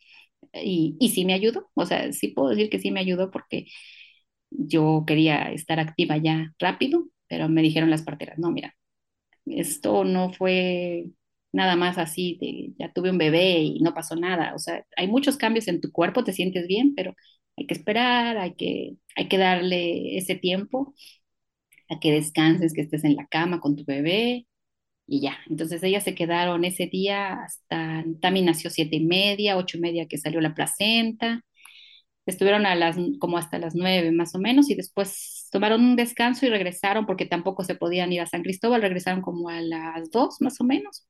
Y, 0.55 0.97
y 1.01 1.11
sí 1.11 1.25
me 1.27 1.35
ayudó, 1.35 1.71
o 1.75 1.87
sea, 1.87 2.13
sí 2.13 2.29
puedo 2.29 2.51
decir 2.51 2.71
que 2.71 2.79
sí 2.81 2.91
me 2.91 3.01
ayudó 3.01 3.31
porque 3.31 3.67
yo 4.59 5.05
quería 5.07 5.53
estar 5.53 5.81
activa 5.81 6.17
ya 6.19 6.53
rápido, 6.59 7.05
pero 7.29 7.49
me 7.49 7.63
dijeron 7.63 7.91
las 7.91 8.03
parteras, 8.03 8.39
no, 8.39 8.51
mira, 8.53 8.75
esto 9.47 10.05
no 10.05 10.33
fue 10.33 11.07
nada 11.53 11.77
más 11.77 11.99
así, 11.99 12.39
de, 12.41 12.73
ya 12.79 12.93
tuve 12.93 13.11
un 13.11 13.19
bebé 13.19 13.61
y 13.61 13.81
no 13.81 13.95
pasó 13.95 14.17
nada, 14.17 14.55
o 14.55 14.59
sea, 14.59 14.85
hay 14.97 15.09
muchos 15.09 15.37
cambios 15.37 15.69
en 15.69 15.81
tu 15.81 15.93
cuerpo, 15.93 16.25
te 16.25 16.33
sientes 16.33 16.67
bien, 16.69 16.95
pero 16.95 17.15
hay 17.57 17.67
que 17.67 17.75
esperar, 17.75 18.39
hay 18.39 18.55
que, 18.55 18.97
hay 19.17 19.29
que 19.29 19.39
darle 19.39 20.19
ese 20.19 20.35
tiempo 20.37 20.95
a 21.89 22.01
que 22.01 22.13
descanses, 22.13 22.73
que 22.75 22.83
estés 22.83 23.05
en 23.05 23.17
la 23.17 23.27
cama 23.27 23.61
con 23.61 23.77
tu 23.77 23.85
bebé 23.85 24.47
y 25.07 25.21
ya. 25.23 25.39
Entonces 25.51 25.83
ellas 25.83 26.05
se 26.05 26.15
quedaron 26.15 26.65
ese 26.65 26.87
día 26.89 27.43
hasta, 27.45 28.05
también 28.23 28.47
nació 28.47 28.71
siete 28.71 28.97
y 28.97 29.07
media, 29.07 29.57
ocho 29.57 29.79
y 29.79 29.81
media 29.81 30.09
que 30.09 30.19
salió 30.19 30.41
la 30.41 30.55
placenta. 30.55 31.43
Estuvieron 32.27 32.67
a 32.67 32.75
las, 32.75 32.97
como 33.21 33.39
hasta 33.39 33.59
las 33.59 33.75
nueve 33.75 34.11
más 34.13 34.35
o 34.35 34.39
menos 34.39 34.69
y 34.71 34.75
después 34.75 35.49
tomaron 35.53 35.85
un 35.85 35.97
descanso 35.97 36.45
y 36.47 36.51
regresaron 36.51 37.07
porque 37.07 37.27
tampoco 37.27 37.65
se 37.65 37.77
podían 37.77 38.13
ir 38.13 38.21
a 38.21 38.27
San 38.27 38.43
Cristóbal, 38.43 38.83
regresaron 38.83 39.23
como 39.23 39.49
a 39.49 39.61
las 39.61 40.11
dos 40.11 40.37
más 40.41 40.61
o 40.61 40.65
menos 40.65 41.07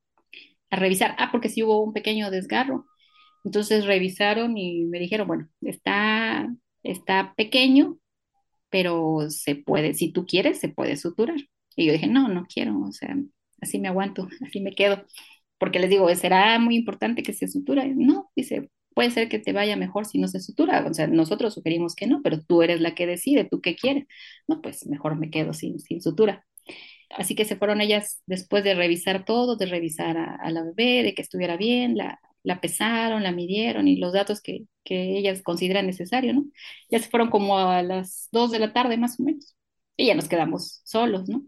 a 0.70 0.76
revisar. 0.76 1.14
Ah, 1.18 1.30
porque 1.32 1.48
sí 1.48 1.62
hubo 1.62 1.82
un 1.82 1.92
pequeño 1.92 2.30
desgarro. 2.30 2.86
Entonces 3.44 3.86
revisaron 3.86 4.56
y 4.58 4.84
me 4.86 4.98
dijeron, 4.98 5.28
bueno, 5.28 5.48
está, 5.62 6.48
está 6.82 7.34
pequeño, 7.36 7.98
pero 8.70 9.30
se 9.30 9.56
puede, 9.56 9.94
si 9.94 10.12
tú 10.12 10.26
quieres, 10.26 10.60
se 10.60 10.68
puede 10.68 10.96
suturar. 10.96 11.36
Y 11.76 11.86
yo 11.86 11.92
dije, 11.92 12.06
no, 12.08 12.28
no 12.28 12.46
quiero, 12.46 12.80
o 12.80 12.92
sea, 12.92 13.16
así 13.60 13.78
me 13.78 13.88
aguanto, 13.88 14.28
así 14.46 14.60
me 14.60 14.74
quedo. 14.74 15.04
Porque 15.58 15.78
les 15.80 15.90
digo, 15.90 16.12
¿será 16.14 16.58
muy 16.58 16.76
importante 16.76 17.22
que 17.22 17.32
se 17.32 17.48
sutura? 17.48 17.84
No, 17.86 18.30
dice, 18.36 18.70
puede 18.96 19.10
ser 19.10 19.28
que 19.28 19.38
te 19.38 19.52
vaya 19.52 19.76
mejor 19.76 20.06
si 20.06 20.18
no 20.18 20.26
se 20.26 20.40
sutura. 20.40 20.86
O 20.90 20.94
sea, 20.94 21.06
nosotros 21.06 21.52
sugerimos 21.54 21.94
que 21.94 22.06
no, 22.06 22.22
pero 22.22 22.40
tú 22.42 22.62
eres 22.62 22.80
la 22.80 22.94
que 22.94 23.06
decide, 23.06 23.44
tú 23.44 23.60
qué 23.60 23.76
quieres. 23.76 24.06
No, 24.48 24.62
pues 24.62 24.86
mejor 24.86 25.16
me 25.16 25.30
quedo 25.30 25.52
sin, 25.52 25.78
sin 25.80 26.00
sutura. 26.00 26.46
Así 27.10 27.34
que 27.34 27.44
se 27.44 27.56
fueron 27.56 27.82
ellas 27.82 28.22
después 28.26 28.64
de 28.64 28.74
revisar 28.74 29.26
todo, 29.26 29.56
de 29.56 29.66
revisar 29.66 30.16
a, 30.16 30.50
la 30.50 30.62
bebé, 30.64 31.02
de 31.02 31.14
que 31.14 31.20
estuviera 31.22 31.58
bien, 31.58 31.96
la, 31.98 32.20
la 32.42 32.60
pesaron, 32.62 33.22
la 33.22 33.32
midieron 33.32 33.86
y 33.86 33.96
los 33.96 34.14
datos 34.14 34.40
que, 34.40 34.64
que 34.82 35.18
ellas 35.18 35.42
consideran 35.42 35.86
necesario, 35.86 36.32
¿no? 36.32 36.46
Ya 36.90 36.98
se 36.98 37.10
fueron 37.10 37.28
como 37.30 37.58
a 37.58 37.82
las 37.82 38.28
2 38.32 38.50
de 38.50 38.60
la 38.60 38.72
tarde 38.72 38.96
más 38.96 39.20
o 39.20 39.24
menos. 39.24 39.56
Y 39.96 40.06
ya 40.06 40.14
nos 40.14 40.28
quedamos 40.28 40.80
solos, 40.84 41.28
¿no? 41.28 41.42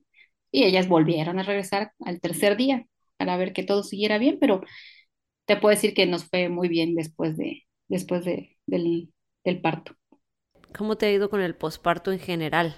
Y 0.53 0.65
ellas 0.65 0.89
volvieron 0.89 1.39
a 1.39 1.45
regresar 1.45 1.93
al 2.05 2.21
tercer 2.21 2.59
día 2.59 2.87
para 3.17 3.37
ver 3.39 3.55
que 3.55 3.63
todo 3.63 3.83
siguiera 3.85 4.19
bien, 4.19 4.39
pero 4.39 4.63
te 5.49 5.59
puedo 5.59 5.75
decir 5.77 5.95
que 5.95 6.07
nos 6.07 6.27
fue 6.27 6.51
muy 6.51 6.69
bien 6.69 6.97
después, 6.97 7.39
de, 7.39 7.65
después 7.89 8.25
de, 8.27 8.59
del, 8.67 9.13
del 9.45 9.63
parto. 9.63 9.97
¿Cómo 10.75 10.97
te 10.97 11.05
ha 11.05 11.13
ido 11.13 11.29
con 11.29 11.43
el 11.43 11.55
posparto 11.57 12.11
en 12.11 12.19
general? 12.21 12.75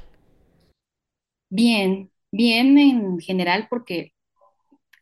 Bien, 1.48 2.10
bien 2.30 2.78
en 2.78 3.18
general 3.20 3.66
porque 3.68 4.12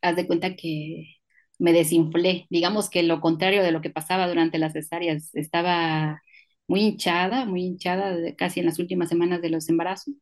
haz 0.02 0.16
de 0.16 0.26
cuenta 0.26 0.56
que 0.56 1.16
me 1.58 1.72
desinflé, 1.72 2.46
digamos 2.50 2.90
que 2.90 3.02
lo 3.04 3.20
contrario 3.20 3.62
de 3.62 3.72
lo 3.72 3.82
que 3.82 3.90
pasaba 3.90 4.28
durante 4.28 4.58
las 4.58 4.74
cesáreas, 4.74 5.34
estaba 5.34 6.22
muy 6.68 6.80
hinchada, 6.82 7.46
muy 7.46 7.62
hinchada 7.64 8.16
de- 8.16 8.36
casi 8.36 8.60
en 8.60 8.66
las 8.66 8.78
últimas 8.78 9.08
semanas 9.10 9.42
de 9.42 9.50
los 9.50 9.68
embarazos, 9.68 10.14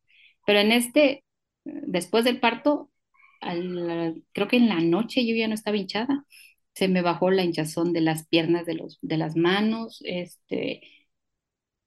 pero 0.45 0.59
en 0.59 0.71
este, 0.71 1.25
después 1.65 2.25
del 2.25 2.39
parto, 2.39 2.91
al- 3.41 4.23
creo 4.33 4.47
que 4.47 4.57
en 4.57 4.69
la 4.69 4.79
noche 4.81 5.25
yo 5.27 5.35
ya 5.35 5.47
no 5.47 5.53
estaba 5.55 5.77
hinchada, 5.77 6.25
se 6.77 6.87
me 6.87 7.01
bajó 7.01 7.31
la 7.31 7.43
hinchazón 7.43 7.93
de 7.93 8.01
las 8.01 8.27
piernas, 8.27 8.65
de 8.65 8.75
los, 8.75 8.99
de 9.01 9.17
las 9.17 9.35
manos, 9.35 9.99
este, 10.05 10.81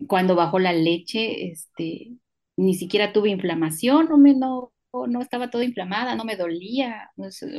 cuando 0.07 0.35
bajó 0.37 0.59
la 0.59 0.73
leche, 0.73 1.51
este, 1.51 2.13
ni 2.57 2.75
siquiera 2.75 3.13
tuve 3.13 3.31
inflamación, 3.31 4.09
no 4.09 4.19
me, 4.19 4.35
no, 4.35 4.73
no 5.09 5.21
estaba 5.21 5.51
todo 5.51 5.63
inflamada, 5.63 6.15
no 6.15 6.25
me 6.25 6.37
dolía, 6.37 7.11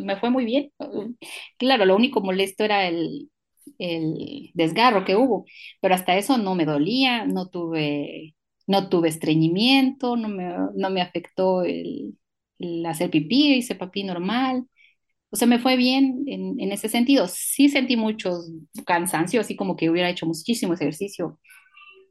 me 0.04 0.18
fue 0.18 0.30
muy 0.30 0.46
bien. 0.46 0.72
Claro, 1.58 1.86
lo 1.86 1.96
único 1.96 2.22
molesto 2.22 2.64
era 2.64 2.88
el, 2.88 3.30
el 3.78 4.52
desgarro 4.54 5.06
que 5.06 5.16
hubo, 5.16 5.46
pero 5.82 5.96
hasta 5.96 6.18
eso 6.18 6.38
no 6.38 6.56
me 6.56 6.66
dolía, 6.66 7.26
no 7.26 7.48
tuve, 7.50 8.36
no 8.68 8.90
tuve 8.90 9.10
estreñimiento, 9.10 10.16
no 10.18 10.28
me, 10.30 10.54
no 10.76 10.90
me 10.90 11.02
afectó 11.02 11.64
el, 11.64 12.18
el 12.60 12.86
hacer 12.86 13.10
pipí, 13.12 13.54
hice 13.56 13.76
pipí 13.76 14.04
normal. 14.04 14.66
O 15.32 15.38
sea, 15.38 15.48
me 15.48 15.60
fue 15.60 15.78
bien 15.78 16.24
en, 16.28 16.60
en 16.60 16.72
ese 16.72 16.90
sentido. 16.90 17.28
Sí 17.28 17.70
sentí 17.70 17.96
mucho 17.98 18.40
cansancio, 18.86 19.42
así 19.42 19.56
como 19.56 19.76
que 19.78 19.90
hubiera 19.90 20.10
hecho 20.10 20.26
muchísimo 20.26 20.74
ejercicio 20.74 21.40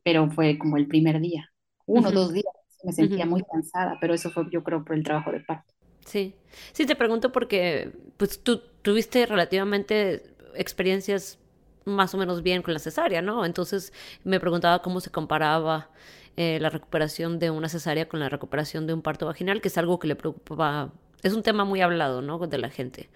pero 0.05 0.31
fue 0.31 0.59
como 0.59 0.77
el 0.79 0.89
primer 0.89 1.21
día, 1.21 1.51
uno 1.87 2.11
o 2.11 2.13
Ujú, 2.13 2.15
dos 2.15 2.33
días, 2.33 2.47
me 2.85 2.93
sentía 2.93 3.27
muy 3.27 3.43
cansada, 3.45 3.99
pero 4.01 4.15
eso 4.15 4.31
fue 4.31 4.45
yo 4.53 4.65
creo 4.65 4.85
por 4.85 4.97
el 4.97 5.05
trabajo 5.05 5.33
de 5.33 5.41
parto. 5.41 5.75
Sí, 6.05 6.35
sí, 6.73 6.87
te 6.87 6.97
pregunto 6.97 7.31
porque 7.33 7.93
pues 8.17 8.43
tú 8.43 8.63
tuviste 8.83 9.27
relativamente 9.27 10.35
experiencias 10.55 11.39
más 11.85 12.15
o 12.15 12.19
menos 12.19 12.43
bien 12.43 12.63
con 12.63 12.75
la 12.75 12.81
cesárea, 12.81 13.23
¿no? 13.23 13.45
Entonces 13.45 13.93
me 14.25 14.41
preguntaba 14.41 14.83
cómo 14.83 15.01
se 15.01 15.11
comparaba 15.11 15.91
eh, 16.37 16.59
la 16.61 16.71
recuperación 16.71 17.39
de 17.39 17.51
una 17.51 17.69
cesárea 17.69 18.09
con 18.09 18.21
la 18.21 18.29
recuperación 18.29 18.87
de 18.87 18.95
un 18.95 19.03
parto 19.03 19.27
vaginal, 19.27 19.61
que 19.61 19.69
es 19.69 19.79
algo 19.79 19.99
que 19.99 20.09
le 20.09 20.17
preocupa, 20.17 20.93
es 21.23 21.33
un 21.33 21.43
tema 21.43 21.65
muy 21.65 21.81
hablado, 21.81 22.23
¿no? 22.23 22.39
De 22.39 22.59
la 22.59 22.71
gente. 22.71 23.09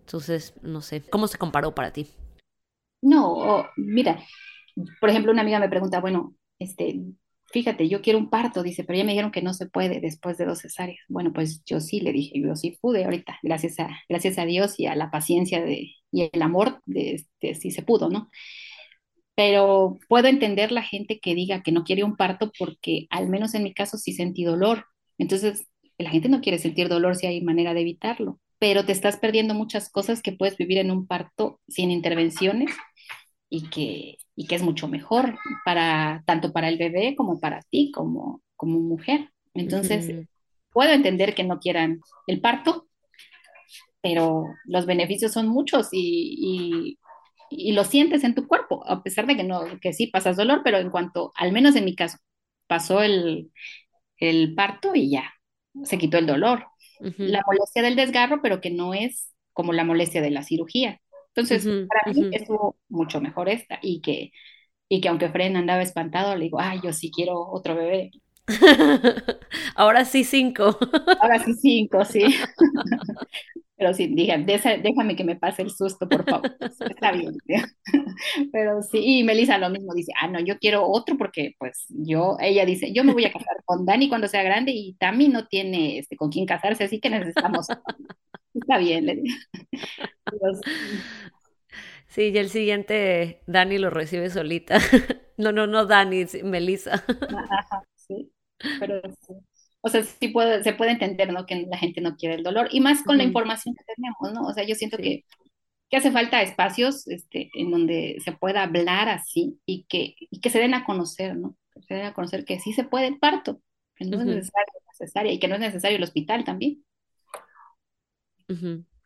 Entonces, 0.00 0.54
no 0.62 0.80
sé, 0.80 1.02
¿cómo 1.02 1.26
se 1.26 1.38
comparó 1.38 1.74
para 1.74 1.92
ti? 1.92 2.08
No, 3.02 3.66
mira, 3.76 4.22
por 5.00 5.10
ejemplo, 5.10 5.32
una 5.32 5.42
amiga 5.42 5.58
me 5.58 5.68
pregunta, 5.68 6.00
bueno, 6.00 6.34
este, 6.58 7.00
fíjate, 7.52 7.88
yo 7.88 8.02
quiero 8.02 8.18
un 8.18 8.30
parto, 8.30 8.62
dice, 8.62 8.84
pero 8.84 8.98
ya 8.98 9.04
me 9.04 9.12
dijeron 9.12 9.30
que 9.30 9.42
no 9.42 9.54
se 9.54 9.66
puede 9.66 10.00
después 10.00 10.36
de 10.38 10.46
dos 10.46 10.60
cesáreas. 10.60 11.00
Bueno, 11.08 11.32
pues 11.32 11.62
yo 11.64 11.80
sí 11.80 12.00
le 12.00 12.12
dije, 12.12 12.40
yo 12.40 12.56
sí 12.56 12.78
pude 12.80 13.04
ahorita, 13.04 13.38
gracias 13.42 13.78
a, 13.80 13.88
gracias 14.08 14.38
a 14.38 14.44
Dios 14.44 14.78
y 14.78 14.86
a 14.86 14.96
la 14.96 15.10
paciencia 15.10 15.62
de, 15.62 15.92
y 16.10 16.30
el 16.32 16.42
amor 16.42 16.80
de, 16.86 17.14
este, 17.14 17.54
sí 17.54 17.70
se 17.70 17.82
pudo, 17.82 18.08
¿no? 18.08 18.30
pero 19.34 19.98
puedo 20.08 20.28
entender 20.28 20.70
la 20.72 20.82
gente 20.82 21.18
que 21.20 21.34
diga 21.34 21.62
que 21.62 21.72
no 21.72 21.84
quiere 21.84 22.04
un 22.04 22.16
parto 22.16 22.52
porque 22.58 23.06
al 23.10 23.28
menos 23.28 23.54
en 23.54 23.64
mi 23.64 23.74
caso 23.74 23.98
sí 23.98 24.12
sentí 24.12 24.44
dolor. 24.44 24.86
Entonces, 25.18 25.66
la 25.98 26.10
gente 26.10 26.28
no 26.28 26.40
quiere 26.40 26.58
sentir 26.58 26.88
dolor 26.88 27.16
si 27.16 27.26
hay 27.26 27.40
manera 27.42 27.74
de 27.74 27.80
evitarlo, 27.82 28.40
pero 28.58 28.84
te 28.84 28.92
estás 28.92 29.16
perdiendo 29.16 29.54
muchas 29.54 29.90
cosas 29.90 30.22
que 30.22 30.32
puedes 30.32 30.56
vivir 30.56 30.78
en 30.78 30.90
un 30.90 31.06
parto 31.06 31.60
sin 31.68 31.90
intervenciones 31.90 32.70
y 33.48 33.68
que, 33.70 34.16
y 34.36 34.46
que 34.46 34.54
es 34.56 34.62
mucho 34.62 34.88
mejor 34.88 35.38
para 35.64 36.22
tanto 36.26 36.52
para 36.52 36.68
el 36.68 36.78
bebé 36.78 37.14
como 37.16 37.40
para 37.40 37.62
ti 37.70 37.90
como, 37.92 38.42
como 38.56 38.80
mujer. 38.80 39.30
Entonces, 39.54 40.14
puedo 40.72 40.92
entender 40.92 41.34
que 41.34 41.44
no 41.44 41.60
quieran 41.60 42.00
el 42.26 42.40
parto, 42.40 42.88
pero 44.00 44.46
los 44.64 44.86
beneficios 44.86 45.32
son 45.32 45.48
muchos 45.48 45.88
y, 45.92 46.36
y, 46.38 46.98
y 47.50 47.72
lo 47.72 47.84
sientes 47.84 48.24
en 48.24 48.34
tu 48.34 48.46
cuerpo, 48.46 48.84
a 48.88 49.02
pesar 49.02 49.26
de 49.26 49.36
que 49.36 49.44
no, 49.44 49.62
que 49.80 49.92
sí 49.92 50.08
pasas 50.08 50.36
dolor, 50.36 50.62
pero 50.64 50.78
en 50.78 50.90
cuanto, 50.90 51.32
al 51.36 51.52
menos 51.52 51.76
en 51.76 51.84
mi 51.84 51.94
caso, 51.94 52.18
pasó 52.66 53.02
el, 53.02 53.50
el 54.18 54.54
parto 54.54 54.92
y 54.94 55.10
ya, 55.10 55.33
se 55.82 55.98
quitó 55.98 56.18
el 56.18 56.26
dolor. 56.26 56.66
La 57.00 57.42
molestia 57.46 57.82
del 57.82 57.96
desgarro, 57.96 58.40
pero 58.42 58.60
que 58.60 58.70
no 58.70 58.94
es 58.94 59.34
como 59.52 59.72
la 59.72 59.84
molestia 59.84 60.22
de 60.22 60.30
la 60.30 60.42
cirugía. 60.42 61.00
Entonces, 61.34 61.66
para 61.88 62.12
mí 62.12 62.28
estuvo 62.32 62.76
mucho 62.88 63.20
mejor 63.20 63.48
esta 63.48 63.78
y 63.82 64.00
que, 64.00 64.30
y 64.88 65.00
que 65.00 65.08
aunque 65.08 65.28
Fren 65.28 65.56
andaba 65.56 65.82
espantado, 65.82 66.36
le 66.36 66.44
digo, 66.44 66.60
ay, 66.60 66.80
yo 66.82 66.92
sí 66.92 67.10
quiero 67.10 67.40
otro 67.40 67.74
bebé. 67.74 68.10
Ahora 69.74 70.04
sí, 70.04 70.24
cinco. 70.24 70.78
Ahora 71.20 71.38
sí, 71.44 71.54
cinco, 71.54 72.04
sí. 72.04 72.24
Pero 73.84 73.94
sí, 73.94 74.06
dije, 74.08 74.32
"Desa- 74.38 74.80
déjame 74.82 75.16
que 75.16 75.24
me 75.24 75.36
pase 75.36 75.62
el 75.62 75.70
susto, 75.70 76.08
por 76.08 76.24
favor. 76.26 76.48
Está 76.88 77.12
bien. 77.12 77.36
Pero 78.52 78.82
sí, 78.82 78.98
y 79.20 79.24
Melissa 79.24 79.58
lo 79.58 79.70
mismo 79.70 79.94
dice, 79.94 80.12
ah, 80.20 80.28
no, 80.28 80.40
yo 80.40 80.58
quiero 80.58 80.86
otro 80.88 81.16
porque 81.18 81.54
pues 81.58 81.86
yo, 81.90 82.36
ella 82.40 82.64
dice, 82.66 82.92
yo 82.92 83.04
me 83.04 83.12
voy 83.12 83.24
a 83.26 83.32
casar 83.32 83.56
con 83.64 83.86
Dani 83.86 84.08
cuando 84.08 84.28
sea 84.28 84.42
grande 84.42 84.72
y 84.74 84.94
Tami 84.98 85.28
no 85.28 85.46
tiene 85.48 85.98
este, 85.98 86.16
con 86.16 86.30
quién 86.30 86.46
casarse, 86.46 86.84
así 86.84 87.00
que 87.00 87.10
necesitamos. 87.10 87.66
Está 88.54 88.78
bien, 88.78 89.06
le 89.06 89.16
digo. 89.16 89.36
Pero 90.30 90.52
sí, 92.08 92.28
y 92.28 92.38
el 92.38 92.50
siguiente 92.50 93.42
Dani 93.46 93.78
lo 93.78 93.90
recibe 93.90 94.30
solita. 94.30 94.78
No, 95.36 95.50
no, 95.50 95.66
no 95.66 95.84
Dani, 95.86 96.26
Melissa. 96.44 97.02
ajá, 97.32 97.82
sí, 97.96 98.32
pero 98.78 99.00
sí. 99.26 99.34
O 99.84 99.90
sea, 99.90 100.02
sí 100.04 100.28
puede, 100.28 100.64
se 100.64 100.72
puede 100.74 100.92
entender, 100.92 101.32
¿no? 101.32 101.46
Que 101.46 101.66
la 101.70 101.78
gente 101.78 102.00
no 102.00 102.16
quiere 102.16 102.36
el 102.36 102.42
dolor 102.44 102.68
y 102.72 102.80
más 102.80 103.02
con 103.04 103.18
la 103.18 103.24
información 103.24 103.74
que 103.76 103.84
tenemos, 103.94 104.32
¿no? 104.34 104.48
O 104.48 104.54
sea, 104.54 104.64
yo 104.66 104.74
siento 104.76 104.98
Sí. 104.98 105.02
que 105.02 105.24
que 105.90 105.98
hace 105.98 106.12
falta 106.12 106.42
espacios 106.42 107.06
este, 107.08 107.50
en 107.54 107.70
donde 107.70 108.18
se 108.24 108.32
pueda 108.32 108.62
hablar 108.64 109.08
así 109.08 109.60
y 109.66 109.84
que, 109.88 110.16
y 110.18 110.40
que 110.40 110.50
se 110.50 110.58
den 110.60 110.74
a 110.74 110.84
conocer, 110.86 111.36
¿no? 111.36 111.56
Que 111.74 111.82
se 111.82 111.94
den 111.94 112.06
a 112.06 112.14
conocer 112.14 112.44
que 112.44 112.60
sí 112.60 112.72
se 112.72 112.84
puede 112.84 113.08
el 113.08 113.18
parto, 113.20 113.60
que 113.96 114.04
no 114.06 114.20
es 114.20 114.26
necesario 114.26 115.32
y 115.32 115.38
que 115.40 115.48
no 115.48 115.54
es 115.56 115.60
necesario 115.60 115.96
el 115.98 116.04
hospital 116.04 116.44
también. 116.44 116.84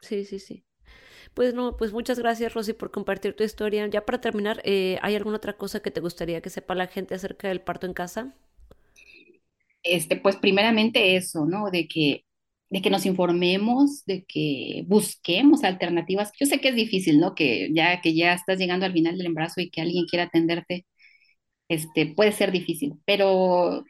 Sí, 0.01 0.25
sí, 0.25 0.39
sí. 0.39 0.65
Pues 1.35 1.55
no, 1.55 1.77
pues 1.77 1.93
muchas 1.93 2.19
gracias, 2.21 2.55
Rosy, 2.55 2.73
por 2.75 2.91
compartir 2.93 3.37
tu 3.37 3.45
historia. 3.45 3.87
Ya 3.89 4.05
para 4.07 4.21
terminar, 4.23 4.63
eh, 4.65 4.99
¿hay 5.03 5.17
alguna 5.17 5.39
otra 5.39 5.57
cosa 5.59 5.81
que 5.81 5.91
te 5.93 6.01
gustaría 6.03 6.43
que 6.43 6.51
sepa 6.51 6.75
la 6.77 6.89
gente 6.89 7.15
acerca 7.17 7.49
del 7.49 7.61
parto 7.63 7.87
en 7.87 7.95
casa? 7.95 8.35
Este, 9.94 10.16
pues 10.16 10.36
primeramente 10.36 11.16
eso, 11.16 11.47
¿no? 11.47 11.70
De 11.70 11.89
que, 11.89 12.24
de 12.70 12.82
que 12.82 12.90
nos 12.90 13.06
informemos, 13.06 14.05
de 14.06 14.24
que 14.27 14.85
busquemos 14.86 15.65
alternativas. 15.65 16.32
Yo 16.39 16.47
sé 16.47 16.60
que 16.60 16.69
es 16.70 16.77
difícil, 16.77 17.20
¿no? 17.20 17.35
Que 17.35 17.70
ya, 17.74 18.01
que 18.01 18.15
ya 18.15 18.35
estás 18.35 18.59
llegando 18.59 18.86
al 18.86 18.93
final 18.93 19.16
del 19.19 19.27
embarazo 19.27 19.60
y 19.60 19.70
que 19.70 19.81
alguien 19.82 20.06
quiera 20.06 20.24
atenderte, 20.27 20.86
este, 21.69 22.06
puede 22.15 22.32
ser 22.32 22.52
difícil, 22.52 22.94
pero 23.06 23.85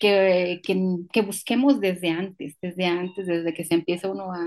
que, 0.00 0.60
que, 0.64 0.76
que 1.12 1.22
busquemos 1.22 1.80
desde 1.80 2.10
antes, 2.10 2.56
desde 2.62 2.86
antes, 2.86 3.26
desde 3.26 3.54
que 3.54 3.64
se 3.64 3.74
empieza 3.74 4.10
uno 4.10 4.32
a, 4.32 4.44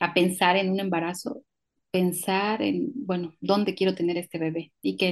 a 0.00 0.14
pensar 0.14 0.56
en 0.56 0.70
un 0.70 0.80
embarazo, 0.80 1.42
pensar 1.90 2.62
en, 2.62 2.92
bueno, 2.94 3.34
¿dónde 3.40 3.74
quiero 3.74 3.94
tener 3.94 4.16
este 4.18 4.38
bebé? 4.38 4.72
Y 4.82 4.96
que, 4.96 5.10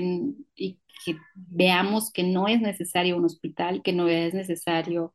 y 0.57 0.81
que 1.05 1.17
veamos 1.35 2.13
que 2.13 2.23
no 2.25 2.49
es 2.49 2.61
necesario 2.61 3.17
un 3.17 3.25
hospital, 3.25 3.83
que 3.83 3.93
no 3.93 4.09
es 4.09 4.35
necesario 4.35 5.13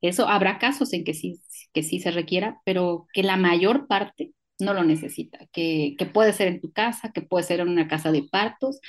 eso. 0.00 0.28
Habrá 0.28 0.58
casos 0.58 0.92
en 0.92 1.04
que 1.04 1.14
sí, 1.14 1.40
que 1.74 1.82
sí 1.82 2.00
se 2.00 2.10
requiera, 2.12 2.60
pero 2.64 3.06
que 3.12 3.22
la 3.22 3.36
mayor 3.36 3.86
parte 3.88 4.32
no 4.60 4.74
lo 4.74 4.84
necesita, 4.84 5.46
que, 5.52 5.96
que 5.98 6.06
puede 6.06 6.32
ser 6.32 6.48
en 6.48 6.60
tu 6.60 6.72
casa, 6.72 7.12
que 7.12 7.22
puede 7.22 7.44
ser 7.44 7.60
en 7.60 7.68
una 7.68 7.88
casa 7.88 8.12
de 8.12 8.22
partos 8.24 8.80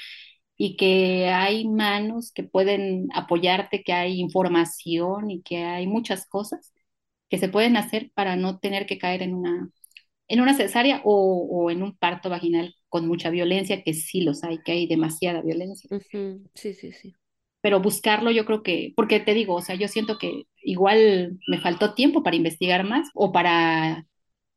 y 0.57 0.75
que 0.77 1.27
hay 1.29 1.67
manos 1.67 2.31
que 2.33 2.43
pueden 2.43 3.07
apoyarte, 3.13 3.83
que 3.83 3.93
hay 3.93 4.19
información 4.19 5.29
y 5.31 5.41
que 5.43 5.57
hay 5.63 5.87
muchas 5.87 6.27
cosas 6.27 6.73
que 7.29 7.37
se 7.37 7.49
pueden 7.49 7.77
hacer 7.77 8.11
para 8.15 8.35
no 8.35 8.59
tener 8.59 8.85
que 8.87 8.97
caer 8.97 9.21
en 9.23 9.35
una, 9.35 9.69
en 10.27 10.41
una 10.41 10.53
cesárea 10.53 11.01
o, 11.03 11.47
o 11.49 11.71
en 11.71 11.83
un 11.83 11.95
parto 11.97 12.29
vaginal 12.29 12.75
con 12.89 13.07
mucha 13.07 13.29
violencia, 13.29 13.83
que 13.83 13.93
sí 13.93 14.21
los 14.21 14.43
hay, 14.43 14.59
que 14.63 14.71
hay 14.73 14.87
demasiada 14.87 15.41
violencia. 15.41 15.89
Sí, 16.53 16.73
sí, 16.73 16.91
sí. 16.91 17.13
Pero 17.61 17.81
buscarlo 17.81 18.31
yo 18.31 18.45
creo 18.45 18.63
que, 18.63 18.93
porque 18.95 19.19
te 19.19 19.33
digo, 19.33 19.55
o 19.55 19.61
sea, 19.61 19.75
yo 19.75 19.87
siento 19.87 20.17
que 20.17 20.43
igual 20.61 21.37
me 21.47 21.59
faltó 21.59 21.93
tiempo 21.93 22.23
para 22.23 22.35
investigar 22.35 22.83
más 22.83 23.09
o 23.13 23.31
para, 23.31 24.05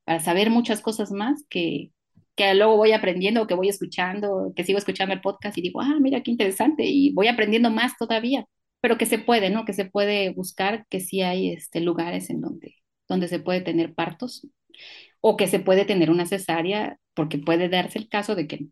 para 0.04 0.20
saber 0.20 0.50
muchas 0.50 0.80
cosas 0.80 1.10
más 1.10 1.44
que, 1.48 1.92
que 2.36 2.54
luego 2.54 2.76
voy 2.76 2.92
aprendiendo, 2.92 3.46
que 3.46 3.54
voy 3.54 3.68
escuchando, 3.68 4.52
que 4.54 4.64
sigo 4.64 4.78
escuchando 4.78 5.14
el 5.14 5.20
podcast 5.20 5.58
y 5.58 5.62
digo, 5.62 5.80
ah, 5.80 5.98
mira 6.00 6.22
qué 6.22 6.30
interesante, 6.30 6.84
y 6.86 7.12
voy 7.12 7.28
aprendiendo 7.28 7.70
más 7.70 7.96
todavía, 7.98 8.46
pero 8.80 8.96
que 8.96 9.06
se 9.06 9.18
puede, 9.18 9.50
¿no? 9.50 9.64
Que 9.64 9.72
se 9.72 9.84
puede 9.86 10.30
buscar, 10.30 10.86
que 10.88 11.00
sí 11.00 11.22
hay 11.22 11.50
este, 11.52 11.80
lugares 11.80 12.30
en 12.30 12.40
donde, 12.40 12.76
donde 13.08 13.28
se 13.28 13.40
puede 13.40 13.60
tener 13.60 13.94
partos, 13.94 14.46
o 15.20 15.36
que 15.36 15.46
se 15.46 15.60
puede 15.60 15.84
tener 15.84 16.10
una 16.10 16.26
cesárea, 16.26 16.98
porque 17.14 17.38
puede 17.38 17.68
darse 17.68 17.98
el 17.98 18.08
caso 18.08 18.34
de 18.34 18.46
que, 18.46 18.66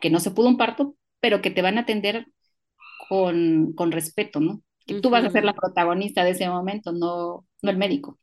que 0.00 0.10
no 0.10 0.20
se 0.20 0.30
pudo 0.30 0.48
un 0.48 0.56
parto, 0.56 0.96
pero 1.20 1.42
que 1.42 1.50
te 1.50 1.62
van 1.62 1.78
a 1.78 1.82
atender 1.82 2.26
con, 3.08 3.72
con 3.74 3.92
respeto, 3.92 4.40
¿no? 4.40 4.62
Que 4.86 5.00
tú 5.00 5.10
vas 5.10 5.24
a 5.24 5.30
ser 5.30 5.44
la 5.44 5.52
protagonista 5.52 6.22
de 6.22 6.30
ese 6.30 6.48
momento, 6.48 6.92
no, 6.92 7.44
no 7.62 7.70
el 7.70 7.76
médico. 7.76 8.18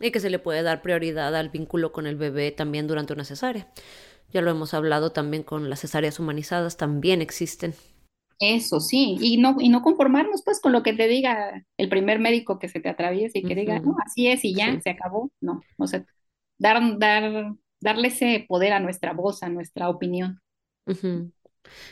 Y 0.00 0.10
que 0.10 0.20
se 0.20 0.28
le 0.28 0.38
puede 0.38 0.62
dar 0.62 0.82
prioridad 0.82 1.34
al 1.34 1.48
vínculo 1.48 1.92
con 1.92 2.06
el 2.06 2.16
bebé 2.16 2.50
también 2.50 2.86
durante 2.86 3.14
una 3.14 3.24
cesárea. 3.24 3.68
Ya 4.30 4.42
lo 4.42 4.50
hemos 4.50 4.74
hablado 4.74 5.12
también 5.12 5.42
con 5.42 5.70
las 5.70 5.80
cesáreas 5.80 6.20
humanizadas, 6.20 6.76
también 6.76 7.22
existen. 7.22 7.74
Eso 8.40 8.78
sí, 8.80 9.16
y 9.20 9.38
no, 9.38 9.56
y 9.58 9.68
no 9.68 9.82
conformarnos 9.82 10.42
pues 10.44 10.60
con 10.60 10.72
lo 10.72 10.82
que 10.82 10.92
te 10.92 11.08
diga 11.08 11.64
el 11.76 11.88
primer 11.88 12.20
médico 12.20 12.58
que 12.58 12.68
se 12.68 12.80
te 12.80 12.88
atraviese 12.88 13.38
y 13.40 13.42
que 13.42 13.54
diga, 13.54 13.80
no, 13.80 13.96
así 14.04 14.28
es 14.28 14.44
y 14.44 14.54
ya, 14.54 14.78
se 14.80 14.90
acabó. 14.90 15.30
No, 15.40 15.62
o 15.76 15.86
sea, 15.86 16.04
dar, 16.58 16.98
dar, 16.98 17.54
darle 17.80 18.08
ese 18.08 18.44
poder 18.48 18.72
a 18.72 18.80
nuestra 18.80 19.12
voz, 19.12 19.42
a 19.42 19.48
nuestra 19.48 19.88
opinión. 19.88 20.40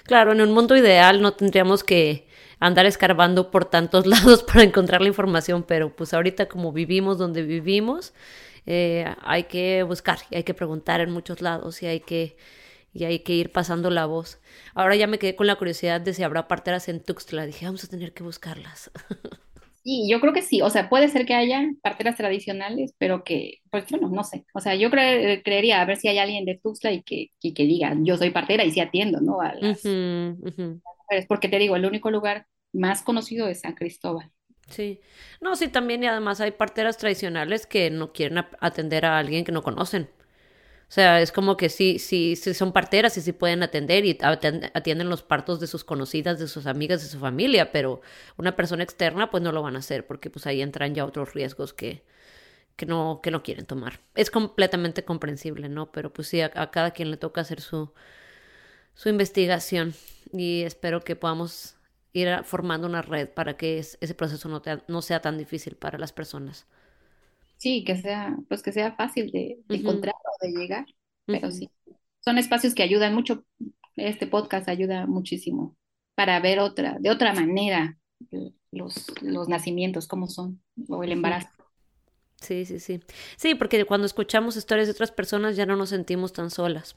Claro, 0.05 0.33
en 0.33 0.41
un 0.41 0.53
mundo 0.53 0.77
ideal 0.77 1.21
no 1.23 1.33
tendríamos 1.35 1.85
que 1.85 2.29
andar 2.61 2.87
escarbando 2.87 3.51
por 3.51 3.65
tantos 3.67 4.07
lados 4.07 4.43
para 4.43 4.63
encontrar 4.63 5.01
la 5.01 5.09
información, 5.09 5.63
pero 5.65 5.95
pues 5.95 6.15
ahorita 6.15 6.49
como 6.49 6.73
vivimos 6.73 7.19
donde 7.19 7.43
vivimos, 7.43 8.15
eh, 8.67 9.07
hay 9.23 9.45
que 9.45 9.83
buscar 9.83 10.19
y 10.31 10.37
hay 10.37 10.45
que 10.45 10.55
preguntar 10.55 11.01
en 11.01 11.11
muchos 11.11 11.41
lados 11.41 11.83
y 11.83 11.87
hay 11.87 12.01
que 12.01 12.37
y 12.93 13.05
hay 13.05 13.21
que 13.21 13.35
ir 13.35 13.53
pasando 13.53 13.91
la 13.91 14.07
voz. 14.07 14.41
Ahora 14.75 14.97
ya 14.97 15.07
me 15.07 15.19
quedé 15.19 15.37
con 15.37 15.47
la 15.47 15.57
curiosidad 15.57 16.01
de 16.01 16.15
si 16.15 16.23
habrá 16.25 16.49
parteras 16.49 16.89
en 16.89 17.01
Tuxtla. 17.03 17.47
Dije, 17.47 17.67
vamos 17.67 17.85
a 17.85 17.89
tener 17.89 18.15
que 18.15 18.23
buscarlas. 18.25 18.91
Sí, 19.87 20.09
yo 20.11 20.21
creo 20.21 20.33
que 20.33 20.43
sí. 20.43 20.63
O 20.63 20.69
sea, 20.69 20.89
puede 20.89 21.09
ser 21.09 21.27
que 21.27 21.35
haya 21.35 21.63
parteras 21.81 22.17
tradicionales, 22.17 22.93
pero 22.99 23.23
que, 23.23 23.61
pues 23.71 23.85
bueno, 23.89 24.09
no 24.09 24.25
sé. 24.25 24.45
O 24.53 24.59
sea, 24.61 24.75
yo 24.75 24.91
creería 24.91 25.81
a 25.81 25.85
ver 25.85 25.97
si 25.97 26.09
hay 26.09 26.19
alguien 26.19 26.45
de 26.45 26.59
Tuxtla 26.61 26.91
y 26.91 27.05
que, 27.05 27.31
que 27.41 27.63
diga, 27.63 27.97
yo 28.01 28.17
soy 28.17 28.31
partera 28.31 28.65
y 28.65 28.73
sí 28.73 28.81
atiendo, 28.81 29.21
¿no? 29.21 29.41
A 29.41 29.55
las, 29.55 29.85
mujeres. 29.85 31.27
Porque 31.29 31.49
te 31.49 31.61
digo, 31.61 31.77
el 31.77 31.87
único 31.87 32.11
lugar 32.11 32.49
más 32.73 33.03
conocido 33.03 33.47
es 33.47 33.61
San 33.61 33.75
Cristóbal. 33.75 34.33
Sí. 34.69 34.99
No, 35.41 35.55
sí, 35.55 35.69
también 35.69 36.03
y 36.03 36.09
además 36.09 36.41
hay 36.41 36.51
parteras 36.51 36.99
tradicionales 36.99 37.69
que 37.69 37.89
no 37.89 38.13
quieren 38.13 38.45
atender 38.59 39.05
a 39.05 39.19
alguien 39.19 39.45
que 39.45 39.53
no 39.53 39.63
conocen. 39.63 40.11
O 40.89 40.93
sea, 40.93 41.21
es 41.21 41.33
como 41.33 41.57
que 41.57 41.69
sí, 41.69 41.99
sí, 41.99 42.37
sí 42.37 42.55
son 42.55 42.73
parteras 42.73 43.17
y 43.17 43.21
sí 43.21 43.33
pueden 43.33 43.63
atender 43.65 44.05
y 44.05 44.17
atienden 44.21 45.09
los 45.09 45.23
partos 45.25 45.59
de 45.59 45.67
sus 45.67 45.83
conocidas, 45.83 46.39
de 46.39 46.47
sus 46.47 46.67
amigas, 46.67 47.03
de 47.03 47.09
su 47.09 47.19
familia, 47.19 47.73
pero 47.73 48.01
una 48.37 48.55
persona 48.55 48.85
externa 48.85 49.29
pues 49.31 49.43
no 49.43 49.51
lo 49.51 49.63
van 49.63 49.75
a 49.75 49.81
hacer 49.81 50.07
porque 50.07 50.31
pues 50.31 50.47
ahí 50.47 50.63
entran 50.63 50.95
ya 50.95 51.05
otros 51.05 51.35
riesgos 51.35 51.75
que, 51.75 52.05
que, 52.77 52.87
no, 52.87 53.21
que 53.21 53.33
no 53.33 53.43
quieren 53.43 53.67
tomar. 53.67 54.01
Es 54.15 54.31
completamente 54.31 55.05
comprensible, 55.05 55.69
¿no? 55.69 55.91
Pero 55.91 56.13
pues 56.13 56.29
sí, 56.29 56.41
a, 56.41 56.51
cada 56.51 56.93
quien 56.93 57.11
le 57.11 57.17
toca 57.17 57.41
hacer 57.41 57.61
su, 57.61 57.93
su 58.95 59.09
investigación 59.09 59.93
y 60.33 60.63
espero 60.63 61.01
que 61.03 61.17
podamos 61.17 61.77
ir 62.13 62.29
formando 62.45 62.87
una 62.87 63.03
red 63.03 63.29
para 63.29 63.57
que 63.57 63.79
ese 63.79 64.15
proceso 64.15 64.49
no, 64.49 64.63
no 64.87 65.03
sea 65.03 65.21
tan 65.21 65.37
difícil 65.37 65.75
para 65.75 65.99
las 65.99 66.13
personas. 66.13 66.67
Sí, 67.57 67.85
que 67.85 67.97
sea, 67.97 68.37
pues 68.49 68.63
que 68.63 68.73
sea 68.73 68.93
fácil 68.93 69.31
de, 69.33 69.59
encontrar 69.69 70.15
de 70.41 70.51
llegar, 70.51 70.87
pero 71.27 71.51
sí. 71.51 71.71
Son 72.21 72.39
espacios 72.39 72.75
que 72.75 72.83
ayudan 72.83 73.15
mucho, 73.15 73.45
este 73.97 74.27
podcast 74.27 74.69
ayuda 74.69 75.07
muchísimo 75.07 75.77
para 76.15 76.41
ver 76.41 76.59
otra, 76.59 76.97
de 76.99 77.11
otra 77.11 77.33
manera 77.33 77.99
los, 78.73 79.07
los 79.23 79.49
nacimientos, 79.49 80.07
cómo 80.07 80.29
son, 80.29 80.63
o 80.89 81.03
el 81.05 81.13
embarazo. 81.13 81.49
Sí, 82.41 82.65
sí, 82.65 82.81
sí. 82.81 83.01
Sí, 83.37 83.55
porque 83.55 83.85
cuando 83.85 84.07
escuchamos 84.07 84.57
historias 84.57 84.89
de 84.89 84.93
otras 84.93 85.11
personas 85.11 85.57
ya 85.57 85.67
no 85.67 85.77
nos 85.77 85.91
sentimos 85.91 86.33
tan 86.33 86.51
solas. 86.51 86.97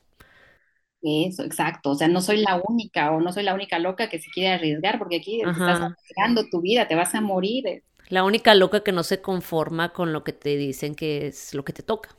Eso, 1.02 1.44
exacto. 1.44 1.92
O 1.92 1.96
sea, 1.96 2.08
no 2.10 2.22
soy 2.22 2.42
la 2.42 2.62
única 2.68 3.12
o 3.12 3.22
no 3.22 3.32
soy 3.32 3.44
la 3.44 3.54
única 3.54 3.80
loca 3.80 4.10
que 4.10 4.20
se 4.20 4.30
quiere 4.32 4.54
arriesgar 4.54 5.00
porque 5.00 5.18
aquí 5.18 5.42
estás 5.42 5.80
arriesgando 5.80 6.50
tu 6.50 6.62
vida, 6.62 6.88
te 6.88 6.96
vas 6.96 7.16
a 7.16 7.22
morir. 7.22 7.84
La 8.10 8.24
única 8.24 8.54
loca 8.54 8.84
que 8.84 8.92
no 8.92 9.04
se 9.04 9.22
conforma 9.22 9.94
con 9.94 10.12
lo 10.12 10.24
que 10.24 10.34
te 10.34 10.58
dicen 10.58 10.96
que 10.96 11.28
es 11.28 11.54
lo 11.54 11.64
que 11.64 11.74
te 11.74 11.84
toca. 11.84 12.19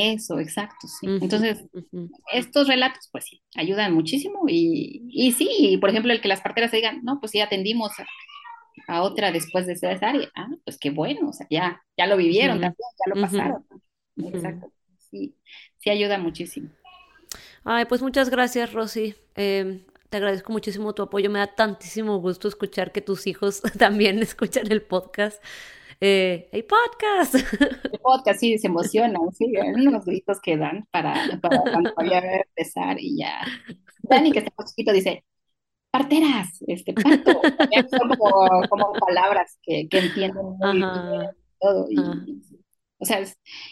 Eso, 0.00 0.38
exacto, 0.38 0.86
sí. 0.86 1.08
Entonces, 1.20 1.64
estos 2.32 2.68
relatos, 2.68 3.08
pues 3.10 3.24
sí, 3.24 3.42
ayudan 3.56 3.92
muchísimo 3.92 4.44
y, 4.46 5.02
y 5.10 5.32
sí, 5.32 5.76
por 5.80 5.90
ejemplo, 5.90 6.12
el 6.12 6.20
que 6.20 6.28
las 6.28 6.40
parteras 6.40 6.70
digan, 6.70 7.00
no, 7.02 7.18
pues 7.18 7.32
sí, 7.32 7.40
atendimos 7.40 7.90
a, 8.86 9.02
otra 9.02 9.32
después 9.32 9.66
de 9.66 9.72
esa 9.72 9.88
área, 9.90 10.30
ah, 10.36 10.46
pues 10.64 10.78
qué 10.78 10.90
bueno, 10.90 11.30
o 11.30 11.32
sea, 11.32 11.48
ya, 11.50 11.82
ya 11.96 12.06
lo 12.06 12.16
vivieron 12.16 12.60
también, 12.60 12.88
ya 13.04 13.12
lo 13.12 13.20
pasaron. 13.20 13.66
Exacto, 14.32 14.72
sí, 15.10 15.34
sí 15.78 15.90
ayuda 15.90 16.16
muchísimo. 16.16 16.70
Ay, 17.64 17.86
pues 17.86 18.00
muchas 18.00 18.30
gracias, 18.30 18.72
Rosy. 18.72 19.16
Eh, 19.34 19.84
te 20.10 20.16
agradezco 20.16 20.52
muchísimo 20.52 20.94
tu 20.94 21.02
apoyo. 21.02 21.28
Me 21.28 21.40
da 21.40 21.48
tantísimo 21.48 22.18
gusto 22.18 22.46
escuchar 22.46 22.92
que 22.92 23.00
tus 23.00 23.26
hijos 23.26 23.62
también 23.78 24.20
escuchan 24.20 24.70
el 24.70 24.80
podcast. 24.80 25.42
Eh, 26.00 26.48
¡Hey, 26.52 26.62
podcast! 26.62 27.34
El 27.92 27.98
podcast, 27.98 28.38
sí, 28.38 28.56
se 28.58 28.68
emocionan, 28.68 29.20
sí, 29.32 29.52
unos 29.74 30.04
gritos 30.04 30.40
que 30.40 30.56
dan 30.56 30.86
para, 30.92 31.12
para 31.42 31.60
cuando 31.62 31.92
vaya 31.96 32.18
a 32.18 32.36
empezar 32.36 32.98
y 33.00 33.18
ya. 33.18 33.44
Dani, 34.02 34.30
que 34.30 34.38
está 34.38 34.52
chiquito, 34.64 34.92
dice, 34.92 35.24
parteras, 35.90 36.62
este, 36.68 36.92
parto. 36.92 37.40
Son 37.90 38.08
como, 38.16 38.68
como 38.68 38.92
palabras 38.92 39.58
que, 39.60 39.88
que 39.88 39.98
entienden 39.98 40.44
muy 40.44 40.76
bien 40.76 41.30
todo. 41.58 41.86
Y, 41.90 41.98
o 42.98 43.04
sea, 43.04 43.20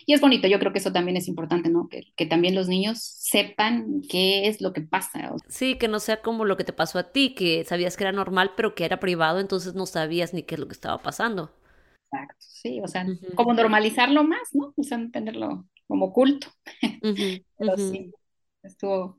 y 0.05 0.13
es 0.13 0.21
bonito, 0.21 0.49
yo 0.49 0.59
creo 0.59 0.73
que 0.73 0.81
eso 0.81 0.93
también 0.93 1.17
es 1.17 1.29
importante, 1.29 1.69
¿no? 1.69 1.89
Que, 1.89 2.13
que, 2.17 2.27
también 2.27 2.57
los 2.57 2.67
niños 2.67 2.99
sepan 3.01 4.03
qué 4.11 4.49
es 4.49 4.61
lo 4.61 4.73
que 4.73 4.81
pasa. 4.81 5.33
Sí, 5.49 5.77
que 5.77 5.87
no 5.87 6.01
sea 6.01 6.23
como 6.23 6.45
lo 6.45 6.57
que 6.57 6.65
te 6.65 6.73
pasó 6.73 6.99
a 6.99 7.13
ti, 7.13 7.35
que 7.35 7.65
sabías 7.65 7.97
que 7.97 8.03
era 8.03 8.13
normal, 8.13 8.53
pero 8.57 8.75
que 8.75 8.85
era 8.85 8.99
privado, 8.99 9.39
entonces 9.39 9.75
no 9.75 9.87
sabías 9.87 10.35
ni 10.35 10.43
qué 10.43 10.57
es 10.57 10.61
lo 10.61 10.67
que 10.67 10.75
estaba 10.75 10.99
pasando. 10.99 11.53
Exacto, 12.13 12.37
sí, 12.39 12.81
o 12.83 12.89
sea, 12.89 13.07
como 13.35 13.53
normalizarlo 13.53 14.25
más, 14.25 14.49
¿no? 14.53 14.73
O 14.77 14.83
sea, 14.83 14.99
tenerlo 15.13 15.67
como 15.87 16.13
culto. 16.13 16.49
pero 17.59 17.77
sí, 17.77 18.13
estuvo, 18.63 19.19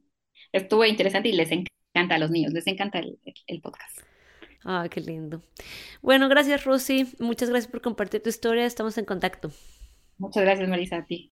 estuvo 0.51 0.85
interesante 0.85 1.29
y 1.29 1.33
les 1.33 1.51
encanta 1.51 2.15
a 2.15 2.19
los 2.19 2.31
niños, 2.31 2.53
les 2.53 2.67
encanta 2.67 2.99
el, 2.99 3.19
el 3.47 3.61
podcast. 3.61 3.99
Ah, 4.63 4.87
qué 4.89 5.01
lindo. 5.01 5.41
Bueno, 6.01 6.29
gracias 6.29 6.65
Rosy, 6.65 7.07
muchas 7.19 7.49
gracias 7.49 7.71
por 7.71 7.81
compartir 7.81 8.21
tu 8.23 8.29
historia, 8.29 8.65
estamos 8.65 8.97
en 8.97 9.05
contacto. 9.05 9.51
Muchas 10.17 10.43
gracias, 10.43 10.67
Marisa, 10.69 10.97
a 10.97 11.05
ti. 11.05 11.31